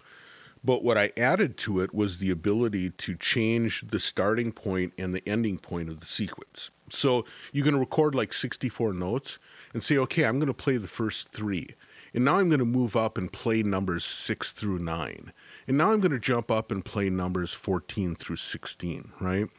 but 0.64 0.84
what 0.84 0.98
I 0.98 1.12
added 1.18 1.58
to 1.60 1.82
it 1.82 1.94
was 1.94 2.18
the 2.18 2.32
ability 2.32 2.92
to 2.92 3.16
change 3.16 3.84
the 3.90 4.00
starting 4.00 4.52
point 4.52 4.94
and 4.98 5.14
the 5.14 5.28
ending 5.28 5.58
point 5.58 5.90
of 5.90 6.00
the 6.00 6.06
sequence. 6.06 6.70
So 6.90 7.26
you 7.52 7.64
can 7.64 7.78
record 7.78 8.16
like 8.16 8.32
64 8.32 8.94
notes 8.94 9.40
and 9.74 9.84
say, 9.84 9.98
okay, 9.98 10.24
I'm 10.24 10.40
going 10.40 10.48
to 10.48 10.54
play 10.54 10.78
the 10.78 10.88
first 10.88 11.30
three. 11.30 11.76
And 12.14 12.24
now 12.24 12.38
I'm 12.38 12.50
going 12.50 12.60
to 12.60 12.66
move 12.66 12.96
up 12.96 13.18
and 13.18 13.32
play 13.32 13.64
numbers 13.64 14.06
6 14.06 14.52
through 14.52 14.80
9. 14.80 15.34
And 15.68 15.78
now 15.78 15.92
I'm 15.92 16.00
going 16.00 16.12
to 16.12 16.20
jump 16.20 16.52
up 16.52 16.72
and 16.72 16.86
play 16.86 17.10
numbers 17.10 17.54
14 17.54 18.16
through 18.16 18.36
16, 18.36 19.12
right? 19.20 19.50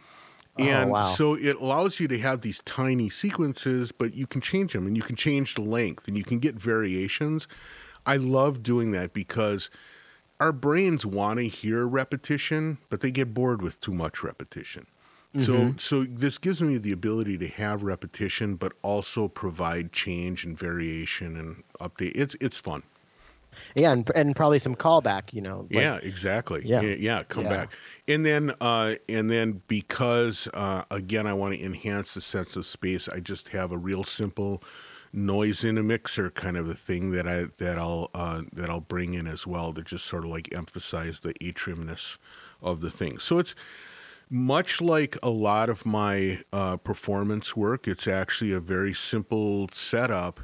Oh, 0.59 0.63
and 0.63 0.91
wow. 0.91 1.03
so 1.03 1.35
it 1.35 1.57
allows 1.57 1.99
you 1.99 2.07
to 2.09 2.19
have 2.19 2.43
these 2.43 2.63
tiny 2.65 3.11
sequences, 3.11 3.91
but 3.91 4.15
you 4.15 4.27
can 4.27 4.41
change 4.41 4.73
them 4.73 4.87
and 4.87 4.97
you 4.97 5.03
can 5.03 5.17
change 5.17 5.55
the 5.55 5.63
length 5.63 6.07
and 6.07 6.17
you 6.17 6.23
can 6.23 6.39
get 6.39 6.55
variations. 6.55 7.49
I 8.07 8.17
love 8.17 8.63
doing 8.63 8.93
that 8.93 9.13
because 9.13 9.69
our 10.41 10.53
brains 10.53 11.05
want 11.05 11.39
to 11.39 11.49
hear 11.49 11.87
repetition, 11.87 12.79
but 12.89 13.01
they 13.01 13.11
get 13.11 13.35
bored 13.35 13.63
with 13.63 13.81
too 13.81 13.93
much 13.95 14.23
repetition. 14.23 14.87
Mm-hmm. 15.35 15.43
So, 15.43 15.75
so 15.79 16.05
this 16.05 16.39
gives 16.39 16.63
me 16.63 16.79
the 16.79 16.93
ability 16.93 17.39
to 17.39 17.49
have 17.49 17.83
repetition, 17.83 18.55
but 18.55 18.75
also 18.83 19.27
provide 19.27 19.93
change 19.93 20.45
and 20.45 20.57
variation 20.57 21.37
and 21.37 21.65
update. 21.81 22.13
It's 22.15 22.37
it's 22.41 22.59
fun. 22.59 22.85
Yeah, 23.75 23.93
and, 23.93 24.11
and 24.15 24.37
probably 24.37 24.59
some 24.59 24.75
callback, 24.75 25.33
you 25.33 25.41
know. 25.41 25.67
Like, 25.71 25.83
yeah, 25.83 25.97
exactly. 25.97 26.63
Yeah, 26.65 26.83
yeah, 26.83 27.23
come 27.25 27.45
yeah. 27.45 27.51
back, 27.51 27.73
and 28.09 28.25
then 28.25 28.55
uh, 28.61 28.95
and 29.09 29.31
then 29.31 29.63
because 29.69 30.49
uh, 30.55 30.85
again, 30.91 31.27
I 31.27 31.33
want 31.33 31.55
to 31.55 31.65
enhance 31.65 32.15
the 32.15 32.21
sense 32.21 32.57
of 32.57 32.67
space. 32.67 33.09
I 33.09 33.21
just 33.21 33.49
have 33.49 33.73
a 33.73 33.79
real 33.79 34.05
simple 34.05 34.63
noise 35.13 35.63
in 35.63 35.79
a 35.79 35.83
mixer 35.83 36.29
kind 36.31 36.57
of 36.57 36.69
a 36.69 36.75
thing 36.75 37.13
that 37.13 37.27
I 37.27 37.45
that 37.59 37.79
I'll 37.79 38.11
uh, 38.15 38.43
that 38.53 38.69
I'll 38.69 38.81
bring 38.81 39.15
in 39.15 39.27
as 39.27 39.47
well 39.47 39.73
to 39.73 39.83
just 39.83 40.07
sort 40.07 40.25
of 40.25 40.31
like 40.31 40.55
emphasize 40.55 41.21
the 41.21 41.35
atriumness 41.35 42.19
of 42.63 42.81
the 42.81 42.91
thing. 42.91 43.19
So 43.19 43.39
it's 43.39 43.55
much 44.31 44.81
like 44.81 45.17
a 45.23 45.31
lot 45.31 45.69
of 45.69 45.87
my 45.87 46.41
uh, 46.53 46.77
performance 46.79 47.57
work. 47.57 47.87
It's 47.87 48.09
actually 48.09 48.53
a 48.53 48.61
very 48.61 48.95
simple 48.95 49.69
setup, 49.73 50.41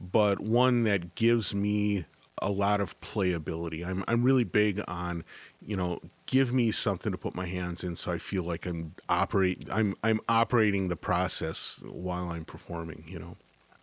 but 0.00 0.40
one 0.40 0.84
that 0.84 1.14
gives 1.14 1.54
me 1.54 2.04
a 2.42 2.50
lot 2.50 2.80
of 2.80 3.00
playability. 3.00 3.86
I'm 3.86 4.04
I'm 4.08 4.22
really 4.22 4.44
big 4.44 4.82
on, 4.88 5.24
you 5.66 5.76
know, 5.76 6.00
give 6.26 6.52
me 6.52 6.70
something 6.72 7.12
to 7.12 7.18
put 7.18 7.34
my 7.34 7.46
hands 7.46 7.84
in 7.84 7.96
so 7.96 8.12
I 8.12 8.18
feel 8.18 8.44
like 8.44 8.66
I'm 8.66 8.94
operate 9.08 9.66
I'm 9.70 9.94
I'm 10.04 10.20
operating 10.28 10.88
the 10.88 10.96
process 10.96 11.82
while 11.86 12.28
I'm 12.30 12.44
performing, 12.44 13.04
you 13.08 13.18
know. 13.18 13.36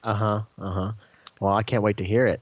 Uh-huh. 0.04 0.44
Uh-huh. 0.60 0.94
Well, 1.40 1.54
I 1.56 1.64
can't 1.64 1.84
wait 1.84 1.98
to 1.98 2.04
hear 2.04 2.26
it. 2.28 2.42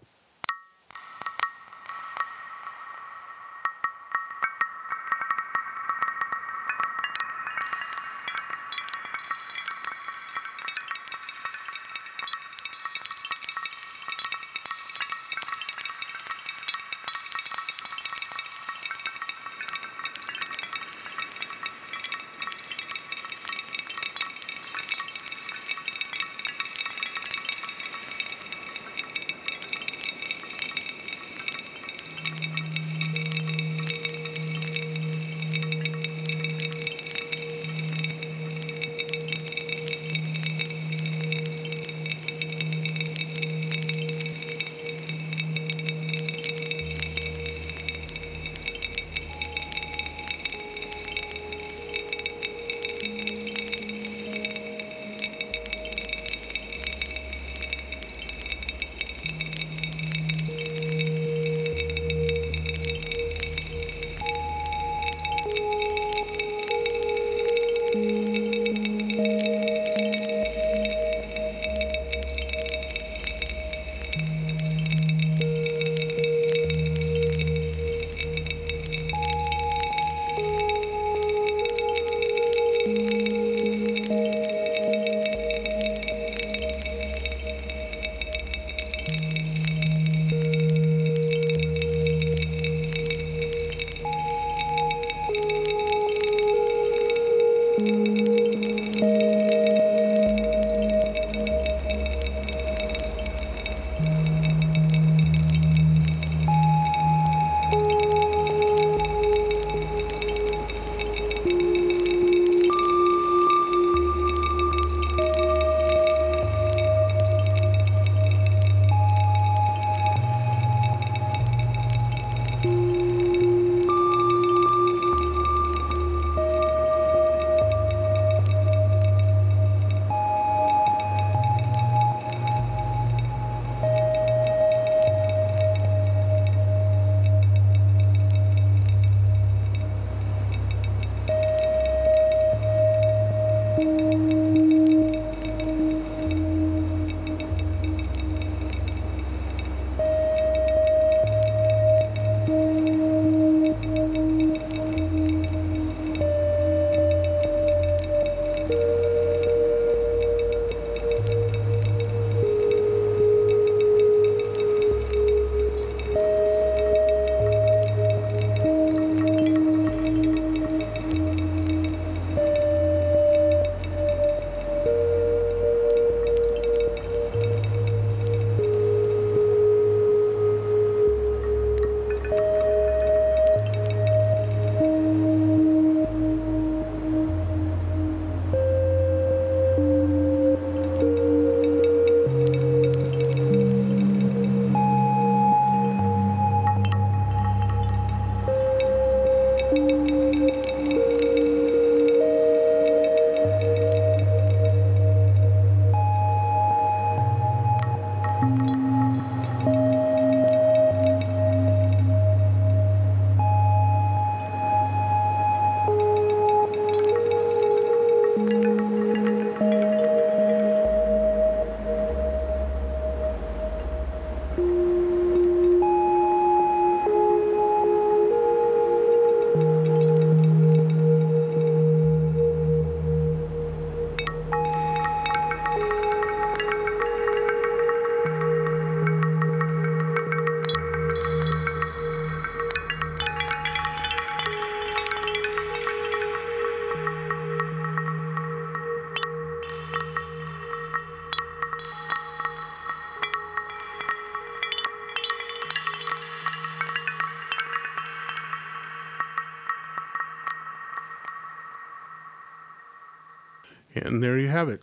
And 264.18 264.24
there 264.24 264.40
you 264.40 264.48
have 264.48 264.70
it. 264.70 264.82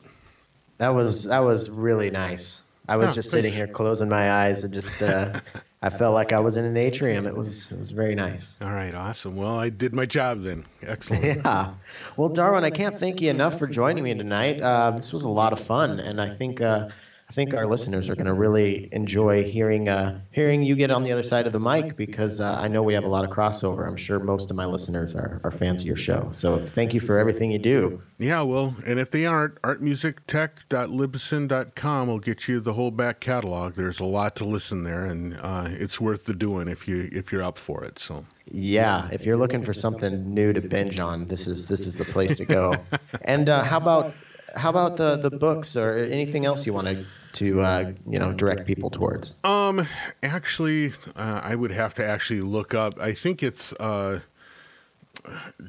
That 0.79 0.91
was 0.91 1.25
that 1.25 1.41
was 1.41 1.69
really 1.69 2.09
nice. 2.13 2.63
I 2.89 2.99
was 2.99 3.11
Oh, 3.11 3.15
just 3.15 3.33
sitting 3.33 3.53
here 3.53 3.67
closing 3.67 4.09
my 4.09 4.31
eyes 4.31 4.63
and 4.63 4.73
just 4.73 5.03
uh, 5.03 5.41
I 5.83 5.89
felt 5.89 6.15
like 6.15 6.33
I 6.33 6.39
was 6.39 6.55
in 6.57 6.65
an 6.65 6.77
atrium. 6.77 7.27
It 7.27 7.37
was 7.37 7.73
it 7.73 7.81
was 7.81 7.91
very 7.91 8.15
nice. 8.15 8.57
All 8.63 8.71
right, 8.71 8.95
awesome. 8.95 9.35
Well, 9.35 9.59
I 9.59 9.71
did 9.71 9.93
my 9.93 10.07
job 10.07 10.45
then. 10.45 10.67
Excellent. 10.83 11.25
Yeah. 11.25 11.75
Well, 12.17 12.29
Darwin, 12.29 12.63
I 12.63 12.71
can't 12.71 12.97
thank 12.97 13.21
you 13.21 13.29
enough 13.31 13.59
for 13.59 13.67
joining 13.67 14.05
me 14.05 14.15
tonight. 14.15 14.63
Um, 14.63 14.95
this 14.95 15.13
was 15.13 15.25
a 15.25 15.29
lot 15.29 15.53
of 15.53 15.59
fun, 15.59 15.99
and 15.99 16.21
I 16.21 16.33
think 16.33 16.61
uh, 16.61 16.91
think 17.35 17.53
our 17.53 17.67
listeners 17.67 18.09
are 18.09 18.15
going 18.15 18.27
to 18.27 18.33
really 18.33 18.89
enjoy 18.93 19.43
hearing 19.43 19.89
uh, 19.89 20.21
hearing 20.31 20.63
you 20.63 20.77
get 20.77 20.93
on 20.93 21.03
the 21.03 21.11
other 21.11 21.25
side 21.25 21.47
of 21.47 21.53
the 21.53 21.59
mic 21.59 21.97
because 21.97 22.41
uh, 22.41 22.55
I 22.59 22.69
know 22.69 22.85
we 22.85 22.95
have 22.95 23.03
a 23.05 23.09
lot 23.09 23.25
of 23.25 23.31
crossover. 23.31 23.89
I'm 23.89 23.97
sure 23.97 24.21
most 24.21 24.51
of 24.51 24.57
my 24.57 24.67
listeners 24.67 25.17
are, 25.17 25.41
are 25.43 25.51
fans 25.51 25.81
of 25.81 25.89
your 25.89 25.97
show. 25.97 26.29
So 26.33 26.65
thank 26.65 26.95
you 26.95 27.01
for 27.01 27.19
everything 27.19 27.51
you 27.51 27.59
do. 27.59 28.01
Yeah, 28.19 28.43
well, 28.43 28.77
and 28.87 29.01
if 29.01 29.11
they 29.11 29.27
aren't, 29.27 29.61
artmusictech.libsyn.com 29.63 32.09
will 32.09 32.21
get 32.21 32.47
you 32.47 32.61
the 32.61 32.73
whole 32.73 32.93
back 32.93 33.19
catalog. 33.19 33.75
There's 33.75 33.99
a 34.01 34.05
lot 34.05 34.37
to 34.37 34.45
listen 34.45 34.85
there, 34.85 35.07
and 35.07 35.37
uh, 35.43 35.67
it's 35.71 36.01
worth 36.01 36.27
the 36.27 36.35
doing 36.35 36.69
if 36.69 36.87
you 36.87 37.11
if 37.13 37.33
you're 37.33 37.43
up 37.43 37.59
for 37.59 37.83
it. 37.83 37.99
So 37.99 38.25
Yeah, 38.47 39.09
if 39.13 39.27
you're 39.27 39.37
looking 39.37 39.65
for 39.65 39.75
something 39.75 40.33
new 40.33 40.53
to 40.53 40.61
binge 40.61 41.01
on, 41.01 41.27
this 41.27 41.49
is 41.49 41.67
this 41.67 41.89
is 41.89 41.97
the 41.97 42.05
place 42.05 42.37
to 42.37 42.45
go. 42.45 42.77
and 43.23 43.49
uh, 43.49 43.65
how 43.65 43.79
about 43.79 44.15
how 44.55 44.71
about 44.71 44.97
the 44.97 45.17
the 45.17 45.31
books 45.31 45.77
or 45.77 45.99
anything 45.99 46.45
else 46.45 46.65
you 46.65 46.73
wanted 46.73 46.99
to 46.99 47.07
uh, 47.43 47.93
you 48.09 48.19
know 48.19 48.33
direct 48.33 48.67
people 48.67 48.91
towards? 48.91 49.35
Um, 49.45 49.87
actually, 50.23 50.93
uh, 51.17 51.41
I 51.43 51.55
would 51.55 51.71
have 51.71 51.95
to 51.95 52.07
actually 52.07 52.41
look 52.41 52.75
up. 52.75 52.99
I 52.99 53.13
think 53.13 53.43
it's 53.43 53.73
uh, 53.75 54.21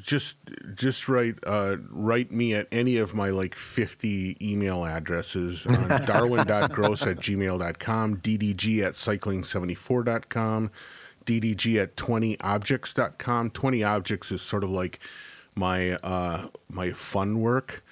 just 0.02 0.36
just 0.74 1.08
write 1.08 1.36
uh, 1.46 1.78
write 1.90 2.32
me 2.32 2.54
at 2.54 2.68
any 2.72 2.98
of 2.98 3.14
my 3.14 3.30
like 3.30 3.56
fifty 3.56 4.38
email 4.42 4.86
addresses 4.86 5.66
on 5.68 6.06
darwin.grosse 6.06 7.04
at 7.04 7.18
gmail.com, 7.18 8.18
ddg 8.18 8.84
at 8.84 8.94
cycling74.com, 8.94 10.72
ddg 11.26 11.82
at 11.82 11.96
20objects.com. 11.96 13.50
20 13.52 13.84
objects 13.84 14.32
is 14.32 14.42
sort 14.42 14.64
of 14.64 14.70
like 14.70 15.00
my 15.56 15.94
uh, 15.94 16.48
my 16.70 16.92
fun 16.92 17.40
work 17.40 17.84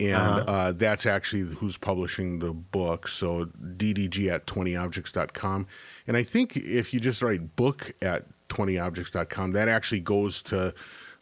and 0.00 0.14
Uh-huh. 0.14 0.44
uh, 0.52 0.72
that's 0.72 1.06
actually 1.06 1.42
who's 1.56 1.76
publishing 1.76 2.38
the 2.38 2.52
book. 2.52 3.08
So 3.08 3.46
ddg 3.76 4.30
at 4.32 4.46
20objects.com. 4.46 5.66
And 6.06 6.16
I 6.16 6.22
think 6.22 6.56
if 6.56 6.94
you 6.94 7.00
just 7.00 7.20
write 7.22 7.56
book 7.56 7.92
at 8.02 8.24
20objects.com, 8.48 9.52
that 9.52 9.68
actually 9.68 10.00
goes 10.00 10.40
to 10.42 10.72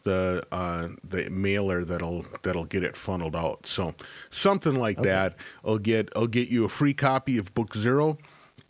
the 0.05 0.43
uh, 0.53 0.89
the 1.09 1.29
mailer 1.31 1.85
that'll 1.85 2.25
that'll 2.43 2.65
get 2.67 2.85
it 2.85 2.97
funneled 2.97 3.35
out. 3.35 3.67
So 3.67 3.95
something 4.31 4.79
like 4.79 5.03
that. 5.03 5.37
I'll 5.65 5.79
get 5.79 6.09
I'll 6.15 6.29
get 6.29 6.49
you 6.49 6.65
a 6.65 6.69
free 6.69 6.95
copy 6.95 7.39
of 7.39 7.53
book 7.55 7.75
zero. 7.75 8.17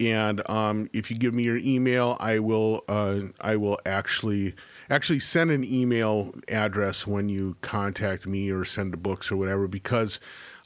And 0.00 0.48
um, 0.50 0.88
if 0.92 1.10
you 1.10 1.16
give 1.18 1.32
me 1.34 1.42
your 1.42 1.56
email, 1.58 2.16
I 2.20 2.38
will 2.38 2.84
uh, 2.88 3.20
I 3.40 3.56
will 3.56 3.78
actually 3.86 4.54
actually 4.90 5.20
send 5.20 5.50
an 5.50 5.64
email 5.64 6.32
address 6.48 7.06
when 7.06 7.28
you 7.28 7.56
contact 7.60 8.26
me 8.26 8.50
or 8.50 8.64
send 8.64 8.92
the 8.92 8.96
books 8.96 9.30
or 9.30 9.36
whatever 9.36 9.66
because 9.66 10.20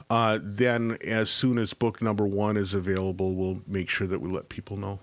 uh, 0.09 0.39
then 0.41 0.97
as 1.05 1.29
soon 1.29 1.57
as 1.57 1.73
book 1.73 2.01
number 2.01 2.27
one 2.27 2.57
is 2.57 2.73
available, 2.73 3.33
we'll 3.33 3.61
make 3.65 3.89
sure 3.89 4.07
that 4.07 4.19
we 4.19 4.29
let 4.29 4.49
people 4.49 4.75
know. 4.75 4.99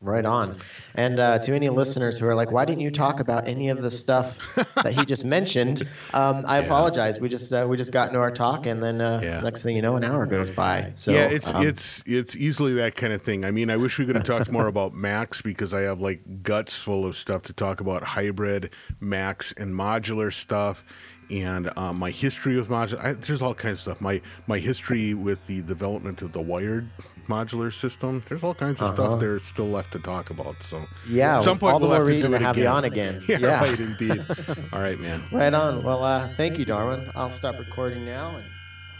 Right 0.00 0.24
on. 0.24 0.56
And 0.94 1.18
uh, 1.18 1.40
to 1.40 1.54
any 1.54 1.68
listeners 1.70 2.18
who 2.20 2.26
are 2.28 2.34
like, 2.34 2.52
why 2.52 2.64
didn't 2.64 2.82
you 2.82 2.90
talk 2.90 3.18
about 3.18 3.48
any 3.48 3.68
of 3.68 3.82
the 3.82 3.90
stuff 3.90 4.38
that 4.76 4.92
he 4.92 5.04
just 5.04 5.24
mentioned? 5.36 5.82
Um, 6.14 6.44
I 6.46 6.58
apologize. 6.58 7.18
We 7.18 7.28
just 7.28 7.52
uh, 7.52 7.66
we 7.68 7.76
just 7.76 7.90
got 7.90 8.08
into 8.08 8.20
our 8.20 8.30
talk, 8.30 8.66
and 8.66 8.80
then 8.80 9.00
uh, 9.00 9.20
Yeah. 9.22 9.40
next 9.40 9.64
thing 9.64 9.74
you 9.74 9.82
know, 9.82 9.96
an 9.96 10.04
hour 10.04 10.24
goes 10.24 10.50
by. 10.50 10.92
So 10.94 11.12
yeah, 11.12 11.24
it's 11.26 11.52
um, 11.52 11.66
it's 11.66 12.04
it's 12.06 12.36
easily 12.36 12.74
that 12.74 12.94
kind 12.94 13.12
of 13.12 13.22
thing. 13.22 13.44
I 13.44 13.50
mean, 13.50 13.70
I 13.70 13.76
wish 13.76 13.98
we 13.98 14.06
could 14.06 14.14
have 14.14 14.24
talked 14.24 14.52
more 14.52 14.66
about 14.74 14.94
Max 14.94 15.42
because 15.42 15.74
I 15.74 15.80
have 15.80 15.98
like 15.98 16.44
guts 16.44 16.80
full 16.80 17.04
of 17.04 17.16
stuff 17.16 17.42
to 17.42 17.52
talk 17.52 17.80
about 17.80 18.04
hybrid 18.04 18.70
Max 19.00 19.52
and 19.56 19.74
modular 19.74 20.32
stuff, 20.32 20.84
and 21.28 21.76
um, 21.76 21.96
my 21.98 22.10
history 22.12 22.56
with 22.56 22.68
modular. 22.68 23.04
I, 23.04 23.12
there's 23.14 23.42
all 23.42 23.52
kinds 23.54 23.78
of 23.78 23.82
stuff. 23.82 24.00
My 24.00 24.20
my 24.46 24.60
history 24.60 25.14
with 25.14 25.44
the 25.48 25.60
development 25.62 26.22
of 26.22 26.30
the 26.30 26.40
Wiard 26.40 26.88
modular 27.28 27.72
system. 27.72 28.22
There's 28.28 28.42
all 28.42 28.54
kinds 28.54 28.80
of 28.80 28.88
Uh-huh. 28.92 28.94
stuff 29.08 29.20
there's 29.20 29.42
still 29.44 29.68
left 29.68 29.92
to 29.92 29.98
talk 29.98 30.30
about. 30.30 30.62
So 30.62 30.86
yeah. 31.08 31.38
at 31.38 31.44
some 31.44 31.58
point 31.58 31.74
all 31.74 31.78
the 31.80 31.86
we'll 31.88 31.96
more 31.98 32.06
have 32.06 32.08
to 32.08 32.14
reason 32.14 32.30
do 32.32 32.38
to 32.38 32.44
have 32.44 32.56
again. 32.56 32.64
you 32.64 32.68
on 32.70 32.84
again. 32.84 33.24
Yeah, 33.28 33.60
right, 33.60 33.78
indeed. 33.78 34.24
all 34.72 34.80
right, 34.80 34.98
man. 34.98 35.22
Right 35.32 35.52
on. 35.54 35.82
Well, 35.84 36.02
uh, 36.02 36.28
thank 36.36 36.58
you, 36.58 36.64
Darwin. 36.64 37.10
I'll 37.14 37.30
stop 37.30 37.58
recording 37.58 38.04
now. 38.04 38.36
And... 38.36 38.44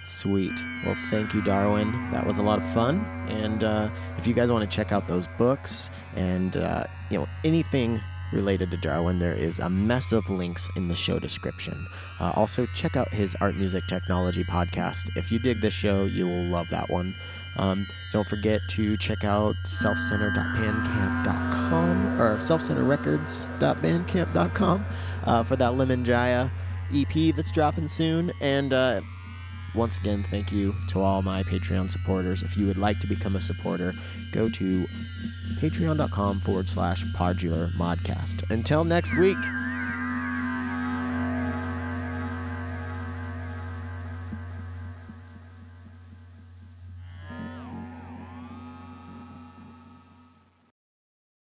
Sweet. 0.04 0.52
Well, 0.86 0.96
thank 1.10 1.34
you, 1.34 1.42
Darwin. 1.42 1.92
That 2.12 2.26
was 2.26 2.38
a 2.38 2.42
lot 2.42 2.58
of 2.58 2.72
fun. 2.72 3.04
And 3.28 3.62
uh, 3.64 3.90
if 4.16 4.26
you 4.26 4.34
guys 4.34 4.50
want 4.50 4.68
to 4.68 4.74
check 4.76 4.90
out 4.92 5.06
those 5.08 5.26
books 5.38 5.90
and 6.16 6.56
uh, 6.56 6.84
you 7.10 7.18
know 7.18 7.26
anything 7.44 8.00
related 8.32 8.70
to 8.70 8.76
Darwin, 8.76 9.18
there 9.18 9.32
is 9.34 9.58
a 9.58 9.68
mess 9.70 10.12
of 10.12 10.28
links 10.30 10.68
in 10.76 10.88
the 10.88 10.94
show 10.94 11.18
description. 11.18 11.86
Uh, 12.20 12.32
also, 12.36 12.66
check 12.74 12.96
out 12.96 13.08
his 13.08 13.34
art 13.40 13.56
music 13.56 13.82
technology 13.88 14.44
podcast. 14.44 15.08
If 15.16 15.30
you 15.32 15.38
dig 15.38 15.60
this 15.60 15.74
show, 15.74 16.04
you 16.04 16.26
will 16.26 16.44
love 16.44 16.68
that 16.70 16.88
one. 16.90 17.14
Um, 17.58 17.86
don't 18.12 18.28
forget 18.28 18.60
to 18.70 18.96
check 18.96 19.24
out 19.24 19.56
selfcenter.bandcamp.com 19.64 22.20
or 22.20 22.36
selfcenterrecords.bandcamp.com 22.36 24.86
uh, 25.24 25.42
for 25.42 25.56
that 25.56 25.74
Lemon 25.74 26.04
Jaya 26.04 26.50
EP 26.94 27.34
that's 27.34 27.50
dropping 27.50 27.88
soon. 27.88 28.32
And 28.40 28.72
uh, 28.72 29.00
once 29.74 29.98
again, 29.98 30.22
thank 30.22 30.52
you 30.52 30.74
to 30.90 31.00
all 31.00 31.22
my 31.22 31.42
Patreon 31.42 31.90
supporters. 31.90 32.42
If 32.42 32.56
you 32.56 32.66
would 32.66 32.78
like 32.78 33.00
to 33.00 33.06
become 33.06 33.36
a 33.36 33.40
supporter, 33.40 33.92
go 34.32 34.48
to 34.48 34.86
patreon.com 35.56 36.40
forward 36.40 36.68
slash 36.68 37.04
podular 37.14 37.70
modcast. 37.72 38.48
Until 38.50 38.84
next 38.84 39.16
week. 39.18 39.38